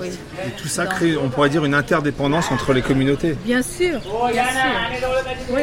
Et 0.03 0.51
tout 0.61 0.69
ça 0.69 0.87
crée, 0.87 1.17
on 1.17 1.29
pourrait 1.29 1.51
dire, 1.51 1.65
une 1.65 1.75
interdépendance 1.75 2.51
entre 2.51 2.73
les 2.73 2.83
communautés. 2.83 3.37
Bien 3.45 3.63
sûr, 3.63 4.01
bien 4.33 4.45
sûr. 4.45 5.11
Oui, 5.51 5.63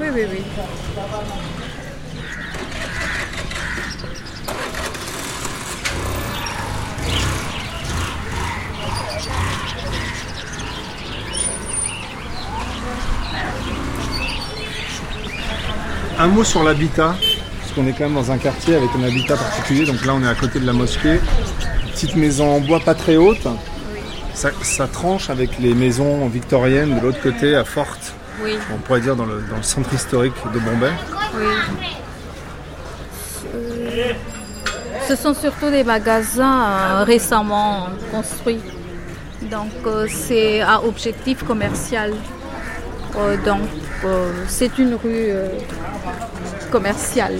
oui, 0.00 0.06
oui. 0.14 0.26
oui. 0.30 0.38
Un 16.18 16.28
mot 16.28 16.44
sur 16.44 16.62
l'habitat, 16.62 17.16
parce 17.60 17.72
qu'on 17.74 17.84
est 17.88 17.92
quand 17.92 18.04
même 18.04 18.14
dans 18.14 18.30
un 18.30 18.38
quartier 18.38 18.76
avec 18.76 18.90
un 18.96 19.02
habitat 19.02 19.36
particulier. 19.36 19.84
Donc 19.84 20.04
là, 20.04 20.14
on 20.14 20.22
est 20.22 20.28
à 20.28 20.36
côté 20.36 20.60
de 20.60 20.66
la 20.66 20.72
mosquée. 20.72 21.18
Petite 21.92 22.16
maison 22.16 22.56
en 22.56 22.60
bois 22.60 22.80
pas 22.80 22.94
très 22.94 23.16
haute. 23.16 23.46
Ça, 24.34 24.86
tranche 24.88 25.30
avec 25.30 25.58
les 25.58 25.74
maisons 25.74 26.26
victoriennes 26.26 26.96
de 26.96 27.00
l'autre 27.00 27.20
côté, 27.22 27.54
à 27.54 27.64
Forte. 27.64 28.14
Oui. 28.42 28.56
On 28.74 28.78
pourrait 28.78 29.00
dire 29.00 29.14
dans 29.14 29.26
le, 29.26 29.42
centre 29.60 29.92
historique 29.92 30.34
de 30.52 30.58
Bombay. 30.58 30.90
Oui. 31.36 31.44
Euh, 33.54 34.12
ce 35.06 35.16
sont 35.16 35.34
surtout 35.34 35.70
des 35.70 35.84
magasins 35.84 36.64
euh, 36.64 37.04
récemment 37.04 37.88
construits. 38.10 38.60
Donc 39.50 39.70
euh, 39.86 40.06
c'est 40.08 40.62
à 40.62 40.82
objectif 40.82 41.42
commercial. 41.44 42.12
donc 43.44 43.60
c'est 44.48 44.78
une 44.78 44.94
rue 44.94 45.30
commerciale. 46.70 47.38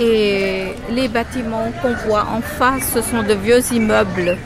Et 0.00 0.74
les 0.90 1.08
bâtiments 1.08 1.70
qu'on 1.82 1.92
voit 2.08 2.26
en 2.26 2.40
face, 2.40 2.92
ce 2.94 3.02
sont 3.02 3.22
de 3.22 3.34
vieux 3.34 3.60
immeubles 3.70 4.38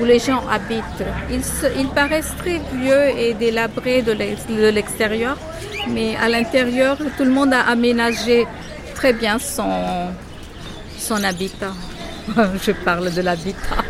où 0.00 0.04
les 0.04 0.18
gens 0.18 0.42
habitent. 0.48 1.04
Ils, 1.30 1.88
paraissent 1.88 2.34
très 2.38 2.58
vieux 2.72 3.08
et 3.18 3.34
délabrés 3.34 4.00
de 4.00 4.12
l'extérieur, 4.70 5.36
mais 5.90 6.16
à 6.16 6.28
l'intérieur, 6.30 6.96
tout 7.18 7.24
le 7.24 7.30
monde 7.30 7.52
a 7.52 7.60
aménagé 7.60 8.46
très 8.94 9.12
bien 9.12 9.38
son, 9.38 10.08
son 10.98 11.22
habitat. 11.22 11.74
Je 12.62 12.72
parle 12.72 13.12
de 13.12 13.20
l'habitat. 13.20 13.84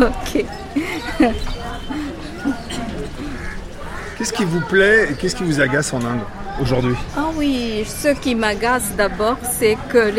ok. 0.00 0.44
Qu'est-ce 4.16 4.32
qui 4.32 4.44
vous 4.44 4.60
plaît 4.60 5.08
et 5.10 5.14
qu'est-ce 5.14 5.36
qui 5.36 5.44
vous 5.44 5.60
agace 5.60 5.92
en 5.92 5.98
Inde? 5.98 6.20
Aujourd'hui 6.62 6.94
Ah 7.16 7.30
oui, 7.36 7.84
ce 7.86 8.08
qui 8.08 8.34
m'agace 8.34 8.92
d'abord, 8.96 9.36
c'est 9.42 9.76
que 9.90 10.12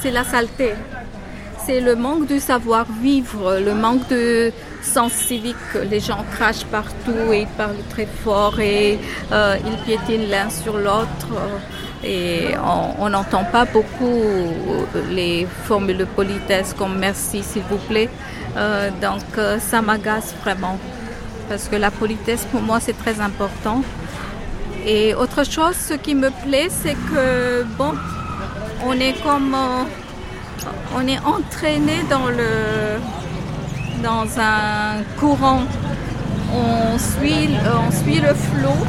c'est 0.00 0.10
la 0.10 0.24
saleté. 0.24 0.72
C'est 1.64 1.80
le 1.80 1.94
manque 1.94 2.26
de 2.26 2.38
savoir-vivre, 2.38 3.58
le 3.64 3.74
manque 3.74 4.08
de 4.08 4.50
sens 4.82 5.12
civique. 5.12 5.56
Les 5.90 6.00
gens 6.00 6.24
crachent 6.32 6.64
partout 6.64 7.32
et 7.32 7.42
ils 7.42 7.54
parlent 7.62 7.84
très 7.90 8.08
fort 8.24 8.58
et 8.58 8.98
euh, 9.30 9.56
ils 9.66 9.78
piétinent 9.84 10.28
l'un 10.30 10.48
sur 10.50 10.76
l'autre. 10.78 11.28
Et 12.02 12.54
on 12.98 13.10
n'entend 13.10 13.44
pas 13.44 13.66
beaucoup 13.66 14.22
les 15.10 15.46
formules 15.64 15.98
de 15.98 16.06
politesse 16.06 16.74
comme 16.76 16.98
merci 16.98 17.42
s'il 17.42 17.62
vous 17.70 17.82
plaît. 17.90 18.08
Euh, 18.56 18.90
donc 19.02 19.22
euh, 19.36 19.58
ça 19.58 19.80
m'agace 19.82 20.34
vraiment 20.42 20.76
parce 21.48 21.68
que 21.68 21.76
la 21.76 21.90
politesse 21.90 22.46
pour 22.50 22.62
moi 22.62 22.80
c'est 22.80 22.98
très 22.98 23.20
important. 23.20 23.82
Et 24.86 25.14
autre 25.14 25.44
chose, 25.44 25.76
ce 25.76 25.94
qui 25.94 26.14
me 26.14 26.30
plaît, 26.30 26.68
c'est 26.70 26.94
que 26.94 27.64
bon, 27.76 27.92
on 28.86 28.92
est 28.94 29.14
comme 29.22 29.54
euh, 29.54 29.84
on 30.96 31.06
est 31.06 31.18
entraîné 31.18 32.02
dans 32.08 32.28
le 32.28 32.98
dans 34.02 34.26
un 34.38 35.02
courant. 35.18 35.62
On 36.52 36.98
suit, 36.98 37.48
on 37.86 37.90
suit 37.92 38.20
le 38.20 38.34
flot 38.34 38.86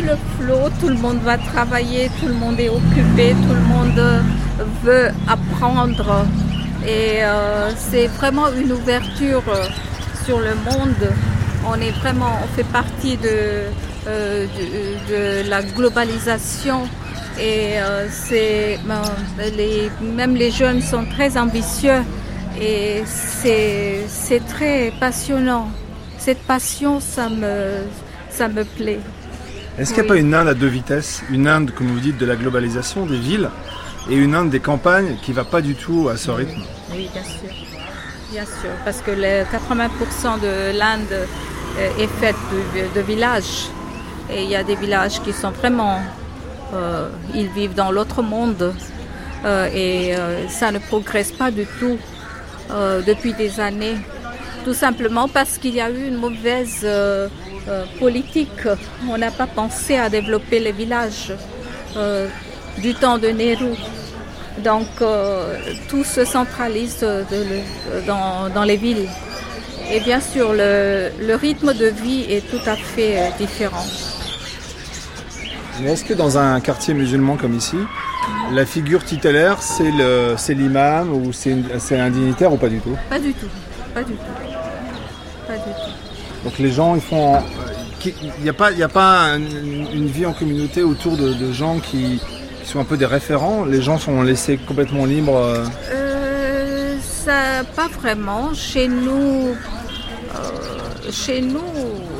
le 0.00 0.16
flot, 0.36 0.68
tout 0.80 0.88
le 0.88 0.94
monde 0.94 1.18
va 1.22 1.38
travailler, 1.38 2.10
tout 2.20 2.28
le 2.28 2.34
monde 2.34 2.58
est 2.60 2.68
occupé, 2.68 3.34
tout 3.46 3.54
le 3.54 3.66
monde 3.74 4.22
veut 4.82 5.08
apprendre. 5.26 6.26
Et 6.86 7.24
euh, 7.24 7.72
c'est 7.76 8.06
vraiment 8.06 8.52
une 8.52 8.72
ouverture 8.72 9.42
euh, 9.48 9.64
sur 10.24 10.38
le 10.38 10.54
monde. 10.54 11.10
On 11.66 11.74
est 11.80 11.90
vraiment, 11.90 12.38
fait 12.54 12.64
partie 12.64 13.16
de, 13.16 13.64
euh, 14.06 15.42
la 15.48 15.62
globalisation. 15.62 16.88
Et 17.38 17.74
les, 19.56 19.90
même 20.00 20.36
les 20.36 20.50
jeunes 20.50 20.80
sont 20.80 21.04
très 21.04 21.36
ambitieux 21.36 22.02
et 22.58 23.02
c'est 23.04 24.40
très 24.48 24.90
passionnant. 24.98 25.68
Cette 26.16 26.42
passion, 26.44 26.98
ça 26.98 27.28
me 27.28 28.62
plaît. 28.64 29.00
Est-ce 29.78 29.92
qu'il 29.92 30.02
n'y 30.02 30.08
a 30.08 30.12
pas 30.14 30.18
une 30.18 30.32
Inde 30.32 30.48
à 30.48 30.54
deux 30.54 30.68
vitesses? 30.68 31.22
Une 31.30 31.46
Inde, 31.46 31.70
comme 31.70 31.88
vous 31.88 32.00
dites, 32.00 32.16
de 32.16 32.24
la 32.24 32.36
globalisation 32.36 33.04
des 33.04 33.18
villes 33.18 33.50
et 34.10 34.14
une 34.16 34.34
Inde 34.34 34.48
des 34.48 34.60
campagnes 34.60 35.16
qui 35.22 35.32
ne 35.32 35.36
va 35.36 35.44
pas 35.44 35.60
du 35.60 35.74
tout 35.74 36.08
à 36.08 36.16
ce 36.16 36.30
rythme? 36.30 36.62
Oui, 36.92 37.10
bien 37.12 37.22
sûr. 37.22 37.50
Bien 38.30 38.44
sûr, 38.44 38.70
parce 38.86 39.02
que 39.02 39.10
les 39.10 39.42
80% 39.44 40.40
de 40.40 40.78
l'Inde 40.78 41.28
euh, 41.78 41.98
est 41.98 42.06
faite 42.06 42.36
de, 42.94 43.00
villages. 43.02 43.68
Et 44.30 44.44
il 44.44 44.48
y 44.50 44.56
a 44.56 44.64
des 44.64 44.76
villages 44.76 45.20
qui 45.20 45.34
sont 45.34 45.50
vraiment... 45.50 46.00
Euh, 46.72 47.10
ils 47.34 47.48
vivent 47.48 47.74
dans 47.74 47.90
l'autre 47.90 48.22
monde. 48.22 48.72
Euh, 49.44 49.68
et 49.74 50.14
ça 50.48 50.72
ne 50.72 50.78
progresse 50.78 51.32
pas 51.32 51.50
du 51.50 51.66
tout 51.78 51.98
depuis 53.06 53.34
des 53.34 53.60
années. 53.60 53.96
Tout 54.64 54.74
simplement 54.74 55.28
parce 55.28 55.58
qu'il 55.58 55.74
y 55.74 55.80
a 55.80 55.90
eu 55.90 56.08
une 56.08 56.16
mauvaise 56.16 56.84
euh, 57.68 57.84
politique. 57.98 58.68
On 59.10 59.18
n'a 59.18 59.32
pas 59.32 59.48
pensé 59.48 59.96
à 59.96 60.08
développer 60.08 60.60
les 60.60 60.70
villages 60.70 61.32
euh, 61.96 62.28
du 62.78 62.94
temps 62.94 63.18
de 63.18 63.28
Nehru. 63.28 63.74
Donc 64.62 64.86
euh, 65.00 65.58
tout 65.88 66.04
se 66.04 66.24
centralise 66.24 67.04
dans, 68.06 68.64
les 68.64 68.76
villes. 68.76 69.08
Et 69.90 69.98
bien 70.00 70.20
sûr, 70.20 70.52
le, 70.52 71.34
rythme 71.34 71.74
de 71.74 71.86
vie 71.86 72.26
est 72.30 72.48
tout 72.48 72.62
à 72.66 72.76
fait 72.76 73.32
différent. 73.38 73.86
est-ce 75.84 76.04
que 76.04 76.14
dans 76.14 76.38
un 76.38 76.60
quartier 76.60 76.94
musulman 76.94 77.36
comme 77.36 77.54
ici, 77.54 77.78
la 78.52 78.64
figure 78.64 79.04
titulaire, 79.04 79.60
c'est 79.60 80.54
l'imam 80.54 81.12
ou 81.12 81.32
c'est 81.32 81.98
un 81.98 82.10
dignitaire 82.10 82.52
ou 82.52 82.56
pas 82.56 82.68
du 82.68 82.78
tout? 82.78 82.96
Pas 83.10 83.18
du 83.18 83.32
tout, 83.34 83.48
pas 83.92 84.04
du 84.04 84.12
tout. 84.12 84.18
Pas 85.48 85.56
du 85.56 85.62
tout. 85.62 86.05
Donc 86.46 86.60
les 86.60 86.70
gens, 86.70 86.94
ils 86.94 87.00
font. 87.00 87.42
Il 88.04 88.12
n'y 88.44 88.48
a 88.48 88.52
pas, 88.52 88.70
a 88.70 88.88
pas 88.88 89.36
une 89.36 90.06
vie 90.06 90.24
en 90.26 90.32
communauté 90.32 90.84
autour 90.84 91.16
de, 91.16 91.50
gens 91.50 91.80
qui, 91.80 92.20
sont 92.62 92.78
un 92.78 92.84
peu 92.84 92.96
des 92.96 93.04
référents. 93.04 93.64
Les 93.64 93.82
gens 93.82 93.98
sont 93.98 94.22
laissés 94.22 94.56
complètement 94.56 95.06
libres. 95.06 95.36
Euh, 95.38 95.64
euh 95.90 97.62
pas 97.74 97.88
vraiment. 97.88 98.54
Chez 98.54 98.86
nous, 98.86 99.56
euh, 100.36 101.10
chez 101.10 101.40
nous, 101.40 101.72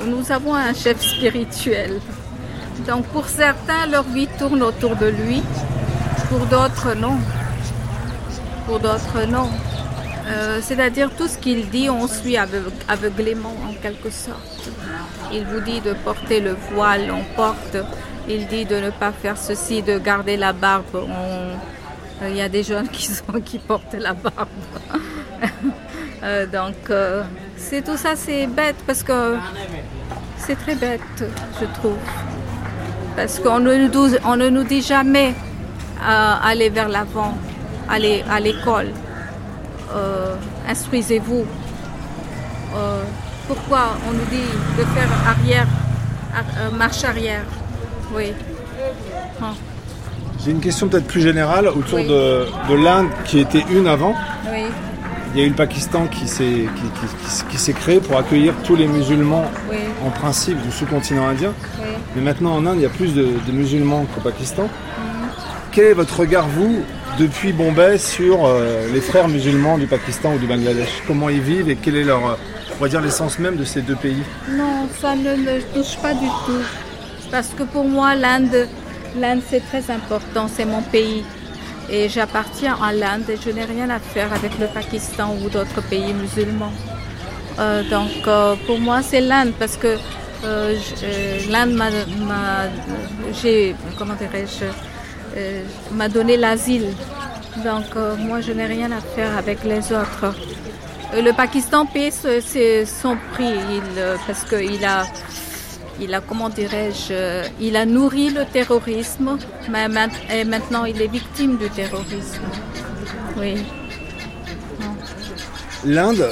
nous 0.09 0.33
avons 0.33 0.57
un 0.57 0.75
chef 0.75 1.01
spirituel. 1.01 2.01
Donc 2.89 3.07
pour 3.07 3.27
certains, 3.29 3.87
leur 3.89 4.03
vie 4.03 4.27
tourne 4.41 4.65
autour 4.65 4.97
de 4.97 5.07
lui. 5.07 5.41
Pour 6.29 6.41
d'autres, 6.47 6.97
non. 6.97 7.19
Pour 8.67 8.81
d'autres, 8.81 9.25
non. 9.29 9.51
Euh, 10.29 10.59
c'est-à-dire 10.61 11.11
tout 11.17 11.29
ce 11.29 11.39
qu'il 11.39 11.69
dit, 11.71 11.89
on 11.89 12.09
suit 12.09 12.37
aveuglément 12.37 13.55
en 13.69 13.73
quelque 13.81 14.11
sorte. 14.11 14.71
Il 15.33 15.45
vous 15.45 15.61
dit 15.61 15.81
de 15.81 15.93
porter 15.93 16.41
le 16.41 16.57
voile, 16.73 17.13
on 17.13 17.23
porte. 17.37 17.77
Il 18.29 18.47
dit 18.49 18.65
de 18.65 18.77
ne 18.77 18.91
pas 18.91 19.13
faire 19.13 19.39
ceci, 19.39 19.83
de 19.83 19.99
garder 19.99 20.37
la 20.37 20.53
barbe. 20.53 21.07
Il 22.23 22.37
y 22.37 22.41
a 22.41 22.49
des 22.49 22.65
jeunes 22.65 22.89
qui, 22.89 23.59
portent 23.67 23.95
la 23.95 24.15
barbe. 24.15 24.49
Euh, 26.23 26.47
donc, 26.47 26.75
c'est 27.57 27.85
tout 27.85 27.97
ça, 27.97 28.17
c'est 28.17 28.47
bête 28.47 28.77
parce 28.87 29.03
que 29.03 29.37
c'est 30.39 30.57
très 30.57 30.75
bête, 30.75 31.01
je 31.61 31.67
trouve. 31.79 31.99
Parce 33.15 33.39
qu'on 33.39 33.61
ne, 33.61 33.87
on 34.25 34.37
ne 34.37 34.49
nous 34.49 34.65
dit 34.65 34.83
jamais 34.83 35.35
aller 36.03 36.71
vers 36.71 36.89
l'avant, 36.89 37.37
aller 37.89 38.25
à 38.29 38.41
l'école, 38.41 38.93
instruisez-vous. 40.69 41.45
pourquoi 43.47 43.97
on 44.09 44.13
nous 44.13 44.27
dit 44.31 44.51
de 44.79 44.85
faire 44.95 45.09
arrière, 45.27 45.67
marche 46.77 47.05
arrière? 47.05 47.45
Oui. 48.15 48.33
Hein. 49.43 49.55
J'ai 50.45 50.51
une 50.53 50.61
question 50.61 50.89
peut-être 50.89 51.07
plus 51.07 51.23
générale 51.23 51.69
autour 51.69 51.99
de, 51.99 52.47
l'Inde 52.75 53.09
qui 53.25 53.41
était 53.41 53.65
une 53.71 53.87
avant. 53.87 54.15
Oui. 54.51 54.65
Il 55.35 55.41
y 55.41 55.43
a 55.43 55.47
eu 55.47 55.51
le 55.51 55.57
Pakistan 55.57 56.07
qui 56.07 56.27
s'est 56.29 56.67
qui, 57.51 57.73
créé 57.75 58.01
pour 58.01 58.17
accueillir 58.17 58.55
tous 58.65 58.77
les 58.77 58.87
musulmans 58.87 59.51
en 60.05 60.11
principe 60.11 60.61
du 60.63 60.71
sous-continent 60.71 61.27
indien. 61.27 61.53
Mais 62.15 62.23
maintenant 62.23 62.55
en 62.55 62.65
Inde, 62.65 62.77
il 62.77 62.83
y 62.83 62.87
a 62.87 62.91
plus 62.91 63.13
de, 63.15 63.29
musulmans 63.53 64.07
qu'au 64.15 64.21
Pakistan. 64.21 64.65
Mhm. 64.65 65.29
Quel 65.73 65.85
est 65.87 65.95
votre 65.95 66.21
regard, 66.21 66.47
vous, 66.47 66.83
depuis 67.19 67.53
Bombay, 67.53 67.99
sur 67.99 68.45
euh, 68.45 68.87
les 68.93 69.01
frères 69.01 69.29
musulmans 69.29 69.79
du 69.79 69.87
Pakistan 69.87 70.35
ou 70.35 70.39
du 70.39 70.47
Bangladesh 70.47 71.03
Comment 71.07 71.29
ils 71.29 71.41
vivent 71.41 71.71
et 71.71 71.77
quel 71.77 71.97
est 71.97 72.05
leur, 72.05 72.27
euh, 72.27 72.35
on 72.79 72.83
va 72.83 72.89
dire, 72.89 73.01
l'essence 73.01 73.39
même 73.39 73.57
de 73.57 73.65
ces 73.65 73.83
deux 73.83 73.97
pays? 73.97 74.23
Non, 74.51 74.89
ça 75.01 75.15
ne 75.15 75.37
me 75.37 75.61
touche 75.75 75.97
pas 75.99 76.13
du 76.13 76.27
tout. 76.27 76.63
Parce 77.31 77.49
que 77.49 77.63
pour 77.63 77.85
moi, 77.85 78.15
l'Inde, 78.15 78.69
l'Inde 79.19 79.41
c'est 79.49 79.61
très 79.61 79.91
important, 79.91 80.49
c'est 80.49 80.65
mon 80.65 80.83
pays. 80.83 81.25
Et 81.89 82.09
j'appartiens 82.09 82.77
à 82.83 82.93
l'Inde 82.93 83.29
et 83.29 83.37
je 83.45 83.51
n'ai 83.51 83.65
rien 83.65 83.89
à 83.91 83.99
faire 83.99 84.33
avec 84.33 84.59
le 84.59 84.67
Pakistan 84.67 85.37
ou 85.43 85.49
d'autres 85.49 85.83
pays 85.83 86.13
musulmans. 86.13 86.73
Euh, 87.59 87.83
donc 87.89 88.11
pour 88.67 88.79
moi, 88.79 89.03
c'est 89.03 89.21
l'Inde 89.21 89.53
parce 89.59 89.77
que 89.77 89.97
l'Inde 91.51 91.73
m'a, 91.73 91.89
comment 93.99 94.15
dirais-je, 94.15 94.67
euh, 95.37 95.63
m'a 95.93 96.09
donné 96.09 96.37
l'asile. 96.37 96.89
Donc 97.65 97.85
euh, 97.97 98.17
moi, 98.17 98.41
je 98.41 98.53
n'ai 98.53 98.67
rien 98.67 98.91
à 98.93 99.01
faire 99.01 99.37
avec 99.37 99.65
les 99.65 99.93
autres. 99.93 100.35
Euh, 101.15 101.23
le 101.23 101.33
Pakistan 101.33 101.87
paie 101.87 102.11
son 102.11 103.17
prix 103.33 103.55
parce 104.27 104.45
qu'il 104.45 104.85
a, 104.85 105.05
il 106.01 106.15
a, 106.15 106.21
comment 106.21 106.49
dirais-je, 106.49 107.49
il 107.61 107.77
a 107.77 107.85
nourri 107.85 108.31
le 108.31 108.45
terrorisme, 108.45 109.39
mais 109.71 109.87
et 110.33 110.45
maintenant 110.45 110.85
il 110.85 111.01
est 111.01 111.07
victime 111.09 111.57
du 111.59 111.69
terrorisme. 111.71 112.43
Oui. 113.39 113.65
L'Inde, 115.85 116.29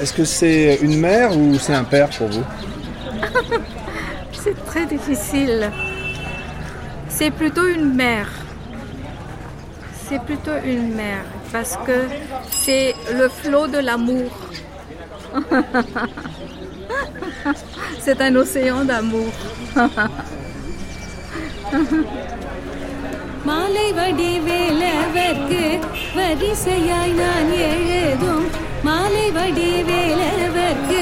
est-ce 0.00 0.12
que 0.12 0.24
c'est 0.24 0.78
une 0.82 0.98
mère 0.98 1.36
ou 1.36 1.58
c'est 1.58 1.74
un 1.74 1.84
père 1.84 2.08
pour 2.10 2.28
vous? 2.28 2.44
C'est 4.32 4.64
très 4.66 4.86
difficile. 4.86 5.70
C'est 7.21 7.31
plutôt 7.31 7.67
une 7.67 7.93
mère. 7.93 8.29
C'est 10.05 10.21
plutôt 10.21 10.57
une 10.65 10.93
mère 10.95 11.25
parce 11.51 11.75
que 11.85 12.07
c'est 12.51 12.95
le 13.19 13.27
flot 13.29 13.67
de 13.67 13.79
l'amour. 13.79 14.31
c'est 17.99 18.19
un 18.21 18.35
océan 18.35 18.83
d'amour. 18.85 19.31
மாலை 23.47 23.87
வடிவேலவர்க்கு 23.97 25.61
வரிசையாய் 26.17 27.13
நான் 27.19 27.51
எழுதும் 27.67 28.47
மாலை 28.87 29.27
வடிவேலவர்க்கு 29.37 31.01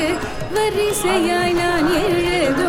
வரிசையாய் 0.58 1.56
நான் 1.62 1.90
எழுதும் 2.02 2.69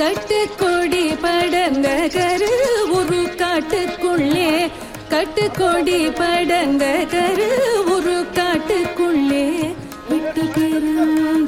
கட்டுக்கொடி 0.00 1.12
படங்கரு 1.12 2.48
ஒரு 2.90 3.20
காட்டுக்குள்ளே. 3.36 4.70
கட்டுக்கொடி 5.08 6.08
படங்கரு 6.08 7.48
ஒரு 7.90 8.26
காட்டுக்குள்ளே. 8.34 9.74
விட்டு 10.08 10.44
பெறும் 10.44 11.39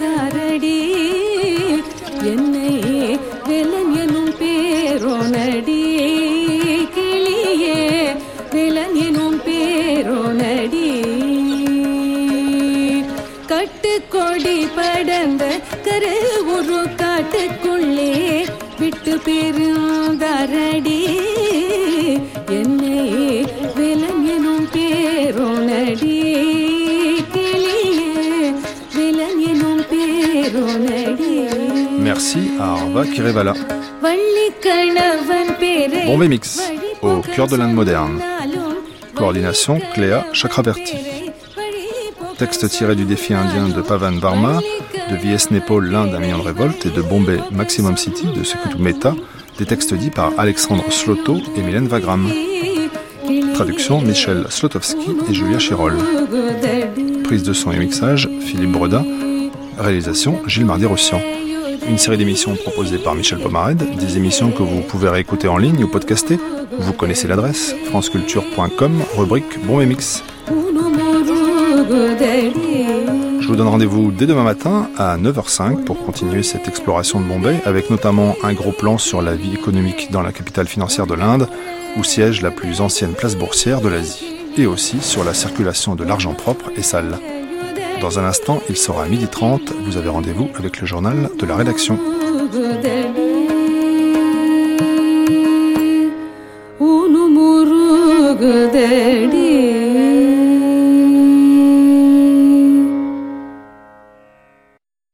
à 32.97 33.07
Kirevala. 33.07 33.55
Bombay 36.07 36.29
Mix, 36.29 36.61
au 37.01 37.21
cœur 37.21 37.47
de 37.47 37.57
l'Inde 37.57 37.75
moderne. 37.75 38.21
Coordination 39.15 39.81
Cléa 39.95 40.27
Chakraverti. 40.33 40.97
Texte 42.39 42.69
tiré 42.69 42.95
du 42.97 43.05
défi 43.05 43.35
indien 43.35 43.69
de 43.69 43.81
Pavan 43.83 44.19
Varma, 44.19 44.59
de 45.11 45.17
VS 45.17 45.51
Nepal, 45.51 45.85
l'Inde, 45.85 46.15
un 46.15 46.19
million 46.19 46.39
de 46.39 46.45
révolte, 46.45 46.87
et 46.87 46.91
de 46.91 47.03
Bombay 47.03 47.39
Maximum 47.51 47.97
City, 47.97 48.27
de 48.27 48.43
Sekutu 48.43 48.79
Meta, 48.79 49.15
des 49.59 49.67
textes 49.67 49.95
dits 49.95 50.11
par 50.11 50.33
Alexandre 50.39 50.85
Sloto 50.91 51.39
et 51.57 51.63
Mylène 51.63 51.89
Vagram. 51.89 52.29
Traduction 53.55 54.01
Michel 54.01 54.47
Slotowski 54.49 55.17
et 55.31 55.35
Julia 55.35 55.59
Chirol. 55.59 55.95
Prise 57.25 57.43
de 57.43 57.53
son 57.53 57.73
et 57.73 57.79
mixage 57.79 58.29
Philippe 58.41 58.73
Bredin. 58.73 59.05
Réalisation 59.79 60.41
Gilles 60.47 60.67
Mardi-Rossian. 60.67 61.21
Une 61.93 61.99
série 61.99 62.17
d'émissions 62.17 62.57
proposées 62.57 62.97
par 62.97 63.15
Michel 63.15 63.39
Pomarède, 63.39 63.85
des 63.99 64.17
émissions 64.17 64.51
que 64.51 64.63
vous 64.63 64.81
pouvez 64.81 65.11
réécouter 65.11 65.47
en 65.47 65.59
ligne 65.59 65.85
ou 65.85 65.89
podcaster. 65.89 66.39
Vous 66.79 66.95
connaissez 66.95 67.29
l'adresse 67.29 67.77
franceculture.com, 67.85 69.03
rubrique 69.15 69.63
Bon 69.67 69.77
Mix. 69.85 70.25
Je 73.41 73.47
vous 73.47 73.57
donne 73.57 73.69
rendez-vous 73.69 74.11
dès 74.11 74.25
demain 74.25 74.43
matin 74.43 74.89
à 74.97 75.19
9h05 75.19 75.85
pour 75.85 76.03
continuer 76.03 76.43
cette 76.43 76.67
exploration 76.67 77.21
de 77.21 77.27
Bombay 77.27 77.61
avec 77.67 77.91
notamment 77.91 78.37
un 78.43 78.55
gros 78.55 78.73
plan 78.73 78.97
sur 78.97 79.21
la 79.21 79.35
vie 79.35 79.53
économique 79.53 80.11
dans 80.11 80.23
la 80.23 80.33
capitale 80.33 80.69
financière 80.69 81.07
de 81.07 81.13
l'Inde 81.13 81.47
où 81.99 82.05
siège 82.05 82.41
la 82.41 82.51
plus 82.51 82.81
ancienne 82.81 83.13
place 83.13 83.37
boursière 83.37 83.83
de 83.83 83.91
l'Asie 83.91 84.35
et 84.57 84.65
aussi 84.65 85.03
sur 85.03 85.25
la 85.25 85.35
circulation 85.35 85.95
de 85.95 86.05
l'argent 86.05 86.33
propre 86.33 86.71
et 86.75 86.83
sale. 86.83 87.19
Dans 88.03 88.19
un 88.19 88.25
instant, 88.25 88.61
il 88.69 88.77
sera 88.77 89.05
à 89.05 89.09
12h30. 89.09 89.75
Vous 89.85 89.97
avez 89.97 90.09
rendez-vous 90.09 90.51
avec 90.59 90.81
le 90.81 90.87
journal 90.89 91.31
de 91.39 91.47
la 91.47 91.55
rédaction. 91.55 92.01